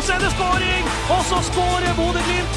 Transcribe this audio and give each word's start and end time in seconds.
Så 0.00 0.12
er 0.12 0.18
det 0.18 0.30
skåring, 0.32 0.84
og 1.12 1.24
så 1.28 1.38
skårer 1.44 1.92
Bodø-Glimt. 1.96 2.54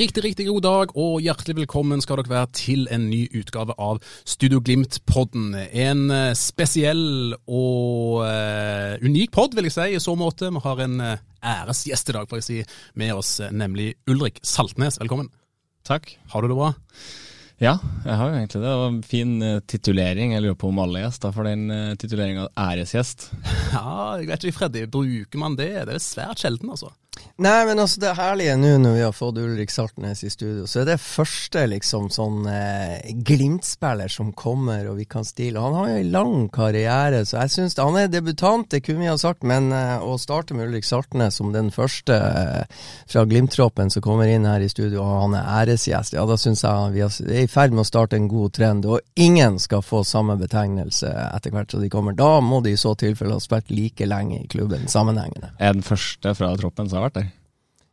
Riktig, 0.00 0.24
riktig 0.24 0.46
god 0.46 0.62
dag, 0.62 0.92
og 0.96 1.18
hjertelig 1.20 1.56
velkommen 1.56 2.00
skal 2.00 2.22
dere 2.22 2.30
være 2.30 2.52
til 2.54 2.86
en 2.94 3.10
ny 3.10 3.24
utgave 3.36 3.74
av 3.74 3.98
Studio 4.22 4.62
Glimt-podden. 4.64 5.50
En 5.58 6.06
eh, 6.14 6.30
spesiell 6.38 7.34
og 7.34 8.22
uh, 8.22 8.94
unik 9.02 9.34
podd, 9.34 9.58
vil 9.58 9.66
jeg 9.66 9.76
si, 9.76 9.88
i 9.98 10.00
så 10.00 10.14
måte. 10.14 10.48
Vi 10.54 10.62
har 10.62 10.86
en 10.86 10.96
eh, 11.04 11.26
æresgjest 11.42 12.14
i 12.14 12.16
dag, 12.16 12.30
får 12.30 12.40
jeg 12.40 12.48
si, 12.48 12.62
med 12.94 13.12
oss, 13.18 13.34
nemlig 13.50 13.96
Ulrik 14.06 14.38
Saltnes. 14.46 15.02
Velkommen. 15.02 15.28
Takk. 15.86 16.12
Har 16.32 16.42
du 16.42 16.50
det 16.50 16.58
bra? 16.58 16.72
Ja, 17.60 17.74
jeg 18.06 18.16
har 18.16 18.30
jo 18.30 18.36
egentlig 18.38 18.60
det. 18.62 18.68
Det 18.68 18.76
var 18.80 18.88
en 18.88 19.02
fin 19.04 19.32
uh, 19.44 19.60
titulering. 19.68 20.32
Jeg 20.32 20.44
lurer 20.46 20.56
på 20.56 20.70
om 20.70 20.78
alle 20.80 21.02
gjester 21.02 21.34
får 21.36 21.48
den 21.50 21.66
uh, 21.68 21.96
tituleringa 22.00 22.48
æresgjest. 22.56 23.28
Ja, 23.74 24.16
jeg 24.18 24.30
vet 24.30 24.46
ikke, 24.48 24.56
Freddy, 24.56 24.86
bruker 24.90 25.38
man 25.42 25.58
det? 25.58 25.68
Det 25.86 25.98
er 25.98 26.02
svært 26.02 26.40
sjelden, 26.40 26.72
altså. 26.72 26.88
Nei, 27.40 27.64
men 27.64 27.78
altså 27.80 28.02
det 28.02 28.10
herlige 28.18 28.52
nå 28.60 28.74
når 28.82 28.94
vi 28.98 29.00
har 29.00 29.14
fått 29.16 29.38
Ulrik 29.40 29.70
Saltnes 29.72 30.20
i 30.26 30.28
studio, 30.28 30.66
så 30.68 30.82
er 30.82 30.90
det 30.90 30.96
første 31.00 31.62
liksom 31.72 32.10
sånn 32.12 32.44
eh, 32.52 33.14
Glimt-spiller 33.24 34.12
som 34.12 34.34
kommer 34.36 34.90
og 34.90 34.98
vi 34.98 35.06
kan 35.08 35.24
stille. 35.24 35.62
Han 35.62 35.72
har 35.78 35.88
jo 35.88 35.94
en 36.02 36.10
lang 36.12 36.34
karriere, 36.52 37.22
så 37.24 37.38
jeg 37.40 37.54
syns 37.54 37.78
Han 37.80 37.96
er 37.96 38.12
debutant, 38.12 38.68
det 38.68 38.82
kunne 38.84 39.06
vi 39.06 39.08
ha 39.08 39.16
sagt, 39.16 39.40
men 39.48 39.72
eh, 39.72 40.04
å 40.04 40.18
starte 40.20 40.52
med 40.52 40.68
Ulrik 40.68 40.84
Saltnes 40.84 41.40
som 41.40 41.54
den 41.54 41.70
første 41.72 42.18
eh, 42.18 42.84
fra 43.08 43.24
Glimt-troppen 43.24 43.88
som 43.88 44.04
kommer 44.04 44.28
inn 44.28 44.44
her 44.44 44.60
i 44.60 44.68
studio, 44.68 45.00
og 45.00 45.24
han 45.24 45.38
er 45.40 45.48
æresgjest, 45.62 46.18
ja 46.18 46.26
da 46.28 46.36
syns 46.36 46.66
jeg 46.66 46.92
vi 46.92 47.06
er 47.06 47.40
i 47.40 47.48
ferd 47.48 47.72
med 47.72 47.86
å 47.86 47.88
starte 47.88 48.20
en 48.20 48.28
god 48.28 48.52
trend. 48.60 48.84
Og 48.84 49.00
ingen 49.16 49.56
skal 49.64 49.80
få 49.80 50.02
samme 50.04 50.36
betegnelse 50.36 51.08
etter 51.08 51.56
hvert 51.56 51.72
som 51.72 51.80
de 51.80 51.88
kommer. 51.88 52.12
Da 52.20 52.36
må 52.44 52.60
de 52.60 52.76
i 52.76 52.80
så 52.84 52.92
tilfelle 53.00 53.40
ha 53.40 53.40
spilt 53.40 53.72
like 53.72 54.04
lenge 54.04 54.42
i 54.42 54.52
klubben 54.52 54.84
sammenhengende. 54.92 55.54
Er 55.56 55.72
den 55.72 55.86
første 55.86 56.36
fra 56.36 56.52
troppen 56.60 56.92
som 56.92 56.99
har 57.00 57.10
vært 57.10 57.20
der? 57.20 57.30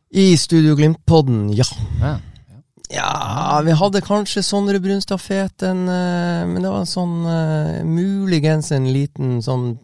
I 0.08 0.30
Studio 0.40 0.76
Glimt-podden, 0.78 1.48
ja. 1.56 1.68
Ja. 2.00 2.16
Ja, 2.88 3.60
vi 3.64 3.74
hadde 3.76 4.00
kanskje 4.00 4.40
Sondre 4.40 4.78
Brunstad 4.80 5.20
Feten, 5.20 5.82
eh, 5.92 6.44
men 6.48 6.62
det 6.62 6.70
var 6.70 6.80
en 6.80 6.88
sånn 6.88 7.18
eh, 7.28 7.82
muligens 7.84 8.70
en 8.72 8.86
liten 8.88 9.42
sånn 9.44 9.74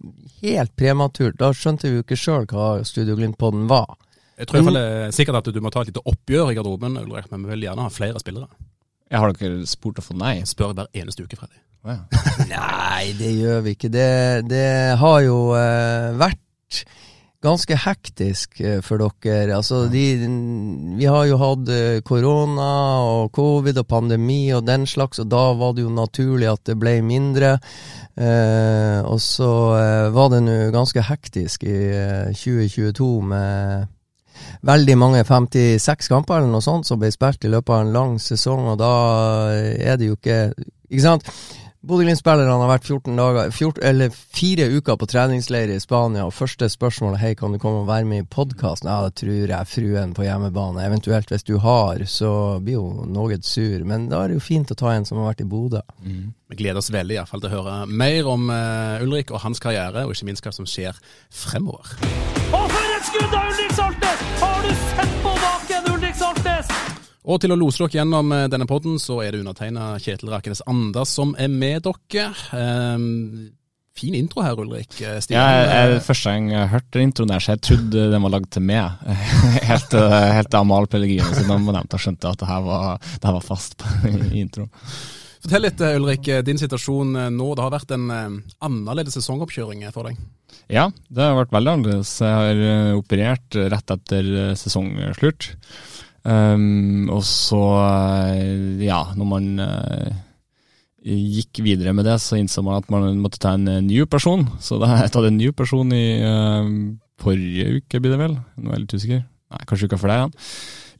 helt 0.41 0.72
prematurt. 0.77 1.36
Da 1.41 1.50
skjønte 1.52 1.91
vi 1.91 1.98
jo 1.98 2.05
ikke 2.06 2.17
sjøl 2.17 2.47
hva 2.48 2.78
Studio 2.89 3.19
Glimt-podden 3.19 3.67
var. 3.69 3.98
Jeg 4.39 4.48
tror 4.48 4.58
i 4.58 4.62
hvert 4.62 4.72
fall 4.72 4.80
det 4.80 5.02
er 5.02 5.12
sikkert 5.14 5.41
at 5.42 5.52
du 5.52 5.61
må 5.62 5.70
ta 5.70 5.85
et 5.85 5.92
lite 5.92 6.02
oppgjør 6.08 6.51
i 6.51 6.56
garderoben, 6.56 6.96
Ulrik, 7.05 7.29
men 7.30 7.45
vi 7.45 7.52
vil 7.52 7.68
gjerne 7.68 7.85
ha 7.85 7.92
flere 7.92 8.23
spillere. 8.23 8.48
Jeg 9.12 9.20
har 9.20 9.36
dere 9.36 9.68
spurt 9.68 10.01
å 10.01 10.05
få 10.06 10.17
nei? 10.18 10.39
Jeg 10.41 10.51
spør 10.51 10.73
hver 10.73 10.89
eneste 10.96 11.27
uke, 11.27 11.39
Freddy. 11.39 11.61
Wow. 11.85 12.01
Nei, 12.48 13.12
det 13.18 13.35
gjør 13.36 13.61
vi 13.67 13.74
ikke. 13.77 13.92
Det, 13.92 14.08
det 14.48 14.96
har 14.98 15.18
jo 15.27 15.36
uh, 15.52 16.17
vært 16.17 16.41
ganske 17.44 17.77
hektisk 17.84 18.60
eh, 18.60 18.80
for 18.84 19.02
dere. 19.02 19.56
Altså, 19.56 19.84
de, 19.92 20.05
vi 20.98 21.08
har 21.08 21.27
jo 21.28 21.38
hatt 21.40 21.70
eh, 21.72 22.00
korona 22.06 22.70
og 23.05 23.32
covid 23.36 23.82
og 23.82 23.88
pandemi 23.90 24.48
og 24.56 24.64
den 24.66 24.86
slags, 24.88 25.20
og 25.22 25.30
da 25.32 25.44
var 25.58 25.74
det 25.77 25.84
jo 25.84 25.92
naturlig 25.92 26.50
at 26.50 26.64
det 26.68 26.78
ble 26.80 26.98
mindre. 27.05 27.58
Eh, 28.14 29.00
og 29.02 29.18
så 29.22 29.50
eh, 29.78 30.12
var 30.14 30.30
det 30.32 30.44
nå 30.46 30.58
ganske 30.74 31.02
hektisk 31.02 31.66
i 31.66 31.78
eh, 31.90 32.30
2022 32.30 33.10
med 33.32 33.90
veldig 34.64 34.94
mange 34.98 35.24
56 35.26 36.08
kamper 36.11 36.40
eller 36.40 36.52
noe 36.52 36.64
sånt 36.64 36.86
som 36.86 37.00
ble 37.00 37.11
spilt 37.14 37.44
i 37.46 37.50
løpet 37.50 37.74
av 37.74 37.82
en 37.84 37.92
lang 37.94 38.16
sesong, 38.22 38.70
og 38.72 38.78
da 38.80 38.94
er 39.55 39.98
det 39.98 40.11
jo 40.11 40.18
ikke 40.18 40.40
Ikke 40.90 41.02
sant? 41.02 41.26
Bodø-Glimt-spillerne 41.84 42.55
har 42.62 42.70
vært 42.70 42.86
14 42.89 43.18
dager, 43.18 43.50
14, 43.52 43.83
eller 43.84 44.12
fire 44.14 44.70
uker 44.72 44.96
på 44.96 45.08
treningsleir 45.11 45.68
i 45.74 45.80
Spania, 45.83 46.22
og 46.24 46.33
første 46.33 46.70
spørsmål 46.72 47.18
er 47.18 47.20
hei, 47.20 47.33
kan 47.36 47.52
du 47.52 47.58
komme 47.61 47.83
og 47.83 47.90
være 47.90 48.08
med 48.08 48.22
i 48.22 48.28
podkasten? 48.33 48.89
Ja, 48.89 49.02
det 49.05 49.18
tror 49.20 49.52
jeg 49.52 49.68
fruen 49.68 50.14
på 50.17 50.24
hjemmebane. 50.24 50.80
Eventuelt 50.86 51.28
hvis 51.28 51.44
du 51.44 51.58
har, 51.61 52.00
så 52.08 52.30
blir 52.64 52.80
hun 52.80 53.12
noe 53.12 53.36
sur. 53.44 53.84
Men 53.84 54.08
da 54.08 54.23
er 54.23 54.33
det 54.33 54.39
jo 54.39 54.46
fint 54.46 54.73
å 54.73 54.78
ta 54.80 54.94
en 54.94 55.05
som 55.05 55.20
har 55.20 55.34
vært 55.34 55.44
i 55.44 55.48
Bodø. 55.50 55.83
Vi 56.00 56.56
gleder 56.56 56.80
oss 56.80 56.92
veldig 56.94 57.18
i 57.18 57.20
hvert 57.20 57.33
fall 57.34 57.44
til 57.44 57.52
å 57.52 57.58
høre 57.58 57.77
mer 57.90 58.30
om 58.33 58.48
uh, 58.48 59.05
Ulrik 59.05 59.34
og 59.34 59.42
hans 59.44 59.61
karriere, 59.61 60.06
og 60.06 60.17
ikke 60.17 60.30
minst 60.30 60.46
hva 60.46 60.55
som 60.56 60.68
skjer 60.68 60.96
fremover. 61.28 61.98
Og 62.48 62.64
for 62.64 62.96
et 62.96 63.11
skudd 63.11 63.28
av 63.28 63.52
Ulrik 63.52 63.77
Salte! 63.77 64.17
Har 64.40 64.64
du 64.64 64.73
sett 64.86 65.14
Og 67.24 67.40
til 67.40 67.55
å 67.55 67.57
lose 67.57 67.80
dere 67.80 68.01
gjennom 68.02 68.33
eh, 68.36 68.46
denne 68.52 68.67
podden, 68.68 68.98
så 69.01 69.23
er 69.24 69.33
det 69.33 69.40
undertegna 69.40 69.95
Kjetil 70.02 70.33
Rakenes 70.35 70.61
Anders 70.68 71.14
som 71.17 71.33
er 71.40 71.48
med 71.48 71.86
dere. 71.86 72.27
Um, 72.52 73.51
fin 73.96 74.17
intro 74.18 74.45
her, 74.45 74.61
Ulrik. 74.61 74.98
Eh, 75.01 75.17
Stian, 75.24 75.39
Ja, 75.40 75.64
jeg, 75.64 75.96
eh, 75.96 76.05
første 76.05 76.35
gang 76.35 76.52
jeg 76.52 76.73
hørte 76.74 77.05
introen 77.05 77.33
der, 77.33 77.40
så 77.45 77.55
jeg 77.55 77.64
trodde 77.70 78.07
den 78.12 78.27
var 78.27 78.35
lagd 78.36 78.51
til 78.52 78.67
meg. 78.68 79.02
helt 79.70 79.89
til 79.95 80.05
Amahl 80.05 80.48
til 80.51 80.61
Amal 80.61 80.89
Pellegrino 80.92 81.33
sin 81.33 81.48
navn 81.48 81.68
var 81.70 81.79
nevnt, 81.80 81.96
og 81.96 82.05
skjønte 82.05 82.33
at 82.35 82.45
det 82.45 82.51
her 82.51 82.64
var, 82.68 82.89
det 83.01 83.29
her 83.30 83.39
var 83.41 83.46
fast 83.48 83.79
på, 83.80 83.95
introen. 84.45 84.73
Fortell 85.45 85.67
litt, 85.67 85.80
eh, 85.85 85.96
Ulrik, 85.98 86.29
eh, 86.33 86.41
din 86.45 86.61
situasjon 86.61 87.17
eh, 87.20 87.33
nå. 87.33 87.51
Det 87.52 87.64
har 87.67 87.73
vært 87.74 87.91
en 87.92 88.06
eh, 88.12 88.36
annerledes 88.64 89.18
sesongoppkjøring 89.18 89.83
eh, 89.85 89.92
for 89.92 90.08
deg. 90.08 90.20
Ja, 90.73 90.86
det 91.12 91.20
har 91.20 91.36
vært 91.36 91.52
veldig 91.52 91.73
annerledes. 91.74 92.14
Jeg 92.20 92.33
har 92.33 92.62
eh, 92.68 92.92
operert 92.96 93.58
rett 93.74 93.92
etter 93.92 94.30
eh, 94.41 94.55
sesongslutt. 94.56 95.51
Um, 96.24 97.11
og 97.12 97.20
så, 97.29 97.61
eh, 98.33 98.85
ja, 98.86 99.02
når 99.12 99.29
man 99.29 99.48
uh, 99.61 100.14
gikk 101.05 101.61
videre 101.67 101.92
med 101.92 102.08
det, 102.08 102.17
så 102.24 102.39
innså 102.40 102.64
man 102.64 102.80
at 102.80 102.89
man 102.92 103.20
måtte 103.20 103.42
ta 103.42 103.52
en 103.58 103.68
ny 103.85 104.07
person. 104.08 104.46
Så 104.61 104.80
da 104.80 104.89
har 104.89 105.05
jeg 105.05 105.14
tatt 105.17 105.29
en 105.29 105.36
ny 105.40 105.51
person 105.57 105.92
i 105.92 106.07
uh, 106.24 106.70
forrige 107.20 107.80
uke, 107.80 108.01
blir 108.01 108.17
det 108.17 108.23
vel? 108.23 108.39
Nå 108.57 108.70
er 108.70 108.79
jeg 108.79 108.86
litt 108.86 108.96
usikker. 108.96 109.23
Nei, 109.55 109.62
kanskje 109.68 109.90
uka 109.90 110.01
for 110.01 110.11
deg, 110.11 110.24
igjen. 110.24 110.35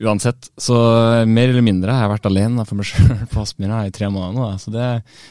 Uansett, 0.03 0.49
så 0.59 0.75
eh, 1.21 1.25
mer 1.29 1.51
eller 1.51 1.63
mindre 1.65 1.93
har 1.95 2.05
jeg 2.05 2.13
vært 2.15 2.29
alene 2.29 2.65
for 2.67 2.79
meg 2.79 2.87
sjøl 2.91 3.25
på 3.31 3.43
Aspmyra 3.43 3.83
i 3.87 3.93
tre 3.95 4.09
måneder 4.11 4.35
nå. 4.35 4.49
Så 4.61 4.73
det, 4.73 4.89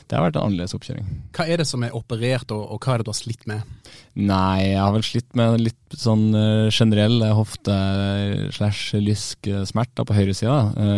det 0.08 0.16
har 0.16 0.24
vært 0.26 0.38
en 0.40 0.46
annerledes 0.48 0.76
oppkjøring. 0.78 1.08
Hva 1.36 1.48
er 1.50 1.60
det 1.60 1.68
som 1.68 1.84
er 1.84 1.96
operert, 1.96 2.54
og, 2.54 2.64
og 2.72 2.80
hva 2.80 2.94
er 2.94 3.02
det 3.02 3.08
du 3.08 3.12
har 3.12 3.20
slitt 3.20 3.46
med? 3.50 3.92
Nei, 4.14 4.70
jeg 4.70 4.80
har 4.80 4.92
vel 4.94 5.06
slitt 5.06 5.30
med 5.38 5.60
litt 5.62 5.98
sånn 5.98 6.28
generell 6.32 6.94
generelle 6.94 7.30
hofte- 7.34 8.50
slash 8.54 8.94
lysk-smerter 9.00 10.06
på 10.06 10.14
høyresida 10.16 10.56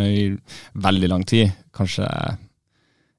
i 0.09 0.27
veldig 0.75 1.09
lang 1.12 1.25
tid. 1.28 1.53
Kanskje 1.77 2.06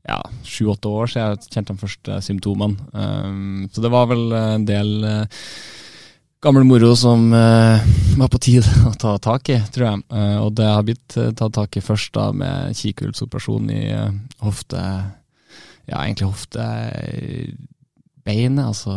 ja, 0.07 0.21
sju-åtte 0.47 0.91
år 0.91 1.11
siden 1.11 1.33
jeg 1.35 1.51
kjente 1.53 1.75
de 1.75 1.81
første 1.81 2.19
symptomene. 2.23 2.77
Um, 2.93 3.67
så 3.73 3.83
det 3.83 3.91
var 3.91 4.07
vel 4.11 4.29
en 4.37 4.67
del 4.67 4.93
gammel 6.43 6.65
moro 6.67 6.95
som 6.95 7.33
uh, 7.33 7.81
var 8.17 8.29
på 8.31 8.39
tide 8.41 8.67
å 8.89 8.93
ta 8.99 9.17
tak 9.21 9.49
i, 9.53 9.61
tror 9.73 9.85
jeg. 9.89 9.97
Uh, 10.13 10.37
og 10.45 10.51
det 10.57 10.67
har 10.69 10.83
blitt 10.85 11.17
uh, 11.17 11.31
tatt 11.37 11.53
tak 11.57 11.71
i 11.79 11.83
først 11.83 12.13
da 12.17 12.25
med 12.35 12.77
kikkhullsoperasjon 12.77 13.65
i 13.73 13.83
hofte... 14.43 14.81
Ja, 15.87 16.01
egentlig 16.03 16.27
hoftebeinet, 16.27 18.59
altså 18.59 18.91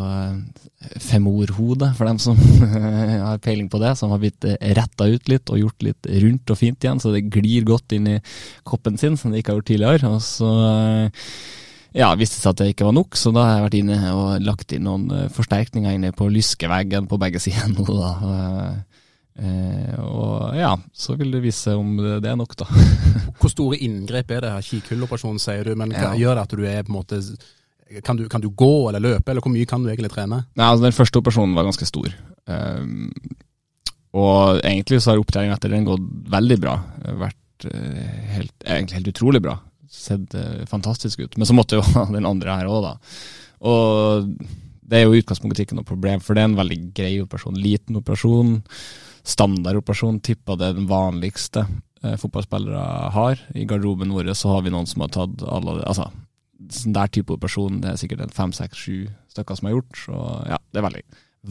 femorhodet, 0.98 1.94
for 1.94 2.02
dem 2.08 2.18
som 2.18 2.34
har 3.28 3.38
peiling 3.44 3.68
på 3.70 3.78
det, 3.78 3.92
som 3.94 4.10
har 4.10 4.18
blitt 4.18 4.42
retta 4.74 5.06
ut 5.06 5.30
litt 5.30 5.46
og 5.54 5.60
gjort 5.60 5.86
litt 5.86 6.02
rundt 6.24 6.50
og 6.50 6.58
fint 6.58 6.82
igjen, 6.82 6.98
så 6.98 7.14
det 7.14 7.30
glir 7.30 7.62
godt 7.68 7.94
inn 7.94 8.10
i 8.10 8.18
koppen 8.66 8.98
sin, 8.98 9.14
som 9.14 9.30
det 9.30 9.38
ikke 9.38 9.54
har 9.54 9.60
gjort 9.60 9.70
tidligere. 9.70 10.10
Og 10.10 10.18
så 10.26 10.50
ja, 11.96 12.12
visste 12.18 12.38
seg 12.40 12.52
at 12.52 12.60
det 12.62 12.68
ikke 12.74 12.86
var 12.86 12.94
nok, 12.96 13.16
så 13.18 13.32
da 13.34 13.44
har 13.46 13.56
jeg 13.58 13.64
vært 13.66 13.78
inne 13.80 13.98
og 14.14 14.44
lagt 14.46 14.72
inn 14.76 14.84
noen 14.86 15.08
eh, 15.16 15.28
forsterkninger 15.34 15.96
inne 15.96 16.12
på 16.16 16.28
lyskeveggen 16.30 17.08
på 17.10 17.18
begge 17.20 17.40
sider 17.44 17.70
nå, 17.72 17.86
da. 17.88 18.10
Eh, 18.30 19.02
eh, 19.44 19.96
og 20.04 20.54
ja, 20.58 20.74
så 20.94 21.16
vil 21.18 21.32
det 21.34 21.42
vise 21.44 21.74
om 21.78 21.96
det, 21.98 22.28
er 22.30 22.38
nok, 22.38 22.54
da. 22.60 22.68
Hvor 23.40 23.50
store 23.52 23.80
inngrep 23.82 24.30
er 24.36 24.44
det 24.46 24.52
her? 24.54 24.66
Kikhulloperasjon, 24.68 25.40
sier 25.42 25.66
du, 25.66 25.74
men 25.80 25.94
hva 25.96 26.12
Ja. 26.12 26.18
gjør 26.22 26.38
det 26.38 26.46
at 26.46 26.56
du 26.58 26.64
er 26.68 26.82
på 26.86 26.92
en 26.94 26.98
måte 27.00 27.20
Kan 28.06 28.16
du, 28.20 28.28
kan 28.30 28.40
du 28.44 28.50
gå 28.54 28.72
eller 28.88 29.02
løpe, 29.02 29.30
eller 29.32 29.42
hvor 29.42 29.50
mye 29.50 29.66
kan 29.66 29.82
du 29.82 29.88
egentlig 29.90 30.12
trene? 30.14 30.44
Nei, 30.54 30.66
altså 30.68 30.84
Den 30.86 30.94
første 30.94 31.18
operasjonen 31.18 31.56
var 31.58 31.66
ganske 31.66 31.88
stor. 31.88 32.12
Um, 32.46 33.08
og 34.14 34.60
egentlig 34.62 35.00
så 35.02 35.10
har 35.12 35.18
opptreninga 35.22 35.56
etter 35.58 35.72
den 35.74 35.88
gått 35.88 36.04
veldig 36.30 36.58
bra. 36.62 36.76
Vært 37.18 37.66
helt, 37.66 38.54
egentlig 38.62 38.96
helt 39.00 39.10
utrolig 39.10 39.42
bra. 39.42 39.56
Sett 39.90 40.34
uh, 40.38 40.64
fantastisk 40.70 41.20
ut. 41.24 41.36
Men 41.36 41.48
så 41.48 41.56
måtte 41.56 41.80
jo 41.80 41.84
den 42.16 42.28
andre 42.28 42.60
her 42.60 42.70
òg, 42.70 42.86
da. 42.86 42.96
Og 43.66 44.30
det 44.90 44.98
er 44.98 45.06
jo 45.06 45.14
i 45.14 45.20
utgangspunktet 45.22 45.66
ikke 45.66 45.78
noe 45.78 45.86
problem, 45.86 46.22
for 46.24 46.34
det 46.34 46.42
er 46.42 46.50
en 46.50 46.58
veldig 46.58 46.80
grei 46.96 47.12
operasjon. 47.22 47.58
Liten 47.62 48.00
operasjon, 48.00 48.56
standardoperasjon. 49.28 50.18
Tippa 50.26 50.56
det 50.58 50.72
den 50.78 50.88
vanligste 50.90 51.66
eh, 52.02 52.16
fotballspillere 52.18 53.12
har. 53.14 53.44
I 53.54 53.66
garderoben 53.70 54.14
vår 54.16 54.32
så 54.34 54.56
har 54.56 54.66
vi 54.66 54.72
noen 54.74 54.88
som 54.90 55.04
har 55.04 55.12
tatt 55.14 55.44
alle 55.46 55.78
Altså, 55.84 56.08
sånn 56.74 56.96
der 56.96 57.12
type 57.12 57.36
operasjon, 57.36 57.78
det 57.84 57.92
er 57.92 58.00
sikkert 58.00 58.24
en 58.24 58.34
fem, 58.34 58.54
seks, 58.56 58.82
sju 58.82 59.06
stykker 59.30 59.58
som 59.58 59.70
har 59.70 59.78
gjort. 59.78 60.00
Så 60.02 60.22
ja, 60.50 60.58
det 60.58 60.82
er 60.82 60.88
veldig 60.88 61.04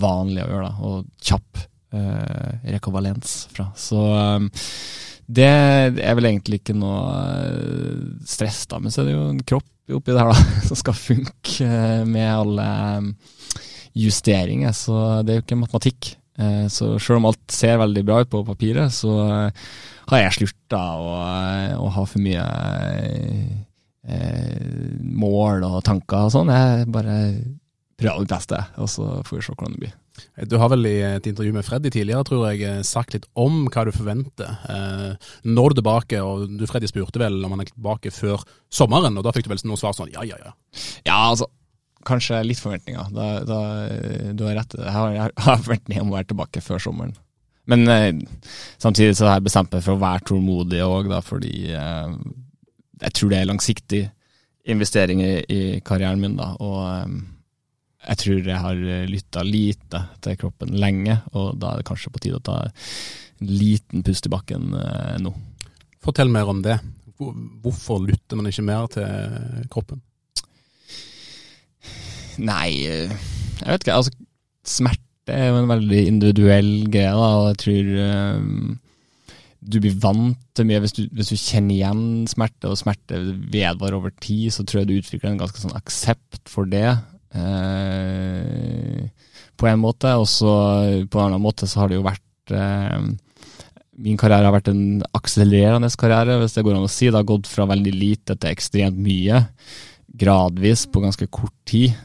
vanlig 0.04 0.44
å 0.44 0.50
gjøre, 0.52 0.68
da. 0.68 0.90
Og 0.90 1.30
kjapp 1.30 1.64
eh, 1.96 2.74
rekovalens 2.76 3.38
fra. 3.56 3.70
Så 3.80 4.04
um, 4.04 4.52
det 5.30 5.46
er 5.46 6.16
vel 6.18 6.30
egentlig 6.32 6.62
ikke 6.62 6.76
noe 6.78 7.02
uh, 7.14 8.06
stress, 8.28 8.64
da. 8.70 8.80
Men 8.82 8.94
så 8.94 9.04
er 9.04 9.10
det 9.10 9.18
jo 9.18 9.28
en 9.30 9.44
kropp 9.52 9.68
oppi 9.90 10.14
det 10.14 10.22
her 10.22 10.32
da, 10.32 10.48
som 10.70 10.80
skal 10.80 10.98
funke 10.98 11.66
uh, 11.66 12.02
med 12.10 12.30
alle 12.30 12.66
um, 12.98 13.12
justeringer. 13.98 14.74
Så 14.78 14.96
det 15.26 15.34
er 15.34 15.40
jo 15.40 15.46
ikke 15.48 15.62
matematikk. 15.66 16.16
Så 16.72 16.94
selv 17.04 17.18
om 17.18 17.26
alt 17.28 17.52
ser 17.52 17.82
veldig 17.82 18.02
bra 18.08 18.22
ut 18.24 18.30
på 18.32 18.40
papiret, 18.48 18.94
så 18.96 19.10
har 19.20 20.22
jeg 20.22 20.36
slurta 20.38 20.80
å, 20.96 21.10
å, 21.76 21.90
ha 21.92 22.04
for 22.08 22.24
mye 22.24 22.46
mål 25.04 25.66
og 25.68 25.82
tanker 25.84 26.30
og 26.30 26.32
sånn. 26.38 26.54
Jeg 26.56 26.88
bare 26.96 27.18
prøver 28.00 28.24
mitt 28.24 28.32
beste, 28.32 28.62
og 28.80 28.88
så 28.88 29.10
får 29.28 29.36
vi 29.36 29.44
se 29.50 29.58
hvordan 29.58 29.76
det 29.76 29.84
blir. 29.84 29.98
Du 30.50 30.58
har 30.62 30.72
vel 30.74 30.88
i 30.90 30.96
et 31.06 31.30
intervju 31.30 31.54
med 31.56 31.66
Freddy 31.68 31.92
tidligere 31.94 32.26
tror 32.28 32.48
jeg, 32.50 32.64
eh, 32.66 32.82
sagt 32.88 33.16
litt 33.16 33.28
om 33.40 33.62
hva 33.68 33.86
du 33.88 33.94
forventer 33.96 34.58
eh, 34.72 35.30
når 35.46 35.70
du 35.70 35.78
er 35.78 35.80
tilbake. 35.82 36.24
og 36.24 36.58
du 36.60 36.66
Freddy 36.70 36.90
spurte 36.92 37.22
vel 37.22 37.40
om 37.44 37.56
han 37.56 37.64
er 37.64 37.72
tilbake 37.72 38.12
før 38.16 38.44
sommeren, 38.74 39.18
og 39.18 39.26
da 39.26 39.34
fikk 39.36 39.48
du 39.48 39.54
vel 39.54 39.64
noe 39.70 39.80
svar 39.80 39.96
sånn 39.98 40.12
ja, 40.14 40.26
ja, 40.28 40.38
ja. 40.44 40.54
Ja, 41.08 41.18
altså, 41.32 41.50
kanskje 42.08 42.44
litt 42.46 42.62
forventninger. 42.62 43.10
Da, 43.16 43.32
da, 43.48 43.64
du 44.34 44.46
har 44.48 44.62
rett. 44.62 44.78
Jeg 44.78 44.94
har, 44.96 45.34
har 45.48 45.66
forventninger 45.66 46.06
om 46.06 46.14
å 46.14 46.20
være 46.20 46.32
tilbake 46.34 46.64
før 46.64 46.82
sommeren. 46.84 47.18
Men 47.70 47.88
eh, 47.88 48.14
samtidig 48.82 49.18
så 49.18 49.28
har 49.28 49.38
jeg 49.38 49.50
bestemt 49.50 49.74
meg 49.76 49.84
for 49.86 49.96
å 49.96 50.02
være 50.02 50.26
tålmodig 50.30 50.80
òg, 50.86 51.12
fordi 51.26 51.70
eh, 51.78 52.16
jeg 53.04 53.16
tror 53.16 53.34
det 53.34 53.42
er 53.42 53.50
langsiktig 53.50 54.06
investering 54.70 55.22
i, 55.24 55.34
i 55.50 55.60
karrieren 55.86 56.22
min. 56.22 56.38
da, 56.40 56.54
og 56.58 56.80
eh, 56.88 57.20
jeg 58.10 58.22
tror 58.24 58.48
jeg 58.50 58.64
har 58.64 58.80
lytta 59.10 59.44
lite 59.46 60.02
til 60.26 60.38
kroppen 60.42 60.74
lenge, 60.82 61.20
og 61.38 61.60
da 61.62 61.74
er 61.74 61.82
det 61.82 61.90
kanskje 61.90 62.12
på 62.14 62.22
tide 62.24 62.40
å 62.40 62.46
ta 62.46 62.64
en 62.66 63.52
liten 63.54 64.04
pust 64.06 64.26
i 64.28 64.32
bakken 64.34 64.74
eh, 64.76 65.18
nå. 65.22 65.34
Fortell 66.04 66.32
mer 66.32 66.50
om 66.50 66.64
det. 66.66 66.80
Hvorfor 67.20 68.02
lytter 68.06 68.40
man 68.40 68.50
ikke 68.50 68.66
mer 68.66 68.88
til 68.92 69.68
kroppen? 69.72 70.02
Nei, 72.40 72.70
eh, 72.88 73.14
jeg 73.60 73.72
vet 73.74 73.84
ikke. 73.84 73.98
Altså, 74.00 74.14
smerte 74.68 75.36
er 75.36 75.52
jo 75.52 75.62
en 75.62 75.72
veldig 75.72 76.04
individuell 76.10 76.72
greie, 76.92 77.14
da, 77.14 77.32
og 77.42 77.50
jeg 77.52 77.60
tror 77.64 77.90
um, 78.40 78.78
du 79.60 79.78
blir 79.84 79.98
vant 80.02 80.40
til 80.56 80.68
mye. 80.70 80.80
Hvis 80.84 80.96
du, 80.96 81.04
hvis 81.14 81.34
du, 81.34 81.38
kjenner 81.38 81.76
igjen 81.76 82.04
smerte, 82.32 82.72
og 82.72 82.80
smerte 82.80 83.20
vedvarer 83.52 84.00
over 84.00 84.16
tid, 84.24 84.50
så 84.56 84.64
tror 84.64 84.82
jeg 84.82 84.90
du 84.90 84.98
utvikler 84.98 85.34
en 85.34 85.42
ganske 85.44 85.62
sånn 85.62 85.76
aksept 85.78 86.48
for 86.50 86.70
det. 86.70 86.96
Eh, 87.36 89.06
på 89.60 89.68
en 89.70 89.82
måte. 89.82 90.14
Og 90.20 90.28
så 90.30 90.52
på 91.10 91.20
en 91.20 91.30
annen 91.30 91.44
måte 91.44 91.70
så 91.70 91.84
har 91.84 91.92
det 91.92 92.00
jo 92.00 92.08
vært 92.08 92.56
eh, 92.56 93.00
Min 94.00 94.20
karriere 94.20 94.48
har 94.48 94.56
vært 94.56 94.72
en 94.72 95.02
akselererende 95.18 95.90
karriere, 96.00 96.38
hvis 96.40 96.56
det 96.56 96.64
går 96.64 96.78
an 96.78 96.88
å 96.88 96.92
si. 96.92 97.10
Det 97.10 97.20
har 97.20 97.28
gått 97.28 97.50
fra 97.52 97.68
veldig 97.70 97.96
lite 97.96 98.38
til 98.38 98.54
ekstremt 98.54 99.02
mye, 99.04 99.42
gradvis 100.22 100.86
på 100.88 101.04
ganske 101.04 101.28
kort 101.28 101.56
tid. 101.68 101.98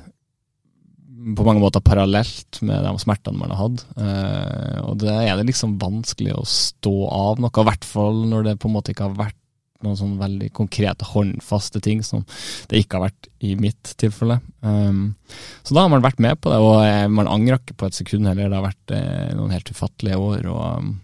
På 1.39 1.47
mange 1.47 1.63
måter 1.63 1.81
parallelt 1.81 2.59
med 2.67 2.83
de 2.85 2.91
smertene 3.01 3.39
man 3.39 3.55
har 3.55 3.63
hatt. 3.63 3.87
Eh, 3.95 4.81
og 4.83 4.99
det 5.05 5.15
er 5.15 5.39
det 5.39 5.47
liksom 5.53 5.79
vanskelig 5.81 6.35
å 6.35 6.43
stå 6.45 6.97
av 7.15 7.41
noe, 7.41 7.55
i 7.63 7.69
hvert 7.71 7.87
fall 7.87 8.25
når 8.29 8.51
det 8.51 8.59
på 8.59 8.69
en 8.69 8.75
måte 8.75 8.93
ikke 8.93 9.07
har 9.07 9.17
vært 9.23 9.39
noen 9.85 9.99
sånn 9.99 10.17
veldig 10.21 10.51
konkrete, 10.57 11.07
håndfaste 11.13 11.83
ting 11.85 12.03
som 12.07 12.25
det 12.71 12.83
ikke 12.83 12.99
har 12.99 13.09
vært 13.09 13.29
i 13.45 13.55
mitt 13.61 13.95
tilfelle. 14.01 14.41
Um, 14.65 15.15
så 15.63 15.77
da 15.77 15.85
har 15.85 15.93
man 15.93 16.05
vært 16.05 16.23
med 16.25 16.41
på 16.41 16.53
det, 16.53 16.61
og 16.65 16.79
eh, 16.85 17.07
man 17.13 17.31
angrer 17.31 17.61
ikke 17.61 17.77
på 17.81 17.89
et 17.89 17.99
sekund 17.99 18.29
heller. 18.29 18.49
Det 18.51 18.59
har 18.59 18.69
vært 18.69 18.95
eh, 18.97 19.35
noen 19.37 19.55
helt 19.55 19.71
ufattelige 19.73 20.21
år. 20.21 20.49
og, 20.53 20.95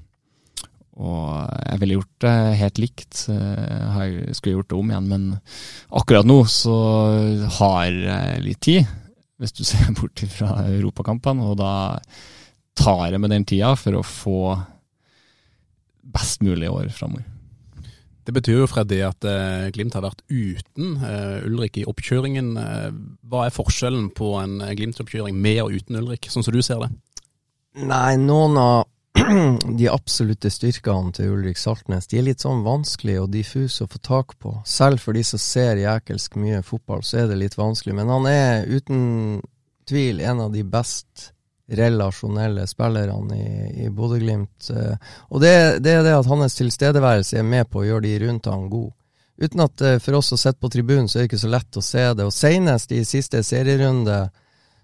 og 1.01 1.29
jeg 1.65 1.81
ville 1.83 1.99
gjort 1.99 2.25
det 2.27 2.35
helt 2.61 2.83
likt. 2.83 3.23
Eh, 3.33 4.01
jeg 4.01 4.39
skulle 4.39 4.59
gjort 4.59 4.73
det 4.73 4.81
om 4.81 4.91
igjen, 4.93 5.13
men 5.13 5.29
akkurat 6.01 6.29
nå 6.29 6.43
så 6.51 6.77
har 7.61 7.87
jeg 7.89 8.45
litt 8.45 8.63
tid, 8.65 8.99
hvis 9.41 9.57
du 9.57 9.65
ser 9.69 9.95
bort 10.01 10.25
fra 10.33 10.59
europakampene. 10.69 11.53
Og 11.53 11.61
da 11.61 11.73
tar 12.81 13.11
jeg 13.11 13.21
med 13.21 13.33
den 13.35 13.49
tida 13.49 13.75
for 13.77 13.99
å 13.99 14.07
få 14.07 14.41
best 16.11 16.43
mulig 16.45 16.71
år 16.71 16.89
framover. 16.95 17.27
Det 18.31 18.37
betyr 18.37 18.61
jo 18.61 18.67
Freddy, 18.71 19.01
at 19.03 19.27
eh, 19.27 19.73
Glimt 19.75 19.97
har 19.97 20.05
vært 20.05 20.21
uten 20.31 21.01
eh, 21.03 21.41
Ulrik 21.49 21.81
i 21.81 21.83
oppkjøringen. 21.91 22.51
Eh, 22.63 22.93
hva 23.27 23.49
er 23.49 23.55
forskjellen 23.57 24.05
på 24.15 24.37
en 24.39 24.61
Glimt-oppkjøring 24.79 25.35
med 25.35 25.59
og 25.65 25.75
uten 25.75 25.99
Ulrik, 25.99 26.29
sånn 26.31 26.47
som 26.47 26.55
du 26.55 26.61
ser 26.63 26.79
det? 26.85 26.93
Nei, 27.91 28.15
noen 28.23 28.55
av 28.63 28.87
de 29.81 29.91
absolutte 29.91 30.47
styrkene 30.55 31.11
til 31.17 31.33
Ulrik 31.35 31.59
Saltnes 31.59 32.07
de 32.07 32.21
er 32.21 32.29
litt 32.29 32.47
sånn 32.47 32.63
vanskelig 32.63 33.17
og 33.25 33.33
diffuse 33.35 33.83
å 33.83 33.91
få 33.91 33.99
tak 33.99 34.37
på. 34.39 34.55
Selv 34.63 35.03
for 35.03 35.19
de 35.19 35.27
som 35.27 35.43
ser 35.43 35.83
jækelsk 35.83 36.39
mye 36.39 36.63
fotball, 36.63 37.03
så 37.03 37.25
er 37.25 37.33
det 37.33 37.41
litt 37.43 37.59
vanskelig. 37.59 37.99
Men 37.99 38.15
han 38.15 38.31
er 38.31 38.71
uten 38.71 39.03
tvil 39.91 40.23
en 40.23 40.47
av 40.47 40.55
de 40.55 40.63
best 40.63 41.33
relasjonelle 41.71 42.67
spillerne 42.67 43.37
i, 43.37 43.85
i 43.85 43.91
Bodø-Glimt. 43.91 44.71
Eh, 44.71 45.13
og 45.29 45.43
det, 45.43 45.55
det, 45.85 45.95
er 45.99 46.07
det 46.07 46.17
at 46.19 46.31
hans 46.31 46.59
tilstedeværelse 46.59 47.39
er 47.39 47.47
med 47.47 47.71
på 47.71 47.83
å 47.83 47.87
gjøre 47.87 48.07
de 48.09 48.17
rundt 48.25 48.51
han 48.51 48.69
god. 48.73 48.91
Uten 49.41 49.65
at 49.65 49.85
eh, 49.87 49.99
for 50.03 50.19
oss 50.19 50.33
som 50.33 50.41
sitter 50.41 50.61
på 50.61 50.73
tribunen, 50.73 51.09
så 51.09 51.19
er 51.19 51.25
det 51.25 51.31
ikke 51.31 51.45
så 51.45 51.53
lett 51.55 51.81
å 51.81 51.85
se 51.85 52.07
det. 52.19 52.27
Og 52.27 52.35
senest 52.35 52.93
i 52.93 53.05
siste 53.09 53.43
serierunde 53.47 54.25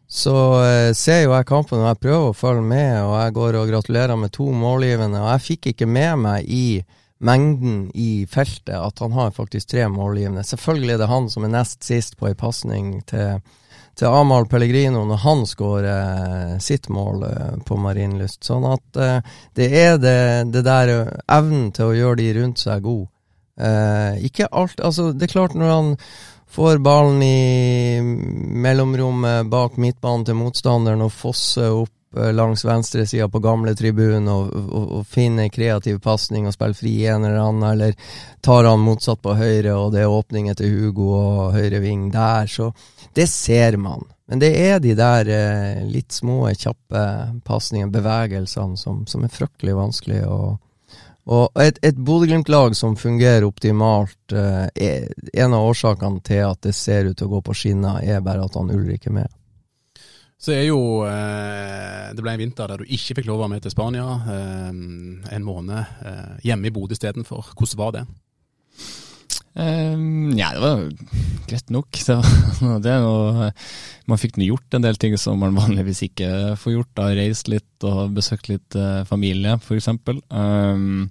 så 0.07 0.37
uh, 0.63 0.93
ser 0.95 1.25
jo 1.25 1.33
jeg 1.35 1.49
kampen, 1.49 1.81
og 1.83 1.89
jeg 1.89 1.99
prøver 2.05 2.29
å 2.31 2.37
følge 2.39 2.63
med, 2.63 2.93
og 3.03 3.17
jeg 3.19 3.33
går 3.35 3.57
og 3.59 3.71
gratulerer 3.73 4.21
med 4.21 4.31
to 4.37 4.47
målgivende. 4.55 5.19
Og 5.19 5.33
jeg 5.33 5.45
fikk 5.49 5.73
ikke 5.73 5.89
med 5.91 6.23
meg 6.23 6.47
i 6.47 6.67
mengden 7.27 7.89
i 7.97 8.27
feltet 8.31 8.77
at 8.77 9.03
han 9.03 9.17
har 9.17 9.35
faktisk 9.35 9.73
tre 9.73 9.89
målgivende. 9.91 10.45
Selvfølgelig 10.47 10.95
er 10.95 11.03
det 11.03 11.11
han 11.11 11.27
som 11.33 11.47
er 11.47 11.55
nest 11.57 11.83
sist 11.83 12.15
på 12.21 12.29
ei 12.31 12.37
pasning 12.39 13.01
til 13.09 13.41
til 13.97 14.13
Amahl 14.13 14.45
Pellegrino 14.49 15.05
når 15.09 15.21
han 15.23 15.43
skårer 15.49 15.89
eh, 15.89 16.55
sitt 16.61 16.91
mål 16.93 17.25
eh, 17.31 17.53
på 17.65 17.79
Marienlyst. 17.81 18.45
Sånn 18.45 18.67
at 18.69 19.01
eh, 19.01 19.35
det 19.57 19.69
er 19.73 20.01
det, 20.01 20.19
det 20.53 20.65
der 20.67 20.93
evnen 21.33 21.71
til 21.77 21.91
å 21.91 21.97
gjøre 21.97 22.21
de 22.21 22.31
rundt 22.41 22.65
seg 22.67 22.85
god. 22.85 23.07
ikke 24.21 24.51
alt 24.53 24.81
Altså, 24.85 25.13
det 25.17 25.25
er 25.25 25.33
klart 25.33 25.55
når 25.57 25.71
han 25.73 25.87
får 26.53 26.79
ballen 26.85 27.23
i 27.25 28.01
mellomrommet 28.67 29.49
bak 29.49 29.79
midtbanen 29.81 30.27
til 30.29 30.37
motstanderen 30.37 31.07
og 31.07 31.15
fosser 31.15 31.73
opp 31.73 31.93
langs 32.17 32.65
venstresida 32.65 33.29
på 33.29 33.43
gamle 33.45 33.75
tribunen 33.77 34.29
og, 34.33 34.51
og, 34.55 34.91
og 34.99 35.07
finner 35.11 35.53
kreativ 35.53 36.01
pasning 36.05 36.47
og 36.47 36.55
spiller 36.57 36.79
fri 36.79 36.95
en 37.07 37.25
eller 37.25 37.41
annen, 37.43 37.69
eller 37.71 38.13
tar 38.45 38.69
han 38.69 38.85
motsatt 38.85 39.23
på 39.23 39.37
høyre, 39.37 39.75
og 39.77 39.93
det 39.95 40.05
er 40.05 40.13
åpning 40.13 40.51
til 40.57 40.75
Hugo 40.75 41.09
og 41.17 41.57
høyre 41.57 41.81
ving 41.85 42.11
der, 42.15 42.49
så 42.51 42.73
det 43.17 43.29
ser 43.33 43.79
man. 43.81 44.05
Men 44.27 44.43
det 44.43 44.53
er 44.59 44.81
de 44.83 44.95
der 44.99 45.29
eh, 45.31 45.83
litt 45.87 46.13
små, 46.13 46.49
kjappe 46.51 47.03
pasningene, 47.47 47.95
bevegelsene, 47.95 48.79
som, 48.79 49.05
som, 49.07 49.25
er 49.25 49.33
fryktelig 49.33 49.77
vanskelig 49.77 50.25
å 50.27 50.39
og 51.27 51.59
et, 51.59 51.79
et 51.83 51.97
Bodø-Glimt-lag 51.99 52.77
som 52.79 52.93
fungerer 52.95 53.43
optimalt, 53.43 54.31
eh, 54.31 54.67
er, 54.79 55.09
en 55.33 55.57
av 55.57 55.65
årsakene 55.73 56.23
til 56.23 56.45
at 56.47 56.61
det 56.63 56.75
ser 56.79 57.09
ut 57.09 57.19
til 57.19 57.27
å 57.27 57.33
gå 57.33 57.41
på 57.49 57.57
skinner, 57.65 57.99
er 57.99 58.23
bare 58.23 58.45
at 58.47 58.55
han 58.55 58.71
Ulrik 58.71 59.09
er 59.11 59.17
med. 59.17 59.33
Så 60.37 60.53
er 60.53 60.67
jo 60.69 60.81
eh, 61.09 62.13
Det 62.15 62.23
ble 62.23 62.37
en 62.37 62.43
vinter 62.43 62.69
der 62.69 62.83
du 62.83 62.93
ikke 62.93 63.19
fikk 63.19 63.31
lov 63.31 63.41
å 63.41 63.47
være 63.47 63.55
med 63.57 63.65
til 63.65 63.73
Spania. 63.73 64.07
Eh, 64.29 64.71
en 65.37 65.47
måned 65.47 65.81
eh, 65.81 66.37
hjemme 66.51 66.69
i 66.69 66.75
Bodø 66.75 66.97
istedenfor. 66.97 67.53
Hvordan 67.57 67.81
var 67.81 67.97
det? 67.97 68.07
Um, 69.57 70.35
ja, 70.37 70.51
det 70.53 70.61
var 70.61 70.83
greit 71.49 71.71
nok. 71.73 71.89
Det 71.97 72.81
det 72.85 72.97
noe, 73.01 73.47
man 74.09 74.21
fikk 74.21 74.37
gjort 74.45 74.77
en 74.77 74.85
del 74.85 74.99
ting 75.01 75.17
som 75.21 75.41
man 75.41 75.57
vanligvis 75.57 76.03
ikke 76.11 76.29
får 76.61 76.75
gjort. 76.75 76.93
da, 76.99 77.07
Reist 77.17 77.49
litt 77.49 77.87
og 77.89 78.13
besøkt 78.19 78.51
litt 78.53 78.77
familie, 79.09 79.57
f.eks. 79.57 79.89
Um, 80.29 81.09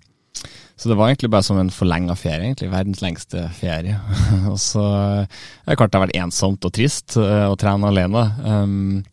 Så 0.78 0.92
det 0.92 1.00
var 1.00 1.10
egentlig 1.10 1.32
bare 1.34 1.48
som 1.48 1.58
en 1.58 1.74
forlenga 1.74 2.14
ferie, 2.20 2.52
egentlig. 2.52 2.70
Verdens 2.70 3.02
lengste 3.02 3.48
ferie. 3.58 3.98
og 4.52 4.62
så 4.62 4.86
er 4.86 5.26
det 5.72 5.80
klart 5.82 5.96
det 5.96 6.00
har 6.00 6.06
vært 6.06 6.22
ensomt 6.22 6.70
og 6.70 6.78
trist 6.78 7.18
å 7.18 7.58
trene 7.58 7.90
alene. 7.90 8.26
Um, 8.46 9.04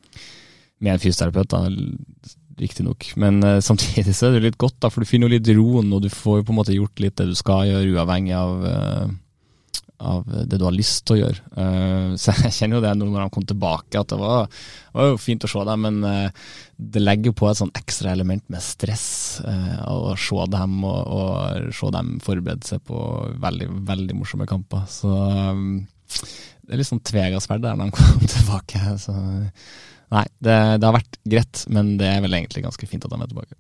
med 0.82 0.96
en 0.96 1.02
fysioterapeut, 1.02 1.52
da, 1.52 1.66
riktignok. 2.62 3.12
Men 3.16 3.42
uh, 3.44 3.60
samtidig 3.60 4.14
så 4.16 4.28
er 4.28 4.36
det 4.36 4.46
litt 4.48 4.60
godt, 4.60 4.78
da, 4.82 4.90
for 4.92 5.02
du 5.02 5.08
finner 5.08 5.30
jo 5.30 5.38
litt 5.38 5.52
roen, 5.56 5.92
og 5.94 6.04
du 6.04 6.10
får 6.12 6.40
jo 6.40 6.46
på 6.48 6.54
en 6.54 6.60
måte 6.62 6.76
gjort 6.76 7.02
litt 7.02 7.18
det 7.20 7.30
du 7.30 7.36
skal 7.38 7.68
gjøre, 7.70 7.92
uavhengig 7.96 8.34
av 8.38 8.64
uh, 8.66 9.18
av 10.02 10.26
det 10.26 10.56
du 10.58 10.64
har 10.66 10.74
lyst 10.74 11.04
til 11.06 11.14
å 11.14 11.18
gjøre. 11.20 11.44
Uh, 11.54 12.14
så 12.18 12.34
jeg 12.48 12.56
kjenner 12.56 12.80
jo 12.80 12.82
det 12.82 12.92
når 12.98 13.20
han 13.22 13.32
kom 13.34 13.46
tilbake, 13.46 14.00
at 14.00 14.10
det 14.10 14.18
var, 14.18 14.50
var 14.96 15.12
jo 15.12 15.20
fint 15.22 15.46
å 15.46 15.50
se 15.50 15.62
dem, 15.68 15.86
men 15.86 16.32
det 16.82 17.02
legger 17.04 17.36
på 17.38 17.46
et 17.46 17.60
sånn 17.60 17.70
ekstra 17.78 18.10
element 18.10 18.42
med 18.50 18.64
stress 18.64 19.06
å 19.86 20.16
se 20.18 20.46
dem 20.50 20.80
og, 20.82 20.98
og, 21.06 21.68
se 21.70 21.92
dem 21.94 22.16
forberede 22.24 22.66
seg 22.66 22.82
på 22.88 22.98
veldig, 23.44 23.68
veldig 23.86 24.18
morsomme 24.18 24.48
kamper. 24.50 24.82
Så 24.90 25.12
um, 25.12 25.84
det 26.66 26.74
er 26.74 26.82
litt 26.82 26.90
sånn 26.90 27.06
tvega 27.06 27.38
sverd 27.42 27.62
der 27.62 27.78
når 27.78 27.92
han 27.92 27.94
kom 28.00 28.26
tilbake. 28.26 28.82
Så 28.98 29.14
nei, 30.12 30.24
det, 30.38 30.56
det 30.78 30.88
har 30.88 30.96
vært 31.00 31.20
greit, 31.24 31.66
men 31.72 31.96
det 32.00 32.08
er 32.12 32.24
vel 32.24 32.38
egentlig 32.38 32.64
ganske 32.66 32.88
fint 32.88 33.04
at 33.08 33.14
han 33.14 33.24
er 33.24 33.32
tilbake. 33.32 33.56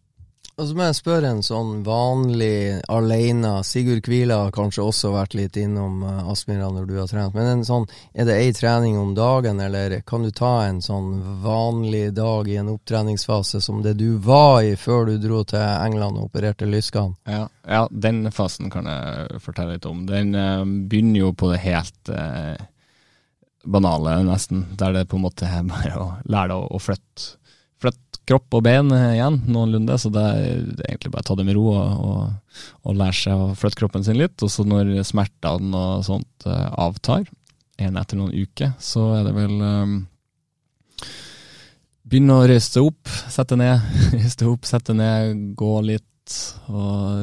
Og 0.60 0.66
så 0.68 0.76
må 0.76 0.84
jeg 0.84 0.96
spørre 0.98 1.30
en 1.32 1.40
sånn 1.42 1.70
vanlig 1.86 2.82
alene 2.92 3.54
Sigurd 3.64 4.02
Kvila 4.04 4.36
har 4.44 4.52
kanskje 4.52 4.84
også 4.84 5.12
vært 5.14 5.36
litt 5.38 5.56
innom 5.56 6.02
uh, 6.04 6.28
Aspmyra 6.28 6.68
når 6.74 6.90
du 6.90 6.92
har 7.00 7.08
trent. 7.08 7.32
Men 7.34 7.48
en 7.48 7.64
sånn, 7.64 7.86
er 8.12 8.28
det 8.28 8.36
ei 8.36 8.50
trening 8.52 8.98
om 9.00 9.14
dagen, 9.16 9.62
eller 9.64 9.96
kan 10.04 10.26
du 10.26 10.30
ta 10.30 10.66
en 10.66 10.82
sånn 10.84 11.40
vanlig 11.42 12.10
dag 12.18 12.50
i 12.52 12.58
en 12.60 12.68
opptreningsfase 12.74 13.62
som 13.64 13.80
det 13.82 13.94
du 13.98 14.20
var 14.20 14.60
i 14.68 14.76
før 14.76 15.08
du 15.08 15.16
dro 15.22 15.40
til 15.48 15.64
England 15.64 16.20
og 16.20 16.28
opererte 16.28 16.68
lyskene? 16.68 17.16
Ja, 17.24 17.46
ja, 17.64 17.86
den 17.88 18.26
fasen 18.34 18.68
kan 18.70 18.90
jeg 18.92 19.40
fortelle 19.40 19.78
litt 19.78 19.88
om. 19.88 20.04
Den 20.10 20.36
uh, 20.36 20.68
begynner 20.68 21.24
jo 21.24 21.32
på 21.32 21.48
det 21.54 21.62
helt 21.64 22.12
uh, 22.12 22.60
banale, 23.64 24.18
nesten. 24.26 24.66
Der 24.78 24.96
det 24.96 25.08
på 25.10 25.18
en 25.18 25.26
måte 25.26 25.46
er 25.46 25.62
bare 25.68 25.94
å 25.98 26.08
lære 26.24 26.52
deg 26.52 26.58
å, 26.58 26.68
å 26.76 26.82
flytte 26.82 27.38
kropp 28.28 28.54
og 28.54 28.64
bein 28.66 28.92
eh, 28.94 29.16
igjen, 29.16 29.40
noenlunde. 29.50 29.98
Så 29.98 30.12
det 30.14 30.22
er 30.22 30.46
egentlig 30.86 31.12
bare 31.14 31.24
å 31.24 31.28
ta 31.30 31.38
det 31.38 31.46
med 31.48 31.58
ro 31.58 31.66
og, 31.72 32.06
og, 32.06 32.62
og 32.86 32.98
lære 32.98 33.18
seg 33.18 33.44
å 33.44 33.50
flytte 33.58 33.80
kroppen 33.80 34.06
sin 34.06 34.20
litt. 34.20 34.36
Og 34.44 34.52
så 34.52 34.66
når 34.68 34.94
smertene 35.08 35.72
og 35.78 36.06
sånt 36.06 36.48
uh, 36.48 36.70
avtar, 36.86 37.26
gjerne 37.80 38.02
etter 38.02 38.20
noen 38.20 38.34
uker, 38.34 38.74
så 38.82 39.08
er 39.18 39.28
det 39.28 39.36
vel 39.36 39.58
um, 39.60 40.00
Begynne 42.12 42.34
å 42.34 42.46
røyste 42.50 42.82
opp, 42.82 43.08
sette 43.30 43.56
ned, 43.56 43.80
røyste 44.12 44.44
opp, 44.50 44.66
sette 44.68 44.92
ned, 44.92 45.54
gå 45.56 45.76
litt 45.86 46.34
og 46.68 47.22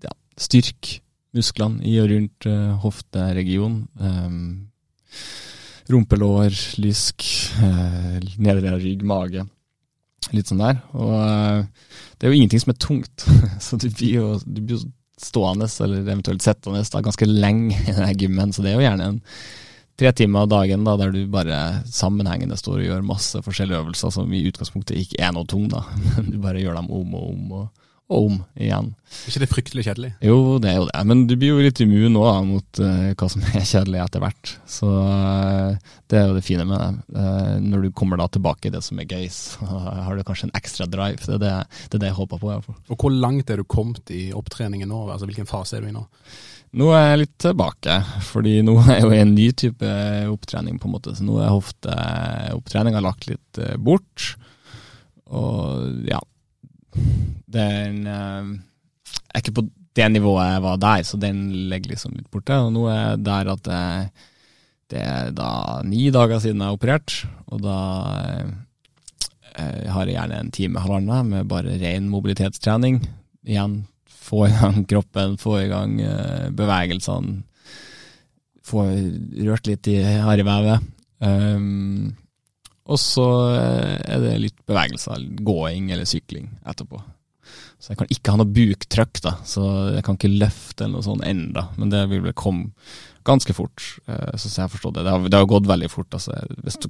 ja, 0.00 0.14
styrke 0.40 1.02
musklene 1.36 1.84
i 1.84 1.98
og 2.00 2.08
rundt 2.14 2.46
hofteregionen. 2.80 3.82
Um, 4.00 4.46
rumpelår, 5.92 6.54
lysk, 6.82 7.26
eh, 7.62 8.16
nedre 8.42 8.76
rygg, 8.80 9.04
mage. 9.06 9.46
Litt 10.34 10.50
sånn 10.50 10.62
der. 10.62 10.80
Og 10.98 11.14
eh, 11.14 11.92
det 12.16 12.26
er 12.26 12.32
jo 12.32 12.40
ingenting 12.40 12.62
som 12.62 12.74
er 12.74 12.80
tungt, 12.82 13.26
så 13.66 13.78
du 13.78 13.88
blir 13.90 14.18
jo, 14.18 14.32
du 14.44 14.60
blir 14.62 14.80
jo 14.80 14.88
stående, 15.20 15.68
eller 15.84 16.02
eventuelt 16.02 16.44
sittende, 16.44 16.82
ganske 17.06 17.28
lenge 17.28 17.78
i 17.86 17.94
den 17.94 18.18
gymmen. 18.18 18.52
Så 18.52 18.64
det 18.64 18.72
er 18.72 18.80
jo 18.80 18.84
gjerne 18.84 19.12
en 19.12 19.22
tre 19.96 20.12
timer 20.12 20.44
av 20.44 20.50
dagen 20.52 20.84
da, 20.84 20.96
der 21.00 21.14
du 21.14 21.22
bare 21.32 21.80
sammenhengende 21.88 22.58
står 22.60 22.82
og 22.82 22.86
gjør 22.88 23.08
masse 23.08 23.40
forskjellige 23.44 23.80
øvelser 23.80 24.12
som 24.12 24.32
i 24.34 24.44
utgangspunktet 24.50 24.98
ikke 25.00 25.22
er 25.24 25.32
noe 25.32 25.48
tung, 25.48 25.70
da. 25.72 25.86
Men 26.16 26.30
du 26.34 26.38
bare 26.42 26.60
gjør 26.60 26.80
dem 26.82 26.90
om 26.92 27.16
og 27.16 27.28
om. 27.30 27.52
og 27.62 27.85
og 28.06 28.28
om 28.28 28.34
igjen. 28.54 28.92
Er 28.94 29.30
ikke 29.30 29.40
det 29.42 29.48
fryktelig 29.50 29.84
kjedelig? 29.86 30.10
Jo, 30.22 30.36
det 30.62 30.70
er 30.70 30.76
jo 30.78 30.86
det. 30.86 31.00
Men 31.10 31.24
du 31.26 31.34
blir 31.34 31.56
jo 31.56 31.64
litt 31.64 31.80
immun 31.82 32.14
nå 32.14 32.22
mot 32.46 32.80
uh, 32.82 33.08
hva 33.18 33.28
som 33.32 33.42
er 33.50 33.66
kjedelig 33.66 33.98
etter 34.04 34.22
hvert. 34.22 34.52
Så 34.70 34.90
uh, 34.90 35.74
det 36.06 36.20
er 36.20 36.28
jo 36.28 36.36
det 36.36 36.44
fine 36.46 36.66
med 36.68 36.78
det. 36.78 37.18
Uh, 37.18 37.56
når 37.64 37.86
du 37.86 37.96
kommer 37.98 38.20
da 38.20 38.28
tilbake 38.30 38.70
i 38.70 38.74
det 38.74 38.84
som 38.86 39.00
er 39.02 39.10
gøy, 39.10 39.26
så 39.32 39.66
har 39.66 40.14
du 40.14 40.22
kanskje 40.26 40.50
en 40.50 40.58
ekstra 40.58 40.86
drive. 40.90 41.18
Det 41.24 41.34
er 41.34 41.42
det, 41.42 41.54
det, 41.88 41.98
er 41.98 42.04
det 42.04 42.12
jeg 42.12 42.18
håper 42.20 42.42
på. 42.42 42.50
i 42.50 42.54
hvert 42.54 42.68
fall. 42.68 42.78
Og 42.94 43.00
Hvor 43.02 43.16
langt 43.26 43.50
er 43.50 43.58
du 43.58 43.66
kommet 43.66 44.14
i 44.14 44.28
opptreningen 44.36 44.90
nå? 44.92 45.02
Altså 45.10 45.26
Hvilken 45.26 45.50
fase 45.50 45.78
er 45.78 45.82
du 45.82 45.90
i 45.90 45.96
nå? 45.96 46.06
Nå 46.76 46.92
er 46.92 47.04
jeg 47.08 47.20
litt 47.24 47.36
tilbake, 47.40 47.98
fordi 48.26 48.60
nå 48.66 48.76
er 48.84 48.98
jeg 48.98 49.06
jo 49.06 49.12
en 49.16 49.34
ny 49.34 49.50
type 49.64 49.92
opptrening. 50.30 50.78
på 50.78 50.86
en 50.86 50.94
måte, 50.94 51.16
så 51.16 51.26
Nå 51.26 51.40
er 51.42 51.50
hofteopptreninga 51.54 53.02
lagt 53.02 53.26
litt 53.30 53.62
bort. 53.82 54.34
Og 55.34 56.06
ja, 56.06 56.20
den 57.46 58.04
Jeg 58.06 59.34
er 59.34 59.42
ikke 59.42 59.56
på 59.58 59.66
det 59.96 60.06
nivået 60.12 60.50
jeg 60.50 60.62
var 60.64 60.76
der, 60.76 61.02
så 61.08 61.16
den 61.16 61.38
ligger 61.70 61.94
liksom 61.94 62.16
litt 62.16 62.30
borte. 62.32 62.56
Og 62.60 62.72
nå 62.74 62.86
er 62.92 62.98
jeg 63.00 63.24
der 63.24 63.50
at 63.52 63.62
det, 63.64 63.82
det 64.92 65.02
er 65.02 65.30
da 65.36 65.50
ni 65.88 66.10
dager 66.12 66.42
siden 66.42 66.60
jeg 66.60 66.68
har 66.68 66.76
operert, 66.76 67.14
og 67.48 67.62
da 67.64 67.78
jeg 69.56 69.88
har 69.88 70.04
jeg 70.04 70.18
gjerne 70.18 70.40
en 70.40 70.52
time, 70.52 70.80
halvannen, 70.84 71.30
med 71.32 71.48
bare 71.48 71.78
ren 71.80 72.10
mobilitetstrening. 72.12 73.00
Igjen, 73.46 73.86
få 74.04 74.46
i 74.50 74.52
gang 74.52 74.82
kroppen, 74.90 75.38
få 75.40 75.62
i 75.62 75.70
gang 75.70 75.96
bevegelsene. 76.56 77.40
Få 78.66 78.82
rørt 79.46 79.68
litt 79.70 79.88
i 79.88 80.00
harrevevet. 80.02 80.82
Um, 81.22 82.16
og 82.86 82.98
så 83.02 83.26
er 83.56 84.22
det 84.22 84.36
litt 84.38 84.58
bevegelser, 84.68 85.24
gåing 85.42 85.90
eller 85.90 86.06
sykling 86.08 86.48
etterpå. 86.68 87.00
Så 87.82 87.92
jeg 87.92 88.00
kan 88.00 88.10
ikke 88.10 88.32
ha 88.32 88.40
noe 88.40 88.54
buktrykk, 88.56 89.20
da, 89.24 89.34
så 89.46 89.64
jeg 89.96 90.04
kan 90.06 90.16
ikke 90.16 90.32
løfte 90.32 90.86
eller 90.86 90.96
noe 90.96 91.06
sånt 91.06 91.26
enda. 91.26 91.66
Men 91.76 91.92
det 91.92 92.06
vil 92.10 92.22
vel 92.24 92.36
komme 92.38 92.70
ganske 93.26 93.54
fort, 93.56 93.84
eh, 94.06 94.32
så 94.38 94.48
jeg 94.48 94.64
har 94.64 94.72
forstått 94.72 94.96
det. 94.96 95.04
Det 95.06 95.12
har, 95.12 95.26
det 95.28 95.40
har 95.40 95.50
gått 95.50 95.68
veldig 95.68 95.90
fort. 95.92 96.14
altså. 96.14 96.38
Du, 96.46 96.88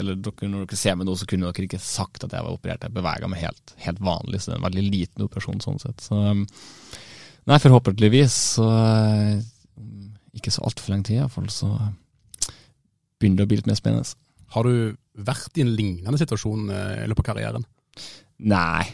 eller 0.00 0.18
dere, 0.18 0.50
Når 0.50 0.66
dere 0.66 0.80
ser 0.80 0.96
meg 0.98 1.06
nå, 1.08 1.14
så 1.16 1.28
kunne 1.30 1.52
dere 1.52 1.68
ikke 1.68 1.80
sagt 1.82 2.26
at 2.26 2.34
jeg 2.34 2.46
var 2.46 2.56
operert. 2.56 2.82
Jeg 2.82 2.96
beveger 2.96 3.30
meg 3.30 3.44
helt, 3.44 3.74
helt 3.84 4.02
vanlig, 4.04 4.40
så 4.42 4.50
det 4.50 4.56
er 4.56 4.62
en 4.62 4.68
veldig 4.68 4.86
liten 4.88 5.26
operasjon 5.28 5.62
sånn 5.64 5.80
sett. 5.82 6.02
Så 6.02 6.18
nei, 6.24 7.60
forhåpentligvis 7.62 8.40
så 8.56 8.68
eh, 8.74 9.38
ikke 10.34 10.52
så 10.54 10.64
altfor 10.66 10.96
lenge 10.96 11.10
tid 11.10 11.20
iallfall, 11.20 11.46
så 11.52 11.70
begynner 13.20 13.42
det 13.42 13.46
å 13.46 13.52
bli 13.52 13.60
litt 13.60 13.70
mer 13.70 13.78
spennende. 13.78 14.18
Har 14.56 14.66
du 14.66 14.96
vært 15.14 15.58
i 15.58 15.64
en 15.64 15.72
lignende 15.76 16.20
situasjon 16.20 16.68
eh, 16.74 17.04
i 17.04 17.08
løpet 17.10 17.24
av 17.24 17.30
karrieren? 17.32 17.66
Nei, 18.50 18.84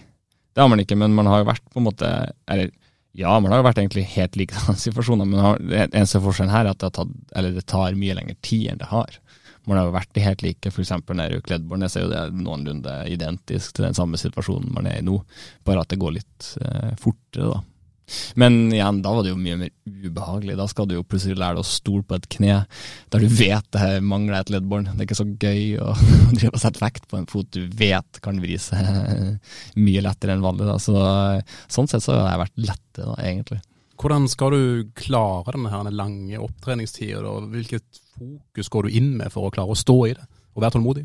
det 0.54 0.62
har 0.62 0.70
man 0.70 0.82
ikke, 0.82 0.98
men 0.98 1.14
man 1.16 1.30
har 1.30 1.42
jo 1.42 1.48
vært 1.48 1.66
på 1.72 1.80
en 1.80 1.86
måte 1.86 2.08
Eller 2.50 2.68
ja, 3.16 3.32
man 3.42 3.50
har 3.50 3.60
jo 3.60 3.66
vært 3.66 3.80
egentlig 3.80 4.04
helt 4.12 4.36
like 4.38 4.60
situasjoner, 4.84 5.26
men 5.26 5.66
det 5.66 5.88
eneste 5.88 6.22
forskjellen 6.22 6.52
her 6.54 6.68
er 6.68 6.74
at 6.74 6.82
det, 6.82 6.92
tatt, 6.94 7.14
det, 7.34 7.66
tar 7.66 7.98
mye 7.98 8.14
lengre 8.14 8.36
tid 8.46 8.68
enn 8.70 8.82
det 8.82 8.90
har. 8.92 9.16
Man 9.66 9.76
har 9.76 9.88
jo 9.88 9.96
vært 9.96 10.16
i 10.16 10.22
helt 10.24 10.44
like, 10.44 10.70
f.eks. 10.70 10.92
nede 11.10 11.40
i 11.40 11.42
Kledbornes, 11.44 11.96
er 11.98 12.06
jo 12.06 12.12
det 12.12 12.22
noenlunde 12.38 12.94
identisk 13.10 13.74
til 13.76 13.88
den 13.88 13.98
samme 13.98 14.20
situasjonen 14.20 14.70
man 14.76 14.86
er 14.88 15.00
i 15.00 15.04
nå, 15.04 15.18
bare 15.66 15.82
at 15.82 15.90
det 15.90 15.98
går 16.00 16.16
litt 16.20 16.52
eh, 16.62 16.94
fortere, 17.02 17.50
da. 17.50 17.58
Men 18.40 18.58
igjen, 18.72 19.00
da 19.04 19.12
var 19.14 19.24
det 19.24 19.32
jo 19.32 19.40
mye 19.40 19.58
mer 19.60 19.72
ubehagelig. 19.86 20.56
Da 20.58 20.66
skal 20.70 20.88
du 20.88 20.96
jo 20.96 21.06
plutselig 21.06 21.38
lære 21.38 21.58
deg 21.58 21.64
å 21.64 21.70
stole 21.70 22.06
på 22.06 22.18
et 22.18 22.28
kne 22.32 22.58
der 23.12 23.24
du 23.24 23.28
vet 23.40 23.66
det 23.74 24.00
mangler 24.06 24.40
et 24.40 24.52
leddbånd. 24.54 24.92
Det 24.92 25.04
er 25.04 25.08
ikke 25.08 25.20
så 25.20 25.28
gøy 25.30 25.64
å 25.86 25.94
drive 26.34 26.52
og 26.54 26.62
sette 26.62 26.82
vekt 26.82 27.08
på 27.10 27.20
en 27.20 27.28
fot 27.30 27.50
du 27.54 27.64
vet 27.80 28.22
kan 28.24 28.40
vri 28.42 28.58
seg 28.60 28.86
mye 29.86 30.04
lettere 30.06 30.36
enn 30.36 30.44
vanlig. 30.44 30.68
Da. 30.70 30.78
Så, 30.82 30.96
sånn 31.72 31.90
sett 31.90 32.06
så 32.06 32.18
har 32.18 32.32
jeg 32.34 32.44
vært 32.44 32.64
lette, 32.70 33.02
da, 33.02 33.14
egentlig. 33.24 33.62
Hvordan 34.00 34.26
skal 34.32 34.54
du 34.56 34.90
klare 34.96 35.52
denne 35.58 35.92
lange 35.92 36.38
opptreningstida? 36.40 37.20
Hvilket 37.52 38.00
fokus 38.16 38.70
går 38.72 38.86
du 38.86 38.96
inn 38.96 39.10
med 39.18 39.32
for 39.32 39.48
å 39.48 39.52
klare 39.52 39.74
å 39.74 39.78
stå 39.78 39.96
i 40.08 40.14
det 40.16 40.24
og 40.56 40.64
være 40.64 40.78
tålmodig? 40.78 41.04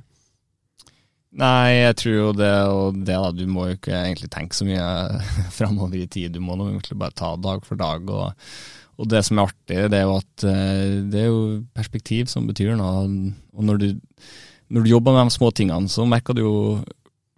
Nei, 1.36 1.82
jeg 1.82 1.96
tror 2.00 2.14
jo 2.16 2.28
det 2.38 2.54
og 2.72 3.00
det, 3.02 3.16
da. 3.16 3.32
Du 3.36 3.44
må 3.52 3.68
jo 3.68 3.76
ikke 3.76 3.96
egentlig 3.98 4.32
tenke 4.32 4.56
så 4.56 4.68
mye 4.68 4.86
framover 5.58 6.00
i 6.00 6.08
tid. 6.08 6.32
Du 6.36 6.42
må 6.44 6.56
egentlig 6.64 6.98
bare 7.00 7.16
ta 7.16 7.34
dag 7.36 7.66
for 7.68 7.80
dag. 7.80 8.08
Og, 8.08 8.52
og, 8.96 9.08
det 9.12 9.24
som 9.28 9.40
er 9.42 9.50
artig, 9.50 9.80
det 9.92 10.00
er 10.00 10.06
jo 10.08 10.18
at 10.22 10.46
eh, 10.48 11.00
det 11.12 11.24
er 11.26 11.32
jo 11.32 11.42
perspektiv 11.76 12.32
som 12.32 12.48
betyr 12.48 12.78
noe. 12.80 13.08
Og 13.56 13.68
når 13.68 13.82
du, 13.82 13.90
når 14.72 14.86
du 14.86 14.94
jobber 14.94 15.18
med 15.18 15.28
de 15.28 15.36
små 15.36 15.52
tingene, 15.52 15.92
så 15.92 16.08
merker 16.08 16.38
du 16.38 16.46
jo 16.46 16.56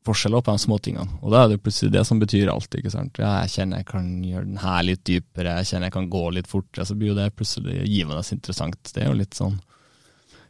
forskjeller 0.07 0.45
på 0.45 0.53
de 0.53 0.61
små 0.61 0.77
tingene. 0.79 1.17
Og 1.19 1.33
da 1.33 1.41
er 1.43 1.51
det 1.51 1.63
plutselig 1.65 1.91
det 1.97 2.05
som 2.07 2.21
betyr 2.21 2.51
alt. 2.53 2.77
ikke 2.77 2.93
sant? 2.93 3.17
Ja, 3.19 3.39
jeg 3.43 3.55
kjenner 3.57 3.81
jeg 3.81 3.89
kan 3.89 4.11
gjøre 4.23 4.45
den 4.45 4.61
her 4.61 4.85
litt 4.85 5.01
dypere, 5.09 5.57
jeg 5.59 5.71
kjenner 5.71 5.89
jeg 5.89 5.97
kan 5.97 6.11
gå 6.13 6.23
litt 6.37 6.51
fortere. 6.51 6.85
Så 6.87 6.95
blir 6.95 7.15
jo 7.15 7.17
det 7.17 7.33
plutselig 7.35 7.81
givende 7.81 8.21
interessant. 8.37 8.93
Det 8.93 9.03
er 9.03 9.09
jo 9.09 9.17
litt 9.23 9.35
sånn 9.41 9.57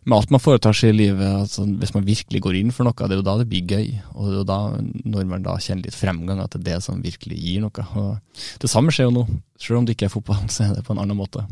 med 0.08 0.16
alt 0.16 0.32
man 0.32 0.42
foretar 0.42 0.76
seg 0.76 0.94
i 0.94 0.98
livet, 1.02 1.28
altså 1.28 1.66
hvis 1.68 1.92
man 1.92 2.06
virkelig 2.08 2.40
går 2.46 2.58
inn 2.62 2.72
for 2.72 2.88
noe, 2.88 2.96
det 2.96 3.18
er 3.18 3.20
jo 3.20 3.26
da 3.28 3.36
det 3.42 3.48
blir 3.52 3.68
gøy. 3.68 3.90
Og 4.16 4.30
det 4.30 4.32
er 4.32 4.38
jo 4.40 4.46
da, 4.48 4.60
når 5.04 5.28
man 5.28 5.44
da 5.44 5.58
kjenner 5.60 5.90
litt 5.90 5.98
fremgang, 5.98 6.40
at 6.40 6.56
det 6.56 6.62
er 6.64 6.68
det 6.70 6.86
som 6.86 7.04
virkelig 7.04 7.40
gir 7.42 7.66
noe. 7.66 7.88
Og 8.00 8.44
det 8.64 8.72
samme 8.72 8.94
skjer 8.96 9.10
jo 9.10 9.18
nå. 9.18 9.26
Selv 9.60 9.82
om 9.82 9.88
det 9.88 9.98
ikke 9.98 10.08
er 10.08 10.14
fotball, 10.14 10.46
så 10.54 10.70
er 10.70 10.78
det 10.78 10.86
på 10.88 10.96
en 10.96 11.04
annen 11.04 11.20
måte. 11.20 11.44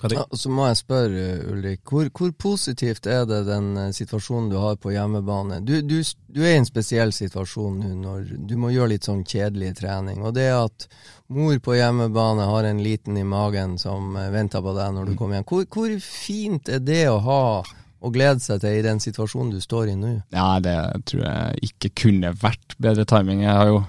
Fredrik? 0.00 0.18
Ja, 0.18 0.36
så 0.36 0.50
må 0.50 0.64
jeg 0.64 0.78
spørre, 0.80 1.24
Ulrik, 1.52 1.82
hvor, 1.84 2.08
hvor 2.16 2.30
positivt 2.40 3.06
er 3.10 3.26
det 3.28 3.42
den 3.48 3.74
eh, 3.76 3.90
situasjonen 3.92 4.48
du 4.48 4.56
har 4.56 4.78
på 4.80 4.94
hjemmebane? 4.94 5.60
Du, 5.60 5.74
du, 5.84 5.98
du 6.00 6.40
er 6.40 6.54
i 6.54 6.60
en 6.62 6.68
spesiell 6.68 7.12
situasjon 7.12 7.82
nå 7.82 7.90
når 8.00 8.30
du 8.48 8.56
må 8.60 8.72
gjøre 8.72 8.94
litt 8.94 9.08
sånn 9.08 9.26
kjedelig 9.28 9.74
trening. 9.82 10.22
Og 10.24 10.32
det 10.38 10.48
at 10.56 10.88
mor 11.28 11.58
på 11.60 11.76
hjemmebane 11.76 12.48
har 12.48 12.70
en 12.70 12.80
liten 12.82 13.20
i 13.20 13.26
magen 13.28 13.76
som 13.82 14.16
eh, 14.16 14.32
venter 14.32 14.64
på 14.64 14.74
deg 14.78 14.96
når 14.96 15.12
du 15.12 15.18
kommer 15.20 15.38
hjem. 15.38 15.48
Hvor, 15.52 15.68
hvor 15.68 15.94
fint 16.06 16.72
er 16.72 16.80
det 16.80 17.04
å 17.12 17.20
ha 17.26 17.44
og 18.00 18.14
glede 18.16 18.40
seg 18.40 18.62
til 18.62 18.78
i 18.78 18.84
den 18.84 19.00
situasjonen 19.02 19.52
du 19.52 19.60
står 19.60 19.92
i 19.92 20.00
nå? 20.00 20.14
Ja, 20.32 20.54
det 20.64 20.78
tror 21.10 21.26
jeg 21.26 21.70
ikke 21.70 21.92
kunne 22.06 22.32
vært 22.40 22.78
bedre 22.80 23.04
timing. 23.04 23.44
Jeg 23.44 23.52
har 23.52 23.68
jo 23.68 23.82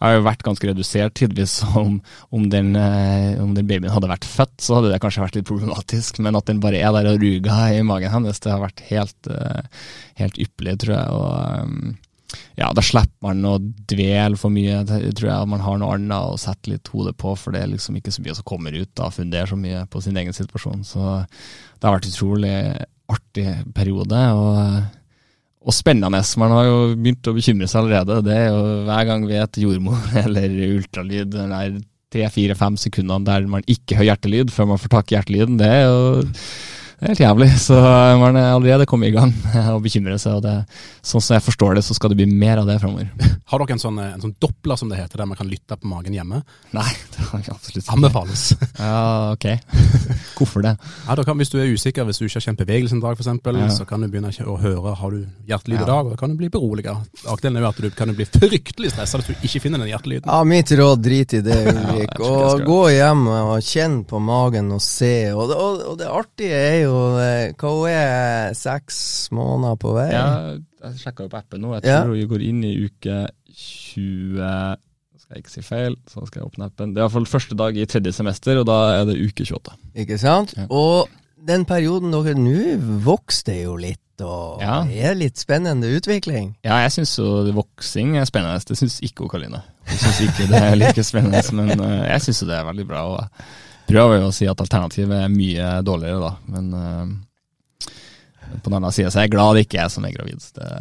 har 0.00 0.16
jo 0.16 0.24
vært 0.26 0.44
ganske 0.46 0.70
redusert 0.70 1.16
tidvis. 1.18 1.58
Om, 1.76 1.98
om, 2.34 2.46
den, 2.50 2.72
eh, 2.78 3.36
om, 3.42 3.52
den, 3.56 3.66
babyen 3.68 3.92
hadde 3.92 4.08
vært 4.10 4.26
født, 4.28 4.54
så 4.62 4.78
hadde 4.78 4.92
det 4.92 5.00
kanskje 5.02 5.22
vært 5.24 5.36
litt 5.38 5.48
problematisk. 5.48 6.20
Men 6.24 6.38
at 6.38 6.48
den 6.48 6.62
bare 6.62 6.80
er 6.80 6.94
der 6.96 7.10
og 7.12 7.20
ruger 7.22 7.76
i 7.76 7.84
magen 7.86 8.12
hennes, 8.12 8.40
det 8.42 8.52
har 8.52 8.62
vært 8.62 8.82
helt, 8.88 9.30
eh, 9.30 9.86
helt 10.22 10.40
ypperlig, 10.40 10.76
tror 10.82 10.94
jeg. 10.96 11.20
Og 11.20 11.30
eh, 11.36 12.36
ja, 12.56 12.70
da 12.74 12.82
slipper 12.84 13.28
man 13.28 13.44
å 13.48 13.54
dvele 13.60 14.40
for 14.40 14.52
mye. 14.52 14.82
Tror 14.88 15.30
jeg 15.30 15.52
man 15.52 15.64
har 15.64 15.80
noe 15.80 15.96
annet 15.98 16.34
å 16.34 16.40
sette 16.40 16.72
litt 16.72 16.90
hodet 16.92 17.16
på, 17.20 17.36
for 17.38 17.54
det 17.54 17.62
er 17.62 17.72
liksom 17.72 17.98
ikke 18.00 18.14
så 18.14 18.24
mye 18.24 18.36
som 18.38 18.48
kommer 18.48 18.76
ut 18.76 19.04
og 19.04 19.16
funderer 19.16 19.52
så 19.52 19.60
mye 19.60 19.84
på 19.92 20.02
sin 20.04 20.16
egen 20.20 20.36
situasjon. 20.36 20.84
Så 20.88 21.02
det 21.22 21.88
har 21.88 21.98
vært 21.98 22.10
utrolig 22.10 22.56
artig 23.12 23.50
periode. 23.76 24.22
og 24.34 24.95
og 25.66 25.74
spennende. 25.74 26.22
Man 26.38 26.54
har 26.54 26.68
jo 26.68 26.78
begynt 26.94 27.26
å 27.26 27.34
bekymre 27.34 27.66
seg 27.70 27.82
allerede. 27.82 28.22
Det 28.28 28.38
er 28.38 28.48
jo 28.52 28.62
hver 28.86 29.08
gang 29.08 29.26
vi 29.26 29.38
er 29.40 29.50
til 29.50 29.68
jordmor 29.68 29.98
eller 30.24 30.56
ultralyd, 30.70 31.34
eller 31.46 31.80
tre-fire-fem 32.14 32.78
sekundene 32.78 33.26
der 33.26 33.48
man 33.50 33.66
ikke 33.66 33.98
hører 33.98 34.12
hjertelyd 34.12 34.52
før 34.54 34.70
man 34.70 34.80
får 34.80 34.92
tak 34.94 35.10
i 35.10 35.16
hjertelyden, 35.16 35.58
det 35.60 35.66
er 35.66 35.86
jo 35.88 36.26
det 36.96 37.04
er 37.04 37.10
helt 37.12 37.20
jævlig. 37.20 37.48
Så 37.60 37.76
man 38.16 38.38
er 38.40 38.54
allerede 38.54 38.86
kommet 38.88 39.10
i 39.10 39.14
gang 39.16 39.32
med 39.44 39.66
å 39.68 39.80
bekymre 39.84 40.16
seg. 40.20 40.38
og 40.38 40.44
det, 40.46 40.54
Sånn 41.04 41.20
som 41.20 41.36
jeg 41.36 41.44
forstår 41.44 41.76
det, 41.76 41.82
så 41.84 41.96
skal 41.96 42.12
det 42.12 42.16
bli 42.22 42.26
mer 42.30 42.62
av 42.62 42.70
det 42.70 42.78
framover. 42.80 43.10
Har 43.52 43.60
dere 43.60 43.76
en 43.76 43.82
sånn, 43.82 43.98
en 44.00 44.22
sånn 44.22 44.32
doppler, 44.40 44.78
som 44.80 44.88
det 44.88 45.02
heter, 45.02 45.20
der 45.20 45.28
man 45.28 45.36
kan 45.36 45.50
lytte 45.50 45.76
på 45.76 45.90
magen 45.90 46.16
hjemme? 46.16 46.40
Nei, 46.72 46.88
det 47.12 47.26
har 47.28 47.42
vi 47.42 47.52
absolutt 47.52 47.82
ikke. 47.82 47.96
Anbefales. 47.98 48.46
Ja, 48.80 49.34
ok. 49.34 49.46
Hvorfor 50.38 50.64
det? 50.64 50.72
Ja, 51.04 51.18
kan, 51.20 51.36
Hvis 51.40 51.52
du 51.52 51.58
er 51.60 51.68
usikker, 51.68 52.08
hvis 52.08 52.22
du 52.22 52.24
ikke 52.26 52.40
har 52.40 52.46
kjent 52.48 52.64
bevegelsen 52.64 52.98
en 52.98 53.04
dag 53.04 53.20
f.eks., 53.20 53.28
ja. 53.60 53.68
så 53.76 53.86
kan 53.88 54.00
du 54.00 54.08
begynne 54.08 54.32
å 54.32 54.56
høre 54.62 54.96
har 54.96 55.12
du 55.12 55.28
hjertelyd 55.50 55.82
i 55.82 55.84
dag, 55.84 56.08
og 56.08 56.14
da 56.14 56.20
kan 56.20 56.32
du 56.32 56.40
bli 56.40 56.48
beroliget. 56.52 57.12
Aktuellen 57.28 57.60
er 57.60 57.66
jo 57.66 57.72
at 57.74 57.84
du 57.84 57.90
kan 57.92 58.14
bli 58.16 58.24
fryktelig 58.24 58.94
stressa 58.94 59.20
hvis 59.20 59.28
du 59.34 59.46
ikke 59.46 59.66
finner 59.66 59.84
den 59.84 59.92
hjertelyden. 59.92 60.32
Ja, 60.32 60.40
mitt 60.48 60.72
råd, 60.72 61.04
drit 61.04 61.36
i 61.36 61.42
det, 61.44 61.60
Ulrik. 61.74 62.16
ja, 62.16 62.32
og 62.32 62.64
gå 62.64 62.80
hjem 62.94 63.24
og 63.34 63.54
kjenn 63.68 64.00
på 64.08 64.20
magen 64.22 64.72
og 64.72 64.82
se. 64.84 65.14
Og 65.36 65.52
det, 65.52 65.60
og, 65.60 65.84
og 65.92 66.00
det 66.00 66.10
artige 66.10 66.56
er 66.56 66.78
jo 66.85 66.85
eh, 67.22 67.52
hva 67.58 67.74
hun 67.74 67.90
er, 67.90 68.56
seks 68.56 68.98
måneder 69.36 69.78
på 69.82 69.92
vei? 69.96 70.08
Ja, 70.14 70.26
jeg 70.86 71.02
sjekka 71.02 71.26
jo 71.26 71.32
på 71.32 71.40
appen 71.40 71.64
nå. 71.64 71.74
Jeg 71.78 71.86
tror 71.88 72.14
ja. 72.14 72.24
hun 72.24 72.32
går 72.32 72.46
inn 72.48 72.64
i 72.66 72.74
uke 72.86 73.22
20 73.56 74.82
skal 75.26 75.40
jeg 75.40 75.42
ikke 75.42 75.54
si 75.56 75.62
feil, 75.66 75.96
så 76.06 76.22
skal 76.22 76.38
jeg 76.38 76.46
åpne 76.52 76.66
appen. 76.68 76.92
Det 76.94 77.00
er 77.00 77.08
iallfall 77.08 77.24
første 77.26 77.56
dag 77.58 77.74
i 77.74 77.86
tredje 77.90 78.12
semester, 78.14 78.60
og 78.60 78.68
da 78.68 78.76
er 79.00 79.08
det 79.08 79.16
uke 79.18 79.42
28. 79.42 79.72
Ikke 80.04 80.18
sant? 80.22 80.52
Ja. 80.54 80.68
Og 80.70 81.08
den 81.48 81.64
perioden 81.66 82.14
dere 82.14 82.36
nå 82.38 82.76
vokste 83.02 83.56
jo 83.58 83.74
litt, 83.80 84.22
og 84.22 84.62
ja. 84.62 84.78
det 84.86 85.02
er 85.10 85.18
litt 85.18 85.42
spennende 85.42 85.90
utvikling? 85.98 86.52
Ja, 86.62 86.78
jeg 86.84 86.94
syns 86.94 87.16
jo 87.18 87.42
voksing 87.56 88.14
er 88.20 88.28
spennende. 88.30 88.62
Det 88.62 88.78
syns 88.78 89.00
ikke 89.02 89.26
Karoline. 89.32 89.64
Jeg 89.90 89.98
syns 90.04 90.22
ikke 90.28 90.46
det 90.52 90.62
er 90.62 90.78
like 90.78 91.04
spennende, 91.06 91.42
men 91.58 91.82
uh, 91.82 92.06
jeg 92.06 92.28
syns 92.28 92.44
jo 92.44 92.50
det 92.52 92.60
er 92.60 92.70
veldig 92.70 92.86
bra. 92.86 93.02
Og 93.10 93.18
jeg 93.18 93.30
prøver 93.88 94.20
jo 94.20 94.30
å 94.30 94.34
si 94.34 94.48
at 94.50 94.60
alternativet 94.62 95.26
er 95.26 95.32
mye 95.32 95.70
dårligere, 95.86 96.18
da, 96.22 96.32
men 96.54 96.74
uh, 96.74 98.58
på 98.62 98.70
den 98.70 98.78
andre 98.78 98.92
sida 98.94 99.12
så 99.12 99.20
er 99.20 99.28
jeg 99.28 99.36
glad 99.36 99.56
det 99.56 99.66
ikke 99.66 99.80
er 99.84 99.92
som 99.92 100.06
er 100.06 100.14
gravid. 100.16 100.42
Det, 100.56 100.72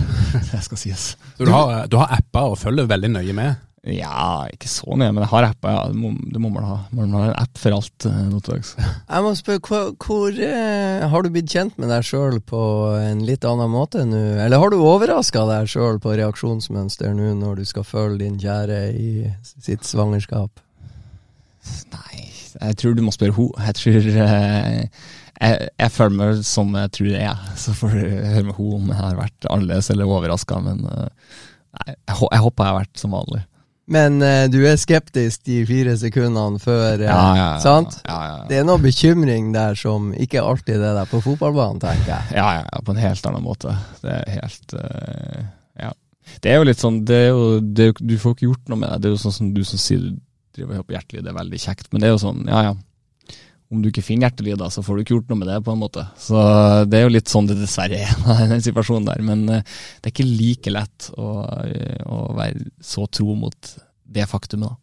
det 0.50 0.64
skal 0.66 0.80
sies. 0.80 1.12
Så 1.36 1.46
du 1.46 1.52
har, 1.54 1.86
du 1.90 1.98
har 2.00 2.18
apper 2.18 2.52
og 2.54 2.60
følger 2.60 2.90
veldig 2.90 3.14
nøye 3.16 3.36
med? 3.36 3.62
Ja, 3.84 4.46
ikke 4.48 4.68
så 4.72 4.96
nøye, 4.96 5.12
men 5.12 5.20
jeg 5.26 5.28
har 5.28 5.46
apper. 5.50 5.74
Ja. 5.74 5.82
Det, 5.92 6.40
må, 6.40 6.48
man 6.48 6.64
ha. 6.64 6.76
Man 6.96 7.12
har 7.12 7.26
en 7.28 7.36
app 7.36 7.60
for 7.60 7.76
alt 7.76 8.06
uh, 8.08 8.20
nå 8.30 8.40
til 8.40 8.56
dags. 8.56 8.72
Jeg 9.12 9.24
må 9.26 9.32
spørre, 9.36 9.60
hvor, 9.68 9.90
hvor 10.00 10.38
uh, 10.40 11.04
har 11.12 11.24
du 11.24 11.28
blitt 11.34 11.52
kjent 11.52 11.76
med 11.76 11.92
deg 11.92 12.06
sjøl 12.08 12.40
på 12.48 12.62
en 12.96 13.20
litt 13.28 13.44
annen 13.44 13.68
måte 13.72 14.06
nå? 14.08 14.22
Eller 14.40 14.62
har 14.62 14.72
du 14.72 14.78
overraska 14.80 15.44
deg 15.50 15.68
sjøl 15.68 16.00
på 16.00 16.16
reaksjonsmønster 16.16 17.12
nå 17.12 17.34
når 17.42 17.60
du 17.60 17.68
skal 17.68 17.84
følge 17.84 18.22
din 18.24 18.40
kjære 18.40 18.80
i 18.96 19.10
sitt 19.52 19.84
svangerskap? 19.84 20.64
Nei, 21.92 22.24
jeg 22.60 22.78
tror 22.80 22.96
du 22.96 23.04
må 23.06 23.14
spørre 23.14 23.36
henne. 23.36 23.66
Jeg 23.68 23.78
tror 23.80 24.10
uh, 24.10 25.08
jeg, 25.34 25.70
jeg, 25.80 25.90
føler 25.94 26.18
meg 26.20 26.44
som 26.46 26.76
jeg 26.78 26.92
tror 26.98 27.10
jeg 27.10 27.30
er. 27.30 27.48
Så 27.60 27.74
får 27.78 27.96
du 27.96 28.02
høre 28.04 28.44
med 28.46 28.54
henne 28.54 28.76
om 28.78 28.92
jeg 28.92 29.00
har 29.00 29.18
vært 29.18 29.50
annerledes 29.50 29.90
eller 29.94 30.14
overraska. 30.18 30.60
Men 30.64 30.86
nei, 30.86 31.88
jeg, 31.88 31.98
jeg 32.06 32.44
håper 32.46 32.64
jeg 32.64 32.72
har 32.72 32.80
vært 32.82 33.04
som 33.04 33.18
vanlig. 33.18 33.44
Men 33.84 34.16
uh, 34.22 34.46
du 34.48 34.62
er 34.64 34.78
skeptisk 34.80 35.44
de 35.44 35.58
fire 35.68 35.92
sekundene 36.00 36.60
før, 36.62 37.02
uh, 37.02 37.04
ja, 37.04 37.16
ja, 37.36 37.48
ja, 37.52 37.58
sant? 37.60 37.98
Det 38.48 38.60
er 38.60 38.64
noe 38.64 38.80
bekymring 38.80 39.52
der 39.54 39.76
som 39.76 40.12
ikke 40.16 40.40
alltid 40.40 40.80
er 40.80 40.96
der 40.96 41.10
på 41.10 41.20
fotballbanen, 41.24 41.82
tenker 41.82 42.14
jeg. 42.14 42.38
Ja, 42.38 42.62
ja, 42.62 42.80
på 42.84 42.94
en 42.94 43.02
helt 43.02 43.28
annen 43.28 43.44
måte. 43.44 43.76
Det 44.00 44.16
er 44.22 44.38
helt 44.38 44.76
uh, 44.78 45.44
Ja. 45.80 45.92
Det 46.40 46.48
er 46.48 46.56
jo 46.56 46.64
litt 46.64 46.80
sånn 46.80 47.02
det 47.04 47.16
er 47.26 47.34
jo, 47.34 47.58
det 47.60 47.90
Du 48.00 48.14
får 48.16 48.32
ikke 48.32 48.46
gjort 48.46 48.70
noe 48.72 48.80
med 48.80 48.88
det. 48.94 49.02
Det 49.02 49.10
er 49.10 49.12
jo 49.12 49.20
sånn 49.20 49.34
som 49.36 49.50
du 49.52 49.60
som 49.68 49.80
sier 49.80 50.06
driver 50.54 50.82
det 50.84 51.30
er 51.30 51.38
veldig 51.42 51.60
kjekt. 51.60 51.90
Men 51.92 52.02
det 52.02 52.08
er 52.08 52.14
jo 52.14 52.24
sånn, 52.24 52.44
ja 52.50 52.68
ja 52.70 52.74
om 53.74 53.82
du 53.82 53.90
ikke 53.90 54.04
finner 54.04 54.28
hjertelyder, 54.28 54.70
så 54.70 54.84
får 54.84 54.96
du 54.96 55.02
ikke 55.02 55.16
gjort 55.16 55.32
noe 55.32 55.40
med 55.40 55.50
det, 55.50 55.58
på 55.66 55.74
en 55.74 55.80
måte. 55.80 56.04
Så 56.20 56.38
det 56.90 56.98
er 56.98 57.06
jo 57.06 57.14
litt 57.14 57.32
sånn 57.32 57.48
det 57.48 57.56
dessverre 57.58 58.00
er 58.04 58.44
i 58.46 58.50
den 58.52 58.62
situasjonen 58.64 59.08
der. 59.08 59.24
Men 59.26 59.44
eh, 59.50 59.64
det 59.98 60.10
er 60.10 60.14
ikke 60.14 60.28
like 60.28 60.72
lett 60.74 61.10
å, 61.18 61.28
å 62.06 62.18
være 62.38 62.68
så 62.84 63.06
tro 63.10 63.36
mot 63.38 63.74
det 64.14 64.28
faktumet, 64.30 64.70
da. 64.70 64.80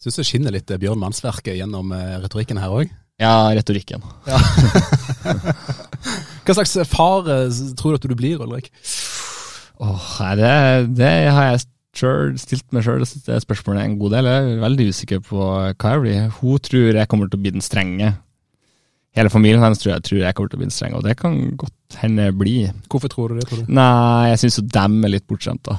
Syns 0.00 0.16
det 0.16 0.26
skinner 0.28 0.54
litt 0.54 0.70
eh, 0.72 0.80
Bjørn 0.80 1.00
Mannsverket 1.00 1.58
gjennom 1.58 1.90
eh, 1.96 2.16
retorikken 2.22 2.60
her 2.62 2.76
òg? 2.82 2.92
Ja, 3.20 3.50
retorikken. 3.56 4.04
Ja. 4.30 4.38
Hva 6.40 6.54
slags 6.56 6.72
far 6.88 7.26
tror 7.78 7.92
du 7.92 7.96
at 7.98 8.06
du 8.08 8.14
blir, 8.16 8.40
Ulrik? 8.40 8.70
Oh, 9.80 10.06
det, 10.38 10.54
det 10.96 11.10
har 11.28 11.50
jeg 11.50 11.60
selv, 11.96 12.38
stilt 12.40 12.66
meg 12.74 12.84
sjøl 12.86 13.04
det 13.04 13.42
spørsmålet 13.44 13.84
en 13.84 13.98
god 14.00 14.16
del. 14.16 14.30
Jeg 14.30 14.48
er 14.48 14.64
veldig 14.64 14.88
usikker 14.94 15.22
på 15.26 15.44
hva 15.44 15.94
jeg 15.94 16.02
blir. 16.04 16.26
Hun 16.40 16.66
tror 16.66 17.00
jeg 17.00 17.10
kommer 17.10 17.30
til 17.30 17.40
å 17.40 17.44
bli 17.44 17.54
den 17.56 17.64
strenge. 17.64 18.12
Hele 19.18 19.30
familien 19.32 19.62
hennes 19.64 19.80
tror 19.82 19.96
jeg, 19.96 20.04
tror 20.06 20.20
jeg 20.22 20.34
kommer 20.38 20.50
til 20.52 20.58
å 20.58 20.60
bli 20.60 20.68
den 20.68 20.74
strenge, 20.74 20.98
og 21.00 21.06
det 21.06 21.16
kan 21.18 21.38
godt 21.58 21.96
hende 21.98 22.28
bli. 22.38 22.68
Hvorfor 22.92 23.10
tror 23.10 23.32
du 23.32 23.40
det? 23.40 23.48
tror 23.50 23.64
du? 23.64 23.72
Nei, 23.74 24.28
jeg 24.30 24.42
syns 24.44 24.60
jo 24.60 24.64
dem 24.70 25.00
er 25.02 25.12
litt 25.16 25.26
bortskjemte. 25.26 25.74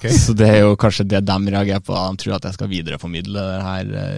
Okay. 0.00 0.10
Så 0.24 0.34
det 0.34 0.48
er 0.50 0.58
jo 0.64 0.72
kanskje 0.80 1.06
det 1.06 1.22
dem 1.28 1.46
reagerer 1.54 1.84
på. 1.86 1.94
De 1.94 2.22
tror 2.24 2.34
at 2.40 2.48
jeg 2.48 2.58
skal 2.58 2.72
videreformidle 2.72 3.44
denne 3.52 4.08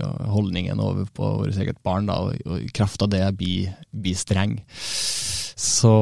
uh, 0.00 0.24
holdningen 0.32 0.80
over 0.80 1.04
på 1.12 1.34
vårt 1.42 1.60
eget 1.60 1.82
barn, 1.84 2.08
da, 2.08 2.16
og, 2.24 2.40
og 2.48 2.64
i 2.64 2.72
kraft 2.72 3.04
av 3.04 3.12
det 3.12 3.26
bli, 3.36 3.66
bli 3.92 4.16
streng. 4.16 4.56
Så 5.58 5.92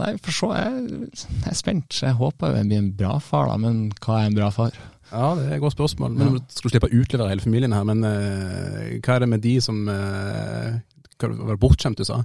nei, 0.00 0.14
for 0.22 0.34
så 0.34 0.52
jeg, 0.56 1.10
jeg 1.12 1.50
er 1.50 1.58
spent. 1.58 2.00
Jeg 2.02 2.16
håper 2.18 2.56
jeg 2.56 2.68
blir 2.70 2.80
en 2.80 2.94
bra 2.96 3.18
far, 3.22 3.50
da, 3.50 3.58
men 3.60 3.88
hva 4.00 4.20
er 4.20 4.30
en 4.30 4.38
bra 4.38 4.50
far? 4.54 4.76
Ja, 5.10 5.32
det 5.34 5.48
er 5.48 5.56
et 5.56 5.64
godt 5.64 5.74
spørsmål. 5.74 6.14
Men 6.14 6.36
ja. 6.36 6.38
Du 6.38 6.70
slippe 6.70 6.88
å 6.88 7.00
utlevere 7.00 7.32
hele 7.32 7.44
familien 7.44 7.74
her, 7.74 7.86
men 7.88 8.04
uh, 8.06 8.96
hva 9.02 9.16
er 9.16 9.24
det 9.24 9.30
med 9.32 9.44
de 9.44 9.56
som 9.62 9.82
uh, 9.90 10.78
var 11.20 11.60
bortskjemt 11.60 12.00
du 12.00 12.06
sa? 12.06 12.20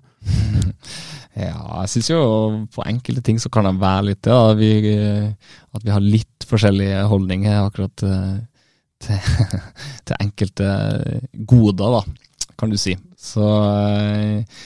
ja, 1.47 1.57
jeg 1.81 1.93
syns 1.95 2.11
jo 2.13 2.21
på 2.75 2.85
enkelte 2.85 3.25
ting 3.25 3.41
så 3.41 3.51
kan 3.53 3.67
det 3.67 3.75
være 3.81 4.11
litt. 4.11 4.29
Ja, 4.29 4.53
vi, 4.57 4.71
at 5.75 5.85
vi 5.85 5.93
har 5.93 6.05
litt 6.05 6.45
forskjellige 6.47 7.07
holdninger 7.09 7.65
akkurat 7.65 8.05
uh, 8.05 8.37
til, 9.01 9.29
til, 10.05 10.17
enkelte 10.21 10.71
goder, 11.33 11.99
da, 11.99 12.49
kan 12.55 12.71
du 12.71 12.77
si. 12.79 12.93
Så 13.17 13.49
uh, 13.49 14.65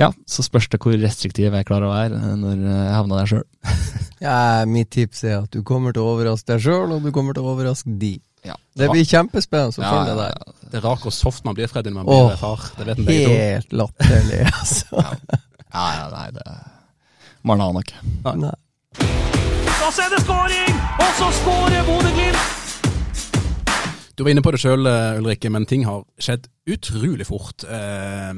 ja, 0.00 0.08
så 0.28 0.44
spørs 0.44 0.70
det 0.72 0.80
hvor 0.80 0.96
restriktiv 0.96 1.52
jeg 1.52 1.68
klarer 1.68 1.88
å 1.88 1.92
være 1.92 2.34
når 2.40 2.64
jeg 2.64 2.96
havner 2.96 3.20
der 3.20 3.30
sjøl. 3.30 3.44
ja, 4.26 4.40
mitt 4.68 4.90
tips 4.96 5.22
er 5.28 5.38
at 5.42 5.52
du 5.52 5.60
kommer 5.66 5.94
til 5.96 6.04
å 6.04 6.14
overraske 6.14 6.54
deg 6.54 6.64
sjøl, 6.64 6.96
og 6.96 7.04
du 7.04 7.12
kommer 7.14 7.36
til 7.36 7.44
å 7.44 7.52
overraske 7.52 7.92
de. 8.00 8.14
Ja. 8.46 8.56
Det 8.72 8.88
blir 8.88 9.04
kjempespennende 9.04 9.76
å 9.76 9.84
følge 9.84 10.14
ja, 10.16 10.28
ja, 10.32 10.54
Det 10.70 10.78
er 10.78 10.84
rart 10.86 11.04
hvor 11.04 11.12
soft 11.12 11.44
man 11.44 11.58
blir 11.58 11.68
Freddy 11.68 11.92
når 11.92 12.06
man 12.06 12.30
blir 12.30 12.40
far. 12.40 12.70
Det 12.78 12.86
vet 12.88 13.02
Helt 13.10 13.76
latterlig, 13.76 14.40
altså. 14.62 15.04
ja, 15.04 15.84
ja, 15.98 16.06
nei, 16.14 16.30
det 16.38 16.46
Man 17.44 17.60
aner 17.64 17.84
ikke. 17.84 18.00
Nei. 18.24 18.34
nei. 18.46 18.56
Da 19.80 19.92
er 19.92 20.16
det 20.16 20.24
skåring! 20.24 20.80
Og 21.00 21.12
så 21.20 21.30
skårer 21.42 21.86
Bodø-Glimt! 21.88 22.59
Du 24.16 24.24
var 24.24 24.32
inne 24.32 24.42
på 24.44 24.50
det 24.52 24.60
sjøl, 24.60 24.88
Ulrikke, 25.20 25.50
men 25.52 25.66
ting 25.68 25.84
har 25.86 26.02
skjedd 26.20 26.48
utrolig 26.70 27.24
fort. 27.28 27.64
Eh, 27.64 28.30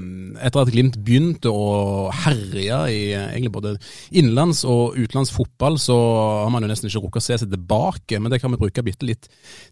etter 0.44 0.62
at 0.62 0.70
Glimt 0.72 0.98
begynte 1.04 1.50
å 1.50 2.10
herje 2.22 2.78
i 2.92 3.00
egentlig 3.14 3.52
både 3.54 3.72
innenlands 4.10 4.62
og 4.68 4.96
utenlands 4.98 5.32
fotball, 5.34 5.78
så 5.82 5.96
har 6.44 6.52
man 6.52 6.64
jo 6.64 6.70
nesten 6.70 6.90
ikke 6.90 7.02
rukket 7.06 7.22
å 7.22 7.24
se 7.26 7.38
seg 7.42 7.52
tilbake. 7.52 8.20
Men 8.20 8.32
det 8.32 8.40
kan 8.42 8.52
vi 8.54 8.60
bruke 8.60 8.84
bitte 8.86 9.08
litt 9.08 9.28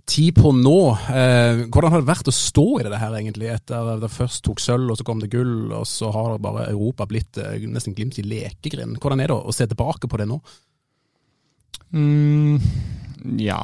tid 0.09 0.35
på 0.39 0.55
nå. 0.57 0.81
Eh, 1.13 1.65
hvordan 1.69 1.95
har 1.95 2.03
det 2.03 2.11
vært 2.11 2.33
å 2.33 2.37
stå 2.37 2.67
i 2.81 2.89
det 2.89 3.03
her, 3.03 3.19
egentlig? 3.21 3.53
Etter 3.55 3.95
at 3.95 4.03
det 4.05 4.13
først 4.15 4.45
tok 4.47 4.63
sølv, 4.63 4.91
og 4.93 5.01
så 5.01 5.07
kom 5.07 5.23
det 5.23 5.33
gull, 5.33 5.71
og 5.77 5.87
så 5.89 6.13
har 6.17 6.41
bare 6.43 6.69
Europa 6.73 7.09
blitt 7.11 7.41
nesten 7.71 7.97
Glimt 7.97 8.19
i 8.21 8.27
lekegrind. 8.27 8.99
Hvordan 9.01 9.23
er 9.23 9.33
det 9.33 9.39
å 9.39 9.55
se 9.55 9.69
tilbake 9.69 10.11
på 10.11 10.21
det 10.21 10.29
nå? 10.31 10.41
Mm, 11.91 12.61
ja 13.43 13.59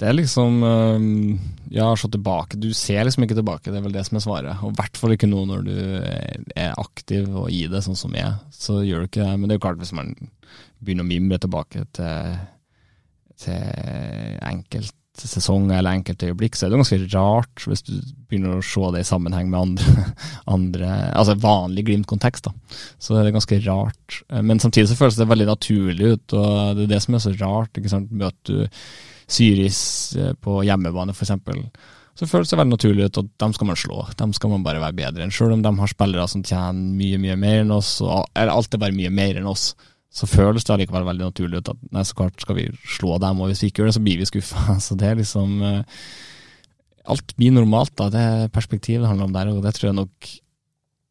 det 0.00 0.08
er 0.08 0.16
liksom 0.16 0.62
ehm, 0.66 1.36
Ja, 1.74 1.92
se 1.96 2.08
tilbake. 2.10 2.58
Du 2.60 2.72
ser 2.74 3.04
liksom 3.06 3.26
ikke 3.26 3.36
tilbake, 3.38 3.70
det 3.70 3.78
er 3.78 3.84
vel 3.86 3.94
det 3.94 4.04
som 4.06 4.18
er 4.18 4.24
svaret. 4.24 4.62
Og 4.62 4.72
i 4.72 4.78
hvert 4.78 4.98
fall 4.98 5.14
ikke 5.14 5.30
nå 5.30 5.44
når 5.50 5.62
du 5.66 5.76
er 6.54 6.74
aktiv 6.78 7.30
og 7.30 7.48
i 7.50 7.64
det, 7.70 7.82
sånn 7.86 7.98
som 7.98 8.14
jeg. 8.14 8.34
Så 8.54 8.82
gjør 8.86 9.04
du 9.04 9.10
ikke 9.10 9.22
det. 9.22 9.38
Men 9.38 9.48
det 9.48 9.54
er 9.54 9.60
jo 9.60 9.64
klart, 9.68 9.80
hvis 9.82 9.94
man 9.96 10.12
begynner 10.84 11.06
å 11.06 11.08
mimre 11.08 11.40
tilbake 11.42 11.86
til, 11.96 12.34
til 13.42 14.36
enkeltsesonger 14.50 15.78
eller 15.78 15.98
enkeltøyeblikk, 15.98 16.58
så 16.58 16.66
er 16.66 16.74
det 16.74 16.82
ganske 16.82 17.00
rart 17.14 17.66
hvis 17.70 17.86
du 17.86 17.94
begynner 18.28 18.58
å 18.58 18.66
se 18.66 18.92
det 18.94 19.02
i 19.02 19.08
sammenheng 19.08 19.50
med 19.50 19.60
andre, 19.62 20.04
andre 20.58 20.92
altså 21.14 21.38
vanlig 21.42 21.88
Glimt-kontekst. 21.88 22.50
da. 22.50 22.78
Så 22.98 23.14
det 23.16 23.24
er 23.24 23.34
ganske 23.38 23.62
rart. 23.66 24.20
Men 24.42 24.62
samtidig 24.62 24.92
så 24.92 25.00
føles 25.00 25.18
det 25.18 25.30
veldig 25.30 25.50
naturlig 25.54 26.14
ut, 26.14 26.38
og 26.38 26.78
det 26.78 26.86
er 26.86 26.94
det 26.96 27.02
som 27.06 27.18
er 27.18 27.26
så 27.26 27.34
rart. 27.40 27.74
ikke 27.78 27.94
sant, 27.94 28.14
med 28.14 28.30
at 28.30 28.38
du 28.46 28.62
Syris 29.30 29.80
eh, 30.18 30.32
på 30.40 30.62
hjemmebane, 30.66 31.14
f.eks., 31.14 31.34
så 32.14 32.28
føles 32.30 32.50
det 32.50 32.58
veldig 32.60 32.76
naturlig 32.76 33.08
ut 33.08 33.18
at 33.24 33.30
dem 33.42 33.54
skal 33.56 33.66
man 33.66 33.78
slå. 33.78 34.04
Dem 34.20 34.30
skal 34.36 34.52
man 34.52 34.62
bare 34.62 34.78
være 34.78 34.94
bedre 35.00 35.24
enn. 35.24 35.32
Selv 35.34 35.56
om 35.56 35.64
de 35.64 35.72
har 35.80 35.90
spillere 35.90 36.26
som 36.30 36.44
tjener 36.46 36.92
mye, 36.94 37.18
mye 37.18 37.34
mer 37.40 37.64
enn 37.64 37.74
oss, 37.74 37.96
og, 38.06 38.28
alt 38.38 38.76
er 38.76 38.82
bare 38.84 38.94
mye 38.94 39.10
mer 39.10 39.40
enn 39.40 39.48
oss, 39.50 39.72
så 40.14 40.28
føles 40.30 40.62
det 40.62 40.76
allikevel 40.76 41.08
veldig 41.08 41.26
naturlig 41.32 41.58
ut 41.58 41.72
at 41.72 41.80
nei, 41.90 42.04
så 42.06 42.14
klart 42.20 42.38
skal 42.44 42.60
vi 42.60 42.68
slå 42.86 43.16
dem, 43.18 43.40
og 43.42 43.50
hvis 43.50 43.64
vi 43.64 43.72
ikke 43.72 43.82
gjør 43.82 43.90
det, 43.90 43.96
så 43.96 44.04
blir 44.04 44.20
vi 44.20 44.30
skuffa. 44.30 44.76
Så 44.86 44.98
det 45.00 45.10
er 45.10 45.18
liksom 45.18 45.58
eh, 45.66 46.06
Alt 47.10 47.34
blir 47.36 47.52
normalt, 47.52 47.92
da. 47.98 48.06
Det 48.08 48.20
er 48.22 48.52
perspektivet 48.54 49.02
det 49.02 49.10
handler 49.10 49.26
om 49.26 49.34
der, 49.34 49.50
og 49.50 49.58
det 49.66 49.74
tror 49.76 49.90
jeg 49.90 49.98
nok 49.98 50.30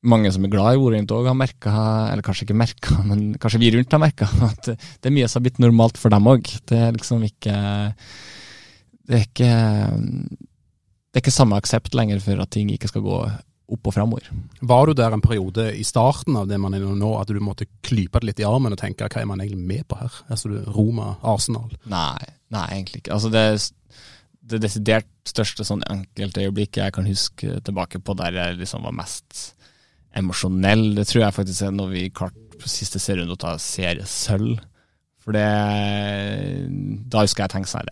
mange 0.03 0.31
som 0.35 0.43
er 0.45 0.51
glad 0.51 0.75
i 0.75 0.81
Orient 0.83 1.11
òg 1.15 1.29
har 1.29 1.37
merka, 1.37 1.73
eller 2.11 2.25
kanskje 2.25 2.47
ikke 2.47 2.59
merka, 2.59 2.97
men 3.09 3.33
kanskje 3.41 3.61
vi 3.63 3.73
rundt 3.75 3.95
har 3.95 4.03
merka, 4.03 4.29
at 4.51 4.73
det 4.73 5.09
er 5.09 5.15
mye 5.15 5.29
som 5.29 5.41
har 5.41 5.47
blitt 5.47 5.63
normalt 5.63 5.99
for 6.01 6.13
dem 6.13 6.31
òg. 6.31 6.49
Det 6.69 6.79
er 6.79 6.97
liksom 6.97 7.23
ikke 7.29 7.55
Det 9.03 9.19
er 9.19 9.25
ikke 9.27 9.53
det 11.13 11.19
er 11.19 11.27
ikke 11.27 11.35
samme 11.35 11.57
aksept 11.59 11.93
lenger 11.93 12.21
for 12.23 12.39
at 12.41 12.49
ting 12.49 12.71
ikke 12.73 12.89
skal 12.89 13.03
gå 13.05 13.17
opp 13.73 13.89
og 13.89 13.93
framover. 13.93 14.29
Var 14.65 14.87
du 14.87 14.93
der 14.97 15.13
en 15.13 15.21
periode 15.21 15.67
i 15.77 15.83
starten 15.85 16.39
av 16.39 16.47
det 16.49 16.57
man 16.57 16.73
er 16.73 16.81
nå, 16.83 17.11
at 17.19 17.29
du 17.29 17.37
måtte 17.43 17.67
klype 17.85 18.17
det 18.21 18.31
litt 18.31 18.41
i 18.41 18.47
armen 18.47 18.73
og 18.73 18.81
tenke 18.81 19.05
hva 19.05 19.21
er 19.21 19.29
man 19.29 19.43
egentlig 19.43 19.61
med 19.61 19.85
på 19.89 19.99
her? 19.99 20.15
Altså 20.33 20.49
Roma, 20.73 21.13
Arsenal? 21.21 21.69
Nei, 21.89 22.25
nei 22.53 22.65
egentlig 22.73 23.03
ikke. 23.03 23.13
Altså 23.13 23.29
det, 23.33 23.45
det 24.41 24.61
desidert 24.65 25.11
største 25.29 25.65
sånn 25.67 25.85
enkeltøyeblikket 25.85 26.81
jeg 26.81 26.95
kan 26.97 27.07
huske 27.07 27.59
tilbake 27.65 28.01
på 28.01 28.17
der 28.17 28.39
jeg 28.39 28.63
liksom 28.63 28.89
var 28.89 28.97
mest 28.97 29.53
emosjonell. 30.19 30.93
Det 30.97 31.07
tror 31.09 31.25
jeg 31.25 31.35
faktisk 31.37 31.65
er 31.65 31.73
når 31.75 31.89
vi 31.93 32.03
klarte 32.15 32.59
på 32.61 32.71
siste 32.71 33.01
serierunde 33.01 33.35
å 33.37 33.43
ta 33.43 33.55
seriesølv. 33.59 34.61
For 35.23 35.35
det 35.35 35.47
Da 37.11 37.23
husker 37.23 37.45
jeg 37.45 37.53
tenke 37.53 37.71
sånn 37.71 37.91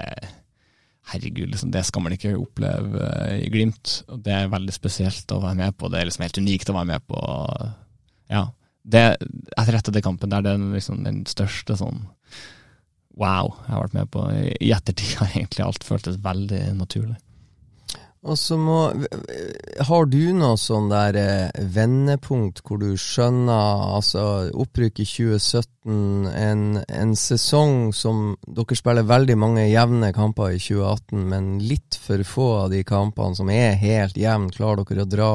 Herregud, 1.11 1.49
liksom, 1.49 1.71
det 1.73 1.81
skal 1.87 2.03
man 2.05 2.13
ikke 2.15 2.37
oppleve 2.37 3.07
i 3.41 3.49
Glimt. 3.51 4.01
Og 4.11 4.21
det 4.23 4.35
er 4.35 4.51
veldig 4.51 4.73
spesielt 4.75 5.31
å 5.33 5.41
være 5.43 5.57
med 5.59 5.75
på. 5.75 5.89
Det 5.89 5.99
er 5.99 6.07
liksom 6.07 6.23
helt 6.23 6.39
unikt 6.39 6.71
å 6.71 6.75
være 6.77 6.91
med 6.93 7.07
på. 7.09 7.21
Ja. 8.31 8.45
Det, 8.81 9.01
etter 9.57 9.77
etter 9.77 9.93
den 9.93 10.05
kampen 10.05 10.31
der, 10.31 10.45
det 10.45 10.53
er 10.53 10.61
liksom 10.77 11.03
den 11.05 11.23
største 11.29 11.75
sånn 11.77 12.05
wow 13.19 13.51
jeg 13.65 13.73
har 13.73 13.83
vært 13.83 13.97
med 13.97 14.11
på. 14.13 14.23
I 14.61 14.71
ettertid 14.75 15.17
egentlig 15.33 15.65
alt 15.65 15.85
føltes 15.87 16.21
veldig 16.23 16.63
naturlig. 16.79 17.17
Og 18.21 18.37
så 18.37 18.57
må 18.57 18.91
Har 19.87 20.09
du 20.11 20.19
noe 20.37 20.57
sånn 20.59 20.91
der 20.91 21.17
eh, 21.17 21.63
vendepunkt 21.73 22.61
hvor 22.65 22.77
du 22.81 22.93
skjønner 22.99 23.87
Altså, 23.97 24.25
opprykk 24.53 25.01
i 25.01 25.07
2017, 25.09 26.27
en, 26.29 26.65
en, 26.85 27.15
sesong 27.17 27.89
som 27.97 28.35
Dere 28.45 28.77
spiller 28.77 29.07
veldig 29.09 29.37
mange 29.41 29.65
jevne 29.71 30.11
kamper 30.13 30.53
i 30.53 30.61
2018, 30.61 31.25
men 31.33 31.49
litt 31.65 31.97
for 31.97 32.21
få 32.27 32.47
av 32.65 32.69
de 32.75 32.83
kampene 32.85 33.37
som 33.37 33.49
er 33.53 33.79
helt 33.81 34.17
jevne, 34.19 34.53
klarer 34.53 34.85
dere 34.85 35.05
å 35.05 35.09
dra 35.09 35.31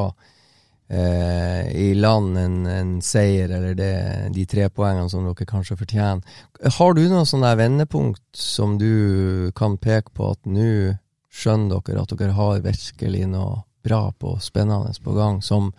eh, 0.88 1.66
i 1.74 1.88
land 1.98 2.38
en, 2.38 2.60
en, 2.70 2.92
seier, 3.02 3.50
eller 3.50 3.74
det, 3.78 3.90
de 4.34 4.46
tre 4.46 4.68
poengene 4.70 5.10
som 5.10 5.26
dere 5.26 5.48
kanskje 5.48 5.78
fortjener. 5.80 6.38
Har 6.78 6.94
du 6.94 7.02
noe 7.10 7.26
sånn 7.26 7.44
der 7.46 7.58
vendepunkt 7.58 8.22
som 8.38 8.78
du 8.78 9.50
kan 9.58 9.74
peke 9.82 10.14
på 10.14 10.30
at 10.36 10.46
nå 10.46 10.94
skjønner 11.36 11.80
dere 11.84 12.04
at 12.04 12.14
dere 12.16 12.36
har 12.36 12.64
virkelig 12.64 13.24
noe 13.30 13.62
bra 13.86 14.12
på, 14.18 14.34
spennende 14.42 14.92
på 15.02 15.14
gang, 15.14 15.42
som 15.42 15.70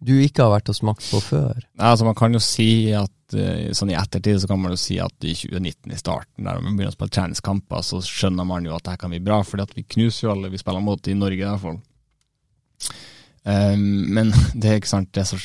du 0.00 0.14
ikke 0.22 0.46
har 0.46 0.54
vært 0.54 0.70
og 0.72 0.78
smakt 0.78 1.04
på 1.10 1.20
før? 1.20 1.58
Nei, 1.76 1.90
altså 1.90 2.06
Man 2.08 2.16
kan 2.16 2.32
jo 2.32 2.40
si 2.40 2.88
at 2.96 3.36
eh, 3.36 3.68
sånn 3.76 3.92
i 3.92 3.98
ettertid 4.00 4.40
så 4.40 4.48
kan 4.48 4.62
man 4.62 4.72
jo 4.72 4.80
si 4.80 4.96
at 5.02 5.28
i 5.28 5.34
2019, 5.36 5.92
i 5.92 6.00
starten, 6.00 6.46
der 6.46 6.62
man 6.62 6.78
begynner 6.78 6.94
å 6.94 6.96
spille 6.96 7.16
treningskamper, 7.18 7.84
så 7.84 8.00
skjønner 8.06 8.48
man 8.48 8.64
jo 8.64 8.74
at 8.78 8.86
det 8.88 8.96
kan 9.02 9.12
bli 9.12 9.20
bra, 9.24 9.42
fordi 9.44 9.66
at 9.66 9.76
vi 9.76 9.84
knuser 9.96 10.26
jo 10.26 10.34
alle 10.34 10.52
vi 10.52 10.62
spiller 10.62 10.84
mot 10.84 11.12
i 11.12 11.18
Norge, 11.18 11.54
i. 11.60 11.76
Um, 13.40 13.86
men 14.12 14.32
det 14.60 14.70
er 14.70 14.80
ikke 14.80 14.94
sant, 14.94 15.12
det 15.16 15.26
er 15.26 15.32
så 15.34 15.40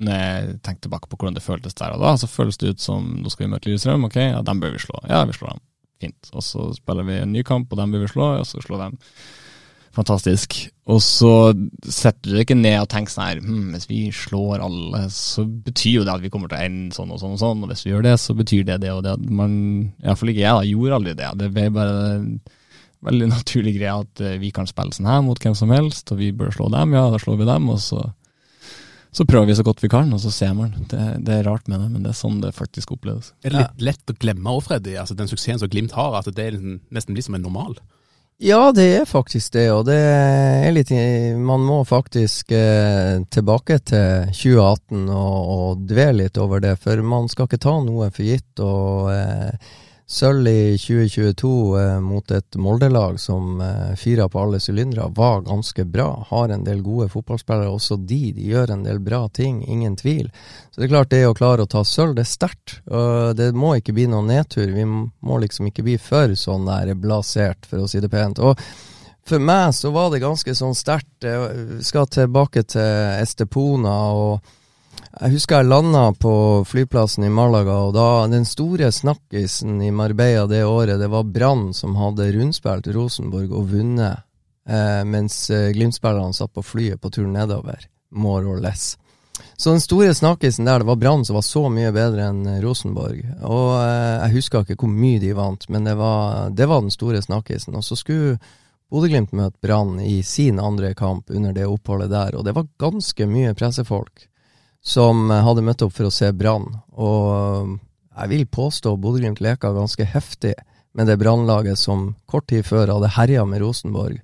når 0.00 0.16
jeg 0.16 0.52
tenker 0.64 0.86
tilbake 0.86 1.10
på 1.12 1.18
hvordan 1.20 1.34
det 1.36 1.44
føltes 1.44 1.76
der 1.76 1.92
og 1.92 2.00
da, 2.00 2.14
så 2.16 2.26
føles 2.30 2.56
det 2.56 2.70
ut 2.72 2.80
som 2.80 3.18
nå 3.20 3.30
skal 3.30 3.44
vi 3.44 3.50
møte 3.52 3.68
Lillestrøm, 3.68 4.06
ok, 4.08 4.16
ja, 4.16 4.38
dem 4.42 4.62
bør 4.62 4.72
vi 4.72 4.80
slå. 4.80 4.96
Ja, 5.04 5.26
vi 5.28 5.36
slår 5.36 5.52
dem 5.52 5.66
fint. 6.00 6.32
Og 6.34 6.44
så 6.44 6.70
spiller 6.76 7.06
vi 7.06 7.20
en 7.20 7.32
ny 7.34 7.44
kamp, 7.46 7.70
og 7.70 7.80
dem 7.80 7.94
vil 7.94 8.04
vi 8.06 8.12
slå, 8.12 8.32
og 8.40 8.48
så 8.48 8.62
slår 8.64 8.84
dem. 8.86 8.98
Fantastisk. 9.90 10.54
Og 10.90 11.00
så 11.02 11.32
setter 11.82 12.28
du 12.28 12.34
deg 12.36 12.44
ikke 12.44 12.56
ned 12.58 12.76
og 12.78 12.88
tenker 12.92 13.10
sånn 13.10 13.26
her 13.26 13.40
hm, 13.42 13.72
Hvis 13.74 13.88
vi 13.90 13.98
slår 14.14 14.62
alle, 14.62 15.02
så 15.14 15.42
betyr 15.44 16.00
jo 16.00 16.04
det 16.06 16.14
at 16.14 16.22
vi 16.22 16.30
kommer 16.30 16.50
til 16.50 16.60
å 16.60 16.68
ende 16.68 16.94
sånn 16.94 17.10
og 17.10 17.18
sånn 17.22 17.34
og 17.34 17.42
sånn. 17.42 17.64
Og 17.64 17.72
hvis 17.72 17.82
vi 17.86 17.92
gjør 17.92 18.06
det, 18.06 18.14
så 18.22 18.36
betyr 18.38 18.68
det 18.68 18.78
det 18.84 18.94
og 18.94 19.02
det. 19.06 19.16
Man, 19.26 19.52
Iallfall 20.04 20.32
ikke 20.32 20.44
jeg, 20.44 20.54
da. 20.54 20.68
Gjorde 20.70 21.00
aldri 21.00 21.16
det. 21.18 21.32
Det 21.42 21.50
ble 21.56 21.66
bare 21.74 21.98
en 22.12 22.30
veldig 23.10 23.30
naturlig 23.34 23.74
greie 23.80 23.98
at 24.06 24.24
eh, 24.24 24.38
vi 24.42 24.52
kan 24.54 24.70
spille 24.70 24.94
sånn 24.94 25.10
her 25.10 25.26
mot 25.26 25.42
hvem 25.42 25.58
som 25.58 25.74
helst, 25.74 26.14
og 26.14 26.22
vi 26.22 26.30
bør 26.36 26.54
slå 26.54 26.70
dem. 26.76 26.94
Ja, 26.94 27.08
da 27.10 27.18
slår 27.22 27.42
vi 27.42 27.50
dem, 27.50 27.68
og 27.74 27.82
så 27.82 28.06
så 29.12 29.26
prøver 29.26 29.50
vi 29.50 29.56
så 29.58 29.64
godt 29.66 29.82
vi 29.82 29.90
kan, 29.90 30.12
og 30.14 30.20
så 30.22 30.30
ser 30.30 30.52
man. 30.54 30.74
Det, 30.90 31.04
det, 31.26 31.34
er 31.34 31.48
rart 31.48 31.66
med 31.68 31.80
det, 31.82 31.88
men 31.90 32.04
det 32.04 32.12
er 32.12 32.18
sånn 32.18 32.38
det 32.42 32.52
faktisk 32.54 32.92
oppleves. 32.94 33.32
Er 33.42 33.54
det 33.54 33.62
litt 33.62 33.86
lett 33.88 34.12
å 34.12 34.18
glemme 34.22 34.52
òg, 34.54 34.62
Freddy? 34.68 34.94
Altså, 35.00 35.16
den 35.18 35.30
suksessen 35.30 35.62
som 35.62 35.70
Glimt 35.72 35.96
har, 35.98 36.14
at 36.18 36.30
det 36.36 36.46
er 36.46 36.60
nesten 36.94 37.16
blir 37.16 37.26
som 37.26 37.38
en 37.38 37.44
normal? 37.46 37.74
Ja, 38.40 38.70
det 38.72 38.86
er 39.02 39.04
faktisk 39.04 39.52
det, 39.52 39.66
og 39.74 39.82
det 39.90 39.98
er 40.00 40.70
litt 40.72 40.88
Man 41.36 41.60
må 41.66 41.82
faktisk 41.84 42.54
eh, 42.56 43.20
tilbake 43.28 43.76
til 43.84 44.30
2018 44.32 45.10
og, 45.12 45.50
og 45.56 45.82
dvele 45.90 46.22
litt 46.22 46.40
over 46.40 46.62
det, 46.64 46.78
for 46.80 47.02
man 47.04 47.28
skal 47.28 47.50
ikke 47.50 47.60
ta 47.60 47.74
noe 47.84 48.08
for 48.14 48.24
gitt. 48.24 48.62
og 48.64 49.10
eh, 49.12 49.76
Sølv 50.10 50.48
i 50.48 50.74
2022 50.74 51.78
eh, 51.78 52.00
mot 52.02 52.30
et 52.34 52.56
Molde-lag 52.58 53.20
som 53.22 53.60
eh, 53.62 53.92
fyra 53.94 54.24
på 54.28 54.40
alle 54.42 54.58
sylindere, 54.58 55.06
var 55.14 55.44
ganske 55.46 55.84
bra. 55.86 56.26
Har 56.32 56.50
en 56.50 56.64
del 56.66 56.80
gode 56.82 57.06
fotballspillere, 57.12 57.70
også 57.70 58.00
de. 58.10 58.32
De 58.34 58.48
gjør 58.50 58.72
en 58.74 58.82
del 58.82 58.98
bra 58.98 59.22
ting, 59.30 59.62
ingen 59.62 59.94
tvil. 59.94 60.32
Så 60.70 60.80
det 60.82 60.88
er 60.88 60.92
klart, 60.96 61.12
det 61.14 61.22
å 61.28 61.36
klare 61.38 61.62
å 61.62 61.70
ta 61.70 61.84
sølv, 61.86 62.16
det 62.18 62.26
er 62.26 62.32
sterkt. 62.32 62.80
Det 63.38 63.52
må 63.54 63.76
ikke 63.78 63.94
bli 63.94 64.08
noen 64.10 64.32
nedtur. 64.32 64.74
Vi 64.74 64.88
må 64.90 65.38
liksom 65.44 65.70
ikke 65.70 65.86
bli 65.86 65.94
for 66.02 66.34
sånn 66.34 66.66
der 66.66 66.90
blasert, 66.98 67.62
for 67.70 67.84
å 67.84 67.90
si 67.90 68.02
det 68.02 68.10
pent. 68.10 68.42
Og 68.42 68.58
for 69.30 69.38
meg 69.38 69.76
så 69.78 69.94
var 69.94 70.10
det 70.10 70.24
ganske 70.26 70.58
sånn 70.58 70.74
sterkt. 70.74 71.22
Jeg 71.22 71.84
skal 71.86 72.10
tilbake 72.10 72.66
til 72.66 73.20
Estepona. 73.22 74.00
og 74.10 74.56
jeg 75.10 75.34
husker 75.34 75.58
jeg 75.58 75.66
landa 75.66 76.04
på 76.14 76.32
flyplassen 76.68 77.26
i 77.26 77.32
Malaga, 77.34 77.80
og 77.88 77.94
da 77.96 78.28
den 78.30 78.46
store 78.46 78.92
snakkisen 78.94 79.80
i 79.82 79.90
Marbella 79.90 80.46
det 80.46 80.62
året, 80.64 81.00
det 81.00 81.10
var 81.10 81.26
Brann 81.26 81.72
som 81.74 81.96
hadde 81.98 82.30
rundspilt 82.36 82.86
Rosenborg 82.94 83.50
og 83.50 83.72
vunnet, 83.72 84.22
eh, 84.68 85.02
mens 85.02 85.42
eh, 85.50 85.72
Glimt-spillerne 85.74 86.36
satt 86.36 86.54
på 86.54 86.62
flyet 86.62 87.02
på 87.02 87.10
tur 87.10 87.26
nedover. 87.26 87.88
More 88.10 88.46
or 88.46 88.62
less. 88.62 88.96
Så 89.56 89.74
den 89.74 89.82
store 89.82 90.14
snakkisen 90.14 90.64
der, 90.64 90.78
det 90.78 90.86
var 90.86 91.02
Brann 91.02 91.26
som 91.26 91.40
var 91.40 91.46
så 91.46 91.66
mye 91.72 91.90
bedre 91.94 92.30
enn 92.30 92.46
Rosenborg. 92.62 93.26
Og 93.42 93.68
eh, 93.82 94.16
jeg 94.28 94.36
husker 94.38 94.62
ikke 94.62 94.78
hvor 94.84 94.94
mye 94.94 95.20
de 95.22 95.34
vant, 95.34 95.68
men 95.74 95.90
det 95.90 95.98
var, 95.98 96.54
det 96.54 96.70
var 96.70 96.86
den 96.86 96.94
store 96.94 97.22
snakkisen. 97.26 97.74
Og 97.74 97.82
så 97.82 97.98
skulle 97.98 98.38
Bodø-Glimt 98.90 99.34
møte 99.34 99.58
Brann 99.62 99.98
i 100.02 100.20
sin 100.22 100.62
andre 100.62 100.94
kamp 100.94 101.34
under 101.34 101.54
det 101.54 101.66
oppholdet 101.66 102.14
der, 102.14 102.38
og 102.38 102.46
det 102.46 102.54
var 102.54 102.70
ganske 102.78 103.26
mye 103.26 103.58
pressefolk 103.58 104.29
som 104.82 105.28
hadde 105.30 105.64
møtt 105.64 105.82
opp 105.84 105.94
for 105.96 106.08
å 106.08 106.14
se 106.14 106.30
Brann. 106.32 106.66
Og 106.96 107.78
jeg 108.16 108.32
vil 108.32 108.46
påstå 108.48 108.96
Bodø-Glimt 108.96 109.42
leka 109.44 109.72
ganske 109.76 110.04
heftig 110.08 110.54
med 110.92 111.06
det 111.06 111.18
brannlaget 111.20 111.78
som 111.78 112.14
kort 112.26 112.48
tid 112.50 112.66
før 112.66 112.90
hadde 112.96 113.12
herja 113.14 113.44
med 113.46 113.62
Rosenborg. 113.62 114.18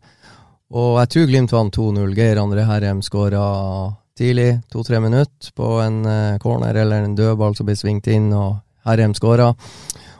Og 0.75 0.97
jeg 0.99 1.13
tror 1.13 1.29
Glimt 1.31 1.55
vant 1.55 1.77
2-0. 1.77 2.17
Geir 2.17 2.41
André 2.43 2.65
Herrem 2.67 3.03
skåra 3.05 3.45
tidlig, 4.19 4.61
to-tre 4.73 5.01
minutter, 5.01 5.53
på 5.55 5.77
en 5.85 6.01
eh, 6.09 6.39
corner 6.43 6.75
eller 6.75 7.05
en 7.05 7.15
dødball 7.15 7.55
som 7.57 7.69
ble 7.69 7.77
svingt 7.79 8.09
inn, 8.11 8.33
og 8.35 8.57
Herrem 8.89 9.15
skåra. 9.15 9.53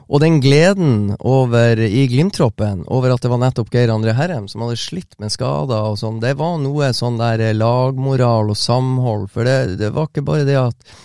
Og 0.07 0.21
den 0.23 0.39
gleden 0.39 1.15
over 1.19 1.79
i 1.83 2.05
Glimt-troppen 2.07 2.85
over 2.87 3.11
at 3.11 3.23
det 3.23 3.31
var 3.31 3.41
nettopp 3.41 3.73
Geir 3.73 3.91
André 3.91 4.13
Herrem 4.15 4.47
som 4.47 4.63
hadde 4.63 4.79
slitt 4.79 5.17
med 5.19 5.33
skader 5.33 5.89
og 5.91 5.99
sånn, 5.99 6.21
det 6.23 6.37
var 6.39 6.55
noe 6.63 6.93
sånn 6.95 7.19
der 7.19 7.43
eh, 7.43 7.55
lagmoral 7.57 8.53
og 8.53 8.59
samhold. 8.59 9.27
For 9.33 9.47
det, 9.47 9.77
det 9.81 9.91
var 9.95 10.07
ikke 10.07 10.23
bare 10.27 10.47
det 10.47 10.59
at 10.61 10.95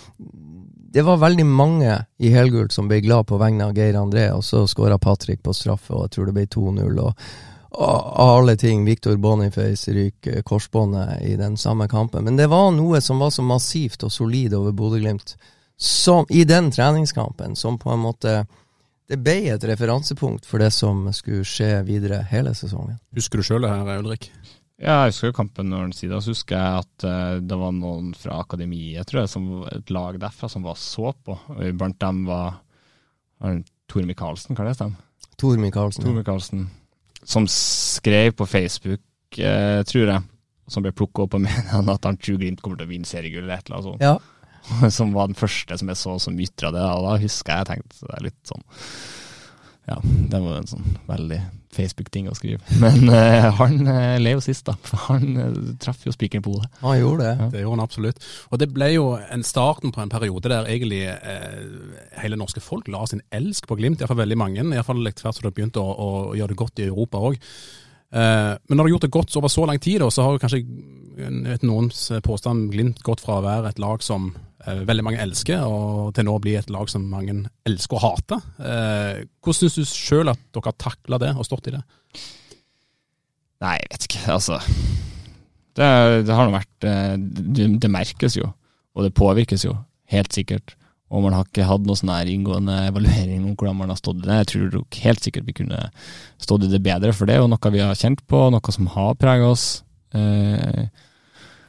det 0.93 1.01
var 1.03 1.17
veldig 1.17 1.45
mange 1.49 1.97
i 2.21 2.29
helgult 2.31 2.71
som 2.71 2.87
ble 2.87 3.01
glad 3.01 3.25
på 3.27 3.39
vegne 3.41 3.65
av 3.65 3.73
Geir 3.75 3.97
André, 3.97 4.27
og 4.31 4.43
så 4.45 4.63
skåra 4.69 4.99
Patrick 5.01 5.41
på 5.43 5.55
straffe, 5.57 5.89
og 5.91 6.05
jeg 6.05 6.15
tror 6.15 6.29
det 6.29 6.37
ble 6.37 6.45
2-0. 6.53 7.01
og 7.01 7.25
av 7.73 8.29
alle 8.37 8.53
ting, 8.55 8.85
Victor 8.85 9.17
Boniface 9.17 9.91
ryker 9.91 10.43
korsbåndet 10.45 11.23
i 11.25 11.35
den 11.35 11.57
samme 11.57 11.87
kampen. 11.89 12.23
Men 12.23 12.37
det 12.37 12.45
var 12.51 12.69
noe 12.71 13.01
som 13.01 13.17
var 13.17 13.33
så 13.33 13.41
massivt 13.41 14.05
og 14.05 14.13
solid 14.13 14.53
over 14.53 14.75
Bodø-Glimt 14.77 15.33
i 16.29 16.43
den 16.45 16.69
treningskampen, 16.71 17.55
som 17.55 17.79
på 17.81 17.89
en 17.89 18.03
måte 18.05 18.45
Det 19.09 19.19
ble 19.19 19.37
et 19.51 19.65
referansepunkt 19.67 20.47
for 20.47 20.63
det 20.63 20.71
som 20.73 21.05
skulle 21.15 21.47
skje 21.47 21.69
videre 21.87 22.21
hele 22.29 22.53
sesongen. 22.55 22.99
Husker 23.15 23.39
du 23.39 23.47
sjøl 23.47 23.65
det 23.65 23.71
her, 23.73 24.03
Ulrik? 24.03 24.29
Ja, 24.81 25.03
jeg 25.03 25.13
husker 25.13 25.29
jo 25.29 25.37
kampen 25.37 25.69
når 25.71 25.87
den 25.87 25.95
sida. 25.95 26.19
Så 26.23 26.33
husker 26.33 26.57
jeg 26.57 26.83
at 26.83 27.07
uh, 27.07 27.41
det 27.43 27.57
var 27.59 27.75
noen 27.75 28.13
fra 28.17 28.39
akademiet, 28.41 29.05
tror 29.07 29.23
jeg, 29.23 29.31
som, 29.31 29.49
et 29.71 29.91
lag 29.93 30.17
derfra 30.21 30.49
som 30.51 30.65
var 30.65 30.79
så 30.79 31.13
på. 31.13 31.37
Blant 31.77 31.99
dem 32.01 32.23
var 32.27 32.61
uh, 33.43 33.59
Tor 33.91 34.07
Micaelsen, 34.07 34.55
hva 34.55 34.65
heter 34.65 34.79
stemmer? 34.81 35.03
Tor 35.39 35.59
Micaelsen. 35.61 36.07
Tor 36.07 36.17
Micaelsen 36.17 36.65
som 37.23 37.47
skrev 37.47 38.31
på 38.31 38.45
Facebook, 38.45 39.01
eh, 39.37 39.83
tror 39.83 40.07
jeg, 40.07 40.21
som 40.67 40.83
ble 40.83 40.93
plukka 40.95 41.25
opp 41.25 41.37
av 41.37 41.43
mediene, 41.43 41.93
at 41.97 42.07
han 42.07 42.19
tror 42.19 42.39
Glimt 42.41 42.61
kommer 42.63 42.79
til 42.79 42.87
å 42.87 42.93
vinne 42.93 43.09
seriegull 43.09 43.45
eller 43.45 43.59
et 43.59 43.69
eller 43.69 43.79
annet 43.79 43.89
sånt. 43.91 44.03
Ja. 44.03 44.17
som 44.97 45.15
var 45.15 45.31
den 45.31 45.39
første 45.39 45.79
som 45.79 45.91
jeg 45.91 45.99
så 45.99 46.19
som 46.21 46.39
ytra 46.39 46.71
det, 46.75 46.85
og 46.85 47.09
da 47.09 47.17
husker 47.23 47.53
jeg 47.53 47.63
jeg 47.63 47.71
tenkte 47.73 48.07
det 48.07 48.15
er 48.17 48.29
litt 48.29 48.39
sånn 48.47 48.63
Ja, 49.89 49.97
det 50.03 50.39
var 50.39 50.61
en 50.61 50.71
sånn 50.71 50.95
veldig 51.09 51.41
Facebook-ting 51.73 52.27
å 52.29 52.35
skrive. 52.37 52.61
Men 52.83 53.09
uh, 53.09 53.49
han 53.57 53.79
uh, 53.87 54.15
lever 54.21 54.43
sist, 54.45 54.67
da. 54.67 54.75
For 54.85 55.09
han 55.09 55.39
uh, 55.39 55.71
traff 55.81 56.05
jo 56.05 56.13
spikeren 56.13 56.45
på 56.45 56.53
hodet. 56.53 56.69
Han 56.83 56.99
gjorde 56.99 57.25
det. 57.25 57.33
Ja. 57.33 57.47
Det 57.49 57.63
gjorde 57.63 57.73
han 57.79 57.83
absolutt. 57.83 58.27
Og 58.53 58.61
det 58.61 58.67
ble 58.75 58.91
jo 58.93 59.07
en 59.17 59.43
starten 59.43 59.91
på 59.91 60.03
en 60.03 60.13
periode 60.13 60.53
der 60.53 60.69
egentlig 60.69 61.01
uh, 61.09 61.97
hele 62.21 62.37
norske 62.39 62.61
folk 62.63 62.87
la 62.93 63.01
sin 63.09 63.25
elsk 63.33 63.67
på 63.67 63.79
Glimt. 63.81 63.99
Iallfall 64.05 64.21
veldig 64.21 64.39
mange. 64.39 64.63
Iallfall 64.69 65.01
tvert 65.09 65.39
som 65.39 65.49
det 65.49 65.55
begynte 65.57 65.81
å, 65.81 65.97
å, 65.97 66.11
gjøre 66.37 66.53
det 66.53 66.61
godt 66.61 66.83
i 66.85 66.87
Europa 66.91 67.25
òg. 67.31 67.41
Eh, 68.13 68.53
men 68.69 68.77
når 68.77 68.83
det 68.83 68.85
har 68.85 68.93
gjort 68.93 69.05
det 69.07 69.15
godt 69.15 69.35
over 69.39 69.49
så 69.49 69.65
lang 69.65 69.79
tid, 69.81 70.01
da, 70.03 70.09
så 70.13 70.25
har 70.25 70.35
jo 70.35 70.41
kanskje 70.43 70.61
noens 71.65 72.11
påstand 72.25 72.69
Glimt 72.73 73.01
gått 73.05 73.23
fra 73.23 73.39
å 73.39 73.45
være 73.45 73.71
et 73.73 73.81
lag 73.81 74.03
som 74.05 74.29
eh, 74.33 74.52
veldig 74.63 75.03
mange 75.05 75.21
elsker, 75.23 75.63
og 75.67 76.13
til 76.15 76.27
nå 76.27 76.37
bli 76.43 76.55
et 76.59 76.71
lag 76.71 76.89
som 76.91 77.05
mange 77.11 77.35
elsker 77.67 77.97
å 77.97 78.03
hate. 78.03 78.39
Eh, 78.63 79.23
hvordan 79.43 79.59
syns 79.59 79.75
du 79.75 79.97
sjøl 79.97 80.31
at 80.31 80.39
dere 80.55 80.69
har 80.69 80.77
takla 80.79 81.19
det 81.21 81.33
og 81.35 81.47
stått 81.47 81.67
i 81.71 81.75
det? 81.75 81.81
Nei, 83.63 83.77
jeg 83.79 83.89
vet 83.91 84.07
ikke. 84.09 84.23
Altså 84.33 84.59
Det, 85.73 85.89
det 86.27 86.37
har 86.37 86.47
nå 86.47 86.55
vært 86.55 86.87
eh, 86.87 87.15
det, 87.17 87.67
det, 87.81 87.91
merkes 87.91 88.37
jo, 88.39 88.51
og 88.93 89.05
det 89.07 89.15
påvirkes 89.17 89.67
jo, 89.67 89.75
helt 90.13 90.35
sikkert. 90.35 90.75
Og 91.13 91.21
man 91.25 91.35
har 91.35 91.45
ikke 91.45 91.67
hatt 91.69 91.83
noen 91.85 91.99
sånn 91.99 92.13
inngående 92.31 92.75
evaluering 92.87 93.43
om 93.43 93.53
hvordan 93.53 93.77
man 93.83 93.91
har 93.93 93.99
stått 93.99 94.23
i 94.23 94.27
det. 94.27 94.39
Jeg 94.41 94.49
tror 94.49 95.01
helt 95.03 95.25
sikkert 95.27 95.49
vi 95.49 95.57
kunne 95.59 95.81
stått 96.41 96.65
i 96.65 96.71
det 96.71 96.81
bedre, 96.85 97.13
for 97.13 97.29
det 97.29 97.35
er 97.35 97.43
jo 97.43 97.49
noe 97.51 97.73
vi 97.73 97.83
har 97.83 97.97
kjent 97.99 98.23
på, 98.29 98.47
noe 98.53 98.73
som 98.73 98.89
har 98.95 99.17
prega 99.21 99.51
oss. 99.51 99.67
Eh, 100.15 100.87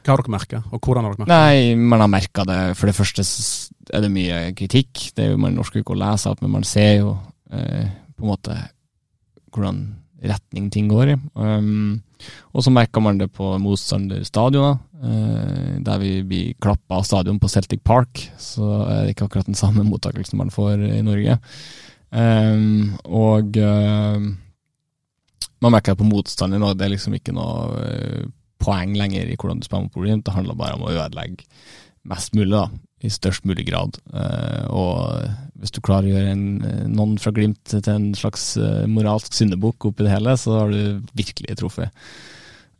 hva 0.05 0.13
har 0.13 0.21
dere 0.21 0.35
merka, 0.35 0.61
og 0.69 0.79
hvordan 0.79 1.07
har 1.07 1.15
dere 1.15 1.23
merka 1.23 1.31
det? 1.31 1.41
Nei, 1.41 1.75
Man 1.75 2.03
har 2.03 2.11
merka 2.11 2.45
det. 2.45 2.61
For 2.77 2.89
det 2.89 2.95
første 2.97 3.25
er 3.89 4.05
det 4.05 4.13
mye 4.13 4.39
kritikk. 4.57 5.09
Det 5.17 5.25
er 5.25 5.31
jo 5.33 5.41
Man 5.41 5.57
orker 5.61 5.81
ikke 5.81 5.95
å 5.95 6.01
lese 6.03 6.29
opp, 6.29 6.43
men 6.45 6.53
man 6.59 6.67
ser 6.67 6.99
jo 6.99 7.15
eh, 7.49 7.89
på 8.13 8.25
en 8.25 8.33
måte 8.35 8.57
hvordan 9.55 9.85
retning 10.25 10.69
ting 10.73 10.87
går 10.91 11.13
i. 11.13 11.17
Um, 11.37 12.01
og 12.55 12.63
så 12.65 12.73
merker 12.73 13.03
man 13.03 13.19
det 13.19 13.29
på 13.35 13.49
motstanderstadioner, 13.61 14.77
eh, 15.05 15.73
der 15.85 15.99
vi 16.01 16.11
blir 16.27 16.53
klappa 16.61 16.99
av 16.99 17.07
stadion 17.07 17.39
på 17.39 17.49
Celtic 17.51 17.83
Park. 17.83 18.23
Så 18.41 18.65
er 18.85 19.03
det 19.03 19.15
ikke 19.15 19.29
akkurat 19.29 19.49
den 19.49 19.59
samme 19.59 19.85
mottakelsen 19.87 20.39
man 20.39 20.53
får 20.53 20.85
i 20.87 21.03
Norge. 21.05 21.37
Um, 22.15 22.95
og 23.05 23.57
uh, 23.59 24.21
man 25.61 25.73
merker 25.73 25.93
det 25.93 26.01
på 26.01 26.09
motstander 26.09 26.63
òg. 26.63 26.77
Det 26.77 26.87
er 26.87 26.95
liksom 26.95 27.17
ikke 27.17 27.35
noe 27.35 27.81
uh, 27.81 28.25
poeng 28.61 28.95
lenger 28.97 29.29
i 29.29 29.37
hvordan 29.37 29.61
du 29.61 29.67
spiller 29.67 29.87
mot 29.87 29.97
Glimt. 29.97 30.25
Det 30.27 30.35
handler 30.35 30.59
bare 30.59 30.77
om 30.77 30.85
å 30.87 30.93
ødelegge 30.93 31.47
mest 32.05 32.35
mulig, 32.37 32.53
da, 32.53 32.67
i 33.05 33.11
størst 33.11 33.45
mulig 33.49 33.65
grad. 33.69 33.97
Uh, 34.13 34.65
og 34.69 35.59
hvis 35.61 35.73
du 35.73 35.81
klarer 35.85 36.09
å 36.09 36.15
gjøre 36.15 36.35
en, 36.35 36.47
noen 36.93 37.17
fra 37.21 37.33
Glimt 37.35 37.63
til 37.71 37.91
en 37.91 38.11
slags 38.17 38.53
uh, 38.61 38.85
moralsk 38.89 39.33
syndebukk 39.35 39.89
oppi 39.89 40.05
det 40.05 40.13
hele, 40.13 40.35
så 40.39 40.59
har 40.59 40.73
du 40.73 41.03
virkelig 41.17 41.59
truffet. 41.61 42.07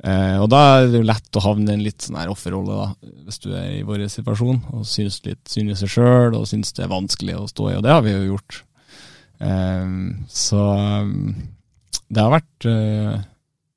Og 0.06 0.44
da 0.52 0.58
er 0.62 0.84
det 0.92 1.00
jo 1.00 1.06
lett 1.08 1.38
å 1.40 1.42
havne 1.42 1.72
i 1.72 1.74
en 1.80 1.82
litt 1.82 2.04
sånn 2.04 2.18
her 2.20 2.30
offerrolle, 2.30 2.76
da, 2.78 3.14
hvis 3.26 3.40
du 3.42 3.48
er 3.58 3.72
i 3.80 3.86
vår 3.88 4.04
situasjon 4.12 4.60
og 4.76 4.84
synes 4.86 5.16
litt 5.26 5.42
synd 5.50 5.72
i 5.74 5.78
seg 5.80 5.90
sjøl 5.96 6.36
og 6.38 6.44
synes 6.52 6.76
det 6.78 6.84
er 6.86 6.92
vanskelig 6.92 7.38
å 7.40 7.48
stå 7.50 7.72
i, 7.72 7.78
og 7.80 7.86
det 7.88 7.94
har 7.96 8.04
vi 8.06 8.14
jo 8.14 8.36
gjort. 8.36 8.60
så 10.44 10.62
det 12.06 12.22
har 12.22 12.36
vært 12.36 12.68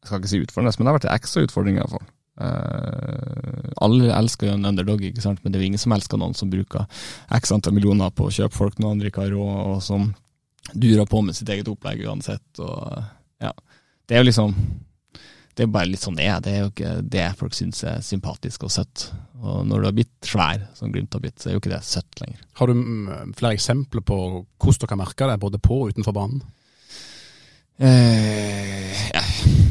skal 0.08 0.22
ikke 0.22 0.30
si 0.32 0.40
utfordrende, 0.42 0.74
men 0.78 0.86
det 0.86 0.90
har 0.90 0.98
vært 0.98 1.10
en 1.10 1.18
ekstra 1.18 1.44
utfordring 1.46 1.78
iallfall. 1.80 2.06
Uh, 2.38 3.70
alle 3.82 4.12
elsker 4.14 4.46
jo 4.46 4.54
en 4.54 4.68
underdog, 4.68 5.02
ikke 5.02 5.24
sant? 5.24 5.40
men 5.42 5.50
det 5.50 5.58
er 5.58 5.64
jo 5.64 5.70
ingen 5.72 5.82
som 5.82 5.94
elsker 5.96 6.20
noen 6.20 6.36
som 6.38 6.50
bruker 6.52 6.84
x 7.34 7.50
antall 7.54 7.74
millioner 7.74 8.12
på 8.14 8.28
å 8.28 8.34
kjøpe 8.34 8.54
folk 8.54 8.78
når 8.78 8.94
andre 8.94 9.10
ikke 9.10 9.24
har 9.24 9.32
råd, 9.34 9.56
og 9.72 9.80
som 9.82 10.12
durer 10.72 11.08
på 11.08 11.22
med 11.24 11.34
sitt 11.36 11.48
eget 11.50 11.70
opplegg 11.70 12.04
uansett. 12.06 12.46
Og, 12.62 13.00
ja. 13.42 13.50
Det 14.06 14.16
er 14.16 14.22
jo 14.22 14.28
liksom 14.30 14.54
Det 15.58 15.64
er 15.64 15.72
bare 15.74 15.90
litt 15.90 16.04
sånn 16.04 16.14
det 16.14 16.28
er. 16.30 16.42
Det 16.44 16.52
er 16.52 16.60
jo 16.60 16.68
ikke 16.70 16.92
det 17.02 17.24
folk 17.40 17.56
syns 17.56 17.82
er 17.82 18.04
sympatisk 18.06 18.68
og 18.68 18.70
søtt. 18.70 19.08
Og 19.42 19.64
når 19.66 19.80
du 19.80 19.86
har 19.88 19.96
blitt 19.96 20.28
svær, 20.28 20.62
som 20.78 20.92
Glimt 20.94 21.16
har 21.16 21.22
blitt, 21.24 21.40
så 21.42 21.48
er 21.48 21.56
jo 21.56 21.62
ikke 21.62 21.72
det 21.72 21.80
søtt 21.86 22.22
lenger. 22.22 22.44
Har 22.60 22.70
du 22.70 22.78
mm, 22.78 23.34
flere 23.38 23.58
eksempler 23.58 24.04
på 24.06 24.18
hvordan 24.28 24.84
dere 24.84 25.00
merker 25.00 25.32
det, 25.32 25.40
både 25.42 25.58
på 25.62 25.80
og 25.82 25.90
utenfor 25.90 26.14
banen? 26.14 26.44
Eh, 27.78 29.02
ja. 29.10 29.27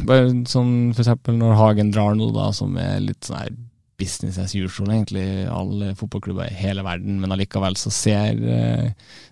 Bare 0.08 0.30
sånn 0.50 0.94
for 0.94 1.04
eksempel 1.04 1.40
når 1.40 1.58
Hagen 1.60 1.94
drar 1.94 2.16
noe 2.18 2.34
da, 2.36 2.52
som 2.56 2.78
er 2.80 3.02
litt 3.04 3.28
sånn 3.28 3.42
her 3.42 3.56
business 3.98 4.38
as 4.38 4.54
usual, 4.56 4.92
egentlig. 4.94 5.26
Alle 5.50 5.94
fotballklubber 5.98 6.52
i 6.52 6.60
hele 6.60 6.84
verden, 6.86 7.18
men 7.22 7.34
allikevel 7.34 7.76
så 7.80 7.92
ser, 7.94 8.38
eh, 8.38 8.92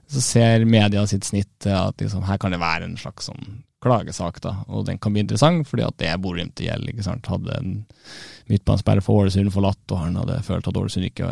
så 0.09 0.23
ser 0.23 0.65
media 0.65 1.05
sitt 1.07 1.27
snitt 1.27 1.67
at 1.69 2.01
liksom, 2.01 2.25
her 2.25 2.41
kan 2.41 2.55
det 2.55 2.61
være 2.63 2.89
en 2.89 2.97
slags 2.97 3.29
sånn 3.29 3.59
klagesak, 3.85 4.39
da. 4.41 4.55
Og 4.73 4.87
den 4.87 4.97
kan 4.97 5.13
bli 5.13 5.21
interessant, 5.21 5.67
fordi 5.69 5.85
at 5.85 5.97
det 6.01 6.09
er 6.09 6.21
Bodø-Glimt 6.21 6.57
det 6.57 6.73
ikke 6.89 7.05
sant? 7.05 7.29
Hadde 7.29 7.59
en 7.59 7.75
midtbanesperre 8.49 9.03
for 9.05 9.25
Ålesund 9.25 9.53
forlatt, 9.53 9.83
og 9.91 10.01
han 10.01 10.17
hadde 10.17 10.41
følt 10.47 10.67
at 10.69 10.79
Ålesund 10.81 11.05
ikke 11.11 11.29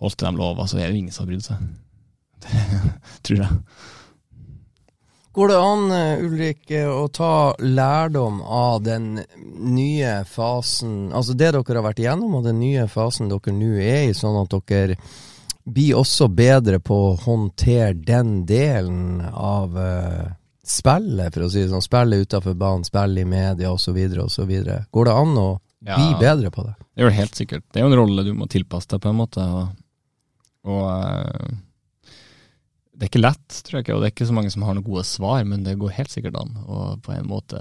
holdt 0.00 0.20
til 0.20 0.28
de 0.28 0.40
lova, 0.40 0.66
så 0.68 0.80
er 0.80 0.90
det 0.90 1.00
ingen 1.00 1.14
som 1.14 1.24
har 1.24 1.32
brydd 1.32 1.48
seg. 1.48 1.70
Det 2.40 3.24
tror 3.26 3.42
jeg. 3.42 3.56
Går 5.32 5.48
det 5.48 5.58
an, 5.58 5.92
eh, 5.92 6.24
Ulrik, 6.24 6.70
å 6.70 7.08
ta 7.08 7.54
lærdom 7.58 8.40
av 8.42 8.82
den 8.82 9.20
nye 9.62 10.24
fasen, 10.26 11.12
altså 11.14 11.36
det 11.38 11.52
dere 11.54 11.76
har 11.78 11.86
vært 11.86 12.02
igjennom, 12.02 12.34
og 12.34 12.48
den 12.48 12.58
nye 12.58 12.88
fasen 12.90 13.30
dere 13.30 13.54
nå 13.54 13.76
er 13.78 14.08
i, 14.08 14.16
sånn 14.16 14.40
at 14.40 14.56
dere 14.66 14.96
blir 15.70 16.00
også 16.00 16.26
bedre 16.34 16.80
på 16.82 16.98
å 17.12 17.14
håndtere 17.22 17.94
den 17.94 18.40
delen 18.48 19.22
av 19.30 19.76
uh, 19.78 20.26
spillet, 20.66 21.30
for 21.30 21.46
å 21.46 21.50
si 21.52 21.62
det 21.62 21.70
sånn. 21.70 21.84
Spillet 21.84 22.26
utafor 22.26 22.58
banen, 22.58 22.82
spillet 22.88 23.22
i 23.22 23.28
media 23.28 23.70
osv. 23.70 24.00
osv. 24.24 24.52
Går 24.90 25.06
det 25.06 25.14
an 25.14 25.38
å 25.38 25.48
ja, 25.86 25.94
bli 25.94 26.10
bedre 26.18 26.50
på 26.50 26.66
det? 26.66 26.74
Det 26.90 27.04
gjør 27.04 27.12
det 27.12 27.20
helt 27.20 27.38
sikkert. 27.38 27.66
Det 27.70 27.78
er 27.78 27.86
jo 27.86 27.92
en 27.92 28.00
rolle 28.02 28.26
du 28.26 28.32
må 28.34 28.50
tilpasse 28.50 28.90
deg 28.90 29.04
på 29.04 29.12
en 29.12 29.20
måte. 29.20 29.46
og, 29.46 29.68
og 30.66 30.86
uh 30.90 31.58
det 33.00 33.06
er 33.06 33.12
ikke 33.14 33.22
lett, 33.22 33.58
tror 33.64 33.78
jeg 33.80 33.94
og 33.94 34.02
det 34.02 34.10
er 34.10 34.12
ikke 34.12 34.26
så 34.28 34.34
mange 34.36 34.50
som 34.52 34.64
har 34.66 34.74
noen 34.76 34.84
gode 34.84 35.06
svar, 35.08 35.40
men 35.48 35.62
det 35.64 35.78
går 35.80 35.94
helt 35.96 36.12
sikkert 36.12 36.34
an 36.36 36.50
å 36.68 36.80
på 37.00 37.14
en 37.14 37.30
måte 37.30 37.60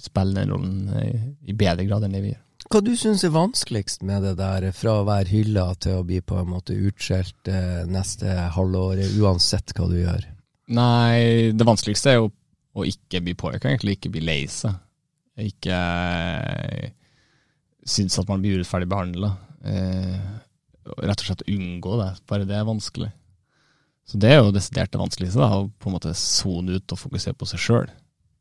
spille 0.00 0.32
den 0.38 0.48
rollen 0.54 1.34
i 1.44 1.52
bedre 1.52 1.84
grad 1.84 2.06
enn 2.06 2.16
det 2.16 2.22
vi 2.24 2.30
gjør. 2.32 2.44
Hva 2.72 2.80
du 2.84 2.90
syns 2.96 3.22
er 3.24 3.32
vanskeligst 3.32 4.02
med 4.08 4.24
det 4.24 4.34
der, 4.40 4.64
fra 4.76 4.98
å 4.98 5.04
være 5.08 5.30
hylla 5.30 5.66
til 5.80 6.00
å 6.00 6.06
bli 6.08 6.22
på 6.24 6.40
en 6.40 6.50
måte 6.50 6.74
utskjelt 6.76 7.48
eh, 7.52 7.84
neste 7.88 8.32
halvåret, 8.56 9.12
uansett 9.20 9.76
hva 9.76 9.86
du 9.92 9.98
gjør? 10.00 10.24
Nei, 10.76 11.52
det 11.56 11.68
vanskeligste 11.68 12.12
er 12.12 12.18
jo 12.18 12.32
å 12.76 12.88
ikke 12.88 13.22
bli 13.24 13.36
påvirka, 13.38 13.70
egentlig 13.70 13.96
ikke 13.98 14.12
bli 14.16 14.24
lei 14.24 14.40
seg. 14.52 14.80
Ikke 15.44 15.76
eh, 15.76 16.90
synes 17.88 18.18
at 18.20 18.28
man 18.28 18.40
blir 18.40 18.58
urettferdig 18.58 18.90
behandla. 18.90 19.32
Eh, 19.68 20.18
rett 20.98 21.22
og 21.22 21.28
slett 21.28 21.46
unngå 21.48 21.96
det. 22.02 22.10
Bare 22.28 22.48
det 22.48 22.58
er 22.58 22.68
vanskelig. 22.68 23.12
Så 24.08 24.16
det 24.20 24.32
er 24.32 24.40
jo 24.40 24.52
desidert 24.54 24.92
det 24.92 25.00
vanskeligste, 25.02 25.42
da, 25.42 25.50
å 25.52 25.68
på 25.68 25.90
en 25.90 25.98
måte 25.98 26.14
sone 26.16 26.78
ut 26.78 26.94
og 26.94 27.00
fokusere 27.00 27.36
på 27.36 27.48
seg 27.50 27.60
sjøl. 27.60 27.88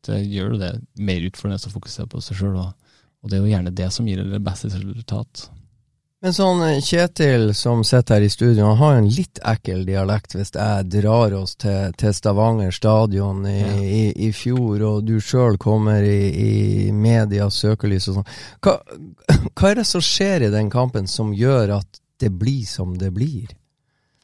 Det 0.07 0.21
gjør 0.23 0.53
jo 0.53 0.61
det 0.61 0.73
mer 1.03 1.25
utfordrende 1.27 1.67
å 1.67 1.73
fokusere 1.73 2.07
på 2.11 2.23
seg 2.23 2.39
sjøl, 2.39 2.55
og, 2.61 2.97
og, 3.19 3.29
det 3.29 3.37
er 3.37 3.43
jo 3.43 3.51
gjerne 3.51 3.75
det 3.75 3.89
som 3.91 4.07
gir 4.07 4.23
det 4.23 4.43
beste 4.45 4.71
resultat. 4.71 5.49
Men 6.23 6.33
sånn 6.33 6.63
eh, 6.65 6.79
Kjetil 6.81 7.51
som 7.53 7.83
sitter 7.85 8.17
her 8.17 8.25
i 8.25 8.29
studio, 8.31 8.71
han 8.71 8.79
har 8.79 8.93
jo 8.95 9.01
en 9.03 9.09
litt 9.19 9.41
ekkel 9.45 9.83
dialekt 9.85 10.33
hvis 10.33 10.49
jeg 10.55 10.87
drar 10.95 11.35
oss 11.37 11.53
til, 11.61 11.93
til 11.99 12.15
Stavanger 12.15 12.73
stadion 12.73 13.43
i, 13.45 13.57
ja. 13.59 13.75
i, 13.83 14.01
i, 14.25 14.31
fjor, 14.33 14.81
og 14.87 15.03
du 15.05 15.19
sjøl 15.21 15.59
kommer 15.61 16.01
i, 16.01 16.31
i 16.87 16.95
medias 16.95 17.59
søkelys 17.61 18.09
og 18.09 18.21
sånn. 18.21 18.31
Hva, 18.65 18.79
hva, 19.51 19.69
er 19.69 19.83
det 19.83 19.85
som 19.91 20.01
skjer 20.01 20.47
i 20.47 20.53
den 20.55 20.71
kampen 20.73 21.11
som 21.11 21.35
gjør 21.37 21.77
at 21.81 22.01
det 22.23 22.31
blir 22.33 22.65
som 22.65 22.97
det 22.97 23.11
blir? 23.13 23.53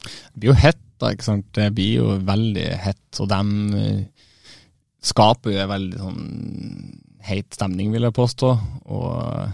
Det 0.02 0.40
blir 0.40 0.54
jo 0.56 0.60
hett, 0.64 0.82
da. 1.04 1.14
ikke 1.14 1.28
sant? 1.28 1.50
Det 1.56 1.72
blir 1.76 2.00
jo 2.02 2.20
veldig 2.26 2.68
hett. 2.84 3.22
Og 3.24 3.30
de 3.32 3.82
eh, 3.82 4.30
skaper 5.04 5.54
jo 5.54 5.64
en 5.64 5.74
veldig 5.74 6.00
sånn 6.00 6.24
heit 7.24 7.56
stemning, 7.56 7.92
vil 7.94 8.08
jeg 8.08 8.18
påstå. 8.18 8.54
Og 8.92 9.52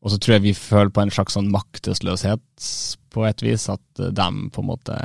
og 0.00 0.12
så 0.12 0.16
tror 0.16 0.38
jeg 0.38 0.46
vi 0.48 0.56
føler 0.56 0.92
på 0.94 1.02
en 1.02 1.12
slags 1.12 1.36
sånn 1.36 1.50
maktesløshet 1.52 2.68
på 3.12 3.24
et 3.28 3.42
vis, 3.44 3.66
at 3.68 4.00
de 4.00 4.28
på 4.54 4.62
en 4.62 4.68
måte 4.70 4.96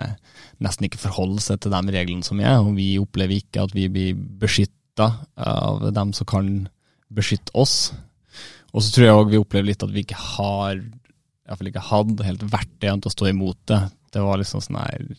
nesten 0.64 0.88
ikke 0.88 1.02
forholder 1.02 1.44
seg 1.44 1.64
til 1.64 1.74
de 1.74 1.96
reglene 1.96 2.24
som 2.24 2.40
er, 2.40 2.62
og 2.62 2.78
vi 2.78 2.94
opplever 3.02 3.42
ikke 3.42 3.66
at 3.66 3.76
vi 3.76 3.90
blir 3.92 4.16
beskytta 4.16 5.10
av 5.36 5.90
dem 5.96 6.14
som 6.16 6.30
kan 6.30 6.54
beskytte 7.12 7.52
oss. 7.60 7.92
Og 8.72 8.84
så 8.84 8.94
tror 8.94 9.08
jeg 9.08 9.20
òg 9.20 9.34
vi 9.34 9.42
opplever 9.42 9.68
litt 9.72 9.84
at 9.84 9.92
vi 9.92 10.06
ikke 10.06 10.22
har, 10.38 10.80
iallfall 10.80 11.72
ikke 11.74 11.88
hadde 11.90 12.30
helt 12.30 12.48
verktøyene 12.56 13.04
til 13.04 13.12
å 13.12 13.16
stå 13.18 13.30
imot 13.34 13.60
det. 13.72 13.82
Det 14.16 14.24
var 14.24 14.42
liksom 14.42 14.64
sånn 14.64 14.80
her 14.80 15.10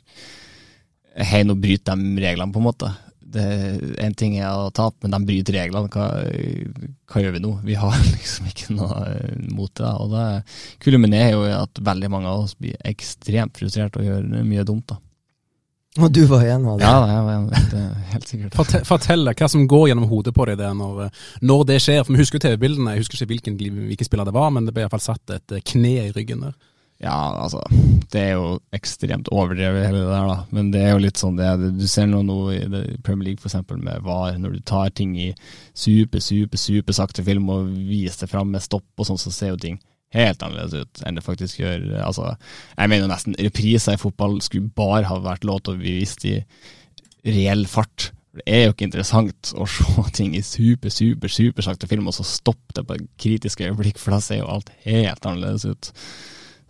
Hei, 1.16 1.46
nå 1.48 1.54
bryter 1.56 1.96
de 1.96 2.20
reglene, 2.20 2.52
på 2.52 2.60
en 2.60 2.66
måte 2.66 2.90
en 3.34 4.14
ting 4.16 4.36
er 4.38 4.52
å 4.54 4.70
tape, 4.74 5.02
men 5.02 5.14
de 5.14 5.28
bryter 5.28 5.56
reglene. 5.58 5.90
Hva, 5.92 6.06
hva, 7.10 7.22
gjør 7.22 7.34
vi 7.36 7.42
nå? 7.42 7.52
Vi 7.66 7.78
har 7.78 7.96
liksom 8.14 8.50
ikke 8.50 8.76
noe 8.76 9.00
eh, 9.10 9.34
mot 9.54 9.72
det. 9.74 9.90
Og 10.02 10.14
det 10.14 10.28
kulminerer 10.84 11.34
jo 11.34 11.42
i 11.48 11.56
at 11.56 11.82
veldig 11.82 12.12
mange 12.12 12.30
av 12.30 12.46
oss 12.46 12.56
blir 12.58 12.78
ekstremt 12.86 13.58
frustrert 13.58 13.98
og 13.98 14.06
gjør 14.06 14.30
mye 14.46 14.66
dumt. 14.66 14.88
da. 14.92 15.00
Og 15.96 16.12
du 16.12 16.26
var 16.28 16.44
en 16.44 16.66
av 16.68 16.78
dem? 16.78 16.84
Ja, 16.84 16.96
jeg 17.08 17.24
var 17.24 17.34
en, 17.34 17.46
det 17.72 17.80
er 17.80 18.08
helt 18.12 18.28
sikkert. 18.28 18.56
Fortell, 18.58 18.82
fortell 18.84 19.30
hva 19.30 19.48
som 19.48 19.64
går 19.70 19.86
gjennom 19.90 20.08
hodet 20.10 20.34
på 20.36 20.44
deg 20.50 20.60
når, 20.76 21.06
når 21.40 21.68
det 21.72 21.78
skjer. 21.80 22.02
For 22.04 22.12
Vi 22.12 22.20
husker 22.20 22.42
TV-bildene, 22.42 22.94
jeg 22.94 23.04
husker 23.04 23.18
ikke 23.18 23.32
hvilken, 23.32 23.60
hvilken 23.88 24.08
spiller 24.08 24.28
det 24.28 24.36
var, 24.36 24.52
men 24.52 24.68
det 24.68 24.76
ble 24.76 24.84
iallfall 24.84 25.06
satt 25.06 25.38
et 25.38 25.56
kne 25.72 25.94
i 26.04 26.10
ryggen 26.12 26.44
der. 26.44 26.58
Ja, 27.02 27.12
altså 27.42 27.60
Det 28.12 28.20
er 28.22 28.30
jo 28.38 28.54
ekstremt 28.72 29.28
overdrevet, 29.28 29.84
hele 29.84 30.00
det 30.00 30.08
der, 30.08 30.28
da. 30.30 30.36
Men 30.56 30.70
det 30.72 30.80
er 30.80 30.94
jo 30.94 31.02
litt 31.04 31.20
sånn 31.20 31.36
det 31.36 31.50
Du 31.76 31.84
ser 31.90 32.08
noe 32.08 32.54
i 32.56 32.62
Premier 33.04 33.32
League, 33.32 33.42
f.eks. 33.42 33.58
med 33.74 34.06
VAR. 34.06 34.38
Når 34.40 34.56
du 34.56 34.62
tar 34.64 34.94
ting 34.96 35.12
i 35.20 35.28
super, 35.76 36.24
super, 36.24 36.60
super 36.60 36.96
sakte 36.96 37.24
film 37.26 37.50
og 37.52 37.68
viser 37.68 38.24
det 38.24 38.32
fram 38.32 38.54
med 38.54 38.64
stopp 38.64 38.88
og 38.96 39.10
sånn, 39.10 39.20
så 39.20 39.34
ser 39.34 39.52
jo 39.52 39.60
ting 39.66 39.78
helt 40.14 40.42
annerledes 40.44 40.86
ut 40.86 41.04
enn 41.04 41.18
det 41.18 41.24
faktisk 41.26 41.60
gjør. 41.60 41.88
Altså, 42.06 42.34
jeg 42.76 42.92
mener 42.92 43.10
nesten 43.10 43.36
repriser 43.42 43.96
i 43.96 44.00
fotball 44.00 44.38
skulle 44.44 44.72
bare 44.76 45.04
ha 45.10 45.18
vært 45.20 45.44
lov 45.44 45.64
til 45.64 45.76
å 45.76 45.80
bli 45.80 45.96
vist 45.98 46.24
i 46.28 46.38
reell 47.26 47.66
fart. 47.68 48.12
Det 48.36 48.44
er 48.52 48.66
jo 48.66 48.74
ikke 48.74 48.86
interessant 48.88 49.52
å 49.56 49.66
se 49.68 50.06
ting 50.18 50.36
i 50.36 50.44
super, 50.44 50.92
super, 50.92 51.32
supersakte 51.32 51.90
film, 51.90 52.08
og 52.08 52.16
så 52.16 52.26
stoppe 52.28 52.76
det 52.76 52.86
på 52.86 52.96
et 52.96 53.06
kritisk 53.20 53.64
øyeblikk, 53.66 54.00
for 54.00 54.16
da 54.16 54.22
ser 54.24 54.42
jo 54.42 54.50
alt 54.52 54.72
helt 54.86 55.28
annerledes 55.28 55.66
ut. 55.68 55.92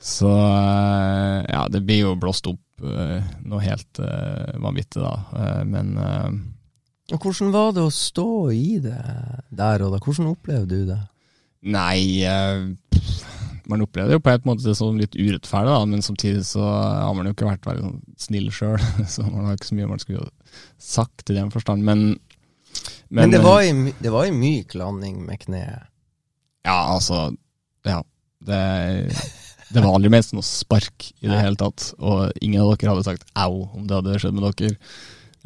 Så 0.06 0.30
eh, 0.30 1.44
ja, 1.50 1.66
det 1.70 1.82
blir 1.82 2.04
jo 2.04 2.14
blåst 2.20 2.46
opp 2.46 2.84
uh, 2.84 3.18
noe 3.42 3.62
helt 3.64 3.98
uh, 3.98 4.54
vanvittig, 4.62 5.02
da. 5.02 5.64
men 5.66 5.96
uh, 5.98 6.30
Hvordan 7.10 7.50
var 7.54 7.72
det 7.74 7.82
å 7.86 7.92
stå 7.94 8.30
i 8.54 8.76
det 8.84 9.00
der 9.50 9.82
og 9.82 9.94
da? 9.94 10.00
Hvordan 10.02 10.30
opplevde 10.30 10.78
du 10.78 10.90
det? 10.92 11.00
Nei, 11.66 12.22
man 13.66 13.82
opplevde 13.82 14.12
det 14.12 14.18
jo 14.18 14.22
på 14.22 14.34
en 14.34 14.46
måte 14.46 14.74
sånn 14.78 15.00
litt 15.02 15.16
urettferdig, 15.18 15.72
da, 15.72 15.86
men 15.90 16.04
samtidig 16.06 16.44
så 16.46 16.62
har 16.66 17.14
man 17.16 17.26
jo 17.26 17.34
ikke 17.34 17.48
vært 17.48 17.66
veldig 17.66 17.86
sånn 17.88 18.02
snill 18.26 18.50
sjøl, 18.54 18.76
så 19.12 19.26
man 19.26 19.48
har 19.48 19.58
ikke 19.58 19.70
så 19.72 19.78
mye 19.78 19.90
man 19.90 20.02
skulle 20.02 20.28
sagt 20.82 21.30
i 21.32 21.38
den 21.38 21.50
forstand. 21.54 21.82
Men, 21.86 22.04
men, 23.08 23.24
men 23.24 23.34
det, 23.34 23.42
var 23.46 23.64
i, 23.64 23.72
det 23.98 24.14
var 24.14 24.30
i 24.30 24.34
myk 24.34 24.76
landing 24.78 25.24
med 25.26 25.42
kneet? 25.46 25.90
Ja, 26.66 26.78
altså 26.94 27.32
Ja. 27.86 28.04
Det 28.46 28.56
det 29.72 29.82
var 29.82 29.96
aldri 29.96 30.10
ment 30.12 30.26
som 30.26 30.38
noe 30.38 30.46
spark 30.46 31.10
i 31.20 31.28
det 31.28 31.38
hele 31.40 31.58
tatt, 31.58 31.90
og 31.98 32.30
ingen 32.40 32.62
av 32.62 32.72
dere 32.74 32.94
hadde 32.94 33.06
sagt 33.08 33.26
au 33.34 33.66
om 33.74 33.86
det 33.86 33.98
hadde 33.98 34.18
skjedd 34.22 34.36
med 34.36 34.46
dere. 34.60 34.76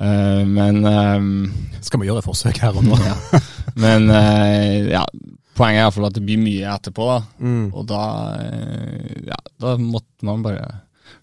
Uh, 0.00 0.46
men 0.48 0.80
uh, 0.88 1.20
Skal 1.84 2.00
vi 2.00 2.08
gjøre 2.08 2.22
et 2.22 2.28
forsøk 2.28 2.60
her 2.62 2.76
og 2.76 2.86
nå? 2.86 2.96
ja. 3.10 3.16
Men 3.80 4.08
uh, 4.08 4.92
ja, 4.92 5.02
poenget 5.56 5.82
er 5.82 5.86
iallfall 5.86 6.08
at 6.08 6.16
det 6.16 6.24
blir 6.24 6.40
mye 6.40 6.68
etterpå, 6.72 7.08
da. 7.10 7.18
Mm. 7.40 7.66
Og 7.74 7.88
da, 7.88 8.04
uh, 8.40 9.18
ja, 9.28 9.40
da 9.60 9.74
måtte 9.80 10.28
man 10.28 10.44
bare 10.44 10.68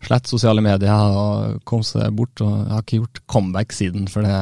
slette 0.06 0.30
sosiale 0.30 0.62
medier 0.62 0.94
og 0.94 1.62
komme 1.66 1.86
seg 1.88 2.14
bort. 2.18 2.38
Og 2.46 2.54
jeg 2.54 2.74
har 2.74 2.86
ikke 2.86 3.02
gjort 3.02 3.24
comeback 3.34 3.78
siden, 3.78 4.10
for 4.12 4.26
det 4.26 4.38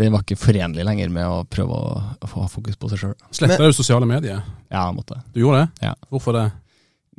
det 0.00 0.08
var 0.08 0.22
ikke 0.24 0.40
forenlig 0.40 0.86
lenger 0.88 1.10
med 1.12 1.28
å 1.28 1.42
prøve 1.52 1.76
å, 1.76 1.96
å 2.16 2.28
få 2.30 2.46
fokus 2.48 2.78
på 2.80 2.88
seg 2.88 3.02
sjøl. 3.02 3.16
Sletta 3.36 3.60
du 3.60 3.74
sosiale 3.76 4.08
medier? 4.08 4.40
Ja, 4.70 4.86
jeg 4.86 4.96
måtte. 4.96 5.18
Du 5.34 5.42
gjorde 5.42 5.66
det? 5.66 5.84
Ja. 5.84 5.92
Hvorfor 6.08 6.32
det? 6.38 6.46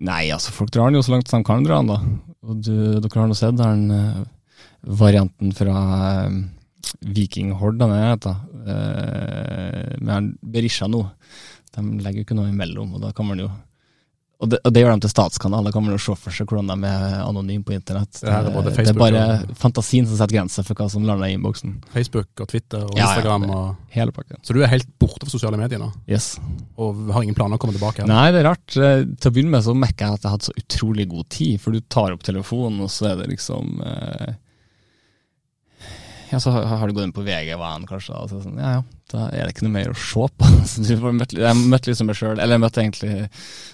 Nei, 0.02 0.32
altså 0.34 0.54
folk 0.56 0.72
drar 0.74 0.90
den 0.90 0.98
jo 0.98 1.04
så 1.06 1.14
langt 1.14 1.30
som 1.30 1.44
de 1.44 1.48
kan 1.48 1.66
dra 1.66 1.82
den, 1.82 1.92
da. 1.92 2.00
Og 2.50 2.64
du, 2.66 2.74
dere 2.98 3.20
har 3.22 3.30
nå 3.30 3.38
sett 3.38 3.60
den 3.60 3.84
uh, 3.94 4.24
varianten 5.00 5.54
fra 5.56 5.76
uh, 6.26 6.40
Viking 7.14 7.54
Hord, 7.60 7.78
den 7.82 7.94
heter. 7.94 8.40
Uh, 8.64 9.94
med 10.02 10.34
Berisha 10.42 10.90
nå. 10.90 11.06
De 11.74 11.86
legger 12.02 12.22
jo 12.22 12.28
ikke 12.28 12.38
noe 12.38 12.52
imellom, 12.52 12.96
og 12.98 13.06
da 13.06 13.14
kan 13.16 13.30
man 13.30 13.44
jo 13.46 13.52
og 14.44 14.50
det, 14.52 14.60
og 14.68 14.74
det, 14.76 14.82
gjør 14.84 14.98
de 14.98 15.06
til 15.06 15.12
statskanal. 15.14 15.68
Da 15.68 15.72
kan 15.72 15.86
man 15.86 15.96
jo 15.96 16.02
se 16.04 16.16
for 16.20 16.36
seg 16.36 16.50
hvordan 16.52 16.70
de 16.70 16.90
er 16.90 17.16
anonyme 17.24 17.64
på 17.64 17.76
internett. 17.76 18.12
Det, 18.20 18.28
er, 18.28 18.50
det 18.68 18.86
er 18.92 18.98
bare 18.98 19.24
og... 19.38 19.54
fantasien 19.60 20.08
som 20.10 20.20
setter 20.20 20.36
grenser 20.36 20.68
for 20.68 20.80
hva 20.80 20.90
som 20.92 21.06
lander 21.08 21.32
i 21.32 21.38
innboksen. 21.38 21.78
Facebook 21.94 22.44
og 22.44 22.50
Twitter 22.52 22.84
og 22.84 23.00
ja, 23.00 23.08
Instagram. 23.08 23.48
Ja, 23.48 23.62
og... 23.62 23.90
hele 23.96 24.16
pakken. 24.16 24.42
Så 24.44 24.58
du 24.58 24.60
er 24.62 24.72
helt 24.74 24.90
borte 25.00 25.24
fra 25.24 25.32
sosiale 25.32 25.60
medier 25.60 25.80
nå? 25.82 25.90
Yes. 26.12 26.34
Og 26.76 27.08
har 27.16 27.24
ingen 27.24 27.38
planer 27.38 27.56
å 27.56 27.64
komme 27.64 27.78
tilbake? 27.78 28.04
Eller? 28.04 28.14
Nei, 28.14 28.36
det 28.36 28.44
er 28.44 28.50
rart. 28.52 28.68
Eh, 28.76 29.06
til 29.16 29.32
å 29.32 29.36
begynne 29.38 29.56
med 29.56 29.66
så 29.66 29.78
merker 29.78 30.06
jeg 30.06 30.20
at 30.20 30.26
jeg 30.26 30.30
har 30.30 30.38
hatt 30.38 30.50
så 30.50 30.58
utrolig 30.60 31.08
god 31.14 31.30
tid, 31.32 31.56
for 31.64 31.76
du 31.76 31.84
tar 31.88 32.16
opp 32.16 32.28
telefonen, 32.28 32.84
og 32.84 32.92
så 32.92 33.14
er 33.14 33.22
det 33.24 33.32
liksom 33.32 33.80
eh, 33.88 34.36
ja, 36.34 36.40
så 36.42 36.52
har 36.52 36.88
du 36.88 36.96
gått 36.96 37.06
inn 37.06 37.14
på 37.14 37.24
VG-van, 37.26 37.86
kanskje, 37.86 38.18
og 38.18 38.32
så 38.32 38.40
sånn, 38.42 38.58
ja 38.58 38.72
ja, 38.80 38.82
da 39.14 39.28
er 39.30 39.46
det 39.46 39.54
ikke 39.54 39.68
noe 39.68 39.76
mer 39.76 39.92
å 39.92 40.00
se 40.00 40.26
på. 40.26 40.50
Møtt, 41.20 41.36
jeg 41.38 41.60
møtte 41.70 41.92
liksom 41.92 42.10
meg 42.10 42.18
sjøl, 42.18 42.36
eller 42.40 42.58
jeg 42.58 42.64
møtte 42.64 42.82
egentlig 42.82 43.14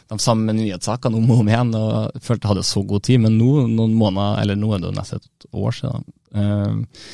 de 0.10 0.20
samme 0.20 0.56
nyhetssakene 0.58 1.20
om 1.22 1.32
og 1.32 1.44
om 1.46 1.52
igjen, 1.52 1.74
og 1.80 2.24
følte 2.26 2.44
jeg 2.44 2.52
hadde 2.52 2.68
så 2.68 2.84
god 2.90 3.06
tid. 3.08 3.24
Men 3.24 3.38
nå, 3.40 3.52
noen 3.72 3.96
måneder, 3.96 4.42
eller 4.44 4.60
nå 4.60 4.74
er 4.76 4.82
det 4.82 4.90
jo 4.90 4.96
nesten 4.98 5.22
et 5.24 5.48
år 5.64 5.78
siden, 5.78 6.08
uh, 6.36 7.06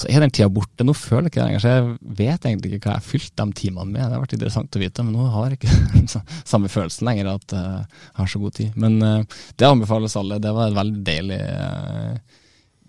så 0.00 0.08
er 0.08 0.24
den 0.24 0.32
tida 0.32 0.48
borte. 0.52 0.84
Nå 0.84 0.94
føler 0.96 1.28
jeg 1.28 1.32
ikke 1.32 1.40
det 1.40 1.46
lenger, 1.46 1.62
så 1.64 1.72
jeg 1.72 2.18
vet 2.20 2.46
egentlig 2.50 2.72
ikke 2.74 2.88
hva 2.90 2.96
jeg 2.98 3.02
har 3.02 3.08
fylt 3.08 3.32
de 3.40 3.46
timene 3.62 3.88
med. 3.88 4.02
Det 4.02 4.16
har 4.16 4.24
vært 4.24 4.36
interessant 4.36 4.76
å 4.76 4.82
vite, 4.82 5.06
men 5.06 5.16
nå 5.16 5.30
har 5.34 5.54
jeg 5.54 5.60
ikke 5.60 6.24
samme 6.52 6.72
følelsen 6.72 7.08
lenger 7.08 7.32
at 7.32 7.56
uh, 7.56 7.80
jeg 7.80 8.20
har 8.20 8.34
så 8.34 8.42
god 8.44 8.58
tid. 8.60 8.76
Men 8.80 9.00
uh, 9.00 9.40
det 9.56 9.68
anbefales 9.68 10.18
alle. 10.20 10.40
Det 10.42 10.52
var 10.56 10.68
et 10.68 10.76
veldig 10.76 11.02
deilig 11.08 11.40
uh, 11.40 12.38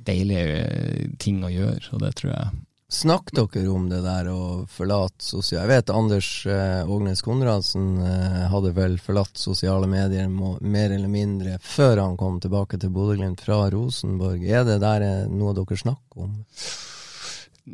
deilige 0.08 0.60
eh, 0.66 1.08
ting 1.22 1.44
å 1.46 1.54
gjøre, 1.54 1.88
og 1.94 2.06
det 2.06 2.14
tror 2.20 2.34
jeg 2.36 2.52
Snakk 2.92 3.30
dere 3.32 3.70
om 3.72 3.86
det 3.88 4.02
der 4.04 4.28
å 4.28 4.66
forlate 4.68 5.24
sosiale 5.24 5.64
Jeg 5.64 5.70
vet 5.70 5.92
Anders 5.96 6.30
eh, 6.44 6.90
Ågnes 6.92 7.24
Konradsen 7.24 7.86
eh, 8.04 8.42
hadde 8.52 8.74
vel 8.76 8.98
forlatt 9.00 9.40
sosiale 9.40 9.88
medier 9.88 10.28
må, 10.28 10.58
mer 10.60 10.92
eller 10.92 11.08
mindre 11.08 11.56
før 11.64 12.02
han 12.04 12.18
kom 12.20 12.42
tilbake 12.44 12.82
til 12.82 12.92
Bodø-Glimt 12.92 13.40
fra 13.46 13.62
Rosenborg. 13.72 14.44
Er 14.44 14.68
det 14.68 14.82
der 14.84 15.08
eh, 15.08 15.32
noe 15.32 15.56
dere 15.56 15.80
snakker 15.80 16.28
om? 16.28 16.36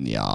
Ja, 0.05 0.29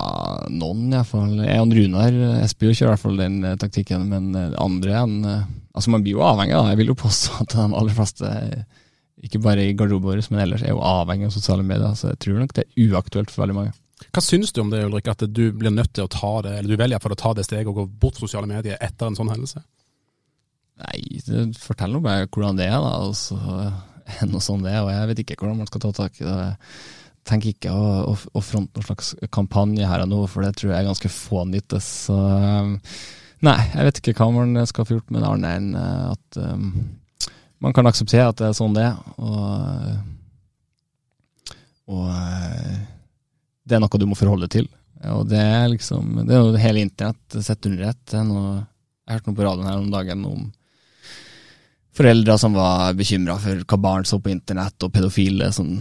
noen 0.51 0.91
iallfall. 0.91 1.39
Jeg 1.47 1.63
og 1.63 1.79
Runar 1.79 2.19
Espejord 2.43 2.75
kjører 2.75 2.91
i 2.91 2.95
hvert 2.97 3.07
fall 3.07 3.23
den 3.23 3.39
eh, 3.47 3.59
taktikken, 3.63 4.11
men 4.11 4.33
andre 4.35 5.03
enn 5.05 5.19
Altså, 5.73 5.89
man 5.89 6.03
blir 6.05 6.19
jo 6.19 6.25
avhengig, 6.27 6.53
da. 6.53 6.69
Jeg 6.69 6.83
vil 6.83 6.91
jo 6.91 6.99
påstå 7.01 7.39
at 7.47 7.55
de 7.55 7.63
aller 7.65 7.95
fleste 7.97 8.33
ikke 9.23 9.41
bare 9.43 9.69
i 9.69 9.75
garderoben 9.79 10.09
vår, 10.09 10.25
men 10.33 10.43
ellers 10.43 10.65
er 10.65 10.75
jo 10.75 10.83
avhengig 10.83 11.29
av 11.29 11.37
sosiale 11.37 11.65
medier. 11.67 11.95
Så 11.99 12.11
jeg 12.11 12.21
tror 12.25 12.41
nok 12.43 12.55
det 12.57 12.65
er 12.67 12.89
uaktuelt 12.91 13.31
for 13.31 13.45
veldig 13.45 13.59
mange. 13.59 13.75
Hva 14.11 14.23
syns 14.25 14.51
du 14.51 14.59
om 14.65 14.73
det, 14.73 14.83
Ulrik, 14.83 15.07
at 15.13 15.23
du 15.31 15.45
blir 15.55 15.71
nødt 15.71 15.93
til 15.95 16.09
å 16.09 16.11
ta 16.11 16.33
det, 16.43 16.57
eller 16.59 16.75
du 16.75 16.81
velger 16.81 17.03
for 17.03 17.15
å 17.15 17.19
ta 17.19 17.31
det 17.39 17.45
steget 17.47 17.71
og 17.71 17.79
gå 17.79 17.87
bort 18.03 18.19
fra 18.19 18.27
sosiale 18.27 18.51
medier 18.51 18.81
etter 18.83 19.09
en 19.09 19.19
sånn 19.19 19.31
hendelse? 19.31 19.63
Nei, 20.83 21.55
fortell 21.61 21.95
nå 21.95 22.01
bare 22.03 22.27
hvordan 22.27 22.59
det 22.59 22.67
er, 22.67 22.81
da. 22.83 22.97
Altså, 22.99 23.39
noe 24.33 24.43
sånn 24.43 24.67
det 24.67 24.75
er, 24.75 24.83
og 24.83 24.91
jeg 24.93 25.13
vet 25.13 25.23
ikke 25.23 25.39
hvordan 25.43 25.63
man 25.63 25.71
skal 25.71 25.85
ta 25.85 25.93
tak 26.01 26.19
i 26.21 26.27
det. 26.27 26.37
Jeg 27.23 27.31
tenker 27.31 27.53
ikke 27.53 27.75
å, 27.77 27.85
å, 28.11 28.17
å 28.19 28.43
fronte 28.43 28.81
noen 28.81 28.89
slags 28.89 29.13
kampanje 29.35 29.87
her 29.87 30.03
og 30.03 30.11
nå, 30.11 30.25
for 30.31 30.43
det 30.43 30.57
tror 30.59 30.73
jeg 30.73 30.81
er 30.81 30.89
ganske 30.91 31.13
fånyttig. 31.15 31.83
Så 31.87 32.19
nei, 33.46 33.61
jeg 33.77 33.87
vet 33.87 34.03
ikke 34.03 34.17
hva 34.19 34.33
man 34.35 34.67
skal 34.67 34.88
få 34.88 34.99
gjort 34.99 35.15
med 35.15 35.23
det 35.23 35.31
annet 35.31 35.61
enn 35.61 35.71
at 35.79 36.42
um, 36.42 36.67
man 37.63 37.75
kan 37.77 37.87
akseptere 37.88 38.29
at 38.31 38.40
det 38.40 38.48
er 38.48 38.56
sånn 38.58 38.75
det 38.77 38.88
er. 38.88 38.96
Og, 39.23 39.92
Og 41.92 42.08
eh, 42.08 42.81
det 43.67 43.77
er 43.77 43.83
noe 43.83 44.00
du 44.00 44.08
må 44.10 44.19
forholde 44.19 44.48
deg 44.48 44.56
til. 44.60 44.71
Og 45.13 45.27
det 45.27 45.40
er 45.40 45.65
liksom 45.73 46.23
Det 46.23 46.35
er 46.35 46.44
jo 46.44 46.58
hele 46.63 46.83
internett 46.85 47.38
sett 47.42 47.67
under 47.67 47.88
ett. 47.90 48.15
Jeg 48.15 49.17
hørte 49.17 49.31
noe 49.31 49.38
på 49.38 49.46
radioen 49.46 49.71
her 49.71 49.81
om 49.81 49.90
dagen 49.90 50.27
om 50.29 50.44
foreldre 51.92 52.38
som 52.40 52.54
var 52.56 52.94
bekymra 52.96 53.35
for 53.42 53.65
hva 53.69 53.79
barn 53.83 54.06
så 54.08 54.17
på 54.23 54.31
internett, 54.33 54.79
og 54.81 54.94
pedofile 54.94 55.50
som 55.52 55.75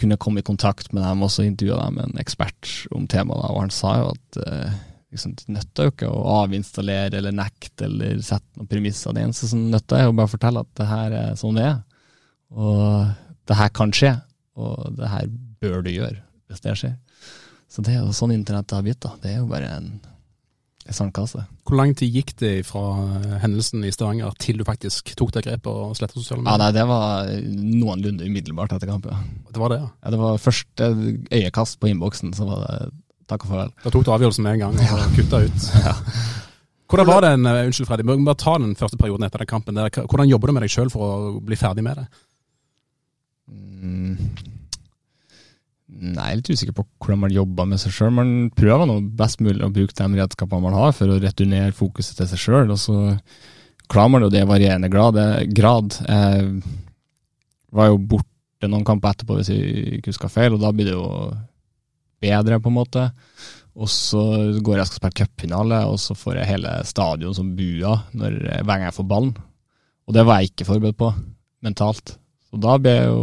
kunne 0.00 0.16
komme 0.16 0.40
i 0.40 0.46
kontakt 0.46 0.94
med 0.94 1.04
dem, 1.04 1.20
og 1.22 1.30
så 1.30 1.44
intervjua 1.44 1.82
dem 1.84 1.98
en 2.00 2.22
ekspert 2.22 2.70
om 2.96 3.04
temaet, 3.10 3.50
og 3.50 3.60
han 3.60 3.74
sa 3.74 3.98
jo 4.00 4.06
at 4.14 4.38
eh, 4.46 4.78
liksom, 5.12 5.34
det 5.38 5.54
nytter 5.58 5.88
jo 5.88 5.92
ikke 5.94 6.10
å 6.10 6.22
avinstallere 6.42 7.20
eller 7.20 7.34
nekte 7.36 7.86
eller 7.88 8.20
sette 8.24 8.58
noen 8.58 8.70
premisser. 8.70 9.14
Det 9.14 9.26
eneste 9.26 9.50
som 9.50 9.64
nytter, 9.72 10.00
er 10.00 10.08
jo 10.08 10.16
bare 10.18 10.30
å 10.30 10.34
fortelle 10.34 10.64
at 10.64 10.72
det 10.80 10.88
her 10.90 11.16
er 11.22 11.34
sånn 11.40 11.58
det 11.60 11.66
er, 11.68 11.80
og 12.52 13.12
det 13.48 13.58
her 13.58 13.72
kan 13.76 13.92
skje, 13.96 14.14
og 14.60 14.96
det 14.98 15.08
her 15.12 15.28
bør 15.62 15.84
du 15.84 15.92
gjøre 15.94 16.20
hvis 16.50 16.64
det 16.64 16.78
skjer. 16.78 16.96
Så 17.72 17.84
det 17.84 17.94
er 17.94 18.02
jo 18.02 18.12
sånn 18.16 18.34
internett 18.34 18.72
har 18.74 18.84
blitt, 18.84 19.00
da. 19.00 19.14
Det 19.22 19.30
er 19.32 19.38
jo 19.38 19.46
bare 19.48 19.70
en, 19.78 19.86
en 20.84 20.96
sandkasse. 20.96 21.40
Hvor 21.64 21.78
lang 21.78 21.94
tid 21.96 22.12
gikk 22.12 22.34
det 22.42 22.50
fra 22.68 22.82
hendelsen 23.40 23.86
i 23.88 23.92
Stavanger 23.94 24.34
til 24.42 24.60
du 24.60 24.66
faktisk 24.68 25.14
tok 25.16 25.32
det 25.32 25.44
grepet 25.46 25.70
og 25.70 25.94
sletta 25.96 26.18
sosiale 26.18 26.44
Ja, 26.44 26.58
nei, 26.60 26.68
det 26.76 26.84
var 26.90 27.30
noenlunde 27.48 28.28
umiddelbart 28.28 28.74
etter 28.76 28.90
kampen. 28.90 29.32
det 29.48 29.62
var 29.62 29.72
det, 29.72 29.80
ja. 29.80 29.88
Ja, 30.02 30.12
det 30.12 30.20
var 30.20 30.42
første 30.42 30.90
øyekast 31.32 31.80
på 31.80 31.88
innboksen, 31.88 32.34
så 32.36 32.50
var 32.50 32.66
det 32.66 32.92
takk 33.30 33.46
og 33.46 33.52
farvel. 33.52 33.74
Da 33.84 33.92
tok 33.92 34.06
du 34.06 34.12
avgjørelsen 34.14 34.46
med 34.46 34.56
en 34.56 34.64
gang 34.66 34.80
og 34.82 35.16
kutta 35.16 35.42
ut. 35.46 35.68
Hvordan 36.92 37.08
var 37.08 37.24
den, 37.24 37.46
eh, 37.48 37.66
unnskyld 37.66 37.88
Freddy, 37.88 38.04
må 38.04 38.18
bare 38.20 38.36
ta 38.36 38.58
den 38.60 38.74
første 38.76 38.98
perioden 39.00 39.24
etter 39.24 39.40
den 39.40 39.48
kampen. 39.48 39.78
Der. 39.78 39.88
Hvordan 39.88 40.28
jobber 40.28 40.50
du 40.50 40.52
med 40.52 40.66
deg 40.66 40.74
sjøl 40.74 40.90
for 40.92 41.04
å 41.06 41.30
bli 41.40 41.56
ferdig 41.56 41.84
med 41.86 42.02
det? 42.02 42.04
Mm. 43.52 44.18
Nei, 46.02 46.26
jeg 46.26 46.34
er 46.34 46.38
litt 46.40 46.50
usikker 46.50 46.74
på 46.76 46.84
hvordan 47.00 47.22
man 47.22 47.32
jobber 47.32 47.68
med 47.70 47.80
seg 47.80 47.94
sjøl. 47.96 48.12
Man 48.12 48.34
prøver 48.58 48.88
nå 48.90 48.98
best 49.16 49.40
mulig 49.40 49.64
å 49.64 49.72
bruke 49.72 49.96
de 49.96 50.20
redskapene 50.20 50.66
man 50.66 50.76
har 50.76 50.92
for 50.96 51.08
å 51.08 51.20
returnere 51.22 51.76
fokuset 51.76 52.18
til 52.18 52.28
seg 52.28 52.42
sjøl, 52.42 52.74
og 52.74 52.80
så 52.80 52.98
klarer 53.92 54.12
man 54.12 54.26
jo 54.26 54.30
det 54.32 54.42
i 54.42 54.48
varierende 54.48 54.90
grad. 54.92 55.20
grad. 55.54 55.96
Jeg 56.08 56.60
var 57.72 57.88
jo 57.88 58.02
borte 58.16 58.68
noen 58.68 58.84
kamper 58.84 59.14
etterpå, 59.14 59.38
hvis 59.38 59.52
jeg 59.52 59.98
ikke 60.00 60.12
husker 60.12 60.32
feil, 60.32 60.58
og 60.58 60.60
da 60.64 60.72
blir 60.76 60.90
det 60.90 60.96
jo 60.96 61.06
bedre, 62.22 62.60
på 62.62 62.70
en 62.70 62.78
måte. 62.78 63.06
Og 63.72 63.88
så 63.88 64.22
går 64.60 64.76
jeg 64.76 64.84
og 64.84 64.90
skal 64.90 65.00
spille 65.00 65.18
cupfinale, 65.22 65.82
og 65.88 65.98
så 66.00 66.16
får 66.18 66.40
jeg 66.40 66.50
hele 66.50 66.74
stadion 66.88 67.36
som 67.36 67.54
buer 67.56 68.06
når 68.16 68.38
hver 68.62 68.72
gang 68.72 68.86
jeg 68.88 68.96
får 68.98 69.08
ballen. 69.12 69.34
Og 70.08 70.16
det 70.16 70.26
var 70.28 70.40
jeg 70.40 70.52
ikke 70.52 70.68
forberedt 70.68 71.00
på, 71.00 71.12
mentalt. 71.64 72.16
Så 72.50 72.60
da 72.60 72.76
ble 72.80 72.96
jeg 72.98 73.08
jo 73.08 73.22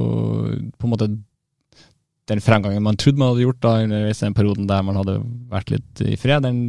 på 0.80 0.88
en 0.88 0.94
måte 0.96 1.10
den 2.30 2.42
fremgangen 2.46 2.86
man 2.86 2.98
trodde 3.00 3.18
man 3.18 3.32
hadde 3.32 3.46
gjort 3.48 3.64
da 3.66 3.72
underveis 3.84 4.20
den 4.22 4.36
perioden 4.38 4.68
der 4.70 4.84
man 4.86 5.00
hadde 5.00 5.16
vært 5.50 5.72
litt 5.74 6.04
i 6.06 6.18
fred, 6.20 6.46
den 6.46 6.60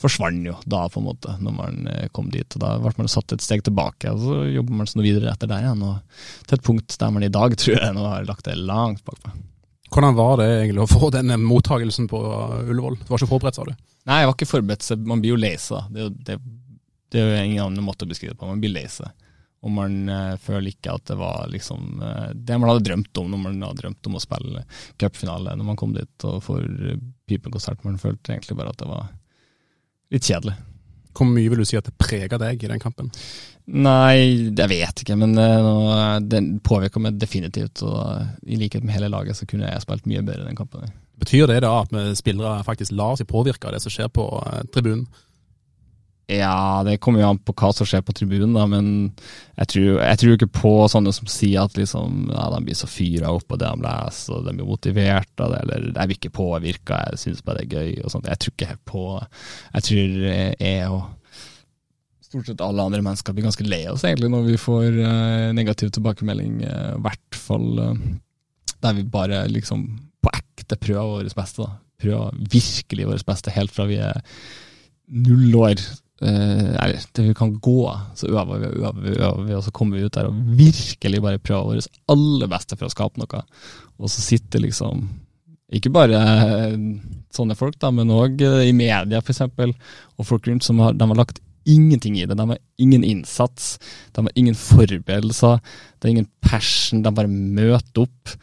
forsvant 0.00 0.44
jo 0.44 0.54
da, 0.68 0.82
på 0.92 1.00
en 1.00 1.06
måte, 1.08 1.34
når 1.40 1.54
man 1.56 1.90
eh, 1.92 2.08
kom 2.12 2.28
dit. 2.32 2.48
og 2.56 2.62
Da 2.62 2.74
ble 2.82 2.92
man 2.98 3.08
satt 3.08 3.32
et 3.32 3.44
steg 3.44 3.64
tilbake, 3.64 4.12
og 4.12 4.20
så 4.20 4.42
jobber 4.52 4.80
man 4.80 4.90
sånn 4.90 5.04
videre 5.04 5.32
etter 5.32 5.48
der 5.48 5.64
igjen. 5.64 5.84
og 5.88 6.48
Til 6.48 6.58
et 6.58 6.66
punkt 6.66 6.98
der 7.00 7.14
man 7.14 7.24
i 7.24 7.32
dag 7.32 7.56
tror 7.56 7.78
jeg 7.78 7.96
nå 7.96 8.04
har 8.04 8.28
lagt 8.28 8.44
det 8.48 8.58
langt 8.60 9.04
bakpå. 9.08 9.32
Hvordan 9.92 10.16
var 10.18 10.40
det 10.40 10.46
egentlig 10.50 10.82
å 10.82 10.90
få 10.90 11.10
den 11.14 11.32
mottagelsen 11.44 12.08
på 12.10 12.20
Ullevål? 12.66 12.98
Du 13.02 13.10
var 13.12 13.20
ikke 13.20 13.30
forberedt, 13.30 13.58
sa 13.58 13.66
du? 13.66 13.74
Nei, 14.06 14.20
jeg 14.22 14.30
var 14.30 14.36
ikke 14.36 14.50
forberedt, 14.50 14.86
så 14.86 14.96
man 14.98 15.22
blir 15.22 15.34
jo 15.34 15.38
lei 15.40 15.54
seg. 15.60 15.86
Det, 15.94 16.08
det, 16.26 16.38
det 17.12 17.22
er 17.22 17.30
jo 17.30 17.44
ingen 17.44 17.64
annen 17.68 17.86
måte 17.86 18.06
å 18.06 18.10
beskrive 18.10 18.34
det 18.34 18.40
på. 18.40 18.50
Man 18.50 18.62
blir 18.62 18.74
lei 18.74 18.86
seg. 18.90 19.10
Og 19.66 19.72
man 19.74 19.94
uh, 20.10 20.36
føler 20.38 20.70
ikke 20.70 20.94
at 20.94 21.06
det 21.10 21.16
var 21.18 21.48
liksom 21.50 22.02
uh, 22.02 22.30
det 22.34 22.58
man 22.60 22.70
hadde 22.70 22.84
drømt 22.86 23.18
om 23.18 23.32
når 23.32 23.42
man 23.42 23.64
hadde 23.66 23.82
drømt 23.82 24.10
om 24.10 24.18
å 24.18 24.22
spille 24.22 24.62
cupfinale 25.00 25.56
når 25.58 25.70
man 25.70 25.78
kom 25.80 25.94
dit 25.96 26.26
og 26.28 26.42
får 26.44 26.62
eh, 26.66 27.00
pipekonsert. 27.26 27.82
Man 27.86 27.98
følte 27.98 28.34
egentlig 28.34 28.58
bare 28.58 28.74
at 28.74 28.82
det 28.82 28.90
var 28.90 29.08
litt 30.14 30.28
kjedelig. 30.28 30.54
Hvor 31.16 31.30
mye 31.30 31.50
vil 31.50 31.62
du 31.62 31.66
si 31.66 31.78
at 31.78 31.88
det 31.88 31.96
prega 31.98 32.38
deg 32.38 32.62
i 32.62 32.70
den 32.70 32.82
kampen? 32.82 33.10
Nei, 33.66 34.52
jeg 34.54 34.70
vet 34.70 35.02
ikke, 35.02 35.16
men 35.18 35.32
uh, 35.34 35.56
nå- 35.64 36.28
den 36.30 36.52
påvirka 36.62 37.02
meg 37.02 37.18
definitivt. 37.18 37.82
Og 37.82 37.98
uh, 37.98 38.28
i 38.46 38.58
likhet 38.60 38.84
med 38.86 38.94
hele 38.94 39.10
laget 39.10 39.38
så 39.38 39.48
kunne 39.48 39.66
jeg 39.66 39.82
spilt 39.82 40.06
mye 40.06 40.22
bedre 40.22 40.46
den 40.46 40.58
kampen. 40.58 40.86
Betyr 41.18 41.48
det 41.50 41.62
da 41.64 41.72
at 41.82 41.90
vi 41.94 42.04
spillere 42.18 42.62
faktisk 42.66 42.94
lar 42.94 43.16
seg 43.18 43.26
påvirke 43.30 43.66
av 43.66 43.74
det 43.74 43.82
som 43.82 43.90
skjer 43.90 44.12
på 44.14 44.28
uh, 44.38 44.60
tribunen? 44.74 45.06
Ja, 46.30 46.82
det 46.82 46.96
kommer 46.98 47.22
jo 47.22 47.28
an 47.30 47.38
på 47.38 47.54
hva 47.54 47.68
som 47.74 47.86
skjer 47.86 48.00
på 48.02 48.14
tribunen, 48.18 48.54
da, 48.56 48.64
men 48.66 48.86
jeg 49.60 49.68
tror, 49.70 50.00
jeg 50.02 50.18
tror 50.18 50.32
ikke 50.34 50.48
på 50.58 50.72
sånne 50.90 51.12
som 51.14 51.28
sier 51.30 51.62
at 51.62 51.76
liksom, 51.78 52.32
ja, 52.34 52.48
de 52.50 52.58
blir 52.66 52.74
så 52.74 52.88
fyra 52.90 53.30
opp 53.30 53.54
av 53.54 53.60
det 53.62 53.68
de 53.70 53.84
leser, 53.84 54.32
og 54.34 54.48
de 54.48 54.54
blir 54.58 54.66
motivert 54.66 55.44
av 55.44 55.54
det, 55.54 55.60
eller 55.62 55.84
jeg 55.92 56.10
blir 56.10 56.18
ikke 56.18 56.32
påvirka, 56.34 56.98
jeg 57.12 57.22
syns 57.22 57.44
bare 57.46 57.62
det 57.62 57.68
er 57.68 57.78
gøy 57.78 58.02
og 58.02 58.10
sånt. 58.10 58.26
Jeg 58.26 58.42
tror 58.42 58.56
ikke 58.56 58.78
på 58.90 59.04
Jeg 59.20 59.86
tror 59.86 60.18
jeg 60.26 60.90
og 60.90 60.98
stort 62.26 62.50
sett 62.50 62.62
alle 62.64 62.84
andre 62.84 63.02
mennesker 63.06 63.34
blir 63.34 63.46
ganske 63.46 63.66
lei 63.66 63.84
oss 63.90 64.04
egentlig 64.06 64.32
når 64.32 64.46
vi 64.50 64.60
får 64.60 64.86
uh, 64.98 65.54
negativ 65.56 65.92
tilbakemelding, 65.94 66.60
i 66.66 66.70
i 66.70 67.02
hvert 67.04 67.38
fall 67.38 67.68
uh, 67.78 68.06
der 68.82 68.96
vi 68.98 69.06
bare 69.10 69.44
liksom 69.50 69.86
på 70.24 70.32
ekte 70.34 70.78
prøver 70.80 71.20
vårt 71.20 71.36
beste. 71.38 71.62
da. 71.62 71.76
Prøver 72.02 72.40
virkelig 72.52 73.06
vårt 73.08 73.28
beste 73.28 73.54
helt 73.54 73.74
fra 73.74 73.86
vi 73.88 74.00
er 74.02 74.20
null 75.06 75.54
år. 75.56 75.80
Eh, 76.16 76.70
eller 76.80 77.02
til 77.12 77.28
vi 77.28 77.36
kan 77.36 77.52
gå, 77.60 77.80
så 78.16 78.30
øver 78.30 78.62
vi 78.62 78.70
og 78.70 78.76
øver 78.80 79.02
vi, 79.04 79.10
øver 79.18 79.42
vi, 79.44 79.54
og 79.54 79.64
så 79.66 79.72
kommer 79.76 79.98
vi 79.98 80.06
ut 80.06 80.14
der 80.16 80.30
og 80.30 80.38
virkelig 80.56 81.20
bare 81.20 81.42
prøver 81.44 81.76
vårt 81.76 81.98
aller 82.08 82.48
beste 82.48 82.78
for 82.78 82.88
å 82.88 82.94
skape 82.94 83.20
noe. 83.20 83.42
Og 84.00 84.12
så 84.12 84.24
sitter 84.24 84.64
liksom 84.64 85.04
ikke 85.76 85.92
bare 85.92 86.16
eh, 86.16 86.78
sånne 87.34 87.56
folk, 87.58 87.76
da, 87.82 87.90
men 87.92 88.12
òg 88.14 88.40
i 88.40 88.72
media 88.76 89.20
f.eks., 89.20 89.42
og 90.16 90.24
folk 90.24 90.48
rundt 90.48 90.64
som 90.64 90.80
har, 90.80 90.96
har 90.96 91.18
lagt 91.18 91.42
ingenting 91.68 92.18
i 92.18 92.26
det. 92.26 92.36
De 92.38 92.48
har 92.48 92.58
ingen 92.82 93.04
innsats, 93.04 93.76
de 94.14 94.24
har 94.26 94.34
ingen 94.38 94.56
forberedelser, 94.58 95.60
det 95.98 96.08
er 96.08 96.14
ingen 96.14 96.30
passion. 96.44 97.02
De 97.04 97.12
bare 97.14 97.30
møter 97.30 98.06
opp 98.06 98.36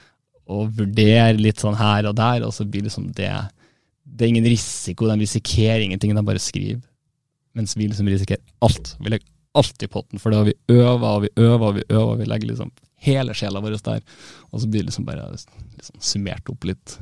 og 0.54 0.74
vurderer 0.78 1.40
litt 1.40 1.64
sånn 1.64 1.78
her 1.80 2.10
og 2.10 2.18
der, 2.20 2.46
og 2.46 2.54
så 2.56 2.68
blir 2.68 2.86
liksom 2.88 3.12
det 3.16 3.32
Det 4.04 4.26
er 4.26 4.34
ingen 4.34 4.46
risiko, 4.46 5.08
de 5.08 5.16
risikerer 5.24 5.82
ingenting, 5.82 6.12
de 6.14 6.22
bare 6.22 6.40
skriver. 6.40 6.82
Mens 7.56 7.78
vi 7.78 7.88
liksom 7.88 8.10
risikerer 8.12 8.42
alt. 8.62 8.96
Vi 9.00 9.10
legger 9.10 9.30
alt 9.58 9.84
i 9.84 9.88
potten, 9.88 10.20
for 10.20 10.30
det 10.30 10.38
har 10.38 10.50
vi 10.50 10.58
øver 10.76 11.08
og 11.08 11.22
vi 11.24 11.30
øver 11.38 11.68
og 11.68 11.76
vi 11.78 11.86
øver, 11.90 12.12
og 12.12 12.20
vi 12.20 12.28
legger 12.28 12.52
liksom 12.52 12.72
hele 13.04 13.34
sjela 13.38 13.62
vår 13.64 13.78
der. 13.86 14.04
Og 14.52 14.62
så 14.62 14.68
blir 14.68 14.84
det 14.84 14.92
liksom 14.92 15.08
bare 15.08 15.30
liksom 15.32 16.00
summert 16.00 16.50
opp 16.52 16.68
litt. 16.68 16.98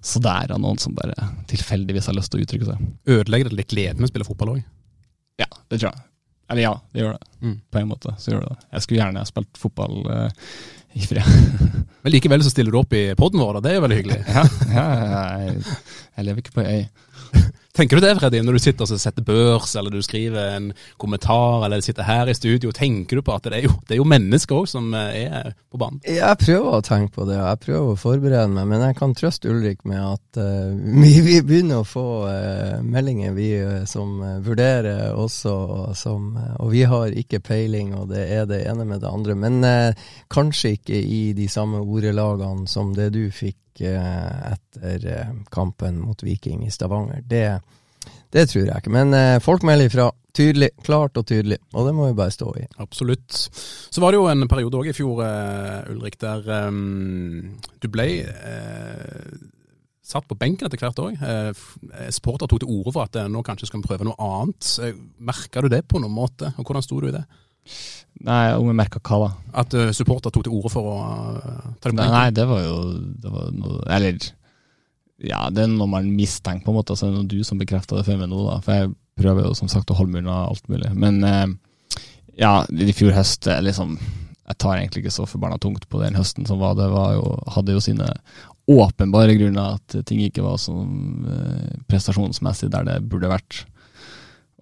Så 0.00 0.22
der 0.22 0.52
er 0.52 0.60
noen 0.62 0.78
som 0.80 0.94
bare 0.96 1.14
tilfeldigvis 1.50 2.08
har 2.10 2.16
lyst 2.16 2.32
til 2.32 2.40
å 2.40 2.46
uttrykke 2.46 2.70
seg. 2.70 2.88
Ødelegger 3.18 3.50
det 3.50 3.60
litt 3.60 3.72
gleden 3.72 4.00
med 4.00 4.08
å 4.08 4.12
spille 4.12 4.28
fotball 4.28 4.56
òg? 4.56 4.62
Ja, 5.38 5.48
det 5.68 5.78
tror 5.78 5.90
jeg. 5.92 6.04
Eller 6.48 6.64
ja, 6.64 6.72
det 6.92 7.02
gjør 7.02 7.16
det. 7.18 7.30
Mm. 7.44 7.56
På 7.70 7.78
en 7.78 7.88
måte 7.90 8.14
så 8.18 8.32
gjør 8.32 8.44
det 8.44 8.54
det. 8.54 8.66
Jeg 8.72 8.84
skulle 8.84 9.00
gjerne 9.02 9.22
ha 9.22 9.28
spilt 9.28 9.60
fotball 9.60 9.98
eh, 10.14 10.46
i 10.98 11.04
fred. 11.06 11.28
Men 12.02 12.14
likevel 12.14 12.44
så 12.44 12.52
stiller 12.52 12.72
du 12.74 12.80
opp 12.80 12.96
i 12.96 13.04
poden 13.18 13.42
vår, 13.42 13.58
og 13.58 13.64
Det 13.64 13.72
er 13.72 13.78
jo 13.78 13.84
veldig 13.84 13.98
hyggelig. 14.00 14.20
ja, 14.36 14.44
ja, 14.72 15.24
jeg, 15.44 15.76
jeg 16.16 16.28
lever 16.28 16.44
ikke 16.44 16.56
på 16.56 16.64
ei 16.64 16.78
øy. 16.78 16.88
Tenker 17.78 18.00
du 18.00 18.02
det, 18.02 18.16
Freddy, 18.18 18.40
når 18.42 18.56
du 18.56 18.58
sitter 18.58 18.88
og 18.88 18.98
setter 18.98 19.22
børs, 19.22 19.76
eller 19.78 19.92
du 19.94 20.00
skriver 20.02 20.56
en 20.56 20.64
kommentar, 20.98 21.62
eller 21.62 21.78
sitter 21.84 22.02
her 22.08 22.26
i 22.26 22.34
studio, 22.34 22.72
tenker 22.74 23.20
du 23.20 23.22
på 23.22 23.36
at 23.36 23.44
det 23.46 23.60
er 23.60 23.68
jo, 23.68 23.76
det 23.86 23.94
er 23.94 24.00
jo 24.00 24.06
mennesker 24.10 24.58
òg 24.58 24.66
som 24.66 24.88
eh, 24.98 25.28
er 25.28 25.52
på 25.70 25.78
banen? 25.78 26.00
Jeg 26.02 26.40
prøver 26.40 26.74
å 26.74 26.80
tenke 26.82 27.14
på 27.14 27.26
det, 27.28 27.36
og 27.38 27.46
jeg 27.46 27.60
prøver 27.68 27.92
å 27.92 28.00
forberede 28.02 28.48
meg, 28.50 28.66
men 28.72 28.82
jeg 28.82 28.96
kan 28.98 29.14
trøste 29.14 29.52
Ulrik 29.52 29.86
med 29.86 30.02
at 30.02 30.40
uh, 30.42 30.74
vi, 31.04 31.12
vi 31.22 31.36
begynner 31.46 31.84
å 31.84 31.86
få 31.86 32.04
uh, 32.26 32.82
meldinger, 32.82 33.36
vi 33.38 33.52
uh, 33.62 33.86
som 33.86 34.18
vurderer 34.42 35.14
også, 35.14 35.54
som, 36.02 36.32
eh, 36.34 36.58
og 36.58 36.74
vi 36.74 36.82
har 36.90 37.14
ikke 37.14 37.44
peiling, 37.46 37.94
og 37.94 38.10
det 38.10 38.26
er 38.40 38.50
det 38.50 38.64
ene 38.66 38.88
med 38.90 39.06
det 39.06 39.12
andre. 39.12 39.38
Men 39.38 39.62
kanskje 40.34 40.74
ikke 40.80 40.98
i 40.98 41.22
de 41.38 41.46
samme 41.52 41.78
ordelagene 41.84 42.66
som 42.66 42.90
det 42.96 43.12
du 43.14 43.28
fikk 43.30 43.67
etter 43.86 45.04
eh, 45.06 45.34
kampen 45.54 46.00
mot 46.02 46.22
Viking 46.22 46.66
i 46.66 46.72
Stavanger. 46.74 47.22
Det, 47.22 47.60
det 48.34 48.48
tror 48.50 48.64
jeg 48.64 48.82
ikke. 48.82 48.94
Men 48.94 49.14
eh, 49.14 49.36
folk 49.44 49.66
melder 49.66 49.90
ifra. 49.90 50.08
Tydelig, 50.38 50.68
klart 50.86 51.16
og 51.18 51.24
tydelig, 51.26 51.56
og 51.74 51.88
det 51.88 51.92
må 51.96 52.06
vi 52.06 52.18
bare 52.18 52.30
stå 52.30 52.52
i. 52.60 52.66
Absolutt. 52.78 53.32
Så 53.90 53.98
var 53.98 54.12
det 54.14 54.20
jo 54.20 54.28
en 54.30 54.46
periode 54.46 54.78
òg 54.78 54.90
i 54.92 54.94
fjor, 54.94 55.24
eh, 55.24 55.88
Ulrik, 55.90 56.18
der 56.22 56.46
um, 56.68 57.56
du 57.82 57.88
ble 57.90 58.06
uh, 58.22 59.32
satt 60.08 60.28
på 60.28 60.36
benken 60.38 60.68
etter 60.68 60.80
hvert 60.80 61.00
òg. 61.02 61.18
Uh, 61.18 61.50
eh, 62.04 62.20
tok 62.22 62.54
til 62.54 62.70
orde 62.70 62.94
for 62.94 63.04
at 63.08 63.18
uh, 63.18 63.26
nå 63.26 63.42
kanskje 63.46 63.68
skal 63.68 63.82
vi 63.82 63.88
prøve 63.90 64.06
noe 64.08 64.16
annet. 64.22 64.70
Uh, 64.78 64.94
Merka 65.18 65.64
du 65.64 65.70
det 65.72 65.84
på 65.90 66.00
noen 66.00 66.14
måte, 66.14 66.52
og 66.56 66.64
hvordan 66.64 66.86
sto 66.86 67.00
du 67.02 67.10
i 67.10 67.16
det? 67.16 67.24
Nei, 68.26 68.50
om 68.58 68.66
jeg 68.66 68.78
merka 68.78 69.00
hva 69.04 69.18
da? 69.22 69.28
At 69.62 69.74
uh, 69.78 69.90
supporter 69.94 70.32
tok 70.34 70.46
til 70.46 70.56
orde 70.58 70.72
for 70.72 70.90
å 70.90 70.96
uh, 70.98 71.68
ta 71.78 71.90
det 71.90 71.92
på 71.92 71.98
Nei, 72.00 72.08
nei, 72.10 72.26
det 72.34 72.46
var 72.50 72.64
jo 72.64 72.78
det 73.22 73.30
var 73.30 73.52
noe 73.54 73.82
Eller 73.94 74.18
ja, 75.22 75.44
det 75.50 75.64
er 75.64 75.70
noe 75.70 75.90
man 75.90 76.10
mistenker, 76.14 76.62
på 76.62 76.70
en 76.70 76.78
måte. 76.78 76.94
Så 76.94 77.08
er 77.08 77.14
noe 77.14 77.26
du 77.26 77.40
som 77.46 77.58
bekrefter 77.58 77.98
det 77.98 78.04
for 78.06 78.20
meg 78.20 78.30
nå, 78.30 78.38
da. 78.46 78.60
For 78.62 78.76
jeg 78.76 78.92
prøver 79.18 79.48
jo 79.48 79.56
som 79.58 79.70
sagt 79.70 79.90
å 79.90 79.96
holde 79.98 80.14
meg 80.14 80.22
unna 80.22 80.44
alt 80.46 80.68
mulig. 80.70 80.92
Men 80.94 81.18
uh, 81.26 81.96
ja, 82.38 82.52
i 82.70 82.94
fjor 82.94 83.16
høst 83.16 83.48
liksom 83.66 83.96
Jeg 83.98 84.58
tar 84.62 84.76
egentlig 84.76 85.02
ikke 85.02 85.16
så 85.16 85.26
forbanna 85.26 85.58
tungt 85.58 85.88
på 85.90 86.02
den 86.02 86.18
høsten 86.18 86.46
som 86.46 86.62
var. 86.62 86.78
Det 86.78 86.86
var 86.92 87.16
jo, 87.18 87.32
hadde 87.54 87.74
jo 87.74 87.82
sine 87.82 88.12
åpenbare 88.70 89.34
grunner 89.38 89.78
at 89.78 89.98
ting 90.06 90.20
ikke 90.24 90.44
var 90.44 90.58
sånn 90.60 91.26
prestasjonsmessig 91.88 92.70
der 92.72 92.86
det 92.86 92.96
burde 93.10 93.30
vært. 93.32 93.62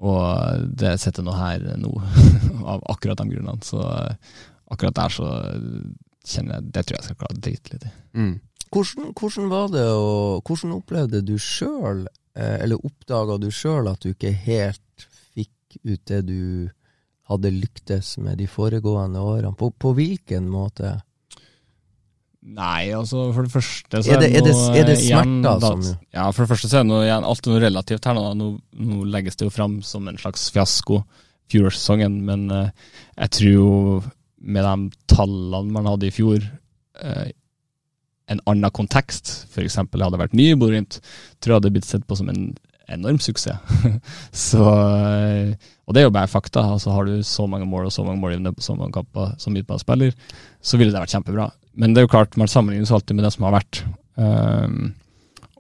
Og 0.05 0.67
det 0.77 0.97
sitter 1.01 1.25
nå 1.25 1.35
her 1.37 1.63
nå, 1.81 1.93
av 2.73 2.85
akkurat 2.93 3.21
de 3.23 3.31
grunnene. 3.31 3.65
Så 3.65 3.81
eh, 3.81 4.35
akkurat 4.73 4.99
der 4.99 5.15
så 5.15 5.31
kjenner 6.27 6.59
jeg 6.59 6.73
Det 6.75 6.83
tror 6.83 6.97
jeg 6.99 7.07
skal 7.07 7.19
klare 7.21 7.39
å 7.39 7.43
drite 7.47 7.73
litt 7.73 7.87
i. 7.87 7.93
Mm. 8.19 8.35
Hvordan, 8.75 9.13
hvordan 9.15 9.51
var 9.53 9.69
det 9.71 9.85
og 9.95 10.49
Hvordan 10.49 10.73
opplevde 10.75 11.23
du 11.25 11.37
sjøl, 11.41 12.07
eh, 12.37 12.57
eller 12.65 12.83
oppdaga 12.85 13.39
du 13.41 13.51
sjøl 13.55 13.93
at 13.93 14.03
du 14.03 14.11
ikke 14.13 14.35
helt 14.47 15.07
fikk 15.37 15.79
ut 15.85 16.03
det 16.11 16.23
du 16.29 16.43
hadde 17.31 17.55
lyktes 17.55 18.17
med 18.23 18.43
de 18.43 18.51
foregående 18.51 19.23
årene? 19.23 19.55
På, 19.57 19.71
på 19.71 19.95
hvilken 19.97 20.51
måte? 20.51 20.97
Nei, 22.47 22.93
altså 22.95 23.25
for 23.35 23.43
det 23.43 23.51
første 23.51 24.01
så 24.07 24.13
Er 24.15 24.21
det, 24.23 24.29
er 24.39 24.45
det, 24.47 24.53
er 24.55 24.85
det 24.87 24.97
igjen 25.03 25.33
smerter 25.43 25.61
da- 25.65 25.71
som 25.73 25.81
Ja, 26.15 26.27
for 26.31 26.45
det 26.45 26.51
første 26.53 26.69
så 26.71 26.79
er 26.79 26.85
det 26.85 26.91
noe, 26.93 27.03
igjen, 27.03 27.27
alt 27.27 27.49
noe 27.51 27.63
relativt 27.65 28.07
her 28.07 28.15
nå. 28.15 28.27
Nå, 28.39 28.51
nå 28.87 29.07
legges 29.11 29.37
det 29.41 29.49
jo 29.49 29.55
fram 29.55 29.81
som 29.83 30.07
en 30.07 30.21
slags 30.21 30.47
fiasko 30.55 31.01
fjorårssesongen, 31.51 32.21
men 32.27 32.47
eh, 32.51 32.71
jeg 33.17 33.35
tror 33.37 33.51
jo 33.53 33.73
med 34.47 34.67
de 34.67 34.97
tallene 35.11 35.75
man 35.75 35.87
hadde 35.91 36.09
i 36.09 36.15
fjor, 36.15 36.43
eh, 37.03 37.29
en 38.31 38.41
annen 38.51 38.73
kontekst, 38.75 39.47
f.eks. 39.53 39.77
hadde 39.79 40.11
det 40.15 40.23
vært 40.23 40.35
ny 40.35 40.49
i 40.53 40.57
Bodø-Glimt, 40.59 40.99
tror 41.39 41.55
jeg 41.55 41.61
hadde 41.61 41.75
blitt 41.77 41.87
sett 41.87 42.07
på 42.07 42.19
som 42.19 42.31
en 42.33 42.49
enorm 42.91 43.19
suksess. 43.23 43.59
så, 44.47 44.63
eh, 44.67 45.55
og 45.87 45.95
det 45.95 46.03
er 46.03 46.09
jo 46.09 46.15
bare 46.15 46.31
fakta. 46.31 46.65
altså 46.77 46.95
Har 46.95 47.07
du 47.07 47.23
så 47.27 47.47
mange 47.51 47.67
mål 47.67 47.89
og 47.89 47.95
så 47.95 48.05
mange 48.07 48.23
målgivende 48.23 48.55
på 48.55 48.63
så 48.67 48.75
mange 48.79 48.95
kamper 48.95 49.35
som 49.43 49.55
midtbanespiller, 49.55 50.15
så 50.63 50.79
ville 50.79 50.95
det 50.95 51.03
vært 51.03 51.15
kjempebra. 51.15 51.49
Men 51.77 51.93
det 51.93 52.03
er 52.03 52.07
jo 52.07 52.15
klart, 52.15 52.39
man 52.41 52.51
sammenlignes 52.51 52.93
alltid 52.95 53.19
med 53.19 53.27
det 53.27 53.35
som 53.35 53.47
har 53.49 53.59
vært. 53.59 53.83
Um, 54.17 54.95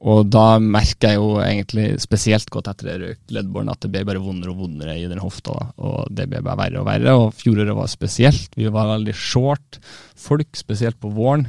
og 0.06 0.28
da 0.28 0.58
merker 0.60 1.12
jeg 1.12 1.18
jo 1.18 1.38
egentlig 1.40 1.86
spesielt 2.02 2.50
godt 2.52 2.68
etter 2.70 2.90
det 2.90 2.96
røykt 3.00 3.32
leddbåren 3.32 3.70
at 3.72 3.80
det 3.82 3.90
ble 3.94 4.04
bare 4.06 4.22
vondere 4.22 4.52
og 4.52 4.60
vondere 4.66 4.96
i 5.00 5.06
den 5.08 5.22
hofta. 5.22 5.54
da, 5.56 5.68
Og 5.88 6.10
det 6.12 6.28
ble 6.30 6.42
bare 6.44 6.60
verre 6.60 6.82
og 6.82 6.88
verre. 6.88 7.14
Og 7.16 7.32
fjoråret 7.36 7.76
var 7.76 7.88
spesielt. 7.90 8.50
Vi 8.56 8.68
var 8.72 8.92
veldig 8.92 9.14
short 9.16 9.80
folk, 10.20 10.52
spesielt 10.56 11.00
på 11.00 11.12
våren. 11.16 11.46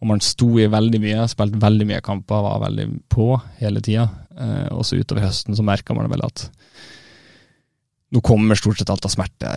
Og 0.00 0.08
man 0.08 0.24
sto 0.24 0.48
i 0.56 0.70
veldig 0.72 1.02
mye, 1.02 1.28
spilte 1.28 1.60
veldig 1.60 1.86
mye 1.90 2.00
kamper, 2.04 2.40
var 2.46 2.64
veldig 2.64 2.88
på 3.12 3.34
hele 3.60 3.84
tida. 3.84 4.08
Eh, 4.32 4.68
og 4.72 4.86
så 4.88 4.96
utover 4.96 5.28
høsten 5.28 5.56
så 5.56 5.66
merka 5.66 5.96
man 5.96 6.08
vel 6.08 6.24
at 6.24 6.48
nå 8.10 8.22
kommer 8.26 8.58
stort 8.58 8.80
sett 8.80 8.90
alt 8.90 9.04
av 9.06 9.12
smerte 9.12 9.50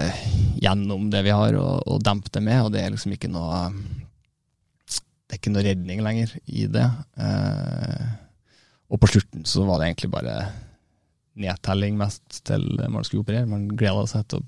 gjennom 0.62 1.08
det 1.10 1.24
vi 1.26 1.32
har, 1.34 1.56
og, 1.58 1.88
og 1.88 2.04
dempe 2.06 2.30
det 2.36 2.44
med. 2.44 2.66
Og 2.68 2.74
det 2.76 2.84
er 2.84 2.92
liksom 2.92 3.16
ikke 3.16 3.32
noe 3.32 3.64
Det 5.34 5.40
er 5.40 5.42
ikke 5.42 5.52
noe 5.56 5.66
redning 5.66 6.02
lenger 6.06 6.34
i 6.46 6.68
det. 6.70 6.86
Eh, 7.18 8.10
og 8.94 9.00
på 9.02 9.08
slutten 9.10 9.48
så 9.50 9.64
var 9.66 9.80
det 9.82 9.88
egentlig 9.88 10.12
bare 10.14 10.36
nedtelling 11.42 11.96
mest 11.98 12.44
til 12.46 12.68
man 12.78 13.02
skulle 13.02 13.24
operere. 13.24 13.50
Man 13.50 13.64
gleda 13.74 14.04
seg 14.12 14.28
til 14.30 14.44
å 14.44 14.46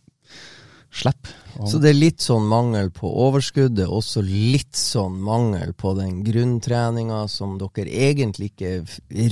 slippe. 0.93 1.33
Så 1.65 1.81
det 1.81 1.89
er 1.89 1.97
litt 1.97 2.21
sånn 2.21 2.45
mangel 2.51 2.91
på 2.93 3.09
overskuddet, 3.09 3.89
også 3.89 4.21
litt 4.27 4.77
sånn 4.77 5.17
mangel 5.25 5.73
på 5.73 5.95
den 5.97 6.19
grunntreninga 6.27 7.23
som 7.33 7.57
dere 7.57 7.89
egentlig 7.89 8.51
ikke 8.53 8.75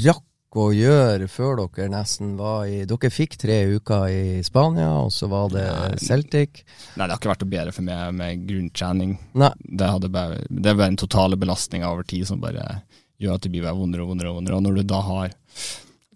rakk 0.08 0.26
å 0.62 0.74
gjøre 0.76 1.28
før 1.32 1.58
dere 1.64 1.90
nesten 1.94 2.36
var 2.38 2.68
i 2.70 2.84
Dere 2.90 3.10
fikk 3.14 3.38
tre 3.42 3.56
uker 3.78 4.06
i 4.14 4.42
Spania, 4.46 4.90
og 5.04 5.12
så 5.16 5.30
var 5.32 5.50
det 5.54 5.64
Nei. 5.66 5.98
Celtic. 6.04 6.64
Nei, 6.98 7.08
det 7.08 7.12
har 7.16 7.20
ikke 7.22 7.32
vært 7.32 7.46
noe 7.46 7.54
bedre 7.56 7.74
for 7.76 7.88
meg 7.88 8.14
med 8.20 8.44
grunntrening. 8.50 9.16
Det, 9.34 9.90
bare, 10.14 10.42
det 10.50 10.70
er 10.70 10.78
bare 10.78 10.92
den 10.92 11.00
totale 11.02 11.40
belastninga 11.42 11.90
over 11.90 12.04
tid 12.08 12.28
som 12.30 12.42
bare 12.44 12.82
gjør 13.24 13.38
at 13.38 13.46
det 13.46 13.52
blir 13.54 13.64
bare 13.66 13.78
vondere 13.80 14.04
og 14.06 14.12
vondere. 14.14 14.30
Og 14.34 14.40
vondere. 14.42 14.58
Og 14.60 14.66
når 14.68 14.80
du 14.82 14.84
da 14.94 15.02
har 15.08 15.36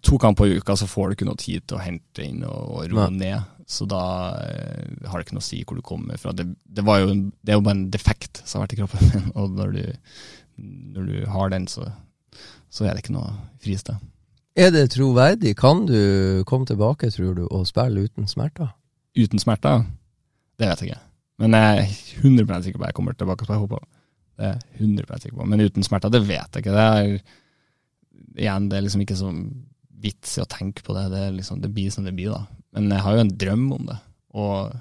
to 0.06 0.18
kamper 0.22 0.46
i 0.52 0.58
uka, 0.60 0.76
så 0.78 0.86
får 0.86 1.08
du 1.10 1.16
ikke 1.18 1.26
noe 1.28 1.40
tid 1.40 1.64
til 1.66 1.78
å 1.78 1.82
hente 1.82 2.22
inn 2.26 2.44
og, 2.46 2.58
og 2.78 2.92
roe 2.92 3.08
ned. 3.14 3.54
Så 3.68 3.84
da 3.90 4.02
eh, 4.46 4.84
har 5.10 5.18
det 5.20 5.26
ikke 5.26 5.36
noe 5.36 5.44
å 5.44 5.48
si 5.48 5.58
hvor 5.66 5.76
du 5.76 5.82
kommer 5.84 6.16
fra. 6.20 6.32
Det, 6.32 6.46
det, 6.64 6.84
var 6.86 7.02
jo, 7.02 7.10
en- 7.12 7.26
det 7.44 7.52
er 7.52 7.58
jo 7.58 7.64
bare 7.66 7.76
en 7.80 7.88
defekt 7.92 8.40
som 8.46 8.60
har 8.60 8.68
vært 8.68 8.76
i 8.76 8.80
kroppen 8.84 9.10
min, 9.12 9.26
og 9.40 9.56
når 9.58 9.74
du, 9.74 9.82
når 10.94 11.10
du 11.10 11.18
har 11.34 11.50
den, 11.52 11.66
så, 11.68 11.84
så 12.72 12.86
er 12.86 12.94
det 12.96 13.02
ikke 13.04 13.16
noe 13.18 13.34
fristed. 13.64 13.98
Er 14.58 14.72
det 14.74 14.88
troverdig? 14.90 15.52
Kan 15.54 15.84
du 15.86 16.42
komme 16.46 16.66
tilbake, 16.66 17.12
tror 17.14 17.36
du, 17.36 17.44
og 17.46 17.66
spille 17.68 18.08
uten 18.08 18.26
smerter? 18.26 18.72
Uten 19.14 19.38
smerter? 19.38 19.84
Det 20.58 20.66
vet 20.66 20.80
jeg 20.82 20.90
ikke. 20.90 21.02
Men 21.38 21.54
jeg 21.54 21.84
er 21.84 21.92
100 22.24 22.64
sikker 22.64 22.80
på 22.80 22.86
at 22.86 22.90
jeg 22.90 22.96
kommer 22.96 23.14
tilbake 23.14 23.44
og 23.44 23.46
spille 23.46 23.60
fotball. 23.62 23.84
Det 24.34 24.48
er 24.48 24.56
jeg 24.56 24.88
100 24.88 25.20
sikker 25.22 25.36
på. 25.38 25.46
Men 25.46 25.62
uten 25.62 25.86
smerter, 25.86 26.10
det 26.10 26.24
vet 26.26 26.58
jeg 26.58 26.64
ikke. 26.64 26.74
Det 26.74 26.86
er, 26.88 27.36
igjen, 28.34 28.66
det 28.70 28.78
er 28.78 28.84
liksom 28.88 29.04
ikke 29.04 29.18
så 29.20 29.30
vits 30.02 30.34
i 30.38 30.42
å 30.42 30.48
tenke 30.50 30.82
på 30.82 30.96
det. 30.96 31.04
Det, 31.14 31.22
liksom, 31.36 31.60
det 31.62 31.70
blir 31.76 31.94
som 31.94 32.08
det 32.08 32.16
blir, 32.18 32.34
da. 32.34 32.42
Men 32.74 32.90
jeg 32.96 33.04
har 33.04 33.14
jo 33.14 33.24
en 33.28 33.32
drøm 33.44 33.64
om 33.78 33.86
det. 33.92 33.98
Og 34.42 34.74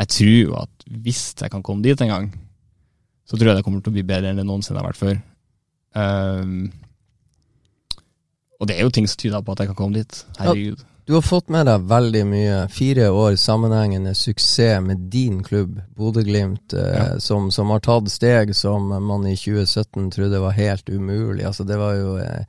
jeg 0.00 0.12
tror 0.16 0.34
jo 0.38 0.56
at 0.62 0.88
hvis 1.04 1.22
jeg 1.42 1.52
kan 1.52 1.66
komme 1.66 1.84
dit 1.84 2.00
en 2.00 2.14
gang, 2.14 2.32
så 3.28 3.36
tror 3.36 3.52
jeg 3.52 3.60
det 3.60 3.66
kommer 3.68 3.84
til 3.84 3.92
å 3.92 3.98
bli 3.98 4.08
bedre 4.08 4.32
enn 4.32 4.40
det 4.40 4.48
noensinne 4.48 4.80
har 4.80 4.88
vært 4.88 5.00
før. 5.00 5.20
Ehm, 6.00 6.72
og 8.60 8.66
det 8.70 8.76
er 8.78 8.86
jo 8.86 8.90
ting 8.94 9.06
som 9.10 9.18
tyder 9.20 9.42
på 9.44 9.52
at 9.54 9.64
jeg 9.64 9.72
kan 9.72 9.78
komme 9.78 10.00
dit. 10.02 10.24
Herregud. 10.38 10.82
Du 11.04 11.12
har 11.12 11.20
fått 11.26 11.50
med 11.52 11.66
deg 11.68 11.82
veldig 11.90 12.20
mye. 12.30 12.60
Fire 12.72 13.10
år 13.12 13.34
sammenhengende 13.36 14.14
suksess 14.16 14.80
med 14.80 15.02
din 15.12 15.42
klubb, 15.44 15.74
Bodø-Glimt, 15.98 16.72
eh, 16.72 16.94
Ja. 16.94 17.18
som, 17.20 17.50
som 17.52 17.68
har 17.74 17.80
tatt 17.84 18.08
steg 18.08 18.54
som 18.56 18.88
man 19.04 19.26
i 19.28 19.34
2017 19.36 20.10
trodde 20.14 20.40
var 20.40 20.56
helt 20.56 20.88
umulig. 20.88 21.44
Altså, 21.44 21.64
det 21.68 21.76
var 21.80 21.98
jo 21.98 22.14
eh, 22.22 22.44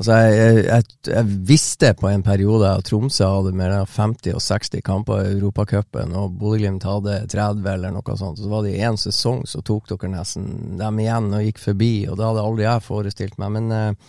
Altså, 0.00 0.14
jeg, 0.16 0.36
jeg, 0.40 0.64
jeg, 0.64 0.84
jeg 1.12 1.24
visste 1.50 1.88
på 1.98 2.08
en 2.08 2.22
periode 2.24 2.64
at 2.72 2.86
Tromsø 2.88 3.26
hadde 3.26 3.50
mer 3.52 3.74
enn 3.74 3.84
50 3.90 4.32
og 4.32 4.40
60 4.40 4.80
kamper 4.86 5.18
i 5.26 5.34
Europacupen, 5.34 6.14
og 6.16 6.38
Bodø-Glimt 6.40 6.86
hadde 6.88 7.18
30 7.28 7.68
eller 7.68 7.92
noe 7.92 8.14
sånt. 8.16 8.40
Så 8.40 8.48
var 8.48 8.64
det 8.64 8.78
én 8.80 8.96
sesong 8.96 9.42
så 9.50 9.60
tok 9.60 9.90
dere 9.90 10.08
nesten 10.14 10.78
dem 10.80 11.02
igjen 11.04 11.28
og 11.36 11.44
gikk 11.44 11.60
forbi, 11.60 11.90
og 12.08 12.16
det 12.16 12.24
hadde 12.30 12.46
aldri 12.48 12.64
jeg 12.64 12.86
forestilt 12.86 13.36
meg. 13.42 13.52
Men 13.58 13.68
eh, 13.76 14.08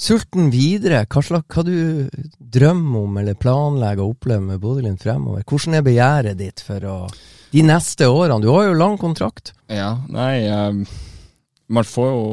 Sulten 0.00 0.48
videre, 0.48 1.02
hva, 1.12 1.20
slags, 1.20 1.44
hva 1.52 1.64
du 1.66 2.08
drømmer 2.40 3.02
om 3.04 3.18
eller 3.20 3.36
planlegger 3.36 4.00
å 4.00 4.14
oppleve 4.14 4.46
med 4.46 4.62
Bodø-Glimt 4.62 5.02
fremover? 5.04 5.44
Hvordan 5.44 5.76
er 5.76 5.84
begjæret 5.84 6.38
ditt 6.40 6.62
for 6.64 6.86
å 6.88 6.94
de 7.50 7.64
neste 7.66 8.08
årene? 8.08 8.40
Du 8.40 8.48
har 8.48 8.70
jo 8.70 8.78
lang 8.78 8.96
kontrakt. 9.00 9.52
Ja, 9.68 9.98
nei 10.08 10.46
um, 10.48 10.86
Man 11.68 11.84
får 11.84 12.08
jo 12.08 12.24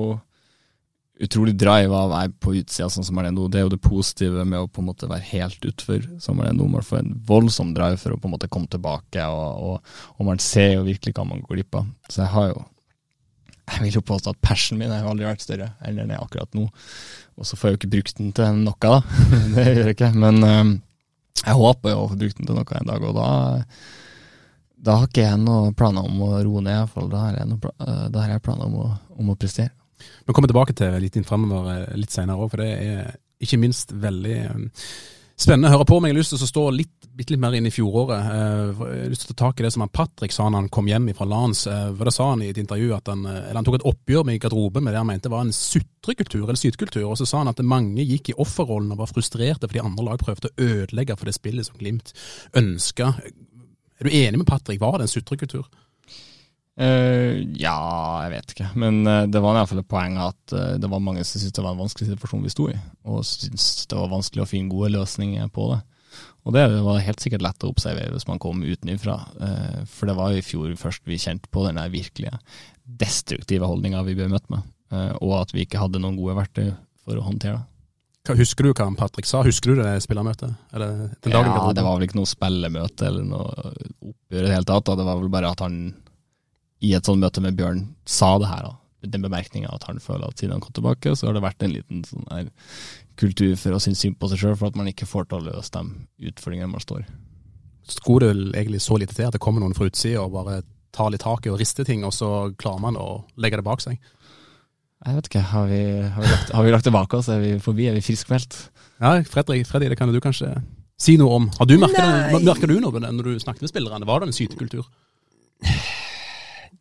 utrolig 1.28 1.58
drive 1.58 1.92
av 1.92 2.08
å 2.08 2.14
være 2.14 2.32
på 2.40 2.54
utsida 2.56 2.88
sånn 2.94 3.04
som 3.04 3.18
man 3.18 3.28
er 3.28 3.36
nå. 3.36 3.50
Det 3.52 3.60
er 3.60 3.68
jo 3.68 3.74
det 3.74 3.82
positive 3.84 4.46
med 4.48 4.62
å 4.62 4.72
på 4.72 4.84
en 4.84 4.88
måte 4.88 5.10
være 5.10 5.28
helt 5.34 5.68
utfor 5.68 6.08
som 6.24 6.40
man 6.40 6.48
er 6.48 6.56
nå. 6.56 6.70
Man 6.72 6.86
får 6.88 7.02
en 7.02 7.14
voldsom 7.28 7.76
drive 7.76 8.00
for 8.00 8.16
å 8.16 8.22
på 8.22 8.30
en 8.30 8.36
måte 8.38 8.52
komme 8.54 8.72
tilbake, 8.72 9.28
og, 9.28 9.68
og, 9.74 9.94
og 10.16 10.30
man 10.30 10.40
ser 10.40 10.78
jo 10.78 10.88
virkelig 10.88 11.18
hva 11.18 11.28
man 11.28 11.44
går 11.44 11.58
glipp 11.58 11.82
av. 11.82 11.92
Så 12.08 12.24
jeg 12.24 12.32
har 12.38 12.52
jo 12.54 12.66
Jeg 13.68 13.84
vil 13.84 13.98
jo 14.00 14.04
påstå 14.08 14.32
at 14.34 14.42
passionen 14.42 14.82
min 14.84 14.94
har 14.94 15.06
aldri 15.08 15.28
vært 15.28 15.44
større 15.44 15.74
enn 15.86 16.00
den 16.00 16.12
er 16.16 16.24
akkurat 16.24 16.54
nå. 16.56 16.70
Og 17.38 17.48
så 17.48 17.60
får 17.60 17.70
jeg 17.70 17.76
jo 17.76 17.80
ikke 17.82 17.94
brukt 17.98 18.20
den 18.20 18.34
til 18.36 18.60
noe, 18.64 18.78
da. 18.82 19.00
det 19.56 19.66
gjør 19.68 19.90
jeg 19.92 19.98
ikke. 19.98 20.12
Men 20.18 20.40
um, 20.42 20.74
jeg 21.44 21.58
håper 21.60 21.94
jo 21.94 22.04
å 22.04 22.10
få 22.12 22.20
brukt 22.24 22.40
den 22.40 22.50
til 22.50 22.58
noe 22.58 22.80
en 22.80 22.92
dag, 22.92 23.08
og 23.10 23.18
da 23.20 23.30
da 24.78 25.00
har 25.00 25.10
ikke 25.10 25.26
jeg 25.26 25.42
noen 25.42 25.76
planer 25.78 26.06
om 26.06 26.20
å 26.22 26.32
roe 26.46 26.62
ned, 26.62 26.76
iallfall. 26.76 27.10
Da 27.12 27.24
har 27.26 27.38
jeg, 27.40 27.50
noe, 27.50 27.72
eh, 27.82 28.04
da 28.14 28.24
har 28.24 28.36
jeg 28.36 28.44
planer 28.46 28.70
om 28.70 28.76
å, 28.84 28.88
om 29.18 29.32
å 29.34 29.38
prestere. 29.40 29.74
Vi 29.98 30.34
kommer 30.36 30.52
tilbake 30.52 30.76
til 30.78 31.00
litt 31.02 31.18
inn 31.18 31.26
fremover 31.26 31.72
eh, 31.74 31.96
litt 31.98 32.14
senere 32.14 32.38
òg, 32.38 32.52
for 32.54 32.62
det 32.62 32.70
er 32.76 33.16
ikke 33.42 33.60
minst 33.62 33.94
veldig 33.98 34.36
eh, 34.44 34.84
spennende 35.38 35.70
å 35.70 35.76
høre 35.78 35.88
på. 35.88 36.00
Men 36.02 36.10
jeg 36.10 36.16
har 36.16 36.20
lyst 36.22 36.34
til 36.34 36.42
å 36.42 36.50
stå 36.50 36.64
litt, 36.74 37.08
litt, 37.18 37.32
litt 37.34 37.42
mer 37.42 37.56
inn 37.58 37.70
i 37.70 37.74
fjoråret. 37.74 38.18
Eh, 38.18 38.62
Jeg 38.68 38.76
har 38.80 39.12
lyst 39.14 39.26
til 39.26 39.34
å 39.34 39.36
ta 39.36 39.46
tak 39.46 39.62
i 39.62 39.66
det 39.68 39.72
som 39.76 39.86
han 39.86 39.94
Patrick 39.94 40.34
sa 40.36 40.50
når 40.50 40.64
han 40.64 40.70
kom 40.74 40.90
hjem 40.90 41.10
fra 41.18 41.30
Lans. 41.30 41.66
Eh, 41.70 41.92
da 41.94 42.14
sa 42.14 42.32
han 42.32 42.44
i 42.46 42.50
et 42.52 42.62
intervju 42.62 42.94
at 42.98 43.12
han, 43.12 43.26
eh, 43.26 43.54
han 43.54 43.68
tok 43.68 43.80
et 43.80 43.88
oppgjør 43.92 44.26
med 44.26 44.42
garderoben 44.42 44.84
med 44.84 44.94
det 44.94 45.02
han 45.04 45.12
mente 45.12 45.30
var 45.30 45.46
en 45.46 45.54
sutrekultur, 45.56 46.44
eller 46.44 46.60
sytkultur. 46.60 47.06
Og 47.08 47.18
så 47.18 47.28
sa 47.28 47.44
han 47.44 47.54
at 47.54 47.64
mange 47.64 48.06
gikk 48.06 48.34
i 48.34 48.38
offerrollen 48.38 48.92
og 48.92 49.04
var 49.04 49.14
frustrerte 49.14 49.70
fordi 49.70 49.86
andre 49.86 50.10
lag 50.10 50.24
prøvde 50.24 50.50
å 50.50 50.58
ødelegge 50.58 51.18
for 51.18 51.26
det 51.30 51.38
spillet 51.38 51.70
som 51.70 51.78
Glimt 51.78 52.14
ønska. 52.58 53.14
Er 53.98 54.04
du 54.04 54.10
enig 54.14 54.38
med 54.38 54.48
Patrick? 54.48 54.82
Var 54.82 54.98
det 54.98 55.08
en 55.08 55.16
sutrekultur? 55.16 55.66
Eh, 56.78 57.40
ja, 57.58 57.78
jeg 58.28 58.34
vet 58.36 58.54
ikke. 58.54 58.70
Men 58.78 59.02
uh, 59.10 59.26
det 59.26 59.42
var 59.42 59.56
i 59.56 59.60
hvert 59.60 59.72
fall 59.72 59.82
et 59.82 59.90
poeng 59.90 60.18
at 60.22 60.54
uh, 60.54 60.76
det 60.78 60.90
var 60.92 61.02
mange 61.02 61.24
som 61.26 61.42
syntes 61.42 61.56
det 61.58 61.64
var 61.66 61.74
en 61.74 61.82
vanskelig 61.82 62.12
situasjon 62.12 62.44
vi 62.46 62.54
sto 62.54 62.68
i, 62.70 62.76
og 63.10 63.24
syntes 63.26 63.88
det 63.90 63.98
var 63.98 64.12
vanskelig 64.12 64.44
å 64.44 64.50
finne 64.50 64.70
gode 64.70 64.92
løsninger 64.94 65.50
på 65.54 65.72
det. 65.74 65.80
Og 66.48 66.54
det 66.56 66.68
var 66.86 67.02
helt 67.04 67.24
sikkert 67.24 67.44
lett 67.44 67.66
å 67.66 67.72
observere 67.74 68.14
hvis 68.14 68.28
man 68.30 68.42
kom 68.42 68.62
utenfra, 68.62 69.18
uh, 69.42 69.80
for 69.90 70.10
det 70.10 70.18
var 70.20 70.38
i 70.38 70.44
fjor 70.46 70.76
først 70.78 71.10
vi 71.10 71.18
kjente 71.22 71.50
på 71.50 71.66
den 71.66 71.82
virkelige 71.94 72.38
destruktive 72.86 73.68
holdninga 73.68 74.06
vi 74.06 74.16
ble 74.16 74.30
møtt 74.32 74.46
med, 74.54 74.62
og 75.20 75.34
at 75.42 75.50
vi 75.52 75.66
ikke 75.66 75.82
hadde 75.82 76.00
noen 76.00 76.16
gode 76.16 76.38
verktøy 76.38 76.70
for 77.04 77.20
å 77.20 77.26
håndtere 77.26 77.58
det. 77.58 77.66
Husker 78.38 78.64
du 78.64 78.72
hva 78.72 78.88
Patrick 78.96 79.28
sa? 79.28 79.42
Husker 79.44 79.74
du 79.74 79.82
det 79.82 79.98
spillermøtet? 80.04 80.56
Eller 80.76 81.10
den 81.12 81.34
dagen 81.34 81.52
Ja, 81.52 81.74
det 81.76 81.84
var 81.84 81.98
vel 81.98 82.08
ikke 82.08 82.20
noe 82.20 82.30
spillemøte 82.30 83.08
eller 83.10 83.28
noe 83.28 83.72
oppgjør 84.08 84.42
i 84.42 84.48
det 84.48 84.56
hele 84.56 84.68
tatt. 84.68 84.92
Det 85.00 85.08
var 85.08 85.20
vel 85.20 85.32
bare 85.32 85.52
at 85.52 85.64
han 85.64 85.78
i 86.84 86.94
et 86.94 87.08
sånt 87.08 87.22
møte 87.22 87.42
med 87.44 87.58
Bjørn 87.58 87.86
sa 88.06 88.38
det 88.42 88.50
her. 88.52 88.68
da. 88.68 88.76
den 89.08 89.24
bemerkninga 89.24 89.70
at 89.72 89.86
han 89.88 90.00
føler 90.04 90.28
at 90.28 90.40
siden 90.40 90.56
han 90.56 90.62
kom 90.62 90.74
tilbake, 90.74 91.16
så 91.16 91.28
har 91.28 91.38
det 91.38 91.46
vært 91.46 91.64
en 91.64 91.74
liten 91.74 92.04
sånn 92.04 92.28
her 92.32 92.50
kultur 93.18 93.56
for 93.58 93.74
å 93.74 93.82
synes 93.82 94.02
synd 94.04 94.18
på 94.20 94.30
seg 94.30 94.42
sjøl, 94.42 94.58
for 94.58 94.70
at 94.70 94.78
man 94.78 94.90
ikke 94.90 95.08
får 95.10 95.30
til 95.30 95.40
å 95.40 95.46
løse 95.48 95.74
de 95.74 96.30
utfordringene 96.30 96.72
man 96.72 96.84
står 96.84 97.04
i. 97.04 97.08
Skulle 97.88 98.34
det 98.34 98.60
egentlig 98.60 98.82
så 98.84 98.98
lite 99.00 99.16
til 99.16 99.30
at 99.30 99.38
det 99.38 99.42
kommer 99.42 99.64
noen 99.64 99.76
fra 99.78 99.88
utsida 99.88 100.26
og 100.26 100.36
bare 100.36 100.62
tar 100.94 101.12
litt 101.14 101.24
tak 101.24 101.46
i 101.46 101.54
og 101.54 101.60
rister 101.62 101.88
ting, 101.88 102.04
og 102.06 102.14
så 102.16 102.52
klarer 102.60 102.84
man 102.84 103.00
å 103.00 103.24
legge 103.40 103.62
det 103.62 103.68
bak 103.68 103.84
seg? 103.84 103.98
Jeg 105.06 105.14
vet 105.14 105.30
ikke, 105.30 105.44
har 105.54 105.68
vi, 105.70 105.84
har 106.02 106.24
vi, 106.24 106.30
lagt, 106.32 106.52
har 106.58 106.66
vi 106.66 106.74
lagt 106.74 106.90
det 106.90 106.94
bak 106.96 107.14
oss? 107.14 107.30
Er 107.30 107.42
vi 107.44 107.54
forbi? 107.62 107.86
Er 107.88 107.96
vi 107.98 108.02
friskmeldt? 108.06 108.58
Ja, 108.98 109.14
Fredrik, 109.30 109.68
Fredrik, 109.70 109.94
det 109.94 110.00
kan 110.00 110.10
du 110.10 110.18
kanskje 110.22 110.56
si 110.98 111.20
noe 111.22 111.38
om. 111.38 111.46
Har 111.60 111.70
du 111.70 111.78
merka 111.78 112.02
det, 112.66 113.14
når 113.14 113.30
du 113.30 113.38
snakket 113.40 113.68
med 113.68 113.72
spillerne? 113.72 114.10
Var 114.10 114.24
det 114.24 114.30
en 114.32 114.36
sytekultur? 114.36 114.90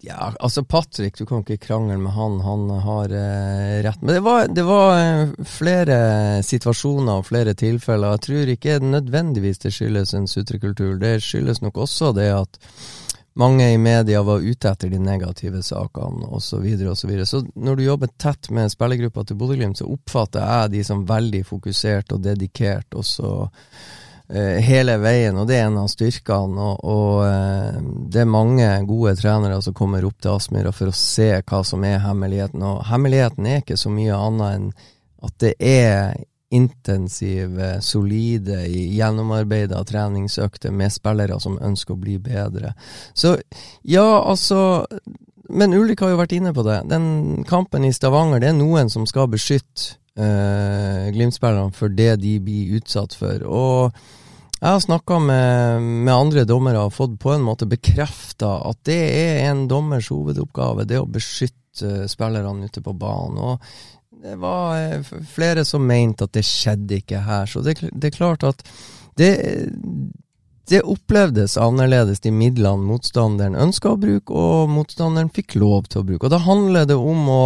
Ja, 0.05 0.33
altså 0.41 0.65
Patrick, 0.65 1.17
du 1.19 1.27
kan 1.27 1.41
ikke 1.41 1.57
krangle 1.57 1.97
med 1.99 2.13
han. 2.13 2.41
Han 2.45 2.69
har 2.85 3.13
eh, 3.17 3.79
rett. 3.87 4.03
Men 4.03 4.15
det 4.15 4.21
var, 4.21 4.47
det 4.49 4.65
var 4.67 4.99
eh, 5.01 5.33
flere 5.49 5.97
situasjoner 6.45 7.23
og 7.23 7.27
flere 7.31 7.57
tilfeller. 7.57 8.15
Jeg 8.15 8.25
tror 8.27 8.53
ikke 8.55 8.79
nødvendigvis 8.85 9.63
det 9.65 9.73
skyldes 9.75 10.15
en 10.15 10.29
sutrekultur. 10.29 10.99
Det 11.01 11.17
skyldes 11.25 11.63
nok 11.65 11.81
også 11.87 12.13
det 12.17 12.29
at 12.35 12.61
mange 13.37 13.73
i 13.73 13.79
media 13.79 14.23
var 14.25 14.45
ute 14.45 14.71
etter 14.71 14.93
de 14.93 15.01
negative 15.01 15.63
sakene 15.65 16.29
osv. 16.29 16.45
Så, 16.47 16.61
videre, 16.61 16.93
og 16.93 16.97
så, 16.97 17.09
videre. 17.09 17.27
så 17.27 17.43
når 17.55 17.77
du 17.77 17.85
jobber 17.85 18.13
tett 18.21 18.51
med 18.51 18.73
spillergruppa 18.73 19.25
til 19.25 19.37
Bodø-Glimt, 19.41 19.81
så 19.81 19.89
oppfatter 19.93 20.45
jeg 20.45 20.75
de 20.77 20.85
som 20.89 21.05
veldig 21.09 21.43
fokusert 21.45 22.13
og 22.17 22.23
dedikert. 22.25 22.95
og 22.95 23.05
så 23.05 23.33
hele 24.29 24.97
veien, 24.99 25.37
og 25.39 25.47
det 25.47 25.59
er 25.61 25.69
en 25.69 25.79
av 25.85 25.91
styrkene. 25.91 26.69
Og, 26.69 26.81
og 26.83 27.25
eh, 27.29 27.81
det 28.11 28.23
er 28.25 28.31
mange 28.31 28.69
gode 28.89 29.15
trenere 29.21 29.61
som 29.63 29.77
kommer 29.77 30.07
opp 30.07 30.19
til 30.23 30.35
Aspmyra 30.35 30.73
for 30.75 30.91
å 30.91 30.97
se 30.97 31.31
hva 31.39 31.63
som 31.67 31.85
er 31.87 32.03
hemmeligheten. 32.03 32.65
Og 32.67 32.87
hemmeligheten 32.91 33.47
er 33.47 33.63
ikke 33.63 33.79
så 33.79 33.93
mye 33.93 34.17
annet 34.17 34.57
enn 34.57 34.73
at 35.27 35.37
det 35.43 35.55
er 35.63 36.17
intensive, 36.55 37.81
solide, 37.83 38.61
gjennomarbeida 38.71 39.81
treningsøkter 39.85 40.75
med 40.75 40.95
spillere 40.95 41.39
som 41.43 41.59
ønsker 41.59 41.97
å 41.97 42.01
bli 42.01 42.19
bedre. 42.23 42.75
Så 43.15 43.37
ja, 43.83 44.07
altså 44.23 44.87
Men 45.47 45.75
Ulrik 45.75 46.01
har 46.03 46.11
jo 46.11 46.19
vært 46.19 46.33
inne 46.35 46.51
på 46.51 46.65
det. 46.67 46.81
Den 46.91 47.45
kampen 47.47 47.85
i 47.87 47.93
Stavanger, 47.95 48.41
det 48.43 48.49
er 48.51 48.57
noen 48.59 48.91
som 48.91 49.05
skal 49.07 49.29
beskytte 49.31 49.95
uh, 50.21 51.09
Glimt-spillerne 51.15 51.75
for 51.77 51.93
det 51.93 52.17
de 52.23 52.37
blir 52.43 52.77
utsatt 52.81 53.17
for. 53.17 53.45
Og 53.47 53.99
jeg 54.57 54.73
har 54.73 54.81
snakka 54.81 55.19
med, 55.21 55.83
med, 55.83 56.15
andre 56.15 56.47
dommere 56.49 56.87
og 56.87 56.95
fått 56.97 57.19
på 57.21 57.35
en 57.35 57.45
måte 57.45 57.69
bekrefta 57.69 58.55
at 58.71 58.81
det 58.89 59.03
er 59.13 59.43
en 59.51 59.67
dommers 59.69 60.09
hovedoppgave, 60.13 60.87
det 60.89 61.03
å 61.03 61.09
beskytte 61.11 62.07
spillerne 62.09 62.71
ute 62.71 62.81
på 62.81 62.95
banen. 62.97 63.37
Og 63.37 64.23
det 64.25 64.39
var 64.41 64.79
eh, 64.81 65.11
flere 65.29 65.65
som 65.69 65.85
mente 65.87 66.25
at 66.25 66.33
det 66.35 66.47
skjedde 66.49 67.03
ikke 67.03 67.21
her. 67.27 67.51
Så 67.51 67.61
det, 67.67 67.77
det 67.93 68.11
er 68.11 68.17
klart 68.17 68.47
at 68.49 68.65
det, 69.21 69.31
det 70.71 70.83
opplevdes 70.83 71.57
annerledes 71.61 72.21
de 72.25 72.33
midlene 72.35 72.83
motstanderen 72.89 73.55
ønska 73.67 73.93
å 73.95 74.01
bruke, 74.01 74.35
og 74.35 74.71
motstanderen 74.73 75.31
fikk 75.35 75.59
lov 75.61 75.87
til 75.91 76.03
å 76.03 76.07
bruke. 76.09 76.27
Og 76.27 76.35
Da 76.35 76.43
handler 76.43 76.89
det 76.91 76.99
om 76.99 77.29
å 77.31 77.45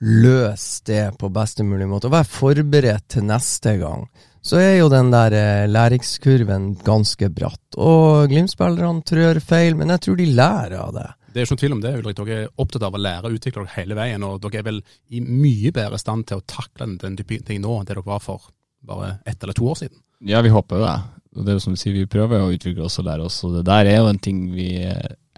løse 0.00 0.84
det 0.86 1.04
på 1.20 1.32
beste 1.34 1.66
mulig 1.66 1.88
måte, 1.90 2.08
og 2.08 2.16
være 2.16 2.30
forberedt 2.30 3.08
til 3.16 3.26
neste 3.28 3.76
gang 3.82 4.06
så 4.40 4.56
er 4.56 4.78
jo 4.78 4.88
den 4.88 5.10
der 5.12 5.34
eh, 5.36 5.68
læringskurven 5.68 6.72
ganske 6.84 7.28
bratt. 7.28 7.76
Og 7.76 8.30
Glimt-spillerne 8.30 9.04
trør 9.04 9.40
feil, 9.44 9.76
men 9.76 9.92
jeg 9.92 10.06
tror 10.06 10.16
de 10.16 10.28
lærer 10.32 10.78
av 10.80 10.94
det. 10.96 11.08
Det 11.30 11.42
er 11.42 11.46
ikke 11.46 11.54
noen 11.54 11.62
tvil 11.62 11.74
om 11.76 11.82
det, 11.84 11.92
Ulrik. 12.00 12.16
Dere 12.18 12.38
er 12.38 12.62
opptatt 12.64 12.86
av 12.88 12.96
å 12.96 13.02
lære 13.04 13.28
og 13.28 13.36
utvikle 13.36 13.66
dere 13.66 13.76
hele 13.76 13.98
veien. 13.98 14.24
Og 14.26 14.40
dere 14.42 14.62
er 14.62 14.66
vel 14.66 14.80
i 15.12 15.20
mye 15.22 15.74
bedre 15.76 16.00
stand 16.00 16.26
til 16.26 16.40
å 16.40 16.46
takle 16.48 16.88
den 16.98 17.18
type 17.20 17.38
ting 17.46 17.60
nå 17.62 17.76
enn 17.76 17.86
det 17.86 17.94
dere 17.94 18.06
var 18.06 18.24
for 18.24 18.48
bare 18.86 19.18
ett 19.28 19.42
eller 19.44 19.54
to 19.54 19.68
år 19.70 19.78
siden. 19.82 20.00
Ja, 20.26 20.40
vi 20.42 20.52
håper 20.52 20.80
jo 20.80 20.86
det. 20.88 20.96
Og 21.36 21.44
det 21.44 21.52
er 21.52 21.58
jo 21.58 21.62
som 21.62 21.74
du 21.76 21.78
sier, 21.78 21.94
vi 21.94 22.10
prøver 22.10 22.42
å 22.42 22.50
utvikle 22.50 22.86
oss 22.88 22.98
og 22.98 23.06
lære 23.06 23.26
oss. 23.28 23.38
Og 23.46 23.54
det 23.58 23.66
der 23.68 23.86
er 23.86 24.00
jo 24.00 24.10
en 24.10 24.22
ting 24.22 24.48
vi 24.54 24.72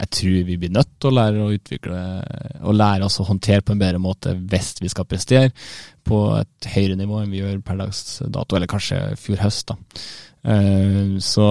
jeg 0.03 0.09
tror 0.16 0.47
vi 0.49 0.57
blir 0.59 0.72
nødt 0.72 0.90
til 0.99 1.11
å 1.11 1.14
lære 1.14 1.45
å 1.45 1.53
utvikle 1.53 2.01
og 2.64 2.74
lære 2.74 3.07
oss 3.07 3.20
å 3.20 3.28
håndtere 3.28 3.62
på 3.62 3.74
en 3.74 3.82
bedre 3.82 4.01
måte 4.03 4.32
hvis 4.34 4.74
vi 4.80 4.90
skal 4.90 5.07
prestere 5.07 5.53
på 6.09 6.24
et 6.40 6.68
høyere 6.72 6.97
nivå 6.99 7.20
enn 7.20 7.30
vi 7.30 7.43
gjør 7.43 7.61
per 7.62 7.78
dags 7.78 8.22
dato, 8.24 8.57
eller 8.57 8.70
kanskje 8.70 9.03
fjor 9.20 9.43
høst. 9.45 9.68
da. 9.68 9.76
Uh, 10.43 11.20
så 11.22 11.45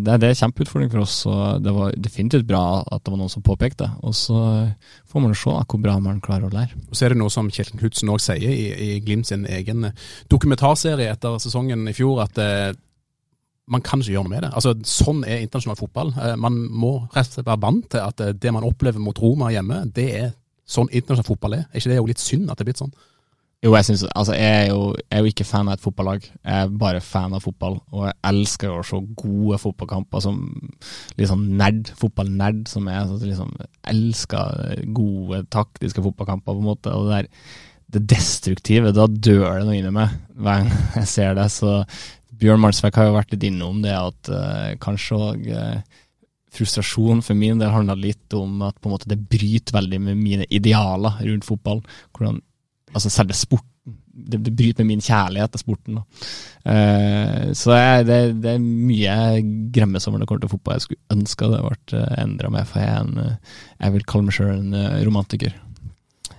det, 0.00 0.14
det 0.22 0.30
er 0.30 0.32
en 0.32 0.40
kjempeutfordring 0.40 0.88
for 0.94 1.02
oss, 1.02 1.18
og 1.28 1.60
det 1.60 1.74
var 1.76 1.98
definitivt 2.00 2.46
bra 2.48 2.62
at 2.80 3.02
det 3.04 3.12
var 3.12 3.20
noen 3.20 3.32
som 3.34 3.44
påpekte. 3.44 3.90
Og 4.00 4.16
så 4.16 4.38
får 5.10 5.24
man 5.24 5.36
se 5.36 5.52
hvor 5.58 5.82
bra 5.84 5.98
man 6.00 6.22
klarer 6.24 6.48
å 6.48 6.54
lære. 6.54 6.78
Og 6.88 6.96
Så 6.96 7.04
er 7.04 7.12
det 7.12 7.20
noe 7.20 7.34
som 7.34 7.50
Kjelten 7.52 7.82
Knutsen 7.82 8.14
òg 8.14 8.22
sier 8.24 8.48
i, 8.48 8.94
i 8.94 9.00
Glimt 9.04 9.28
sin 9.28 9.44
egen 9.44 9.90
dokumentarserie 10.32 11.10
etter 11.12 11.36
sesongen 11.42 11.84
i 11.90 11.96
fjor, 11.96 12.22
at 12.24 12.40
uh, 12.40 12.70
man 13.68 13.84
kan 13.84 14.02
ikke 14.02 14.14
gjøre 14.14 14.26
noe 14.26 14.34
med 14.34 14.46
det. 14.46 14.52
Altså, 14.56 14.74
Sånn 14.88 15.22
er 15.26 15.44
internasjonal 15.44 15.78
fotball. 15.78 16.12
Uh, 16.16 16.34
man 16.40 16.58
må 16.68 16.94
rett 17.14 17.28
og 17.28 17.38
slett 17.38 17.50
være 17.50 17.64
vant 17.66 17.86
til 17.94 18.04
at 18.04 18.24
det 18.40 18.54
man 18.54 18.66
opplever 18.68 19.02
mot 19.02 19.20
Roma 19.22 19.52
hjemme, 19.54 19.84
det 19.94 20.08
er 20.22 20.32
sånn 20.68 20.90
internasjonal 20.90 21.28
fotball 21.28 21.60
er. 21.60 21.68
Er 21.68 21.80
ikke 21.80 21.92
det 21.92 22.00
jo 22.00 22.10
litt 22.10 22.22
synd 22.22 22.50
at 22.50 22.58
det 22.58 22.66
er 22.66 22.70
blitt 22.72 22.82
sånn? 22.82 22.96
Jo, 23.58 23.72
jeg, 23.74 23.88
synes, 23.88 24.04
altså, 24.14 24.34
jeg, 24.38 24.50
er 24.54 24.68
jo, 24.70 24.82
jeg, 24.94 25.06
er 25.10 25.22
jo, 25.24 25.30
ikke 25.32 25.44
fan 25.48 25.66
av 25.66 25.74
et 25.74 25.82
fotballag. 25.82 26.26
Jeg 26.30 26.58
er 26.62 26.74
bare 26.78 27.00
fan 27.02 27.32
av 27.34 27.42
fotball. 27.42 27.80
Og 27.90 28.04
jeg 28.06 28.14
elsker 28.30 28.70
å 28.70 28.84
se 28.86 29.00
gode 29.18 29.58
fotballkamper 29.58 30.22
som 30.22 30.36
liksom 31.18 31.42
nerd, 31.58 31.90
fotballnerd 31.98 32.68
som 32.70 32.86
jeg 32.86 33.00
altså, 33.02 33.18
liksom, 33.24 33.50
elsker 33.90 34.84
gode 34.94 35.42
taktiske 35.50 36.04
fotballkamper, 36.04 36.52
på 36.52 36.62
en 36.62 36.70
måte. 36.70 36.94
Og 36.94 37.08
det 37.08 37.16
der 37.16 37.32
det 37.88 38.02
destruktive, 38.10 38.92
da 38.92 39.06
dør 39.08 39.46
det 39.46 39.64
noe 39.64 39.76
inni 39.78 39.92
meg 39.96 40.12
hver 40.36 40.60
gang 40.60 40.72
jeg 41.00 41.10
ser 41.10 41.36
det. 41.38 41.48
Så 41.50 41.80
Bjørn 42.38 42.62
Marsvek 42.62 42.98
har 42.98 43.08
jo 43.08 43.16
vært 43.16 43.32
litt 43.34 43.46
innom 43.48 43.80
det 43.84 43.94
at 43.94 44.30
uh, 44.32 44.74
kanskje 44.82 45.18
òg 45.18 45.48
uh, 45.50 45.62
eh, 45.78 46.04
frustrasjon 46.54 47.22
for 47.24 47.38
min 47.38 47.60
del 47.60 47.72
handla 47.72 47.96
litt 47.98 48.34
om 48.36 48.62
at 48.66 48.78
på 48.78 48.88
en 48.88 48.94
måte 48.94 49.10
det 49.10 49.18
bryter 49.30 49.76
veldig 49.76 49.98
med 50.06 50.20
mine 50.20 50.46
idealer 50.48 51.18
rundt 51.26 51.46
fotball. 51.46 51.82
Hvordan 52.12 52.40
altså 52.94 53.12
selve 53.12 53.36
sporten. 53.36 53.74
Det, 54.18 54.40
det, 54.42 54.50
bryter 54.58 54.82
med 54.82 54.96
min 54.96 55.04
kjærlighet 55.04 55.52
til 55.54 55.60
sporten. 55.62 56.00
Uh, 56.66 57.52
så 57.54 57.76
jeg, 57.76 58.06
det, 58.08 58.16
det, 58.42 58.56
er 58.56 58.64
mye 58.64 59.04
jeg 59.04 59.44
gremmes 59.76 60.08
når 60.08 60.24
det 60.24 60.28
kommer 60.28 60.42
til 60.42 60.52
fotball. 60.56 60.74
Jeg 60.74 60.86
skulle 60.88 61.14
ønske 61.14 61.46
det 61.46 61.60
ble 61.60 61.70
vært 61.70 61.94
endra 62.18 62.50
mer, 62.52 62.66
for 62.66 62.82
jeg, 62.82 63.04
en, 63.04 63.38
jeg 63.78 63.94
vil 63.94 64.08
kalle 64.10 64.26
meg 64.26 64.36
sjøl 64.36 64.50
en 64.56 64.76
romantiker. 65.06 65.54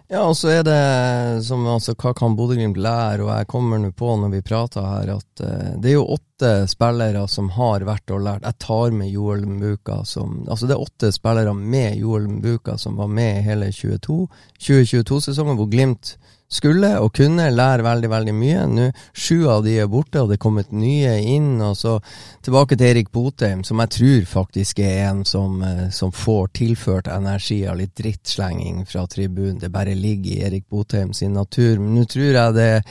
Ja, 0.10 0.24
og 0.26 0.38
så 0.38 0.50
er 0.50 0.64
det 0.66 1.44
som 1.46 1.68
altså, 1.70 1.94
hva 1.94 2.16
kan 2.18 2.34
Bodø-Glimt 2.34 2.80
lære, 2.82 3.22
og 3.28 3.30
jeg 3.30 3.48
kommer 3.52 3.78
nå 3.78 3.92
på 3.94 4.16
når 4.18 4.32
vi 4.34 4.40
prater 4.42 4.82
her, 4.82 5.12
at 5.20 5.44
uh, 5.46 5.76
det 5.78 5.92
er 5.92 6.00
jo 6.00 6.08
åtte 6.16 6.50
spillere 6.72 7.28
som 7.30 7.52
har 7.54 7.86
vært 7.86 8.10
og 8.16 8.24
lært. 8.26 8.48
Jeg 8.48 8.58
tar 8.66 8.96
med 8.96 9.12
Joel 9.14 9.46
Mbuka 9.46 10.00
som 10.10 10.48
Altså 10.50 10.66
det 10.66 10.74
er 10.74 10.82
åtte 10.82 11.12
spillere 11.14 11.54
med 11.54 12.00
Joel 12.02 12.26
Mbuka 12.40 12.80
som 12.82 12.98
var 12.98 13.12
med 13.14 13.44
hele 13.46 13.70
2022-sesongen, 13.70 15.60
hvor 15.60 15.70
Glimt 15.70 16.16
skulle 16.50 16.90
og 17.00 17.14
kunne 17.14 17.46
lære 17.54 17.86
veldig, 17.86 18.10
veldig 18.10 18.34
mye. 18.36 18.66
Nå, 18.74 18.88
Sju 19.14 19.48
av 19.52 19.64
de 19.66 19.76
er 19.80 19.90
borte, 19.92 20.22
og 20.22 20.32
det 20.32 20.40
er 20.40 20.44
kommet 20.44 20.74
nye 20.74 21.16
inn. 21.22 21.62
og 21.62 21.78
så 21.78 22.00
Tilbake 22.46 22.78
til 22.78 22.88
Erik 22.90 23.12
Botheim, 23.12 23.64
som 23.64 23.80
jeg 23.84 23.94
tror 23.96 24.26
faktisk 24.26 24.80
er 24.80 25.10
en 25.10 25.24
som, 25.26 25.62
eh, 25.62 25.90
som 25.90 26.12
får 26.12 26.48
tilført 26.54 27.08
energi 27.08 27.66
av 27.68 27.78
litt 27.78 27.96
drittslenging 27.96 28.86
fra 28.88 29.06
tribunen. 29.08 29.60
Det 29.60 29.72
bare 29.72 29.96
ligger 29.96 30.32
i 30.32 30.44
Erik 30.48 30.70
Botheim 30.70 31.14
sin 31.14 31.34
natur. 31.34 31.80
Men 31.80 31.96
nå 31.96 32.06
tror 32.06 32.34
jeg 32.34 32.54
det 32.54 32.84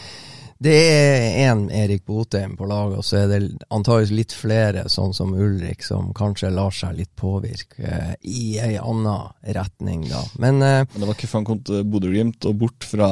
det 0.58 0.74
er 0.74 1.24
én 1.46 1.68
Erik 1.70 2.02
Botheim 2.08 2.56
på 2.58 2.66
laget, 2.66 2.98
og 2.98 3.06
så 3.06 3.20
er 3.20 3.28
det 3.30 3.40
antageligvis 3.70 4.14
litt 4.16 4.34
flere, 4.34 4.84
sånn 4.90 5.12
som 5.14 5.30
Ulrik, 5.36 5.84
som 5.86 6.10
kanskje 6.16 6.50
lar 6.50 6.74
seg 6.74 6.96
litt 6.98 7.12
påvirke 7.18 7.84
eh, 7.86 8.14
i 8.26 8.56
ei 8.62 8.72
anna 8.80 9.20
retning, 9.54 10.08
da. 10.10 10.24
Men, 10.42 10.58
eh, 10.66 10.82
Men 10.82 11.04
det 11.04 11.10
var 11.10 11.14
ikke 11.14 11.30
før 11.30 11.42
han 11.42 11.50
kom 11.52 11.62
til 11.68 11.84
Bodø-Glimt 11.86 12.48
og 12.50 12.58
bort 12.64 12.88
fra 12.90 13.10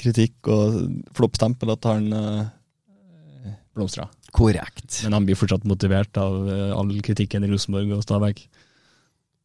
kritikk 0.00 0.48
og 0.48 0.78
floppstempel 1.18 1.74
at 1.76 1.90
han 1.90 2.08
eh, 2.16 2.46
blomstra. 3.76 4.08
Korrekt. 4.32 5.02
Men 5.04 5.18
han 5.18 5.28
blir 5.28 5.38
fortsatt 5.38 5.68
motivert 5.68 6.16
av 6.20 6.48
eh, 6.48 6.72
all 6.72 6.96
kritikken 7.04 7.44
i 7.44 7.52
Rosenborg 7.52 7.94
og 7.96 8.04
Stabæk. 8.04 8.42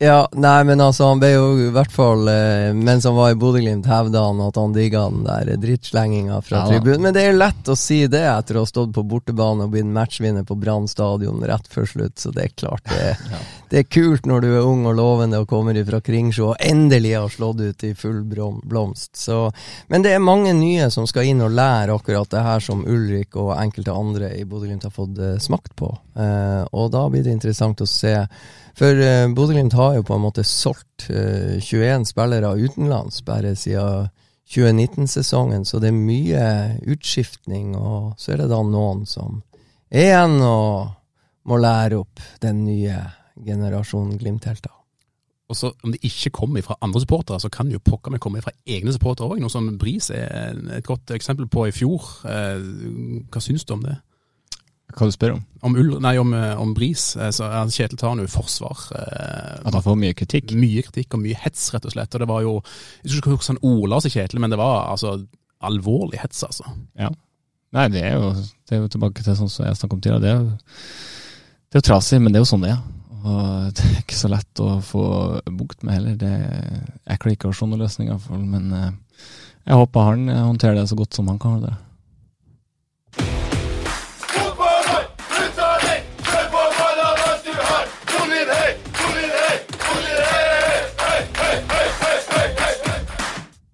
Ja, 0.02 0.30
nei, 0.34 0.64
men 0.64 0.82
altså, 0.82 1.06
han 1.12 1.20
ble 1.22 1.30
jo 1.36 1.44
i 1.68 1.70
hvert 1.72 1.92
fall 1.94 2.26
eh, 2.28 2.74
Mens 2.76 3.06
han 3.06 3.16
var 3.16 3.32
i 3.32 3.38
Bodø-Glimt, 3.40 3.86
hevda 3.88 4.24
han 4.26 4.42
at 4.44 4.58
han 4.60 4.74
digga 4.76 5.06
den 5.12 5.24
der 5.28 5.54
drittslenginga 5.62 6.42
fra 6.42 6.64
ja, 6.64 6.72
tribunen. 6.74 7.06
Men 7.06 7.16
det 7.16 7.28
er 7.30 7.38
lett 7.38 7.70
å 7.70 7.76
si 7.78 8.02
det 8.12 8.24
etter 8.28 8.58
å 8.58 8.66
ha 8.66 8.70
stått 8.70 8.92
på 8.96 9.06
bortebane 9.08 9.68
og 9.68 9.76
blitt 9.76 9.88
matchvinner 9.88 10.48
på 10.50 10.58
Brann 10.60 10.90
stadion 10.92 11.46
rett 11.46 11.70
før 11.72 11.88
slutt, 11.88 12.18
så 12.20 12.34
det 12.36 12.50
er 12.50 12.56
klart 12.58 12.90
det, 12.90 13.14
ja. 13.36 13.44
Det, 13.74 13.82
er 13.82 13.90
kult 13.90 14.28
når 14.30 14.46
du 14.46 14.50
er 14.54 14.70
ung 14.70 14.86
og 14.86 14.96
lovende 15.00 15.42
og 15.42 15.50
kommer 15.50 15.78
fra 15.88 16.00
Kringsjå 16.06 16.52
og 16.54 16.62
endelig 16.62 17.16
har 17.18 17.34
slått 17.34 17.64
ut 17.66 17.86
i 17.90 17.94
full 17.98 18.22
blomst. 18.24 19.16
Så, 19.18 19.48
men 19.90 20.06
det 20.06 20.14
er 20.14 20.24
mange 20.24 20.54
nye 20.54 20.92
som 20.94 21.10
skal 21.10 21.32
inn 21.32 21.42
og 21.42 21.58
lære 21.58 21.98
akkurat 21.98 22.30
det 22.30 22.46
her 22.46 22.64
som 22.64 22.86
Ulrik 22.86 23.36
og 23.36 23.56
enkelte 23.58 23.98
andre 23.98 24.32
i 24.38 24.46
Bodø-Glimt 24.46 24.86
har 24.86 24.94
fått 24.94 25.18
uh, 25.18 25.36
smakt 25.42 25.76
på, 25.80 25.90
Eh, 26.14 26.64
og 26.78 26.92
da 26.94 27.08
blir 27.10 27.24
det 27.26 27.34
interessant 27.34 27.82
å 27.82 27.90
se 27.90 28.14
for 28.78 29.00
eh, 29.02 29.26
Bodø-Glimt 29.34 29.74
har 29.78 29.96
jo 29.98 30.06
på 30.06 30.18
en 30.18 30.26
måte 30.28 30.46
solgt 30.46 31.08
eh, 31.10 31.58
21 31.58 32.06
spillere 32.12 32.54
utenlands 32.54 33.24
bare 33.26 33.56
siden 33.58 34.12
2019-sesongen, 34.54 35.64
så 35.66 35.80
det 35.82 35.90
er 35.90 35.98
mye 35.98 36.44
utskiftning, 36.94 37.74
og 37.80 38.14
så 38.22 38.36
er 38.36 38.44
det 38.44 38.52
da 38.52 38.60
noen 38.68 39.08
som 39.10 39.42
er 39.90 40.12
igjen 40.12 40.36
og 40.46 40.92
må 41.50 41.58
lære 41.58 41.98
opp 42.04 42.22
den 42.44 42.62
nye 42.68 43.00
generasjonen 43.46 44.18
Glimt-helter. 44.20 44.74
Og 45.52 45.58
så 45.60 45.74
Om 45.84 45.92
det 45.92 46.00
ikke 46.04 46.30
kommer 46.30 46.62
fra 46.62 46.78
andre 46.82 47.02
supportere, 47.04 47.40
så 47.40 47.50
kan 47.50 47.68
det 47.68 47.74
jo 47.78 47.84
pokker 47.92 48.12
meg 48.12 48.22
komme 48.24 48.42
fra 48.42 48.54
egne 48.66 48.94
supportere 48.94 49.28
òg. 49.28 49.42
Noe 49.44 49.52
som 49.52 49.68
Bris 49.78 50.10
er 50.10 50.56
et 50.78 50.88
godt 50.88 51.12
eksempel 51.12 51.48
på 51.52 51.68
i 51.68 51.76
fjor. 51.76 52.08
Eh, 52.26 52.64
hva 53.30 53.44
syns 53.44 53.66
du 53.68 53.76
om 53.76 53.84
det? 53.84 53.98
Hva 54.94 55.10
du 55.10 55.14
spør 55.14 55.36
om? 55.36 55.44
Om, 55.62 55.76
Ull, 55.82 56.00
nei, 56.02 56.16
om, 56.22 56.34
eh, 56.34 56.56
om 56.62 56.74
Bris. 56.74 57.04
Så 57.14 57.50
Kjetil 57.76 57.98
tar 57.98 58.16
nå 58.16 58.26
forsvar. 58.30 58.88
At 58.94 59.74
han 59.74 59.86
får 59.86 60.00
mye 60.00 60.18
kritikk? 60.18 60.56
Mye 60.58 60.86
kritikk 60.86 61.14
og 61.14 61.24
mye 61.26 61.38
hets, 61.38 61.72
rett 61.74 61.86
og 61.86 61.96
slett. 61.96 62.14
Og 62.16 62.24
det 62.24 62.30
var 62.30 62.42
jo 62.42 62.62
Jeg 63.04 63.12
husker 63.12 63.22
ikke 63.22 63.36
hvordan 63.36 63.60
han 63.60 63.72
ordla 63.74 64.02
seg, 64.02 64.16
Kjetil, 64.16 64.40
men 64.40 64.50
det 64.50 64.58
var 64.62 64.90
altså 64.92 65.26
alvorlig 65.64 66.20
hets, 66.20 66.44
altså. 66.44 66.66
Ja. 67.00 67.10
Nei, 67.74 67.88
det 67.90 68.04
er 68.06 68.18
jo, 68.20 68.34
det 68.70 68.76
er 68.76 68.84
jo 68.84 68.90
tilbake 68.92 69.24
til 69.26 69.36
sånn 69.38 69.50
som 69.50 69.66
jeg 69.66 69.78
snakket 69.80 69.98
om 69.98 70.02
tidligere. 70.02 70.22
Det 70.22 70.30
er 70.30 70.42
jo, 70.42 70.50
det 71.70 71.78
er 71.78 71.82
jo 71.82 71.88
trasig, 71.90 72.20
men 72.22 72.34
det 72.34 72.38
er 72.40 72.46
jo 72.46 72.52
sånn 72.52 72.66
det 72.66 72.74
er. 72.76 72.84
Og 73.24 73.72
det 73.76 73.86
er 73.88 74.02
ikke 74.02 74.20
så 74.20 74.30
lett 74.32 74.62
å 74.64 74.78
få 74.84 75.06
bukt 75.48 75.84
med 75.84 75.96
heller. 75.96 76.20
Det, 76.20 76.34
jeg 77.08 77.22
å 77.90 77.96
se 77.96 78.04
noen. 78.36 78.50
Men 78.52 78.76
eh, 78.76 79.28
jeg 79.70 79.80
håper 79.80 80.10
han 80.12 80.28
håndterer 80.34 80.82
det 80.82 80.90
så 80.92 81.00
godt 81.00 81.16
som 81.16 81.32
han 81.32 81.40
kan. 81.40 81.62
det. 81.64 81.74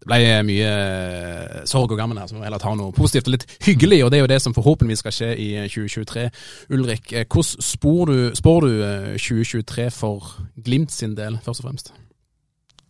Ble 0.10 0.20
mye 0.48 0.70
eh, 0.70 1.62
sorg 1.70 1.94
og 1.94 2.00
gammen 2.00 2.20
her, 2.20 2.28
så 2.30 2.36
vi 2.36 2.42
må 2.42 2.48
heller 2.48 2.62
ta 2.62 2.74
noe 2.78 2.94
positivt 2.96 3.30
og 3.30 3.36
litt 3.36 3.46
hyggelig. 3.66 4.02
Og 4.06 4.12
det 4.12 4.20
er 4.20 4.26
jo 4.26 4.32
det 4.32 4.40
som 4.44 4.56
forhåpentligvis 4.56 5.04
skal 5.04 5.16
skje 5.16 5.32
i 5.38 5.50
2023. 5.70 6.26
Eh, 6.26 6.46
Ulrik, 6.76 7.14
eh, 7.14 7.28
hvordan 7.28 7.68
spår 7.70 8.12
du, 8.12 8.18
spår 8.40 8.66
du 8.66 8.72
2023 9.18 9.90
for 9.96 10.32
Glimt 10.66 10.94
sin 10.96 11.16
del, 11.18 11.40
først 11.46 11.64
og 11.64 11.70
fremst? 11.70 11.94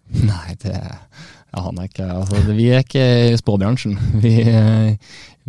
Nei, 0.31 0.55
det 0.63 0.75
jeg 1.49 1.63
aner 1.65 1.89
ikke. 1.89 2.05
Altså, 2.13 2.43
vi 2.53 2.69
er 2.69 2.83
ikke 2.85 3.05
i 3.31 3.37
spåbransjen. 3.39 3.95
Vi, 4.21 4.33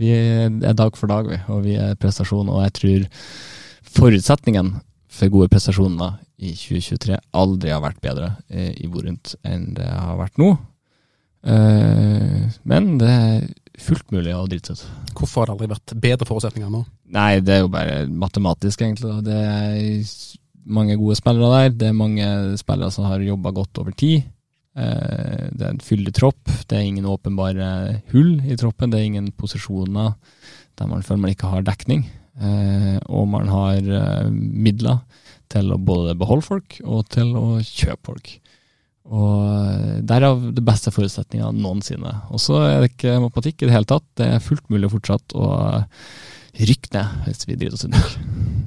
vi, 0.01 0.13
er 0.17 0.77
dag 0.77 0.97
for 0.97 1.13
dag, 1.13 1.29
vi. 1.29 1.41
Og 1.53 1.65
vi 1.67 1.77
er 1.77 1.99
prestasjon. 2.01 2.49
Og 2.49 2.63
jeg 2.65 2.77
tror 2.79 3.05
forutsetningen 4.01 4.79
for 5.11 5.33
gode 5.33 5.51
prestasjoner 5.53 6.17
i 6.41 6.55
2023 6.57 7.19
aldri 7.37 7.73
har 7.75 7.83
vært 7.85 8.01
bedre 8.01 8.31
i 8.49 8.89
Borund 8.89 9.35
enn 9.45 9.75
det 9.77 9.91
har 9.91 10.17
vært 10.17 10.41
nå. 10.41 10.55
Uh, 11.41 12.51
men 12.69 12.97
det 13.01 13.09
er 13.09 13.47
fullt 13.81 14.13
mulig 14.13 14.35
å 14.37 14.45
drite 14.49 14.77
seg 14.77 14.89
ut. 14.91 15.15
Hvorfor 15.17 15.43
har 15.43 15.49
det 15.49 15.55
aldri 15.57 15.71
vært 15.73 15.95
bedre 16.03 16.29
forutsetninger 16.29 16.73
nå? 16.73 16.83
Nei, 17.17 17.41
det 17.45 17.55
er 17.55 17.63
jo 17.65 17.73
bare 17.73 18.03
matematisk, 18.09 18.85
egentlig. 18.85 19.15
Det 19.27 19.39
er 19.39 20.05
mange 20.71 20.99
gode 21.01 21.17
spillere 21.19 21.51
der. 21.55 21.73
Det 21.81 21.89
er 21.89 21.97
mange 21.97 22.29
spillere 22.61 22.93
som 22.95 23.09
har 23.09 23.25
jobba 23.25 23.55
godt 23.57 23.83
over 23.83 23.97
tid. 23.97 24.29
Uh, 24.77 25.49
det 25.57 25.65
er 25.65 25.73
en 25.73 25.85
fyldig 25.85 26.15
tropp. 26.21 26.43
Det 26.69 26.77
er 26.77 26.87
ingen 26.87 27.09
åpenbare 27.09 27.71
hull 28.13 28.37
i 28.45 28.59
troppen. 28.61 28.93
Det 28.93 29.01
er 29.01 29.11
ingen 29.11 29.33
posisjoner 29.37 30.15
der 30.79 30.89
man 30.89 31.03
føler 31.05 31.25
man 31.25 31.35
ikke 31.35 31.51
har 31.53 31.65
dekning. 31.67 32.07
Uh, 32.41 33.01
og 33.09 33.27
man 33.33 33.49
har 33.53 33.81
midler 34.31 35.03
til 35.51 35.73
å 35.75 35.81
både 35.83 36.15
beholde 36.17 36.47
folk 36.47 36.79
og 36.85 37.09
til 37.13 37.33
å 37.37 37.59
kjøpe 37.65 38.13
folk. 38.13 38.31
Og 39.09 40.03
Derav 40.07 40.43
det 40.55 40.65
beste 40.65 40.93
forutsetningene 40.95 41.63
noensinne. 41.63 42.13
Og 42.31 42.43
så 42.43 42.61
er 42.67 42.77
det 42.83 42.93
ikke 42.93 43.19
matematikk 43.23 43.63
i 43.63 43.69
det 43.71 43.75
hele 43.75 43.89
tatt. 43.89 44.07
Det 44.19 44.29
er 44.29 44.45
fullt 44.45 44.67
mulig 44.73 44.91
fortsatt 44.93 45.37
å 45.39 45.51
rykke 46.55 46.95
ned 46.97 47.27
hvis 47.27 47.47
vi 47.49 47.59
driter 47.59 47.79
oss 47.79 47.87
ut. 47.87 48.19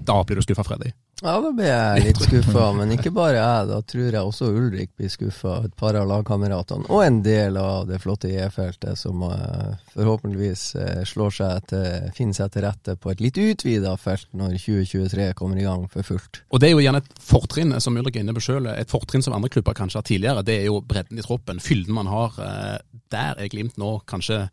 Da 0.04 0.20
blir 0.24 0.40
du 0.40 0.46
skuffa, 0.46 0.64
Freddy? 0.68 0.92
Ja, 1.24 1.38
da 1.40 1.54
blir 1.56 1.70
jeg 1.70 2.02
litt 2.04 2.20
skuffa. 2.20 2.66
Men 2.76 2.92
ikke 2.92 3.14
bare 3.16 3.38
jeg. 3.38 3.68
Da 3.70 3.78
tror 3.88 4.08
jeg 4.10 4.20
også 4.20 4.50
Ulrik 4.52 4.92
blir 5.00 5.12
skuffa. 5.12 5.62
Et 5.64 5.76
par 5.80 5.96
av 5.96 6.10
lagkameratene. 6.10 6.90
Og 6.92 7.04
en 7.06 7.22
del 7.24 7.56
av 7.62 7.88
det 7.88 8.02
flotte 8.04 8.28
IE-feltet 8.28 9.00
som 9.00 9.24
uh, 9.24 9.72
forhåpentligvis 9.94 10.66
uh, 10.76 11.04
slår 11.08 11.38
seg 11.38 11.70
til, 11.72 12.10
finner 12.18 12.40
seg 12.40 12.52
til 12.52 12.66
rette 12.68 12.98
på 13.00 13.14
et 13.14 13.24
litt 13.24 13.40
utvida 13.40 13.96
felt 14.02 14.28
når 14.36 14.58
2023 14.66 15.30
kommer 15.40 15.62
i 15.62 15.68
gang 15.68 15.88
for 15.94 16.04
fullt. 16.08 16.44
Og 16.52 16.60
det 16.60 16.70
er 16.70 16.76
jo 16.76 16.84
gjerne 16.84 17.04
et 17.06 17.24
fortrinn, 17.24 17.78
som 17.84 17.96
Ulrik 18.02 18.20
er 18.20 18.26
inne 18.26 18.36
på 18.36 18.44
sjøl. 18.44 18.68
Et 18.74 18.92
fortrinn 18.92 19.24
som 19.24 19.38
andre 19.38 19.54
klubber 19.54 19.80
kanskje 19.80 20.02
har 20.02 20.10
tidligere. 20.10 20.44
Det 20.44 20.60
er 20.60 20.68
jo 20.68 20.84
bredden 20.84 21.24
i 21.24 21.26
troppen. 21.26 21.64
Fylden 21.64 21.96
man 21.96 22.12
har. 22.12 22.36
Uh, 22.36 23.00
der 23.14 23.40
er 23.40 23.52
Glimt 23.54 23.80
nå 23.80 23.96
kanskje 24.10 24.48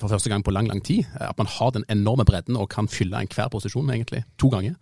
for 0.00 0.08
første 0.08 0.30
gang 0.32 0.44
på 0.44 0.50
lang, 0.50 0.68
lang 0.68 0.80
tid. 0.84 1.04
At 1.20 1.38
man 1.38 1.46
har 1.46 1.70
den 1.70 1.84
enorme 1.92 2.24
bredden 2.24 2.56
og 2.56 2.70
kan 2.72 2.88
fylle 2.88 3.20
enhver 3.20 3.48
posisjon, 3.52 3.90
egentlig. 3.90 4.24
To 4.38 4.48
ganger. 4.48 4.74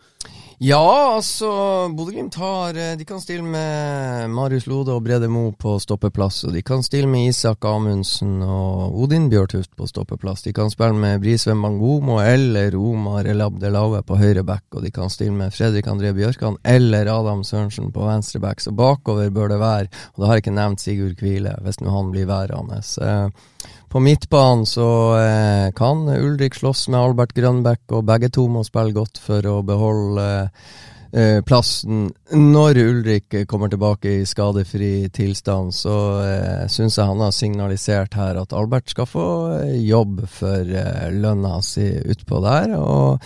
Ja, 0.63 1.17
altså 1.17 1.49
Bodø-Glimt 1.97 2.37
eh, 2.39 2.95
De 2.97 3.05
kan 3.05 3.19
stille 3.21 3.43
med 3.43 4.31
Marius 4.31 4.69
Lode 4.71 4.95
og 4.95 5.03
Brede 5.03 5.27
Mo 5.29 5.51
på 5.51 5.79
stoppeplass. 5.83 6.45
Og 6.47 6.55
de 6.55 6.63
kan 6.63 6.83
stille 6.83 7.09
med 7.11 7.29
Isak 7.29 7.65
Amundsen 7.67 8.39
og 8.43 8.95
Odin 9.03 9.27
Bjørtuft 9.31 9.75
på 9.77 9.89
stoppeplass. 9.91 10.45
De 10.47 10.53
kan 10.55 10.71
spille 10.71 10.95
med 10.95 11.21
Brisveen 11.21 11.61
Bangomo 11.63 12.21
eller 12.23 12.77
Omar 12.79 13.27
El 13.27 13.43
Abdelaue 13.43 14.03
på 14.07 14.19
høyre 14.21 14.45
back. 14.47 14.65
Og 14.75 14.87
de 14.87 14.95
kan 14.95 15.11
stille 15.11 15.35
med 15.35 15.53
Fredrik 15.53 15.91
André 15.91 16.15
Bjørkan 16.15 16.57
eller 16.63 17.11
Adam 17.11 17.43
Sørensen 17.45 17.91
på 17.93 18.07
venstre 18.07 18.41
back. 18.41 18.63
Så 18.63 18.71
bakover 18.71 19.35
bør 19.35 19.51
det 19.51 19.59
være, 19.59 19.91
og 20.15 20.23
da 20.23 20.31
har 20.31 20.39
jeg 20.39 20.47
ikke 20.47 20.59
nevnt 20.61 20.81
Sigurd 20.81 21.19
Kvile, 21.19 21.59
hvis 21.67 21.83
nå 21.83 21.91
han 21.91 22.15
blir 22.15 22.31
værende. 22.31 22.81
På 23.95 24.01
midtbanen 24.01 24.67
så 24.67 25.17
eh, 25.23 25.73
kan 25.73 26.09
Ulrik 26.09 26.55
slåss 26.55 26.89
med 26.89 26.99
Albert 26.99 27.31
Grønbæk, 27.33 27.85
og 27.95 28.03
begge 28.09 28.27
to 28.35 28.49
må 28.51 28.65
spille 28.67 28.91
godt 28.91 29.21
for 29.23 29.47
å 29.47 29.61
beholde 29.63 30.25
eh, 31.15 31.39
plassen. 31.47 32.09
Når 32.35 32.81
Ulrik 32.83 33.37
kommer 33.47 33.71
tilbake 33.71 34.17
i 34.17 34.27
skadefri 34.27 35.07
tilstand, 35.15 35.71
så 35.79 35.95
eh, 36.25 36.65
syns 36.67 36.99
jeg 36.99 37.07
han 37.07 37.23
har 37.23 37.37
signalisert 37.39 38.19
her 38.19 38.43
at 38.43 38.57
Albert 38.59 38.91
skal 38.91 39.07
få 39.07 39.29
eh, 39.61 39.77
jobb 39.87 40.25
for 40.27 40.75
eh, 40.75 41.07
lønna 41.15 41.61
si 41.63 41.87
utpå 42.03 42.43
der. 42.43 42.75
og 42.75 43.23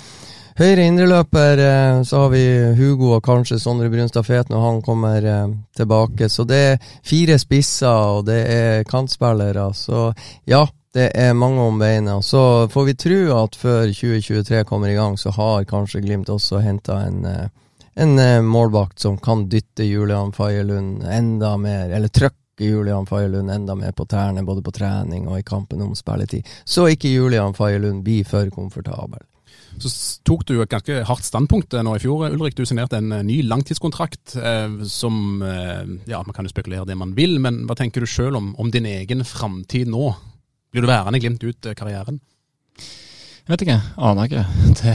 Høyre 0.59 0.89
indreløper, 0.89 1.61
eh, 1.63 2.03
så 2.03 2.25
har 2.25 2.31
vi 2.33 2.41
Hugo 2.75 3.13
og 3.15 3.21
kanskje 3.23 3.61
Sondre 3.63 3.87
Brunstad 3.93 4.25
Fet 4.27 4.49
når 4.51 4.65
han 4.65 4.81
kommer 4.83 5.23
eh, 5.23 5.53
tilbake. 5.79 6.27
Så 6.27 6.43
det 6.51 6.59
er 6.59 6.89
fire 7.07 7.37
spisser, 7.39 8.17
og 8.17 8.25
det 8.27 8.39
er 8.51 8.89
kantspillere. 8.91 9.69
Så 9.79 10.09
ja, 10.51 10.65
det 10.99 11.13
er 11.15 11.39
mange 11.39 11.63
om 11.63 11.79
beina. 11.79 12.17
Så 12.27 12.67
får 12.75 12.89
vi 12.91 12.97
tro 12.99 13.21
at 13.37 13.61
før 13.61 13.87
2023 13.87 14.65
kommer 14.67 14.91
i 14.91 14.99
gang, 14.99 15.15
så 15.15 15.31
har 15.39 15.69
kanskje 15.71 16.03
Glimt 16.03 16.35
også 16.35 16.59
henta 16.67 17.05
en, 17.07 17.23
eh, 17.25 17.47
en 17.95 18.19
målvakt 18.43 18.99
som 18.99 19.15
kan 19.23 19.47
dytte 19.47 19.87
Julian 19.87 20.35
Fagerlund 20.35 21.07
enda 21.07 21.55
mer, 21.57 21.87
eller 21.87 22.11
trøkke 22.11 22.67
Julian 22.67 23.07
Fagerlund 23.07 23.55
enda 23.55 23.79
mer 23.79 23.95
på 23.95 24.11
tærne, 24.11 24.43
både 24.43 24.67
på 24.67 24.75
trening 24.75 25.31
og 25.31 25.39
i 25.39 25.47
kampen 25.47 25.87
om 25.87 25.95
spilletid. 25.95 26.43
Så 26.65 26.91
ikke 26.91 27.15
Julian 27.15 27.55
Fagerlund 27.55 28.03
blir 28.03 28.27
for 28.27 28.51
komfortabel. 28.51 29.23
Så 29.79 29.91
tok 30.27 30.45
du 30.49 30.57
et 30.59 30.71
ganske 30.73 31.03
hardt 31.07 31.27
standpunkt 31.27 31.75
eh, 31.77 31.85
nå 31.87 31.95
i 31.97 32.03
fjor, 32.03 32.25
Ulrik. 32.33 32.57
Du 32.59 32.65
signerte 32.67 32.99
en 32.99 33.13
eh, 33.15 33.25
ny 33.27 33.41
langtidskontrakt 33.47 34.37
eh, 34.41 34.81
som 34.89 35.43
eh, 35.45 35.85
Ja, 36.11 36.23
man 36.27 36.35
kan 36.37 36.49
jo 36.49 36.53
spekulere 36.53 36.89
det 36.89 36.99
man 36.99 37.15
vil, 37.19 37.39
men 37.43 37.65
hva 37.69 37.77
tenker 37.79 38.03
du 38.03 38.11
sjøl 38.11 38.39
om, 38.39 38.55
om, 38.59 38.73
din 38.75 38.89
egen 38.89 39.25
framtid 39.29 39.91
nå? 39.93 40.11
Blir 40.73 40.85
du 40.85 40.91
værende 40.91 41.21
Glimt 41.23 41.45
ut 41.45 41.71
karrieren? 41.79 42.21
Jeg 42.79 43.55
vet 43.55 43.65
ikke, 43.65 43.79
aner 43.97 44.29
ikke. 44.29 44.45
Det, 44.81 44.93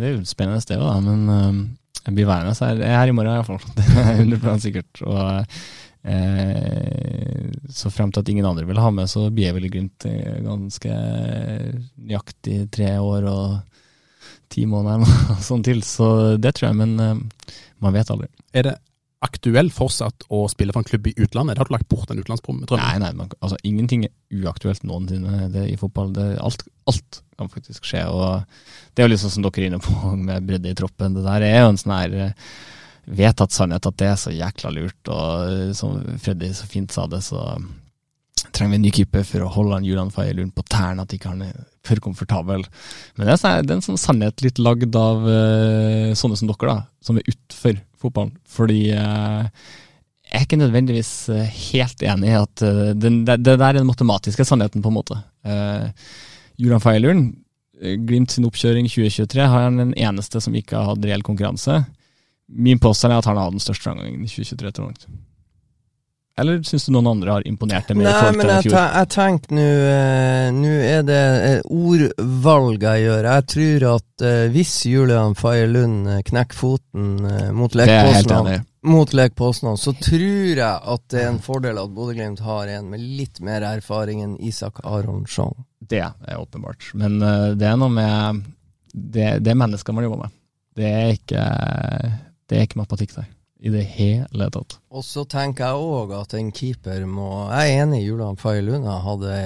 det 0.00 0.10
er 0.10 0.12
jo 0.18 0.28
spennende 0.28 0.60
sted, 0.64 0.82
da. 0.82 0.98
Men 1.00 1.72
jeg 2.04 2.18
blir 2.18 2.28
værende 2.28 2.52
her. 2.58 2.82
Er 2.84 3.00
her 3.00 3.12
i 3.12 3.16
morgen 3.16 3.38
iallfall. 3.38 3.62
Det 3.78 3.86
er 3.88 4.20
100 4.26 4.60
sikkert. 4.66 5.04
Og 5.08 5.46
Eh, 6.04 7.48
så 7.72 7.88
frem 7.88 8.10
til 8.12 8.20
at 8.20 8.28
ingen 8.28 8.44
andre 8.44 8.66
vil 8.68 8.76
ha 8.76 8.90
med, 8.92 9.08
så 9.08 9.30
blir 9.32 9.46
jeg 9.48 9.56
vel 9.56 9.64
i 9.64 9.70
Glimt 9.72 10.04
ganske 10.44 10.96
nøyaktig 11.96 12.58
tre 12.74 12.90
år 13.00 13.28
og 13.30 13.73
ti 14.54 14.64
måneder 14.70 15.04
sånn 15.48 15.64
til. 15.66 15.82
Så 15.86 16.08
det 16.40 16.56
tror 16.56 16.70
jeg, 16.70 16.80
men 16.80 16.96
uh, 17.00 17.46
man 17.84 17.96
vet 17.96 18.10
aldri. 18.14 18.30
Er 18.54 18.68
det 18.68 18.76
aktuelt 19.24 19.72
fortsatt 19.72 20.26
å 20.32 20.44
spille 20.52 20.74
for 20.74 20.84
en 20.84 20.88
klubb 20.88 21.08
i 21.08 21.14
utlandet? 21.16 21.58
Har 21.60 21.68
du 21.68 21.74
lagt 21.74 21.88
bort 21.90 22.10
den 22.10 22.20
utenlandsdrømmen? 22.20 22.68
Nei, 22.76 22.96
nei 23.00 23.12
man, 23.16 23.32
altså, 23.40 23.58
ingenting 23.66 24.06
er 24.06 24.44
uaktuelt 24.44 24.84
noensinne 24.86 25.48
det 25.54 25.66
i 25.72 25.78
fotball. 25.80 26.12
Det, 26.16 26.26
alt, 26.44 26.66
alt, 26.90 27.20
kan 27.38 27.50
faktisk 27.50 27.86
skje. 27.88 28.04
og 28.06 28.44
Det 28.94 29.02
er 29.02 29.08
jo 29.08 29.14
liksom 29.14 29.32
som 29.34 29.46
dere 29.46 29.64
er 29.64 29.70
inne 29.72 29.82
på 29.82 30.14
med 30.28 30.48
bredde 30.48 30.70
i 30.70 30.78
troppen. 30.78 31.16
Det 31.16 31.24
der 31.26 31.46
er 31.48 31.62
jo 31.62 31.72
en 31.72 31.80
sånn 31.80 31.96
her 31.96 32.18
eh, 32.26 32.50
vedtatt 33.04 33.54
sannhet 33.54 33.88
at 33.88 33.96
det 34.00 34.10
er 34.10 34.20
så 34.20 34.34
jækla 34.34 34.74
lurt. 34.76 35.00
Og 35.08 35.48
eh, 35.48 35.72
som 35.76 35.96
Freddy 36.22 36.52
så 36.56 36.68
fint 36.70 36.94
sa 36.94 37.08
det, 37.10 37.24
så 37.26 37.42
trenger 38.54 38.74
vi 38.74 38.80
en 38.80 38.84
ny 38.86 38.92
keeper 38.94 39.24
for 39.28 39.44
å 39.44 39.52
holde 39.52 39.78
han 39.78 39.86
Julian 39.86 40.12
Faye 40.14 40.48
på 40.54 40.66
tærne, 40.70 41.04
at 41.04 41.14
ikke 41.14 41.32
han 41.32 41.44
er 41.46 41.54
for 41.84 42.00
komfortabel. 42.00 42.64
Men 43.16 43.26
det 43.26 43.34
er, 43.34 43.40
sånn, 43.40 43.72
en 43.76 43.84
sånn 43.84 44.00
sannhet 44.00 44.44
litt 44.44 44.60
lagd 44.62 44.94
av 44.96 45.26
uh, 45.26 46.12
sånne 46.16 46.38
som 46.40 46.48
dere, 46.48 46.70
da, 46.70 46.76
som 47.04 47.18
er 47.20 47.28
utfor 47.28 47.80
fotballen. 48.00 48.36
Fordi 48.48 48.80
uh, 48.96 49.48
jeg 50.34 50.40
er 50.40 50.46
ikke 50.48 50.58
nødvendigvis 50.58 51.12
eh, 51.30 51.58
helt 51.70 52.00
enig 52.02 52.30
i 52.32 52.38
at 52.40 52.62
eh, 52.66 52.94
den, 52.98 53.20
det, 53.28 53.36
det 53.44 53.52
der 53.54 53.68
er 53.68 53.76
den 53.78 53.86
matematiske 53.86 54.42
sannheten, 54.48 54.82
på 54.82 54.90
en 54.90 54.96
måte. 54.96 55.18
Uh, 55.46 55.92
Julian 56.58 56.82
Feilern, 56.82 57.26
Glimt 58.06 58.30
sin 58.32 58.46
oppkjøring 58.46 58.86
2023, 58.88 59.44
har 59.50 59.64
han 59.66 59.78
den 59.78 59.92
eneste 59.98 60.40
som 60.40 60.54
ikke 60.56 60.78
har 60.78 60.92
hatt 60.92 61.06
reell 61.06 61.24
konkurranse. 61.26 61.80
Min 62.48 62.78
påstand 62.82 63.12
er 63.12 63.22
at 63.22 63.28
han 63.28 63.38
har 63.38 63.50
den 63.50 63.62
største 63.62 63.86
framgangen 63.86 64.22
i 64.24 64.30
2023. 64.30 64.72
tror 64.72 64.90
jeg. 64.90 65.14
Eller 66.36 66.62
syns 66.66 66.88
du 66.88 66.90
noen 66.96 67.06
andre 67.12 67.30
har 67.36 67.44
imponert 67.46 67.86
deg 67.86 67.98
mer 68.00 68.08
Nei, 68.10 68.30
men 68.34 68.48
jeg, 68.50 68.70
te- 68.72 68.90
jeg 68.98 69.08
tenker 69.14 69.54
nå 69.54 69.64
eh, 69.86 70.46
Nå 70.56 70.72
er 70.82 71.04
det 71.06 71.18
eh, 71.46 71.60
ordvalg 71.70 72.82
jeg 72.82 73.04
gjør. 73.04 73.28
Jeg 73.30 73.46
tror 73.52 73.84
at 73.92 74.24
eh, 74.26 74.46
hvis 74.54 74.72
Julian 74.90 75.36
Faye 75.38 75.68
Lund 75.70 76.08
knekker 76.26 76.58
foten 76.58 77.12
mot 77.54 77.76
i. 77.78 78.56
mot 78.90 79.14
Poznan, 79.38 79.78
så 79.80 79.94
tror 79.96 80.58
jeg 80.58 80.64
at 80.96 81.06
det 81.14 81.22
er 81.22 81.30
en 81.30 81.38
fordel 81.44 81.78
at 81.80 81.94
Bodø-Glimt 81.94 82.42
har 82.44 82.72
en 82.80 82.90
med 82.90 83.00
litt 83.20 83.38
mer 83.40 83.62
erfaring 83.70 84.24
enn 84.26 84.34
Isak 84.42 84.82
Aronsson. 84.84 85.54
Det 85.78 86.02
er 86.02 86.36
åpenbart. 86.40 86.90
Men 86.98 87.20
det 87.56 87.70
er 87.70 87.78
noe 87.78 87.94
med 87.94 88.42
det, 88.92 89.38
det 89.44 89.54
er 89.54 89.62
mennesker 89.62 89.94
man 89.94 90.04
jobber 90.08 90.26
med. 90.26 90.34
Det 90.74 90.90
er 90.90 91.14
ikke, 91.14 91.46
det 92.50 92.58
er 92.58 92.66
ikke 92.66 92.82
matematikk 92.82 93.14
der. 93.20 93.30
I 93.64 93.70
det 93.72 93.82
hele 93.94 94.50
tatt. 94.52 94.74
Og 94.92 95.00
så 95.06 95.22
tenker 95.24 95.70
jeg 95.70 95.84
òg 95.88 96.10
at 96.18 96.34
en 96.36 96.50
keeper 96.52 97.06
må 97.08 97.28
Jeg 97.48 97.70
er 97.70 97.84
enig, 97.86 98.02
i 98.02 98.08
Julian 98.10 98.36
Faye 98.36 98.60
Lund 98.60 98.84
hadde 98.84 99.36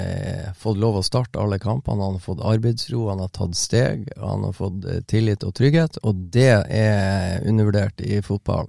fått 0.59 0.81
lov 0.83 0.99
å 0.99 1.05
starte 1.07 1.39
alle 1.39 1.61
kampene. 1.63 2.03
Han 2.03 2.17
har 2.19 2.25
fått 2.25 2.43
arbeidsro, 2.43 3.05
han 3.13 3.23
har 3.23 3.31
tatt 3.31 3.55
steg, 3.55 4.09
han 4.19 4.43
har 4.49 4.57
fått 4.57 4.89
eh, 4.91 5.05
tillit 5.07 5.47
og 5.47 5.55
trygghet, 5.55 6.01
og 6.03 6.25
det 6.35 6.51
er 6.51 7.47
undervurdert 7.47 8.03
i 8.03 8.19
fotball. 8.27 8.67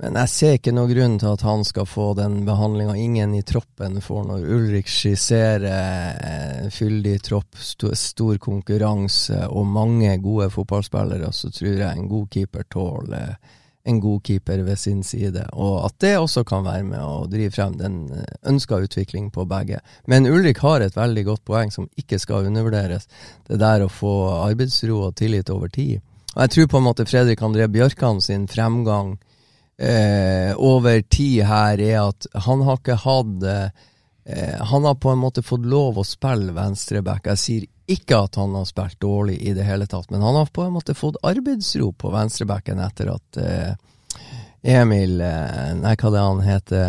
Men 0.00 0.16
jeg 0.22 0.30
ser 0.32 0.56
ikke 0.56 0.72
noen 0.74 0.90
grunn 0.90 1.18
til 1.20 1.34
at 1.36 1.44
han 1.46 1.60
skal 1.68 1.86
få 1.86 2.06
den 2.18 2.40
behandlinga 2.48 2.96
ingen 2.98 3.34
i 3.36 3.42
troppen 3.46 4.00
får 4.02 4.24
når 4.30 4.46
Ulrik 4.56 4.88
skisserer 4.90 5.66
eh, 5.68 6.70
fyldig 6.72 7.18
tropp, 7.28 7.60
stor 7.60 8.40
konkurranse 8.42 9.44
og 9.44 9.68
mange 9.76 10.16
gode 10.24 10.48
fotballspillere, 10.56 11.28
så 11.36 11.52
tror 11.52 11.76
jeg 11.76 11.90
en 11.92 12.08
god 12.10 12.32
keeper 12.32 12.66
tåler 12.72 13.36
en 13.84 14.00
god 14.00 14.22
keeper 14.24 14.62
ved 14.64 14.78
sin 14.80 15.02
side, 15.04 15.44
og 15.52 15.84
at 15.84 15.98
det 16.00 16.14
også 16.16 16.44
kan 16.48 16.64
være 16.64 16.86
med 16.88 17.02
å 17.04 17.26
drive 17.28 17.52
frem 17.52 17.76
den 17.76 17.98
eh, 18.16 18.24
ønska 18.48 18.78
utvikling 18.86 19.28
på 19.32 19.44
begge. 19.48 19.82
Men 20.08 20.28
Ulrik 20.30 20.62
har 20.64 20.80
et 20.80 20.96
veldig 20.96 21.24
godt 21.28 21.44
poeng 21.44 21.72
som 21.72 21.90
ikke 22.00 22.18
skal 22.22 22.48
undervurderes. 22.48 23.04
Det 23.44 23.60
der 23.60 23.84
å 23.84 23.92
få 23.92 24.14
arbeidsro 24.38 25.02
og 25.10 25.16
tillit 25.20 25.52
over 25.52 25.68
tid. 25.68 26.00
Og 26.34 26.40
jeg 26.42 26.54
tror 26.54 26.70
på 26.72 26.80
en 26.80 26.88
måte 26.88 27.06
Fredrik 27.06 27.44
André 27.44 27.68
Bjørkan 27.70 28.22
sin 28.24 28.48
fremgang 28.48 29.18
eh, 29.76 30.56
over 30.56 31.04
tid 31.04 31.44
her 31.44 31.82
er 31.84 32.00
at 32.06 32.28
han 32.46 32.64
har 32.64 32.80
ikke 32.80 33.02
hatt 33.04 33.48
eh, 33.50 33.68
Han 34.72 34.88
har 34.88 34.96
på 34.96 35.12
en 35.12 35.20
måte 35.20 35.44
fått 35.44 35.66
lov 35.68 35.98
å 36.00 36.06
spille 36.08 36.56
venstreback. 36.56 37.26
Jeg 37.34 37.42
sier 37.42 37.70
ikke 37.86 38.18
at 38.24 38.36
han 38.40 38.54
har 38.54 38.64
spilt 38.64 39.00
dårlig 39.00 39.38
i 39.42 39.52
det 39.52 39.64
hele 39.64 39.86
tatt, 39.86 40.10
men 40.10 40.22
han 40.22 40.34
har 40.34 40.46
på 40.46 40.62
en 40.64 40.72
måte 40.72 40.94
fått 40.96 41.20
arbeidsro 41.22 41.92
på 41.92 42.12
venstrebacken 42.14 42.80
etter 42.80 43.10
at 43.12 43.40
eh, 43.40 43.74
Emil 44.64 45.20
eh, 45.20 45.74
Nei, 45.76 45.92
hva 46.00 46.12
det 46.14 46.22
han 46.24 46.40
heter? 46.40 46.84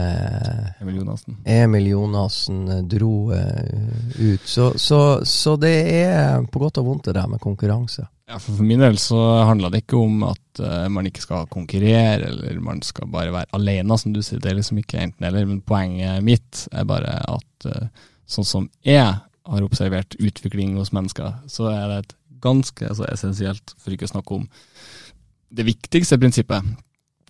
Emil 0.79 1.01
Jonassen. 1.01 1.41
Emil 1.43 1.89
Jonassen 1.91 2.61
eh, 2.71 2.83
dro 2.87 3.33
ut. 3.33 4.47
Så, 4.47 4.71
så, 4.79 5.01
så 5.27 5.57
det 5.59 5.75
er 5.97 6.47
på 6.47 6.63
godt 6.63 6.79
og 6.79 6.87
vondt 6.87 7.09
det 7.09 7.17
der 7.19 7.27
med 7.27 7.43
konkurranse. 7.43 8.07
Ja, 8.31 8.39
for, 8.39 8.55
for 8.55 8.63
min 8.65 8.79
del 8.81 8.95
så 8.97 9.19
handler 9.45 9.73
det 9.73 9.83
ikke 9.83 9.99
om 9.99 10.23
at 10.31 10.63
man 10.89 11.05
ikke 11.05 11.21
skal 11.21 11.51
konkurrere, 11.51 12.31
eller 12.31 12.57
man 12.63 12.79
skal 12.81 13.11
bare 13.11 13.35
være 13.35 13.51
alene, 13.53 13.99
som 14.01 14.15
du 14.15 14.23
sier. 14.23 14.39
Det 14.41 14.49
er 14.49 14.57
liksom 14.57 14.79
ikke 14.81 15.03
enten 15.03 15.27
eller. 15.27 15.45
Men 15.45 15.59
poenget 15.61 16.23
mitt 16.25 16.63
er 16.71 16.87
bare 16.89 17.19
at 17.35 17.67
sånn 18.25 18.47
som 18.47 18.69
jeg 18.87 19.11
har 19.45 19.65
observert 19.65 20.17
utvikling 20.19 20.75
hos 20.79 20.93
mennesker, 20.95 21.33
så 21.51 21.69
er 21.71 21.87
det 21.91 21.97
et 22.01 22.15
ganske 22.45 22.87
altså, 22.87 23.05
essensielt, 23.11 23.75
for 23.81 23.93
ikke 23.93 24.07
å 24.09 24.13
snakke 24.15 24.39
om 24.39 24.47
det 25.55 25.67
viktigste 25.67 26.19
prinsippet, 26.19 26.75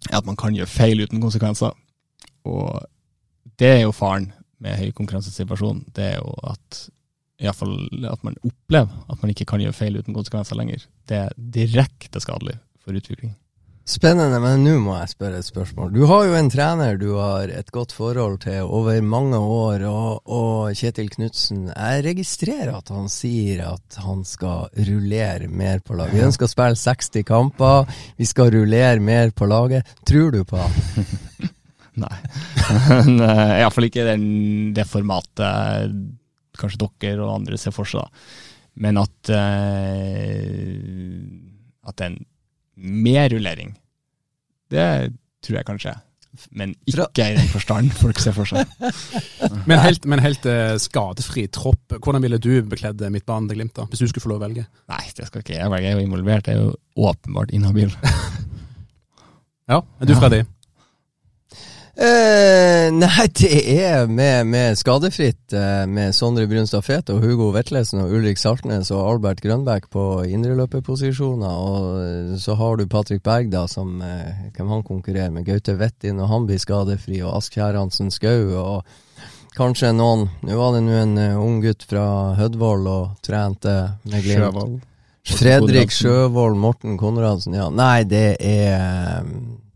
er 0.09 0.17
at 0.19 0.27
man 0.27 0.37
kan 0.39 0.55
gjøre 0.55 0.71
feil 0.71 1.03
uten 1.03 1.21
konsekvenser. 1.23 1.75
Og 2.45 2.85
det 3.59 3.71
er 3.71 3.81
jo 3.83 3.95
faren 3.95 4.31
med 4.63 4.77
høy 4.79 4.91
konkurransesituasjon. 4.95 5.85
Det 5.95 6.11
er 6.13 6.19
jo 6.19 6.33
at 6.47 6.85
iallfall 7.43 8.05
at 8.07 8.21
man 8.23 8.37
opplever 8.47 9.11
at 9.11 9.21
man 9.21 9.33
ikke 9.33 9.47
kan 9.49 9.61
gjøre 9.63 9.75
feil 9.75 9.97
uten 9.99 10.15
konsekvenser 10.15 10.57
lenger. 10.59 10.85
Det 11.09 11.25
er 11.25 11.35
direkte 11.35 12.21
skadelig 12.23 12.57
for 12.79 12.95
utvikling. 12.95 13.35
Spennende, 13.85 14.39
men 14.41 14.63
nå 14.65 14.79
må 14.81 14.95
jeg 14.97 15.11
spørre 15.11 15.37
et 15.37 15.45
spørsmål. 15.45 15.91
Du 15.93 16.07
har 16.09 16.23
jo 16.25 16.33
en 16.33 16.47
trener 16.49 16.95
du 16.97 17.11
har 17.19 17.51
et 17.53 17.67
godt 17.69 17.91
forhold 17.93 18.39
til 18.41 18.65
over 18.65 18.97
mange 19.05 19.37
år, 19.37 19.85
og, 19.85 20.25
og 20.25 20.73
Kjetil 20.73 21.11
Knutsen. 21.13 21.67
Jeg 21.69 22.01
registrerer 22.07 22.71
at 22.73 22.89
han 22.89 23.05
sier 23.13 23.61
at 23.75 23.99
han 24.01 24.25
skal 24.25 24.73
rullere 24.89 25.45
mer 25.53 25.85
på 25.85 25.93
laget. 25.99 26.17
Vi 26.17 26.25
ønsker 26.25 26.49
å 26.49 26.53
spille 26.55 26.81
60 26.81 27.27
kamper, 27.29 27.85
vi 28.17 28.25
skal 28.25 28.49
rullere 28.57 28.97
mer 29.05 29.29
på 29.37 29.45
laget. 29.53 29.85
Tror 30.01 30.33
du 30.33 30.41
på 30.49 30.57
han? 30.63 30.73
Nei. 32.07 32.17
Uh, 32.65 33.61
iallfall 33.61 33.85
ikke 33.85 34.01
den, 34.07 34.23
det 34.73 34.87
formatet 34.89 35.93
kanskje 36.57 36.89
dere 36.97 37.21
og 37.21 37.35
andre 37.35 37.57
ser 37.61 37.73
for 37.75 37.85
seg, 37.85 38.01
da. 38.01 38.09
Men 38.81 38.97
at, 38.97 39.29
uh, 39.29 40.73
at 41.85 42.01
det 42.01 42.09
mer 42.75 43.29
rullering, 43.33 43.75
det 44.73 44.87
tror 45.45 45.59
jeg 45.59 45.67
kanskje. 45.67 45.95
Men 46.51 46.73
ikke 46.89 47.29
i 47.29 47.35
den 47.37 47.47
forstand 47.47 47.93
folk 47.95 48.19
ser 48.19 48.35
for 48.35 48.49
seg. 48.49 48.67
Men 49.69 49.79
helt, 49.79 50.03
men 50.09 50.19
helt 50.19 50.43
uh, 50.49 50.75
skadefri 50.81 51.45
tropp, 51.47 51.95
hvordan 51.95 52.25
ville 52.25 52.39
du 52.41 52.59
bekledd 52.67 52.99
midtbanen 53.13 53.47
til 53.49 53.61
Glimt, 53.61 53.75
da, 53.77 53.85
hvis 53.87 54.03
du 54.03 54.09
skulle 54.09 54.25
få 54.25 54.33
lov 54.33 54.41
å 54.41 54.45
velge? 54.45 54.65
Nei, 54.91 55.03
det 55.15 55.29
skal 55.29 55.45
ikke 55.45 55.55
jeg 55.55 55.71
velge. 55.71 55.87
Jeg 55.87 55.95
er 55.95 56.01
jo 56.01 56.07
involvert. 56.09 56.49
Jeg 56.51 56.59
er 56.59 56.65
jo 56.67 57.07
åpenbart 57.09 57.55
inhabil. 57.55 57.95
Ja, 59.65 59.79
er 59.97 60.05
du 60.05 60.11
Freddy? 60.13 60.43
Eh, 61.95 62.89
nei, 62.91 63.25
det 63.39 63.59
er 63.71 64.09
med, 64.11 64.49
med 64.51 64.75
skadefritt 64.75 65.53
eh, 65.55 65.85
med 65.87 66.11
Sondre 66.11 66.43
Brunstad 66.51 66.83
Fete 66.83 67.15
og 67.15 67.23
Hugo 67.23 67.53
Vetlesen 67.55 68.01
og 68.03 68.11
Ulrik 68.17 68.41
Saltnes 68.41 68.91
og 68.91 68.99
Albert 69.13 69.39
Grønbæk 69.45 69.87
på 69.95 70.03
indreløperposisjoner. 70.27 71.55
Og 71.55 71.87
eh, 72.01 72.35
så 72.41 72.57
har 72.59 72.75
du 72.75 72.83
Patrick 72.91 73.23
Berg, 73.23 73.47
da, 73.53 73.63
som 73.71 74.03
eh, 74.03 74.51
Hvem 74.57 74.75
han 74.75 74.83
konkurrerer 74.83 75.31
med? 75.31 75.47
Gaute 75.47 75.77
Wettin, 75.79 76.19
og 76.19 76.27
han 76.33 76.49
blir 76.49 76.59
skadefri, 76.59 77.21
og 77.23 77.37
Askjær 77.39 77.79
Hansen 77.79 78.11
Skau. 78.11 78.51
og 78.59 79.55
Kanskje 79.55 79.93
noen 79.95 80.27
Nå 80.43 80.59
var 80.59 80.75
det 80.75 80.83
nå 80.83 80.95
en 80.99 81.15
uh, 81.15 81.39
ung 81.39 81.61
gutt 81.63 81.85
fra 81.87 82.05
Hødvold 82.35 82.89
og 82.91 83.03
trente 83.23 83.75
med 84.03 84.19
Glimt. 84.19 84.41
Sjøvold. 84.43 84.79
Fredrik 85.25 85.95
Sjøvold, 85.95 86.59
Morten 86.59 86.99
Konradsen, 86.99 87.55
ja. 87.55 87.69
Nei, 87.71 88.03
det 88.03 88.35
er 88.43 89.23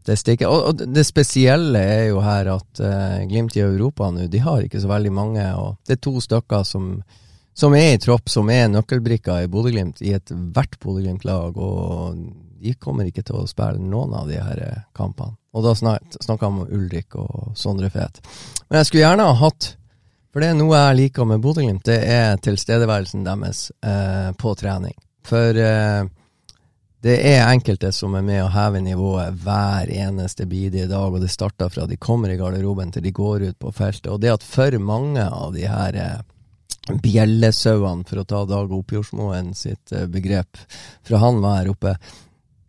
det 0.05 0.17
stikker. 0.19 0.49
Og, 0.49 0.69
og 0.69 0.83
det 0.95 1.05
spesielle 1.07 1.79
er 1.79 2.03
jo 2.09 2.21
her 2.23 2.51
at 2.55 2.83
uh, 2.83 3.21
Glimt 3.29 3.57
i 3.57 3.63
Europa 3.63 4.09
nå, 4.11 4.27
de 4.31 4.43
har 4.43 4.63
ikke 4.65 4.81
så 4.81 4.91
veldig 4.91 5.13
mange. 5.13 5.45
Og 5.59 5.75
det 5.87 5.97
er 5.97 6.03
to 6.03 6.15
stykker 6.23 6.67
som, 6.67 6.91
som 7.53 7.75
er 7.77 7.95
i 7.95 8.01
tropp, 8.01 8.29
som 8.31 8.49
er 8.53 8.69
nøkkelbrikker 8.71 9.45
i 9.45 9.49
Bodø-Glimt, 9.51 10.01
i 10.01 10.15
ethvert 10.17 10.79
Bodø-Glimt-lag. 10.83 11.57
Og 11.57 12.21
de 12.59 12.75
kommer 12.79 13.07
ikke 13.07 13.23
til 13.25 13.39
å 13.39 13.47
spille 13.47 13.79
noen 13.81 14.15
av 14.17 14.29
de 14.29 14.39
her 14.39 14.63
eh, 14.65 14.85
kampene. 14.95 15.37
Og 15.55 15.65
da 15.65 15.73
snakka 15.73 16.45
jeg 16.45 16.49
om 16.49 16.61
Ulrik 16.67 17.15
og 17.17 17.53
Sondre 17.57 17.89
Fet. 17.89 18.19
Men 18.67 18.81
jeg 18.81 18.89
skulle 18.89 19.05
gjerne 19.07 19.29
ha 19.31 19.37
hatt 19.39 19.71
For 20.29 20.43
det 20.43 20.51
er 20.51 20.57
noe 20.59 20.77
jeg 20.77 20.97
liker 20.99 21.25
med 21.25 21.41
Bodø-Glimt, 21.41 21.87
det 21.89 22.03
er 22.05 22.37
tilstedeværelsen 22.45 23.23
deres 23.25 23.63
eh, 23.81 24.29
på 24.37 24.53
trening. 24.59 24.93
For 25.25 25.57
eh, 25.57 26.03
det 27.01 27.15
er 27.29 27.45
enkelte 27.47 27.93
som 27.95 28.15
er 28.19 28.25
med 28.27 28.41
å 28.43 28.49
heve 28.51 28.81
nivået 28.83 29.37
hver 29.39 29.87
eneste 29.87 30.43
bidige 30.49 30.89
dag, 30.91 31.13
og 31.13 31.21
det 31.23 31.31
starter 31.31 31.71
fra 31.71 31.85
de 31.87 31.95
kommer 31.95 32.33
i 32.33 32.39
garderoben 32.39 32.91
til 32.91 33.05
de 33.05 33.13
går 33.15 33.45
ut 33.47 33.59
på 33.59 33.71
feltet. 33.71 34.09
Og 34.11 34.19
det 34.19 34.33
at 34.33 34.43
for 34.43 34.75
mange 34.83 35.23
av 35.23 35.53
de 35.55 35.63
her 35.71 35.95
eh, 35.95 36.17
bjellesauene, 37.03 38.03
for 38.09 38.19
å 38.19 38.27
ta 38.27 38.43
Dag 38.49 38.73
Oppjordsmoen 38.75 39.53
sitt 39.55 39.93
eh, 39.95 40.09
begrep, 40.11 40.59
fra 41.07 41.21
han 41.23 41.39
var 41.43 41.61
her 41.61 41.71
oppe 41.71 41.95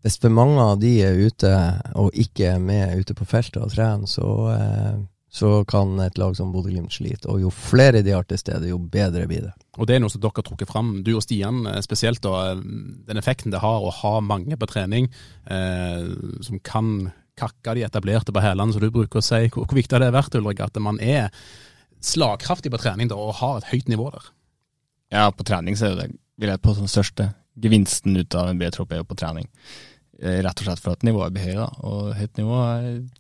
Hvis 0.01 0.17
for 0.17 0.33
mange 0.33 0.63
av 0.63 0.79
de 0.81 0.95
er 1.05 1.19
ute 1.19 1.51
og 1.99 2.15
ikke 2.17 2.55
er 2.55 2.63
med 2.63 3.03
ute 3.03 3.13
på 3.19 3.27
feltet 3.29 3.61
og 3.61 3.75
trener, 3.75 4.07
så, 4.09 4.31
eh, 4.55 4.95
så 5.31 5.65
kan 5.65 5.95
et 6.03 6.19
lag 6.19 6.35
som 6.35 6.51
Bodø-Glimt 6.51 6.93
slite. 6.93 7.29
Og 7.31 7.45
jo 7.45 7.53
flere 7.55 8.03
de 8.03 8.15
har 8.17 8.27
til 8.27 8.41
stede, 8.41 8.73
jo 8.73 8.81
bedre 8.83 9.29
blir 9.31 9.45
det. 9.47 9.53
Og 9.79 9.87
det 9.87 9.97
er 9.97 10.03
noe 10.03 10.11
som 10.11 10.23
dere 10.23 10.43
har 10.43 10.47
trukket 10.47 10.71
fram, 10.71 10.91
du 11.07 11.13
og 11.15 11.23
Stian 11.23 11.63
eh, 11.71 11.79
spesielt, 11.87 12.23
da, 12.25 12.51
eh, 12.51 12.63
den 13.07 13.21
effekten 13.21 13.55
det 13.55 13.63
har 13.63 13.87
å 13.87 13.93
ha 14.01 14.17
mange 14.27 14.59
på 14.59 14.69
trening 14.71 15.07
eh, 15.47 16.09
som 16.43 16.59
kan 16.67 17.13
kakke 17.39 17.77
de 17.79 17.87
etablerte 17.87 18.35
på 18.35 18.43
hælene, 18.43 18.75
som 18.75 18.83
du 18.83 18.91
bruker 18.93 19.23
å 19.23 19.25
si. 19.25 19.45
Hvor, 19.55 19.69
hvor 19.71 19.79
viktig 19.79 19.97
har 19.97 20.03
det 20.03 20.11
vært, 20.17 20.35
Ulrik, 20.41 20.65
at 20.67 20.83
man 20.83 20.99
er 20.99 21.31
slagkraftig 22.03 22.73
på 22.75 22.81
trening 22.83 23.13
da, 23.13 23.21
og 23.21 23.39
har 23.39 23.61
et 23.61 23.71
høyt 23.71 23.93
nivå 23.93 24.11
der? 24.17 24.27
Ja, 25.15 25.29
på 25.31 25.47
trening 25.47 25.79
så 25.79 25.93
er 25.93 25.97
det, 26.01 26.09
vil 26.43 26.51
jeg 26.51 26.63
på 26.65 26.75
den 26.75 26.91
største 26.91 27.31
gevinsten 27.61 28.19
ut 28.19 28.35
av 28.39 28.51
en 28.51 28.59
B-tropp 28.59 28.93
er 28.95 29.05
jo 29.05 29.07
på 29.07 29.19
trening. 29.23 29.47
Eh, 30.19 30.43
Rett 30.43 30.59
og 30.59 30.67
slett 30.67 30.83
for 30.83 30.99
at 30.99 31.07
nivået 31.07 31.39
blir 31.39 31.55
høyt. 31.55 31.81
Og 31.87 32.13
høyt 32.19 32.43
nivå 32.43 32.61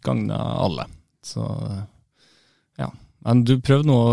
gagner 0.02 0.52
alle. 0.66 0.90
Så. 1.22 1.46
Men 3.26 3.42
du 3.44 3.52
prøvde 3.60 3.90
nå 3.90 3.96
å 4.00 4.12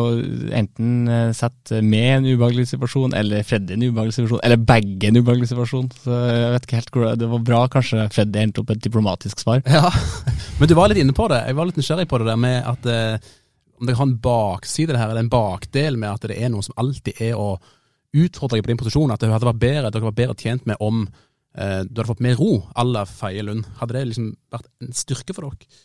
enten 0.58 1.08
eh, 1.08 1.30
sette 1.36 1.80
med 1.86 2.08
en 2.18 2.26
ubehagelig 2.28 2.68
situasjon, 2.74 3.16
eller 3.16 3.46
Freddy 3.48 3.78
en 3.78 3.86
ubehagelig 3.86 4.18
situasjon, 4.18 4.42
eller 4.44 4.60
begge 4.60 5.08
en 5.08 5.20
ubehagelig 5.22 5.48
situasjon. 5.54 5.88
Så 6.04 6.18
jeg 6.28 6.52
vet 6.54 6.68
ikke 6.68 6.80
helt 6.82 6.92
hvor 6.92 7.08
Det 7.22 7.30
var 7.32 7.46
bra 7.50 7.62
kanskje 7.72 8.10
Freddy 8.12 8.42
endte 8.44 8.64
opp 8.64 8.74
et 8.76 8.84
diplomatisk 8.84 9.40
svar. 9.44 9.64
Ja, 9.64 9.88
men 10.60 10.70
du 10.70 10.76
var 10.76 10.92
litt 10.92 11.00
inne 11.00 11.16
på 11.16 11.30
det. 11.32 11.40
Jeg 11.48 11.60
var 11.60 11.70
litt 11.70 11.80
nysgjerrig 11.80 12.10
på 12.12 12.20
det 12.20 12.28
der 12.28 12.42
med 12.44 12.68
at 12.68 12.92
eh, 12.92 13.32
om 13.78 13.88
det 13.88 13.96
har 13.96 14.10
en 14.10 14.18
bakside 14.20 14.92
det 14.92 15.00
her, 15.00 15.14
eller 15.14 15.24
en 15.24 15.32
bakdel 15.32 16.00
med 16.02 16.12
at 16.12 16.28
det 16.28 16.40
er 16.42 16.52
noe 16.52 16.66
som 16.66 16.76
alltid 16.82 17.22
er 17.24 17.40
å 17.40 17.56
utfordre 18.18 18.58
deg 18.58 18.66
på 18.66 18.74
din 18.74 18.82
posisjon. 18.82 19.14
At 19.14 19.24
det 19.24 19.32
hadde 19.32 19.48
vært 19.54 19.64
bedre, 19.64 19.92
dere 19.94 20.10
var 20.10 20.20
bedre 20.20 20.36
tjent 20.42 20.68
med 20.68 20.84
om 20.84 21.06
eh, 21.06 21.84
du 21.86 21.96
hadde 21.96 22.10
fått 22.12 22.24
mer 22.28 22.36
ro 22.40 22.58
à 22.76 22.84
la 22.84 23.06
Feie 23.08 23.46
Lund. 23.46 23.70
Hadde 23.80 23.96
det 23.96 24.08
liksom 24.12 24.34
vært 24.52 24.68
en 24.84 24.96
styrke 24.98 25.38
for 25.38 25.48
dere? 25.48 25.84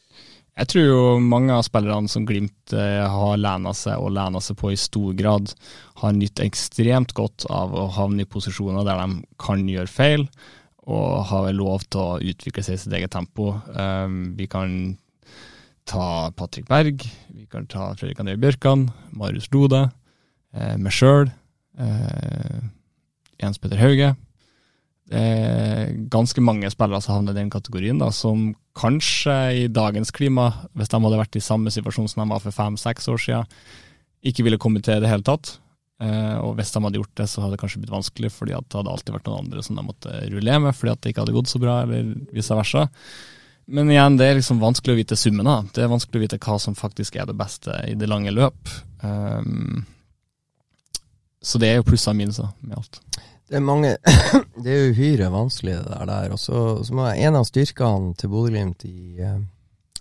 Jeg 0.53 0.69
tror 0.69 0.85
jo 0.85 1.05
mange 1.25 1.55
av 1.55 1.65
spillerne 1.65 2.11
som 2.13 2.27
Glimt 2.29 2.75
eh, 2.77 3.05
har 3.09 3.39
lena 3.41 3.73
seg 3.77 4.01
og 4.03 4.13
lena 4.13 4.41
seg 4.45 4.59
på 4.61 4.75
i 4.75 4.81
stor 4.81 5.15
grad, 5.17 5.55
har 6.03 6.13
nytt 6.13 6.43
ekstremt 6.45 7.15
godt 7.17 7.47
av 7.49 7.73
å 7.73 7.87
havne 7.97 8.27
i 8.27 8.29
posisjoner 8.29 8.85
der 8.85 9.01
de 9.01 9.23
kan 9.41 9.65
gjøre 9.69 9.89
feil, 9.89 10.27
og 10.83 11.23
har 11.31 11.49
lov 11.57 11.87
til 11.89 12.03
å 12.03 12.21
utvikle 12.21 12.65
seg 12.67 12.77
i 12.77 12.83
sitt 12.83 12.97
eget 12.99 13.15
tempo. 13.15 13.55
Um, 13.73 14.35
vi 14.37 14.49
kan 14.51 14.75
ta 15.89 16.31
Patrick 16.37 16.69
Berg, 16.69 17.07
vi 17.33 17.47
kan 17.51 17.65
ta 17.71 17.93
Fredrik 17.97 18.21
André 18.21 18.37
Bjørkan, 18.41 18.91
Marius 19.17 19.49
Lode, 19.55 19.87
eh, 20.53 20.77
meg 20.77 20.93
sjøl, 20.93 21.33
eh, 21.81 22.61
Jens 23.41 23.63
Petter 23.63 23.81
Hauge 23.81 24.13
eh, 25.15 25.93
ganske 26.13 26.43
mange 26.45 26.71
spillere 26.73 27.03
som 27.05 27.17
havner 27.17 27.37
i 27.37 27.41
den 27.43 27.53
kategorien, 27.53 28.01
da, 28.01 28.11
som 28.15 28.51
kanskje 28.79 29.37
i 29.63 29.67
dagens 29.73 30.13
klima, 30.15 30.51
hvis 30.77 30.93
de 30.93 31.01
hadde 31.05 31.21
vært 31.21 31.39
i 31.39 31.45
samme 31.45 31.73
situasjon 31.73 32.09
som 32.11 32.25
de 32.25 32.33
var 32.33 32.43
for 32.45 32.57
fem-seks 32.57 33.11
år 33.13 33.21
siden, 33.21 33.59
ikke 34.23 34.47
ville 34.47 34.61
kommet 34.63 34.87
til 34.87 34.97
i 34.97 35.03
det 35.05 35.11
hele 35.11 35.27
tatt. 35.27 35.57
Eh, 36.03 36.37
og 36.43 36.57
hvis 36.59 36.73
de 36.75 36.83
hadde 36.83 36.99
gjort 36.99 37.15
det, 37.21 37.29
så 37.31 37.43
hadde 37.43 37.57
det 37.57 37.63
kanskje 37.63 37.83
blitt 37.83 37.95
vanskelig, 37.95 38.33
fordi 38.35 38.57
det 38.57 38.79
hadde 38.81 38.95
alltid 38.95 39.15
vært 39.17 39.29
noen 39.29 39.45
andre 39.45 39.63
som 39.67 39.79
de 39.79 39.87
måtte 39.87 40.17
rullere 40.33 40.65
med, 40.65 40.77
fordi 40.79 40.97
det 40.97 41.13
ikke 41.13 41.25
hadde 41.27 41.37
gått 41.37 41.53
så 41.53 41.63
bra, 41.63 41.83
eller 41.85 42.15
vice 42.35 42.59
versa. 42.59 42.89
Men 43.73 43.91
igjen, 43.93 44.19
det 44.19 44.27
er 44.27 44.39
liksom 44.39 44.63
vanskelig 44.63 44.97
å 44.97 44.99
vite 44.99 45.19
summen. 45.19 45.47
da. 45.47 45.61
Det 45.75 45.85
er 45.85 45.93
vanskelig 45.93 46.19
å 46.19 46.25
vite 46.25 46.41
hva 46.43 46.59
som 46.61 46.75
faktisk 46.79 47.17
er 47.17 47.29
det 47.31 47.39
beste 47.39 47.77
i 47.89 47.95
det 47.99 48.09
lange 48.11 48.33
løp. 48.35 48.73
Um, 49.03 49.85
så 51.43 51.61
det 51.63 51.71
er 51.71 51.79
jo 51.79 51.87
plusser 51.87 52.15
og 52.15 52.19
minuser 52.19 52.51
med 52.61 52.81
alt. 52.81 53.01
Det 53.49 53.59
er 53.59 53.65
mange 53.65 53.97
Det 54.65 54.71
er 54.75 54.93
uhyre 54.93 55.33
vanskelig, 55.33 55.75
det 55.81 55.89
der. 55.91 56.07
der. 56.07 56.33
Og 56.33 56.39
så 56.41 56.95
må 56.95 57.09
En 57.13 57.37
av 57.41 57.49
styrkene 57.49 58.15
til 58.19 58.33
Bodø-Glimt 58.33 58.87
eh, 58.87 59.41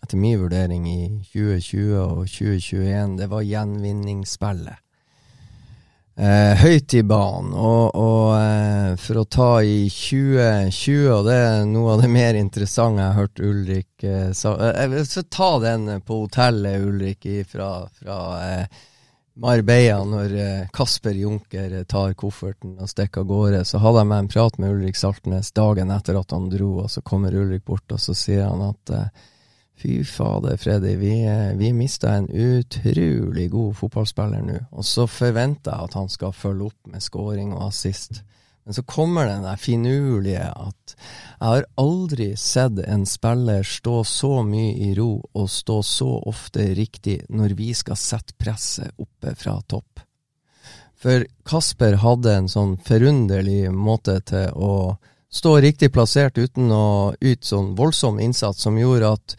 etter 0.01 0.17
min 0.17 0.39
vurdering 0.41 0.87
i 0.89 1.01
2020 1.33 1.97
og 2.01 2.23
2021, 2.27 3.17
det 3.19 3.27
var 3.29 3.45
gjenvinningsspillet. 3.45 4.79
Eh, 6.21 6.53
høyt 6.59 6.93
i 6.93 7.01
banen. 7.07 7.53
Og, 7.55 7.95
og 7.95 8.33
eh, 8.35 8.95
for 8.99 9.21
å 9.21 9.27
ta 9.31 9.49
i 9.63 9.85
2020, 9.89 11.07
og 11.15 11.29
det 11.29 11.37
er 11.37 11.63
noe 11.69 11.95
av 11.95 12.03
det 12.03 12.11
mer 12.11 12.37
interessante 12.37 13.01
jeg 13.01 13.07
har 13.07 13.19
hørt 13.21 13.41
Ulrik 13.41 14.05
eh, 14.05 14.29
sa 14.35 14.53
eh, 14.59 14.75
Jeg 14.83 14.91
vil 14.91 15.29
ta 15.37 15.51
den 15.63 15.87
på 16.05 16.19
hotellet, 16.25 16.83
Ulrik, 16.85 17.29
fra, 17.49 17.71
fra 18.01 18.19
eh, 18.43 18.81
Marbella, 19.33 20.03
når 20.03 20.33
eh, 20.35 20.69
Kasper 20.75 21.15
Junker 21.15 21.71
eh, 21.71 21.83
tar 21.87 22.13
kofferten 22.19 22.75
og 22.81 22.89
stikker 22.91 23.23
av 23.23 23.29
gårde, 23.29 23.61
så 23.65 23.79
hadde 23.79 24.01
jeg 24.03 24.09
med 24.09 24.23
en 24.23 24.31
prat 24.33 24.57
med 24.59 24.73
Ulrik 24.75 24.99
Saltnes 24.99 25.53
dagen 25.55 25.93
etter 25.93 26.19
at 26.19 26.35
han 26.35 26.49
dro, 26.51 26.71
og 26.83 26.91
så 26.91 27.03
kommer 27.05 27.35
Ulrik 27.35 27.63
bort 27.67 27.95
og 27.95 28.01
så 28.03 28.15
sier 28.17 28.49
han 28.49 28.65
at 28.65 28.91
eh, 28.97 29.29
fy 29.81 30.01
fader, 30.05 30.59
Freddy, 30.61 30.97
vi, 30.99 31.13
vi 31.57 31.71
mista 31.73 32.11
en 32.17 32.27
utrolig 32.27 33.47
god 33.53 33.79
fotballspiller 33.79 34.43
nå, 34.45 34.59
og 34.75 34.85
så 34.85 35.07
forventer 35.09 35.71
jeg 35.71 35.89
at 35.89 35.97
han 35.97 36.11
skal 36.11 36.35
følge 36.35 36.67
opp 36.67 36.91
med 36.91 37.01
scoring 37.01 37.55
og 37.55 37.69
assist. 37.71 38.21
Men 38.63 38.73
så 38.73 38.83
kommer 38.83 39.25
den 39.25 39.43
der 39.43 39.57
finurlige 39.57 40.45
at 40.45 40.95
jeg 41.41 41.47
har 41.47 41.65
aldri 41.81 42.27
sett 42.37 42.77
en 42.85 43.07
spiller 43.09 43.65
stå 43.65 44.03
så 44.05 44.43
mye 44.45 44.75
i 44.77 44.91
ro 44.97 45.15
og 45.33 45.49
stå 45.49 45.79
så 45.85 46.09
ofte 46.29 46.67
riktig 46.77 47.23
når 47.33 47.55
vi 47.57 47.71
skal 47.73 47.97
sette 47.97 48.37
presset 48.37 48.93
oppe 49.01 49.33
fra 49.35 49.57
topp. 49.65 50.03
For 51.01 51.25
Kasper 51.49 51.97
hadde 52.03 52.35
en 52.37 52.51
sånn 52.51 52.75
forunderlig 52.85 53.71
måte 53.73 54.19
til 54.29 54.53
å 54.53 54.99
stå 55.33 55.55
riktig 55.63 55.89
plassert 55.95 56.37
uten 56.37 56.69
å 56.69 57.15
yte 57.17 57.47
sånn 57.47 57.73
voldsom 57.79 58.19
innsats 58.21 58.61
som 58.61 58.77
gjorde 58.77 59.15
at 59.15 59.35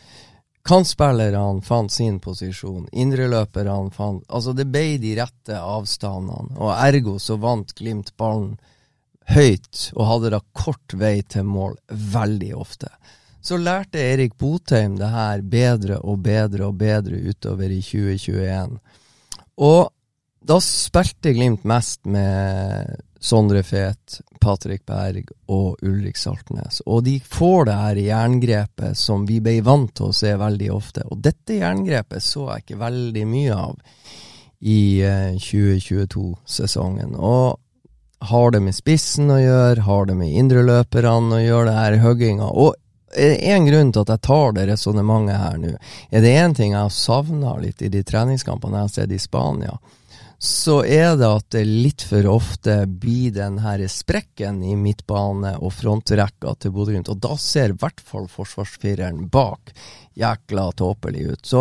kantspillerne 0.66 1.62
fant 1.62 1.94
sin 1.94 2.18
posisjon, 2.22 2.88
indreløperne 2.90 3.94
fant 3.94 4.26
Altså, 4.28 4.54
det 4.54 4.66
ble 4.70 4.98
de 5.02 5.14
rette 5.18 5.58
avstandene, 5.58 6.56
og 6.58 6.74
ergo 6.74 7.18
så 7.22 7.38
vant 7.38 7.74
Glimt 7.78 8.14
ballen 8.18 8.56
høyt 9.30 9.90
og 9.94 10.06
hadde 10.08 10.32
da 10.34 10.40
kort 10.56 10.96
vei 10.98 11.20
til 11.22 11.46
mål 11.48 11.76
veldig 11.88 12.52
ofte. 12.58 12.90
Så 13.42 13.58
lærte 13.58 13.98
Erik 13.98 14.36
Botheim 14.38 14.96
det 15.00 15.10
her 15.10 15.42
bedre 15.42 15.98
og 16.06 16.20
bedre 16.22 16.68
og 16.68 16.76
bedre 16.78 17.18
utover 17.26 17.72
i 17.74 17.80
2021. 17.82 18.76
Og 19.66 19.90
da 20.42 20.58
spilte 20.62 21.32
Glimt 21.34 21.64
mest 21.68 22.04
med 22.06 23.02
Sondre 23.22 23.62
Fet, 23.62 24.20
Patrick 24.40 24.86
Berg 24.86 25.28
og 25.46 25.78
Ulrik 25.86 26.16
Saltnes. 26.18 26.80
Og 26.86 27.04
de 27.06 27.20
får 27.22 27.64
det 27.68 27.76
her 27.78 28.00
jerngrepet 28.02 28.98
som 28.98 29.26
vi 29.26 29.38
ble 29.42 29.60
vant 29.62 29.94
til 29.94 30.10
å 30.10 30.16
se 30.16 30.32
veldig 30.38 30.70
ofte. 30.74 31.04
Og 31.06 31.22
dette 31.22 31.60
jerngrepet 31.60 32.22
så 32.22 32.48
jeg 32.50 32.64
ikke 32.64 32.80
veldig 32.82 33.26
mye 33.30 33.58
av 33.68 33.76
i 34.62 35.02
2022-sesongen. 35.42 37.14
Eh, 37.14 37.22
og 37.22 37.58
har 38.30 38.50
det 38.54 38.60
med 38.62 38.74
spissen 38.76 39.30
å 39.32 39.40
gjøre? 39.40 39.86
Har 39.86 40.06
det 40.06 40.16
med 40.18 40.30
indreløperne 40.30 41.38
å 41.38 41.42
gjøre, 41.42 41.70
det 41.70 41.78
her 41.78 41.98
hugginga? 42.04 42.50
Og 42.50 42.74
er 43.12 43.34
det 43.34 43.50
én 43.52 43.66
grunn 43.68 43.90
til 43.92 44.04
at 44.04 44.12
jeg 44.14 44.24
tar 44.28 44.54
det 44.56 44.68
resonnementet 44.70 45.40
her 45.40 45.58
nå? 45.60 45.72
Er 46.10 46.24
det 46.24 46.36
én 46.40 46.54
ting 46.56 46.76
jeg 46.76 46.94
savna 46.96 47.56
litt 47.60 47.82
i 47.82 47.90
de 47.92 48.04
treningskampene 48.06 48.78
jeg 48.78 48.88
har 48.88 48.94
sett 48.94 49.12
i 49.12 49.20
Spania, 49.20 49.76
så 50.42 50.80
er 50.82 51.12
det 51.14 51.28
at 51.28 51.44
det 51.54 51.60
litt 51.68 52.02
for 52.02 52.26
ofte 52.26 52.80
blir 52.86 53.30
den 53.30 53.60
her 53.62 53.78
sprekken 53.86 54.56
i 54.66 54.72
midtbane 54.74 55.52
og 55.62 55.70
frontrekka 55.76 56.56
til 56.58 56.72
Bodø-Glimt, 56.74 57.10
og 57.12 57.20
da 57.22 57.36
ser 57.38 57.70
i 57.70 57.76
hvert 57.78 58.02
fall 58.02 58.26
forsvarsfireren 58.26 59.28
bak 59.30 59.70
jækla 60.18 60.64
tåpelig 60.72 61.26
ut. 61.26 61.46
Så 61.46 61.60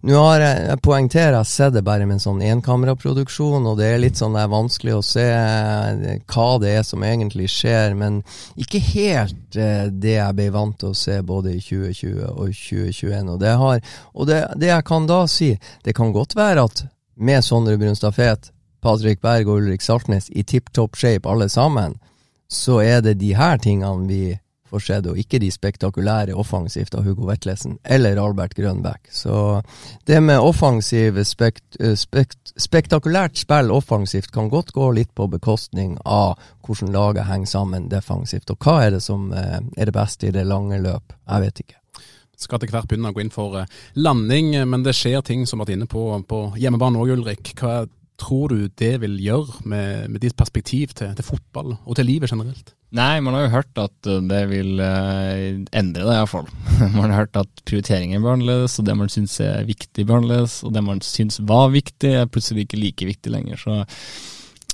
nå 0.00 0.16
har 0.24 0.42
jeg, 0.42 0.64
jeg 0.72 0.80
poengterer, 0.82 1.36
jeg 1.38 1.50
ser 1.52 1.70
det 1.76 1.84
bare 1.86 2.08
med 2.08 2.16
en 2.16 2.24
sånn 2.24 2.42
enkameraproduksjon, 2.48 3.70
og 3.70 3.78
det 3.78 3.92
er 3.92 4.02
litt 4.02 4.18
sånn 4.18 4.34
det 4.34 4.42
er 4.42 4.50
vanskelig 4.56 4.96
å 4.96 5.06
se 5.06 5.28
eh, 5.30 6.18
hva 6.26 6.48
det 6.66 6.74
er 6.80 6.82
som 6.90 7.06
egentlig 7.06 7.46
skjer, 7.54 7.94
men 7.94 8.18
ikke 8.58 8.82
helt 8.90 9.54
eh, 9.54 9.86
det 9.86 10.18
jeg 10.18 10.38
ble 10.40 10.48
vant 10.58 10.80
til 10.82 10.90
å 10.90 10.98
se 10.98 11.20
både 11.22 11.54
i 11.54 11.62
2020 11.62 12.26
og 12.34 12.50
2021. 12.50 13.32
Og 13.36 13.40
det, 13.46 13.54
har, 13.62 13.96
og 14.18 14.30
det, 14.34 14.42
det 14.58 14.74
jeg 14.74 14.90
kan 14.90 15.06
da 15.06 15.22
si, 15.30 15.54
det 15.86 15.94
kan 15.94 16.10
godt 16.10 16.34
være 16.34 16.66
at 16.66 16.86
med 17.16 17.44
Sondre 17.44 17.76
Brunstad 17.80 18.14
Fet, 18.16 18.50
Patrick 18.82 19.20
Berg 19.20 19.48
og 19.48 19.62
Ulrik 19.62 19.82
Saltnes 19.82 20.28
i 20.30 20.44
tipp 20.44 20.72
topp 20.72 20.96
shape 20.96 21.28
alle 21.28 21.48
sammen, 21.48 21.96
så 22.48 22.80
er 22.84 23.00
det 23.02 23.18
de 23.20 23.32
her 23.34 23.58
tingene 23.58 24.06
vi 24.06 24.36
får 24.70 24.82
se, 24.82 24.96
og 25.10 25.18
ikke 25.18 25.38
de 25.42 25.50
spektakulære 25.52 26.34
offensivt 26.34 26.94
av 26.98 27.06
Hugo 27.06 27.28
Vetlesen 27.28 27.78
eller 27.84 28.18
Albert 28.20 28.56
Grønbæk. 28.58 29.10
Så 29.14 29.62
det 30.06 30.20
med 30.22 30.42
offensiv 30.42 31.22
spekt, 31.24 31.78
eh, 31.80 31.94
spekt, 31.94 32.52
spektakulært 32.58 33.38
spill 33.38 33.70
offensivt 33.70 34.32
kan 34.34 34.50
godt 34.50 34.72
gå 34.72 34.90
litt 34.92 35.14
på 35.14 35.28
bekostning 35.30 35.96
av 36.04 36.36
hvordan 36.66 36.92
laget 36.92 37.30
henger 37.30 37.46
sammen 37.46 37.88
defensivt. 37.88 38.50
Og 38.50 38.58
hva 38.58 38.86
er 38.86 38.96
det 38.96 39.02
som 39.02 39.32
eh, 39.32 39.60
er 39.76 39.84
det 39.84 39.94
beste 39.94 40.28
i 40.28 40.34
det 40.34 40.46
lange 40.46 40.82
løp? 40.82 41.14
Jeg 41.26 41.46
vet 41.46 41.66
ikke 41.66 41.82
skal 42.36 42.58
etter 42.58 42.72
hvert 42.72 42.88
begynne 42.90 43.10
å 43.12 43.16
gå 43.16 43.24
inn 43.24 43.34
for 43.34 43.60
eh, 43.60 43.76
landing, 43.98 44.54
eh, 44.56 44.68
men 44.68 44.84
det 44.86 44.96
skjer 44.96 45.24
ting 45.24 45.46
som 45.48 45.60
har 45.60 45.66
vært 45.66 45.78
inne 45.78 45.90
på 45.90 46.04
på 46.28 46.40
hjemmebane 46.60 47.00
òg, 47.00 47.14
Ulrik. 47.16 47.54
Hva 47.58 47.86
tror 48.20 48.52
du 48.52 48.70
det 48.80 48.94
vil 49.02 49.18
gjøre 49.20 49.60
med, 49.68 50.10
med 50.12 50.22
ditt 50.24 50.36
perspektiv 50.38 50.94
til, 50.96 51.12
til, 51.16 51.26
fotball 51.26 51.74
og 51.76 51.96
til 51.98 52.08
livet 52.08 52.32
generelt? 52.32 52.72
Nei, 52.96 53.18
man 53.20 53.34
har 53.36 53.44
jo 53.44 53.54
hørt 53.56 53.80
at 53.82 54.10
eh, 54.10 54.22
det 54.30 54.42
vil 54.52 54.78
endre 54.80 56.06
det, 56.06 56.14
iallfall. 56.14 56.48
man 56.98 57.10
har 57.10 57.24
hørt 57.24 57.40
at 57.40 57.64
prioriteringer 57.68 58.22
blir 58.22 58.36
annerledes, 58.36 58.78
og 58.80 58.88
det 58.88 58.96
man 59.00 59.12
syns 59.12 59.40
er 59.44 59.66
viktig 59.68 60.06
blir 60.06 60.20
annerledes, 60.20 60.62
og 60.64 60.76
det 60.76 60.84
man 60.86 61.04
syns 61.04 61.40
var 61.48 61.70
viktig, 61.74 62.14
er 62.22 62.32
plutselig 62.32 62.66
ikke 62.66 62.80
like 62.80 63.12
viktig 63.12 63.32
lenger. 63.32 63.60
Så 63.60 63.82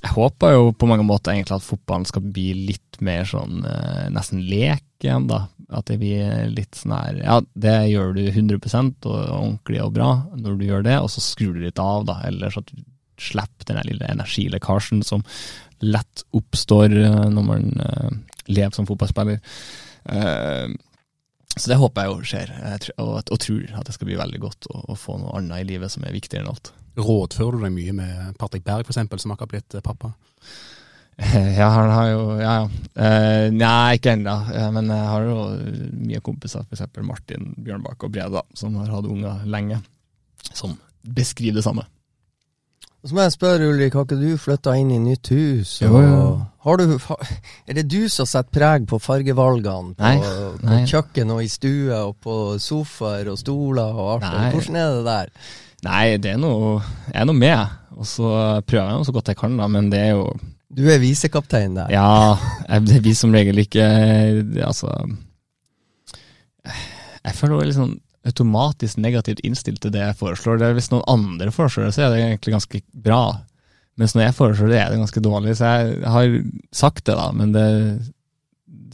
jeg 0.02 0.14
håper 0.16 0.56
jo 0.56 0.70
på 0.74 0.90
mange 0.90 1.06
måter 1.06 1.34
egentlig 1.34 1.60
at 1.60 1.66
fotballen 1.66 2.06
skal 2.10 2.24
bli 2.26 2.48
litt 2.72 3.02
mer 3.02 3.26
sånn 3.26 3.62
nesten 4.10 4.40
lek 4.46 4.82
igjen, 5.02 5.28
da. 5.30 5.44
At 5.72 5.88
det 5.90 5.98
blir 6.02 6.48
litt 6.52 6.78
sånn 6.78 6.94
her 6.94 7.18
Ja, 7.22 7.40
det 7.54 7.76
gjør 7.90 8.14
du 8.16 8.22
100% 8.28 9.08
og 9.08 9.18
ordentlig 9.18 9.82
og 9.84 9.94
bra 9.96 10.10
når 10.36 10.58
du 10.58 10.64
gjør 10.68 10.86
det, 10.86 10.96
og 11.00 11.10
så 11.12 11.24
skrur 11.24 11.56
du 11.56 11.62
litt 11.64 11.80
av, 11.82 12.06
da. 12.08 12.20
Ellers 12.28 12.58
at 12.60 12.70
du 12.70 12.82
slipper 13.22 13.68
den 13.68 13.82
lille 13.86 14.08
energilekkasjen 14.10 15.02
som 15.06 15.22
lett 15.82 16.24
oppstår 16.34 16.94
eh, 16.94 17.26
når 17.30 17.44
man 17.46 17.68
uh, 17.82 18.08
lever 18.46 18.74
som 18.74 18.86
fotballspiller. 18.88 19.38
Uh, 20.06 20.72
Så 21.52 21.68
det 21.68 21.76
håper 21.76 22.06
jeg 22.06 22.12
jo 22.12 22.28
skjer, 22.30 22.52
og, 23.02 23.16
og 23.28 23.40
tror 23.42 23.74
at 23.76 23.88
det 23.88 23.92
skal 23.92 24.08
bli 24.08 24.16
veldig 24.16 24.38
godt 24.40 24.68
å, 24.72 24.78
å 24.94 24.96
få 24.96 25.18
noe 25.20 25.34
annet 25.36 25.60
i 25.60 25.66
livet 25.74 25.92
som 25.92 26.04
er 26.06 26.14
viktigere 26.14 26.46
enn 26.46 26.52
alt. 26.54 26.72
Rådfører 26.96 27.58
du 27.58 27.66
deg 27.66 27.74
mye 27.74 27.96
med 27.96 28.38
Patrick 28.40 28.64
Berg, 28.64 28.88
eksempel, 28.88 29.20
som 29.20 29.34
akkurat 29.34 29.52
blitt 29.52 29.76
pappa? 29.84 30.14
Ja, 31.58 31.68
han 31.68 31.90
har 31.92 32.06
jo 32.10 32.22
Ja, 32.40 32.52
ja. 32.62 32.68
Uh, 32.92 33.46
nei, 33.54 33.96
ikke 33.96 34.12
ennå. 34.16 34.34
Ja, 34.52 34.66
men 34.74 34.90
jeg 34.92 35.08
har 35.08 35.24
jo 35.24 35.36
mye 36.04 36.20
kompiser, 36.24 36.64
f.eks. 36.68 36.84
Martin 37.06 37.54
Bjørnbakk 37.64 38.04
og 38.04 38.12
Breda, 38.12 38.42
som 38.58 38.74
har 38.80 38.90
hatt 38.92 39.08
unger 39.08 39.44
lenge, 39.48 39.78
som 40.52 40.74
beskriver 41.02 41.60
det 41.60 41.64
samme. 41.64 41.86
Så 43.02 43.16
må 43.16 43.24
jeg 43.24 43.32
spørre, 43.34 43.66
Ulrik, 43.66 43.96
har 43.98 44.04
ikke 44.06 44.18
du 44.20 44.36
flytta 44.38 44.76
inn 44.78 44.92
i 44.94 44.98
nytt 45.02 45.32
hus? 45.34 45.80
Og- 45.88 45.96
jo. 46.04 46.26
Har 46.62 46.76
du, 46.78 46.92
er 47.66 47.74
det 47.74 47.88
du 47.90 48.04
som 48.12 48.28
setter 48.30 48.54
preg 48.54 48.84
på 48.86 49.00
fargevalgene? 49.02 49.96
På, 49.98 50.04
Nei, 50.04 50.12
på 50.62 50.76
kjøkken 50.92 51.32
og 51.34 51.40
i 51.42 51.48
stue 51.50 51.96
og 51.96 52.20
på 52.22 52.36
sofaer 52.62 53.32
og 53.32 53.40
stoler 53.40 53.90
og 53.98 54.12
alt? 54.12 54.28
Nei. 54.28 54.50
Hvordan 54.52 54.78
er 54.78 54.92
det 54.94 55.04
der? 55.08 55.32
Nei, 55.82 56.04
det 56.22 56.36
er 56.36 56.38
noe 56.38 56.76
Jeg 57.08 57.16
er 57.24 57.26
noe 57.26 57.40
med, 57.40 57.74
og 57.96 58.06
så 58.06 58.28
prøver 58.62 58.92
jeg 58.92 59.00
jo 59.00 59.08
så 59.08 59.16
godt 59.16 59.32
jeg 59.32 59.40
kan, 59.42 59.56
da, 59.58 59.66
men 59.66 59.90
det 59.90 59.98
er 60.04 60.12
jo 60.12 60.28
Du 60.72 60.86
er 60.88 61.02
visekaptein 61.02 61.76
der. 61.76 61.90
Ja, 61.92 62.38
det 62.80 63.02
blir 63.04 63.16
som 63.18 63.34
regel 63.34 63.60
ikke 63.60 63.84
Altså 64.64 64.88
Jeg 66.64 67.36
føler 67.36 67.58
meg 67.58 67.68
litt 67.68 67.78
sånn 67.78 67.98
automatisk 68.22 69.00
negativt 69.02 69.40
innstilt 69.42 69.80
til 69.82 69.90
det 69.90 69.98
jeg 70.04 70.18
foreslår. 70.20 70.60
Det 70.60 70.66
er 70.68 70.76
Hvis 70.76 70.92
noen 70.92 71.02
andre 71.10 71.50
foreslår 71.50 71.88
det, 71.88 71.94
så 71.96 72.04
er 72.04 72.12
det 72.12 72.20
egentlig 72.22 72.54
ganske 72.54 72.80
bra. 72.94 73.22
Mens 73.98 74.14
når 74.14 74.28
jeg 74.28 74.36
foreslår 74.36 74.70
det, 74.70 74.78
er 74.78 74.92
det 74.92 75.00
ganske 75.00 75.22
dårlig. 75.24 75.56
Så 75.58 75.72
jeg 75.72 76.12
har 76.14 76.36
sagt 76.70 77.02
det, 77.08 77.16
da, 77.18 77.26
men 77.34 77.50
det, 77.56 77.66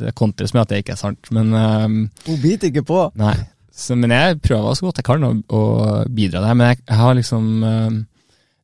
det 0.01 0.15
kontres 0.17 0.55
med 0.57 0.65
at 0.65 0.73
det 0.73 0.81
ikke 0.81 0.97
er 0.97 1.03
sant. 1.03 1.29
Men 1.35 1.53
um, 1.53 1.99
Hun 2.25 2.41
biter 2.41 2.73
ikke 2.73 2.87
på. 2.89 3.03
Nei. 3.21 3.37
Så, 3.79 3.95
men 4.01 4.17
jeg 4.17 4.41
prøver 4.43 4.75
så 4.75 4.89
godt 4.89 5.03
jeg 5.03 5.07
kan 5.07 5.29
å, 5.29 5.35
å 5.55 5.63
bidra 6.11 6.43
der. 6.43 6.57
Men 6.57 6.73
jeg, 6.73 6.81
jeg 6.89 6.99
har 6.99 7.19
liksom 7.21 7.51
eh, 7.69 7.99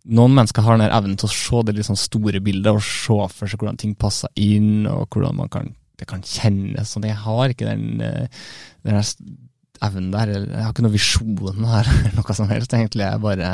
Noen 0.05 0.35
mennesker 0.37 0.65
har 0.67 0.77
den 0.77 0.93
evnen 0.93 1.17
til 1.17 1.31
å 1.31 1.33
se 1.33 1.63
det 1.71 1.87
sånn 1.87 1.97
store 1.97 2.41
bildet, 2.45 2.77
og 2.77 2.85
se 2.85 3.17
for 3.33 3.49
seg 3.49 3.63
hvordan 3.63 3.79
ting 3.81 3.95
passer 3.97 4.29
inn, 4.37 4.85
og 4.91 5.09
hvordan 5.09 5.39
man 5.39 5.49
kan, 5.53 5.71
det 5.97 6.09
kan 6.11 6.21
kjennes. 6.21 6.91
Sånn. 6.93 7.07
Jeg 7.09 7.17
har 7.23 7.53
ikke 7.55 7.71
den, 7.71 8.03
eh, 8.05 8.43
den 8.85 8.99
evnen 9.01 10.11
der. 10.13 10.35
Jeg 10.35 10.61
har 10.61 10.75
ikke 10.75 10.85
noen 10.85 10.97
visjon 10.97 11.71
her, 11.71 11.89
eller 12.03 12.19
noe 12.19 12.37
som 12.37 12.51
helst, 12.53 12.77
egentlig. 12.77 13.07
Jeg 13.07 13.23
bare, 13.25 13.53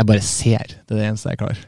jeg 0.00 0.08
bare 0.08 0.24
ser. 0.24 0.72
Det 0.86 0.96
er 0.96 1.02
det 1.02 1.10
eneste 1.10 1.34
jeg 1.34 1.42
klarer. 1.42 1.66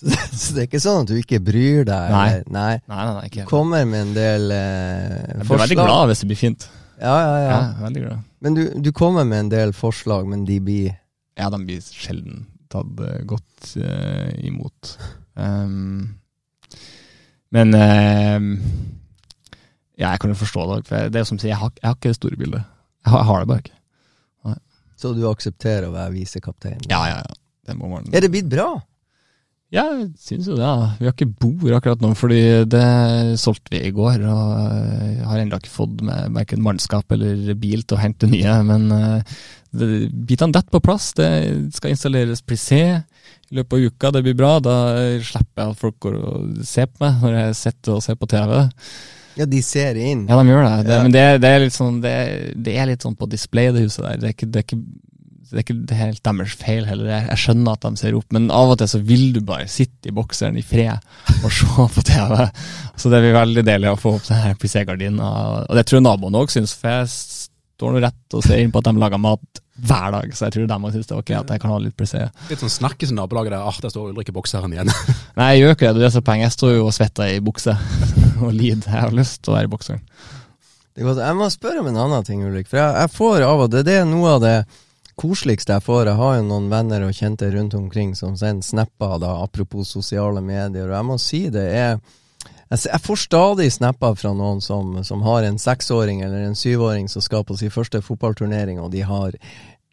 Så, 0.00 0.54
det 0.56 0.62
er 0.62 0.68
ikke 0.70 0.80
sånn 0.80 1.02
at 1.02 1.10
du 1.10 1.18
ikke 1.20 1.42
bryr 1.44 1.82
deg? 1.84 2.12
Nei. 2.14 2.28
Nei. 2.48 2.70
Nei, 2.88 3.02
nei, 3.04 3.16
nei, 3.18 3.26
helt. 3.34 3.48
Kommer 3.50 3.84
med 3.84 4.06
en 4.06 4.14
del 4.16 4.54
eh, 4.56 5.18
Jeg 5.34 5.44
blir 5.50 5.60
veldig 5.60 5.76
glad 5.76 6.08
hvis 6.08 6.22
det 6.24 6.28
blir 6.30 6.40
fint. 6.40 6.64
Ja, 6.96 7.12
ja, 7.12 7.34
ja. 7.36 7.50
Ja, 7.50 7.58
veldig 7.82 8.06
glad. 8.06 8.24
Men 8.40 8.56
du, 8.56 8.62
du 8.80 8.88
kommer 8.96 9.28
med 9.28 9.44
en 9.44 9.52
del 9.52 9.74
forslag, 9.76 10.24
men 10.32 10.46
de 10.48 10.56
blir 10.64 10.94
Ja, 11.36 11.50
de 11.52 11.60
blir 11.60 11.84
sjelden 11.84 12.46
tatt 12.70 13.02
eh, 13.06 13.20
godt 13.28 13.72
uh, 13.82 14.30
imot. 14.46 14.94
Um, 15.34 16.16
men 17.50 17.74
um, 17.74 18.48
ja, 19.98 20.12
jeg 20.12 20.22
kan 20.22 20.32
jo 20.32 20.38
forstå 20.38 20.66
det. 20.70 20.80
For 20.88 21.12
det 21.12 21.20
er 21.20 21.28
som 21.28 21.40
sier, 21.40 21.52
jeg 21.52 21.60
har, 21.60 21.74
jeg 21.80 21.88
har 21.88 21.98
ikke 21.98 22.12
det 22.14 22.20
store 22.20 22.40
bildet. 22.40 22.64
Jeg 23.04 23.12
har, 23.12 23.24
jeg 23.24 23.30
har 23.30 23.42
det 23.42 23.50
bare 23.50 23.64
ikke. 23.64 23.76
Så 25.00 25.14
du 25.16 25.24
aksepterer 25.30 25.88
å 25.88 25.94
være 25.94 26.12
visekaptein? 26.12 26.82
Ja, 26.90 27.00
ja, 27.08 27.20
ja. 27.24 27.36
Det 27.70 27.76
må 27.78 27.88
man. 27.88 28.08
Er 28.12 28.24
det 28.24 28.32
blitt 28.32 28.50
bra? 28.52 28.68
Ja, 29.70 29.84
jeg 29.94 30.08
syns 30.18 30.48
jo 30.50 30.56
det. 30.58 30.66
Ja. 30.66 30.88
Vi 30.98 31.06
har 31.06 31.14
ikke 31.14 31.28
bord 31.40 31.76
akkurat 31.76 32.00
nå, 32.02 32.10
fordi 32.18 32.40
det 32.68 32.86
solgte 33.40 33.76
vi 33.76 33.84
i 33.86 33.92
går. 33.94 34.24
Og 34.26 35.28
har 35.30 35.40
ennå 35.40 35.60
ikke 35.60 35.72
fått 35.72 36.02
med 36.04 36.34
verken 36.34 36.64
mannskap 36.64 37.14
eller 37.14 37.54
bil 37.60 37.84
til 37.84 37.96
å 37.96 38.02
hente 38.02 38.28
nye. 38.28 38.56
Men 38.66 38.88
eh, 38.96 39.36
bitene 39.70 40.54
detter 40.54 40.72
på 40.74 40.82
plass. 40.82 41.12
Det 41.18 41.30
skal 41.76 41.94
installeres 41.94 42.42
plissé 42.42 42.82
i 43.50 43.58
løpet 43.58 43.76
av 43.76 43.86
uka. 43.86 44.10
Det 44.16 44.24
blir 44.26 44.38
bra. 44.38 44.56
Da 44.62 44.76
slipper 45.22 45.64
jeg 45.64 45.74
at 45.74 45.80
folk 45.80 45.98
går 46.02 46.18
og 46.18 46.66
ser 46.66 46.90
på 46.90 47.04
meg 47.04 47.22
når 47.24 47.38
jeg 47.38 47.58
sitter 47.64 47.96
og 47.96 48.04
ser 48.04 48.18
på 48.20 48.30
TV. 48.30 48.56
Ja, 49.38 49.46
de 49.46 49.60
ser 49.64 49.98
inn. 50.00 50.26
Ja, 50.28 50.38
de 50.40 50.50
gjør 50.50 50.66
det. 50.66 50.88
det 50.88 50.96
Ja. 50.96 51.04
Men 51.04 51.14
det, 51.14 51.26
det, 51.42 51.52
er 51.52 51.62
litt 51.62 51.76
sånn, 51.76 52.00
det, 52.02 52.16
det 52.56 52.74
er 52.76 52.90
litt 52.90 53.06
sånn 53.06 53.16
på 53.18 53.30
display, 53.30 53.70
det 53.74 53.86
huset 53.86 54.04
der. 54.04 54.18
Det 54.18 54.28
er 54.28 54.34
ikke, 54.34 54.50
det 54.50 54.60
er 54.60 54.66
ikke, 54.66 54.80
det 55.50 55.60
er 55.60 55.64
ikke 55.64 55.98
helt 56.00 56.22
deres 56.26 56.56
feil 56.58 56.88
heller. 56.88 57.12
Jeg, 57.14 57.26
jeg 57.30 57.42
skjønner 57.44 57.78
at 57.78 57.86
de 57.86 58.02
ser 58.02 58.18
opp, 58.18 58.26
men 58.36 58.50
av 58.54 58.74
og 58.74 58.80
til 58.80 58.90
så 58.90 59.00
vil 59.06 59.30
du 59.36 59.40
bare 59.46 59.70
sitte 59.70 60.10
i 60.10 60.14
bokseren 60.14 60.58
i 60.60 60.66
fred 60.66 60.98
og 61.40 61.54
se 61.54 61.86
på 61.96 62.04
TV. 62.10 62.34
Så 63.00 63.12
det 63.12 63.22
blir 63.22 63.38
veldig 63.38 63.64
deilig 63.66 63.94
å 63.94 64.00
få 64.00 64.16
opp 64.18 64.26
denne 64.28 64.56
plissé-gardina. 64.60 65.30
Og 65.68 65.78
det 65.78 65.86
tror 65.86 66.00
jeg 66.00 66.08
naboen 66.08 66.40
òg 66.42 66.52
syns, 66.52 66.74
for 66.76 67.00
jeg 67.00 67.14
står 67.80 67.96
nå 67.96 68.04
rett 68.04 68.36
og 68.36 68.44
ser 68.44 68.60
inn 68.60 68.72
på 68.72 68.82
at 68.82 68.90
de 68.90 69.00
lager 69.00 69.20
mat 69.20 69.62
hver 69.80 70.12
dag, 70.12 70.32
så 70.36 70.46
jeg 70.46 70.56
tror 70.56 70.66
de 70.68 70.76
òg 70.76 70.92
syns 70.92 71.08
det 71.08 71.14
er 71.14 71.22
ok 71.22 71.30
at 71.38 71.52
jeg 71.54 71.62
kan 71.62 71.72
ha 71.72 71.78
litt 71.80 71.96
plissé. 71.96 72.26
Litt 72.50 72.60
sånn 72.60 72.72
snakkes 72.72 73.14
i 73.14 73.16
nabolaget 73.16 73.54
der. 73.54 73.64
Ah, 73.64 73.78
der 73.80 73.92
står 73.92 74.10
Ulrik 74.10 74.28
i 74.28 74.34
bokseren 74.36 74.74
igjen. 74.74 74.92
Nei, 75.38 75.46
jeg 75.54 75.62
gjør 75.62 75.76
ikke 75.76 75.86
det, 75.86 75.94
det 75.96 76.02
er 76.02 76.04
det 76.04 76.12
som 76.12 76.20
er 76.20 76.26
poenget. 76.26 76.46
Jeg 76.50 76.56
står 76.58 76.74
jo 76.74 76.84
og 76.84 76.92
svetter 76.96 77.32
i 77.32 77.40
bukse 77.44 77.76
og 78.44 78.52
lider. 78.52 78.84
Jeg 78.84 79.06
har 79.06 79.16
lyst 79.16 79.40
til 79.40 79.54
å 79.54 79.56
være 79.56 79.70
i 79.70 79.72
bokseren. 79.72 80.04
Er. 81.00 81.08
Jeg 81.08 81.38
må 81.38 81.48
spørre 81.54 81.80
om 81.80 81.88
en 81.88 82.00
annen 82.04 82.28
ting, 82.28 82.44
Ulrik. 82.44 82.68
For 82.68 82.82
jeg, 82.82 82.92
jeg 83.00 83.14
får 83.16 83.46
av 83.46 83.64
og 83.64 83.72
til 83.72 83.86
Det 83.88 83.96
er 84.02 84.08
noe 84.10 84.36
av 84.36 84.44
det 84.44 84.54
koseligste 85.20 85.78
jeg 85.78 85.86
får. 85.86 86.10
Jeg 86.10 86.20
har 86.20 86.36
jo 86.36 86.46
noen 86.50 86.68
venner 86.72 87.06
og 87.06 87.16
kjente 87.16 87.48
rundt 87.54 87.76
omkring 87.78 88.12
som 88.18 88.36
sender 88.36 88.66
snapper, 88.66 89.16
da, 89.22 89.38
apropos 89.44 89.94
sosiale 89.96 90.44
medier. 90.44 90.90
Og 90.90 90.96
jeg 90.98 91.08
må 91.08 91.20
si 91.22 91.46
det 91.52 91.66
er 91.72 92.00
Jeg, 92.70 93.00
får 93.02 93.16
stadig 93.16 93.66
snapper 93.74 94.14
fra 94.14 94.30
noen 94.36 94.60
som, 94.62 94.94
som 95.04 95.24
har 95.26 95.42
en 95.42 95.58
seksåring 95.58 96.20
eller 96.22 96.46
en 96.46 96.54
syvåring 96.54 97.08
som 97.10 97.22
skal 97.22 97.42
på 97.44 97.56
sin 97.58 97.72
første 97.74 97.98
fotballturnering, 98.02 98.78
og 98.78 98.92
de 98.94 99.02
har 99.02 99.34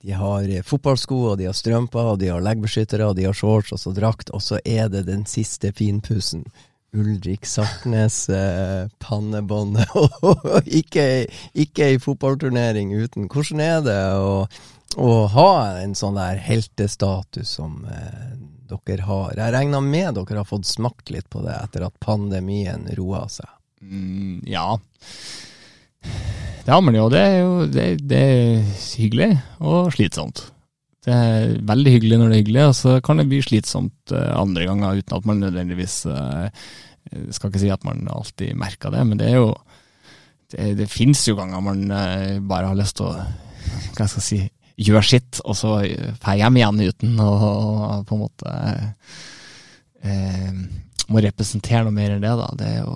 de 0.08 0.14
har 0.14 0.46
fotballsko, 0.64 1.16
og 1.32 1.40
de 1.40 1.48
har 1.50 1.56
strømper, 1.58 2.14
og 2.14 2.20
de 2.22 2.30
har 2.30 2.44
leggbeskyttere, 2.46 3.10
og 3.10 3.18
de 3.18 3.26
har 3.26 3.36
shorts 3.36 3.74
og 3.74 3.82
så 3.82 3.92
drakt, 3.98 4.30
og 4.30 4.44
så 4.46 4.60
er 4.64 4.92
det 4.94 5.08
den 5.10 5.26
siste 5.28 5.74
finpussen. 5.76 6.46
Ulrik 6.96 7.46
Sartnes, 7.46 8.30
eh, 8.30 8.88
pannebåndet, 9.04 9.90
ikke, 10.80 11.28
ikke 11.54 11.90
ei 11.92 12.00
fotballturnering 12.00 12.94
uten. 12.96 13.28
Hvordan 13.28 13.64
er 13.66 13.82
det 13.84 14.00
å, 14.16 14.46
å 14.96 15.12
ha 15.34 15.52
en 15.82 15.98
sånn 15.98 16.16
der 16.22 16.40
heltestatus 16.46 17.58
som 17.58 17.82
eh, 17.92 18.37
dere 18.68 19.08
har? 19.08 19.34
Jeg 19.38 19.54
regner 19.56 19.84
med 19.84 20.18
dere 20.18 20.42
har 20.42 20.50
fått 20.50 20.68
smakt 20.70 21.12
litt 21.14 21.30
på 21.32 21.44
det 21.46 21.56
etter 21.56 21.88
at 21.88 22.00
pandemien 22.04 22.88
roa 22.98 23.26
seg. 23.32 23.50
Mm, 23.82 24.42
ja. 24.48 24.68
Det 26.66 26.74
har 26.74 26.84
man 26.84 26.98
jo. 26.98 27.08
Det 27.14 27.24
er 27.24 27.38
jo 27.40 27.52
det, 27.72 27.88
det 28.10 28.22
er 28.28 28.70
hyggelig 28.98 29.32
og 29.64 29.92
slitsomt. 29.96 30.48
Det 31.08 31.16
er 31.16 31.54
veldig 31.64 31.94
hyggelig 31.94 32.18
når 32.20 32.28
det 32.28 32.36
er 32.36 32.42
hyggelig, 32.42 32.64
og 32.68 32.76
så 32.76 32.98
kan 33.04 33.22
det 33.22 33.30
bli 33.32 33.40
slitsomt 33.46 34.12
eh, 34.12 34.34
andre 34.36 34.68
ganger 34.68 35.00
uten 35.00 35.16
at 35.16 35.30
man 35.30 35.40
nødvendigvis 35.46 36.02
eh, 36.12 36.66
Skal 37.32 37.48
ikke 37.48 37.62
si 37.62 37.70
at 37.72 37.86
man 37.88 38.04
alltid 38.12 38.58
merker 38.60 38.92
det, 38.92 39.06
men 39.08 39.22
det 39.22 39.30
er 39.32 39.38
jo 39.40 39.54
Det, 40.52 40.74
det 40.80 40.90
fins 40.92 41.24
jo 41.28 41.38
ganger 41.40 41.64
man 41.64 41.86
eh, 41.92 42.40
bare 42.44 42.74
har 42.74 42.76
lyst 42.80 43.00
til 43.00 43.08
å 43.08 43.16
Hva 43.96 44.08
skal 44.08 44.20
jeg 44.20 44.28
si 44.28 44.42
gjøre 44.78 45.06
sitt, 45.06 45.40
og 45.44 45.58
så 45.58 45.80
dra 46.22 46.36
hjem 46.38 46.60
igjen 46.60 46.84
uten 46.86 47.22
å 47.24 47.32
på 48.08 48.18
en 48.18 48.22
måte 48.22 48.52
eh, 50.06 50.60
må 51.08 51.24
representere 51.24 51.86
noe 51.86 51.96
mer 51.96 52.16
enn 52.16 52.24
det, 52.24 52.36
da. 52.40 52.48
Det 52.60 52.70
er, 52.70 52.80
jo, 52.84 52.96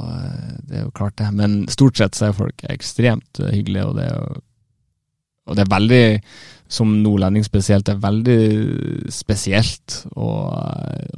det 0.67 0.79
er 0.79 0.85
jo 0.85 0.95
klart, 0.95 1.17
det. 1.21 1.29
Men 1.35 1.61
stort 1.71 1.99
sett 1.99 2.17
så 2.17 2.27
er 2.27 2.37
folk 2.37 2.65
ekstremt 2.69 3.41
hyggelige, 3.51 3.87
og 3.87 3.99
det 3.99 4.07
er 4.09 4.15
jo 4.15 4.39
Og 5.49 5.55
det 5.57 5.63
er 5.63 5.71
veldig, 5.71 6.05
som 6.69 6.91
nordlending 7.01 7.43
spesielt, 7.43 7.85
det 7.87 7.95
er 7.95 8.03
veldig 8.03 9.11
spesielt 9.11 9.95
og, 10.13 10.53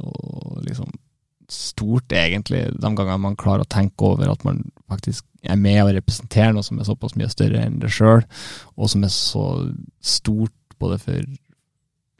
og 0.00 0.62
liksom 0.64 0.88
stort, 1.52 2.12
egentlig, 2.12 2.64
de 2.72 2.90
gangene 2.96 3.20
man 3.20 3.36
klarer 3.36 3.62
å 3.62 3.70
tenke 3.70 4.08
over 4.08 4.32
at 4.32 4.42
man 4.48 4.62
faktisk 4.90 5.26
er 5.44 5.60
med 5.60 5.82
og 5.82 5.92
representerer 5.98 6.54
noe 6.56 6.64
som 6.64 6.80
er 6.80 6.88
såpass 6.88 7.14
mye 7.20 7.28
større 7.30 7.60
enn 7.60 7.78
det 7.82 7.92
sjøl, 7.92 8.24
og 8.74 8.90
som 8.90 9.04
er 9.04 9.12
så 9.12 9.44
stort 10.00 10.52
både 10.84 11.00
for 11.02 11.34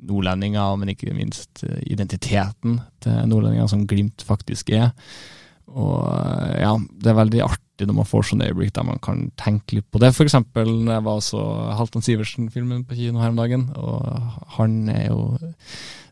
nordlendinger, 0.04 0.76
men 0.80 0.92
ikke 0.92 1.14
minst 1.16 1.64
eh, 1.66 1.80
identiteten 1.92 2.80
til 3.04 3.30
nordlendinger, 3.30 3.70
som 3.70 3.86
Glimt 3.88 4.24
faktisk 4.26 4.72
er. 4.74 4.90
Og 5.72 6.00
eh, 6.08 6.62
ja, 6.64 6.74
det 6.76 7.12
er 7.12 7.20
veldig 7.20 7.44
artig 7.46 7.88
når 7.88 7.96
man 7.98 8.06
får 8.06 8.28
sånne 8.28 8.46
øyeblikk 8.52 8.70
der 8.76 8.86
man 8.86 9.00
kan 9.02 9.26
tenke 9.40 9.78
litt 9.78 9.88
på 9.90 10.00
det. 10.02 10.12
Eksempel 10.22 10.70
når 10.70 10.98
jeg 10.98 11.06
var 11.08 11.20
så 11.26 11.42
Halvdan 11.80 12.06
Sivertsen-filmen 12.06 12.84
på 12.86 12.98
kino 12.98 13.22
her 13.22 13.32
om 13.32 13.40
dagen, 13.40 13.68
og 13.74 14.48
han 14.58 14.82
er 14.92 15.08
jo 15.08 15.20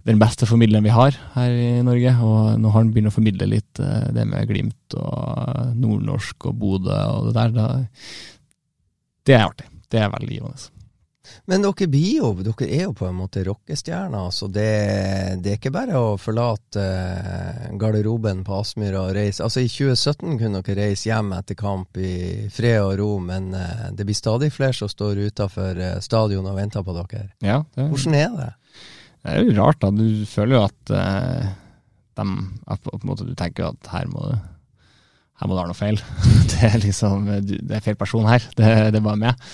den 0.09 0.19
beste 0.19 0.49
formidleren 0.51 0.87
vi 0.87 0.95
har 0.95 1.15
her 1.37 1.55
i 1.55 1.71
Norge. 1.87 2.15
Og 2.27 2.59
når 2.63 2.77
han 2.77 2.93
begynner 2.93 3.13
å 3.13 3.19
formidle 3.19 3.51
litt 3.51 3.83
eh, 3.83 4.11
det 4.15 4.27
med 4.29 4.51
Glimt 4.51 4.99
og 4.99 5.75
nordnorsk 5.79 6.51
og 6.51 6.59
Bodø 6.59 6.99
og 7.15 7.31
det 7.31 7.37
der, 7.39 7.57
da 7.57 7.69
Det 9.23 9.35
er 9.37 9.47
artig. 9.47 9.69
Det 9.93 10.01
er 10.01 10.11
veldig 10.11 10.35
givende. 10.35 10.82
Men 11.47 11.63
dere 11.63 11.87
blir 11.87 12.17
jo, 12.19 12.31
dere 12.43 12.67
er 12.67 12.81
jo 12.89 12.93
på 12.99 13.07
en 13.07 13.15
måte 13.15 13.45
rockestjerner, 13.47 14.31
så 14.35 14.49
det, 14.51 14.65
det 15.45 15.53
er 15.53 15.59
ikke 15.61 15.71
bare 15.75 15.99
å 16.01 16.17
forlate 16.19 16.83
eh, 16.83 17.69
garderoben 17.79 18.41
på 18.47 18.57
Aspmyra 18.59 19.05
og 19.07 19.15
reise. 19.17 19.45
Altså 19.47 19.63
I 19.63 19.71
2017 19.71 20.39
kunne 20.41 20.63
dere 20.67 20.89
reise 20.89 21.09
hjem 21.13 21.31
etter 21.37 21.59
kamp 21.59 21.97
i 22.03 22.49
fred 22.53 22.81
og 22.83 22.97
ro, 22.99 23.11
men 23.23 23.53
eh, 23.55 23.85
det 23.95 24.07
blir 24.09 24.19
stadig 24.19 24.51
flere 24.55 24.75
som 24.77 24.91
står 24.91 25.23
utafor 25.29 25.79
eh, 25.79 25.99
stadion 26.03 26.49
og 26.51 26.59
venter 26.59 26.83
på 26.87 26.97
dere. 26.99 27.29
Ja, 27.45 27.61
det, 27.77 27.87
Hvordan 27.93 28.19
er 28.19 28.35
det? 28.41 28.51
det 29.23 29.37
er 29.37 29.45
jo 29.47 29.59
rart, 29.63 29.79
da. 29.85 29.93
Du 29.95 30.25
føler 30.27 30.59
jo 30.59 30.65
at 30.67 30.91
uh, 30.99 31.53
dem, 32.19 32.33
at 32.67 32.83
på 32.83 32.97
en 32.99 33.07
måte 33.13 33.29
du 33.29 33.37
tenker 33.39 33.69
at 33.71 33.93
her 33.95 34.11
må 34.11 34.27
du 34.33 34.35
her 35.43 35.49
må 35.49 35.55
det 35.57 35.63
være 35.63 35.71
noe 35.73 35.79
feil. 35.79 36.03
Det 36.53 36.59
er 36.69 36.77
liksom, 36.83 37.25
du- 37.47 37.57
det 37.67 37.75
er 37.79 37.83
feil 37.83 37.97
person 37.99 38.27
her. 38.31 38.45
Det, 38.59 38.67
det 38.95 38.99
er 39.01 39.03
bare 39.07 39.19
meg. 39.19 39.47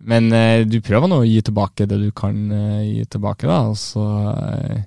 Men 0.00 0.30
eh, 0.32 0.62
du 0.64 0.78
prøver 0.84 1.10
nå 1.10 1.20
å 1.20 1.28
gi 1.28 1.40
tilbake 1.44 1.86
det 1.88 1.98
du 2.00 2.08
kan 2.16 2.36
eh, 2.54 2.84
gi 2.86 3.04
tilbake, 3.12 3.48
da. 3.48 3.58
Og 3.68 3.76
så 3.78 4.04
eh, 4.32 4.86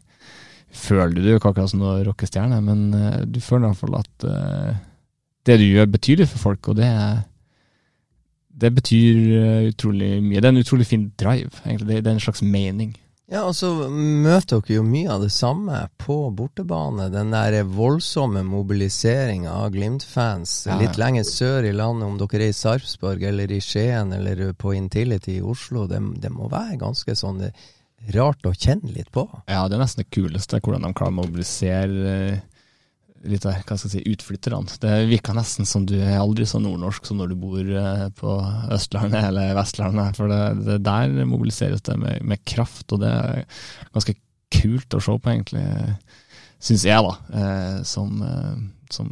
føler 0.74 1.14
du 1.14 1.22
det 1.22 1.36
jo 1.36 1.42
ikke 1.42 1.52
akkurat 1.54 1.74
som 1.74 1.84
noen 1.84 2.06
rockestjerne, 2.08 2.58
men 2.66 2.88
du 3.30 3.38
føler 3.44 3.68
i 3.68 3.70
hvert 3.70 3.84
fall 3.84 4.00
at 4.00 4.26
det 5.46 5.60
du 5.60 5.68
gjør, 5.68 5.92
betyr 5.94 6.24
litt 6.24 6.32
for 6.32 6.50
folk, 6.50 6.72
og 6.72 6.80
det 6.82 6.90
det 8.64 8.70
betyr 8.70 9.72
utrolig 9.72 10.20
mye. 10.22 10.38
Det 10.38 10.46
er 10.46 10.52
en 10.54 10.62
utrolig 10.62 10.86
fin 10.86 11.08
drive, 11.18 11.58
egentlig. 11.66 11.88
Det, 11.90 12.04
det 12.06 12.10
er 12.12 12.16
en 12.16 12.22
slags 12.22 12.44
mening. 12.46 12.92
Ja, 13.32 13.46
og 13.48 13.54
så 13.56 13.70
møter 13.90 14.60
dere 14.60 14.76
jo 14.76 14.84
mye 14.84 15.08
av 15.14 15.22
det 15.24 15.32
samme 15.32 15.78
på 16.02 16.18
bortebane. 16.36 17.06
Den 17.14 17.32
der 17.32 17.56
voldsomme 17.64 18.44
mobiliseringa 18.44 19.50
av 19.64 19.72
Glimt-fans 19.72 20.68
Ja. 20.68 20.76
litt 20.78 20.98
lenger 21.00 21.24
sør 21.24 21.64
i 21.64 21.72
landet, 21.72 22.04
om 22.10 22.18
dere 22.20 22.44
er 22.44 22.52
i 22.52 22.58
Sarpsborg 22.58 23.24
eller 23.24 23.52
i 23.52 23.62
Skien 23.64 24.12
eller 24.14 24.52
på 24.54 24.76
Intility 24.76 25.38
i 25.38 25.42
Oslo. 25.42 25.88
Det, 25.88 26.02
det 26.20 26.32
må 26.36 26.50
være 26.52 26.78
ganske 26.84 27.16
sånn 27.16 27.40
rart 28.14 28.44
å 28.44 28.52
kjenne 28.52 28.92
litt 28.92 29.10
på. 29.16 29.24
Ja, 29.48 29.64
det 29.72 29.78
er 29.78 29.86
nesten 29.86 30.04
det 30.04 30.12
kuleste, 30.12 30.60
hvordan 30.60 30.84
de 30.84 30.92
klarer 30.94 31.16
å 31.16 31.22
mobilisere 31.24 32.18
eh, 32.34 32.40
litt 33.24 33.46
der, 33.46 33.62
hva 33.64 33.78
skal 33.78 33.90
jeg 33.90 33.94
si, 33.94 34.14
utflytterne. 34.14 34.80
Det 34.84 34.94
virker 35.10 35.38
nesten 35.38 35.68
som 35.70 35.86
du 35.88 35.96
er 36.00 36.20
aldri 36.20 36.48
så 36.50 36.60
nordnorsk 36.62 37.08
som 37.08 37.22
når 37.22 37.32
du 37.32 37.38
bor 37.40 37.62
eh, 37.64 38.08
på 38.18 38.36
Østlandet 38.76 39.24
eller 39.30 39.56
Vestlandet. 39.58 40.20
For 40.20 40.32
det, 40.32 40.42
det 40.68 40.82
der 40.86 41.16
mobiliseres 41.30 41.86
det 41.88 41.98
med, 42.00 42.24
med 42.28 42.44
kraft, 42.50 42.86
og 42.92 43.04
det 43.04 43.14
er 43.14 43.46
ganske 43.96 44.18
kult 44.54 44.98
å 44.98 45.02
se 45.04 45.18
på, 45.18 45.34
egentlig. 45.34 45.66
Syns 46.64 46.86
jeg, 46.88 47.04
da. 47.04 47.40
Eh, 47.40 47.80
som, 47.88 48.20
eh, 48.24 48.60
som 48.94 49.10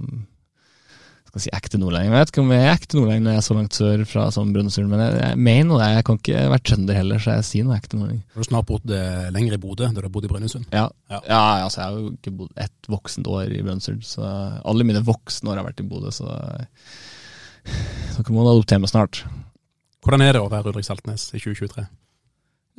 skal 1.32 1.44
si 1.46 1.52
ekte 1.56 1.80
nordlending. 1.80 2.12
Jeg 2.12 2.20
vet 2.20 2.32
ikke 2.34 2.44
om 2.44 2.50
jeg 2.52 2.64
er 2.66 2.74
ekte 2.76 2.98
nordlending 2.98 3.24
når 3.26 3.36
jeg 3.36 3.42
er 3.42 3.46
så 3.46 3.56
langt 3.58 3.78
sør 3.78 4.02
fra 4.10 4.26
som 4.36 4.50
Brønnøysund, 4.52 4.90
men 4.92 5.04
jeg, 5.04 5.14
jeg 5.22 5.40
mener 5.48 5.80
det. 5.80 5.90
Jeg 5.96 6.06
kan 6.08 6.20
ikke 6.20 6.42
være 6.54 6.66
trønder 6.68 7.00
heller, 7.00 7.22
så 7.24 7.36
jeg 7.38 7.48
sier 7.48 7.68
noe 7.68 7.78
ekte 7.78 8.00
nordlending. 8.00 8.26
Du 8.34 8.42
har 8.42 8.50
snart 8.50 8.68
bodd 8.68 8.96
eh, 8.98 9.30
lenger 9.32 9.56
i 9.56 9.62
Bodø, 9.64 9.88
da 9.88 9.96
du 10.04 10.10
har 10.10 10.14
bodd 10.14 10.28
i 10.28 10.32
Brønnøysund. 10.34 10.68
Ja. 10.76 10.90
Ja. 11.14 11.22
Ja. 11.30 11.42
altså 11.64 11.82
jeg 11.82 11.88
har 11.88 12.02
jo 12.02 12.12
ikke 12.18 12.36
bodd 12.42 12.66
ett 12.68 12.92
voksent 12.92 13.32
år 13.32 13.48
i 13.48 13.64
Brønnøysund, 13.64 14.04
så 14.08 14.28
alle 14.62 14.88
mine 14.88 15.04
voksne 15.08 15.54
år 15.54 15.62
har 15.62 15.70
vært 15.72 15.82
i 15.86 15.88
Bodø, 15.88 16.12
så 16.14 16.28
dere 18.18 18.36
må 18.36 18.44
adoptere 18.44 18.84
meg 18.84 18.92
snart. 18.92 19.24
Hvordan 20.02 20.24
er 20.26 20.36
det 20.36 20.42
å 20.42 20.50
være 20.52 20.72
Ulrik 20.74 20.88
Saltnes 20.88 21.30
i 21.32 21.40
2023? 21.40 21.86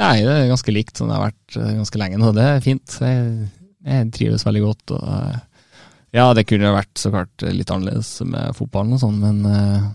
Nei, 0.03 0.17
det 0.25 0.33
er 0.33 0.51
ganske 0.51 0.75
likt 0.75 0.99
som 0.99 1.11
det 1.11 1.17
har 1.17 1.29
vært 1.29 1.57
eh, 1.61 1.75
ganske 1.79 2.01
lenge 2.01 2.19
nå. 2.21 2.33
Det 2.35 2.45
er 2.49 2.63
fint. 2.65 2.97
Jeg, 3.05 3.49
jeg 3.87 4.13
trives 4.17 4.45
veldig 4.49 4.63
godt. 4.65 4.95
Og, 4.97 5.03
eh, 5.07 5.41
ja, 6.13 6.29
det 6.37 6.45
kunne 6.49 6.75
vært 6.75 7.01
så 7.01 7.13
klart 7.13 7.45
litt 7.47 7.71
annerledes 7.73 8.15
med 8.29 8.57
fotballen 8.57 8.97
og 8.97 9.03
sånn, 9.03 9.21
men 9.23 9.43
uh, 9.49 9.87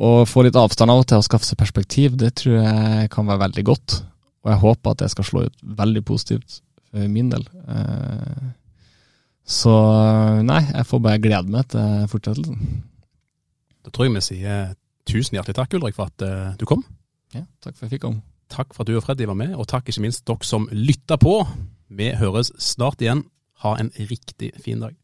å 0.00 0.10
få 0.28 0.44
litt 0.46 0.58
avstand 0.58 0.92
av 0.92 1.02
og 1.02 1.08
til 1.10 1.20
og 1.20 1.26
skaffe 1.26 1.48
seg 1.48 1.58
perspektiv, 1.60 2.14
det 2.20 2.32
tror 2.40 2.60
jeg 2.60 3.10
kan 3.12 3.28
være 3.28 3.44
veldig 3.48 3.64
godt. 3.66 3.96
Og 4.40 4.52
jeg 4.52 4.62
håper 4.62 4.94
at 4.94 5.02
det 5.02 5.10
skal 5.12 5.26
slå 5.26 5.42
ut 5.48 5.64
veldig 5.80 6.02
positivt 6.06 6.60
for 6.88 7.10
min 7.12 7.28
del. 7.32 7.44
Uh, 7.66 8.54
så 9.50 9.74
nei, 10.46 10.62
jeg 10.68 10.86
får 10.86 11.02
bare 11.02 11.22
glede 11.22 11.50
meg 11.50 11.66
til 11.72 12.06
fortsettelsen. 12.12 12.62
Da 13.84 13.92
tror 13.92 14.06
jeg 14.06 14.14
vi 14.14 14.22
sier 14.24 14.72
tusen 15.08 15.36
hjertelig 15.36 15.58
takk, 15.58 15.74
Ulrik, 15.76 15.96
for 15.98 16.12
at 16.12 16.24
uh, 16.24 16.54
du 16.60 16.66
kom. 16.68 16.84
Ja, 17.34 17.42
takk 17.62 17.74
for 17.74 17.84
at 17.84 17.88
jeg 17.90 17.98
fikk 17.98 18.06
komme. 18.06 18.22
Takk 18.50 18.72
for 18.74 18.84
at 18.84 18.90
du 18.90 18.96
og 18.98 19.04
Freddy 19.04 19.26
var 19.30 19.38
med, 19.38 19.52
og 19.58 19.68
takk 19.70 19.90
ikke 19.90 20.02
minst 20.06 20.24
dere 20.26 20.46
som 20.46 20.66
lytta 20.74 21.18
på. 21.20 21.36
Vi 21.90 22.10
høres 22.18 22.50
snart 22.62 23.02
igjen. 23.02 23.24
Ha 23.60 23.78
en 23.78 23.90
riktig 23.94 24.52
fin 24.64 24.80
dag. 24.80 24.94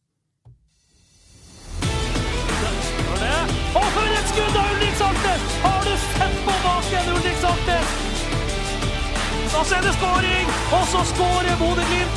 Og? 9.57 9.67
Så 9.67 9.75
er 9.75 9.83
det 9.83 9.95
skåring, 9.95 10.47
og 10.73 10.85
så 10.93 11.01
skårer 11.13 11.57
Bodø-Glimt. 11.61 12.17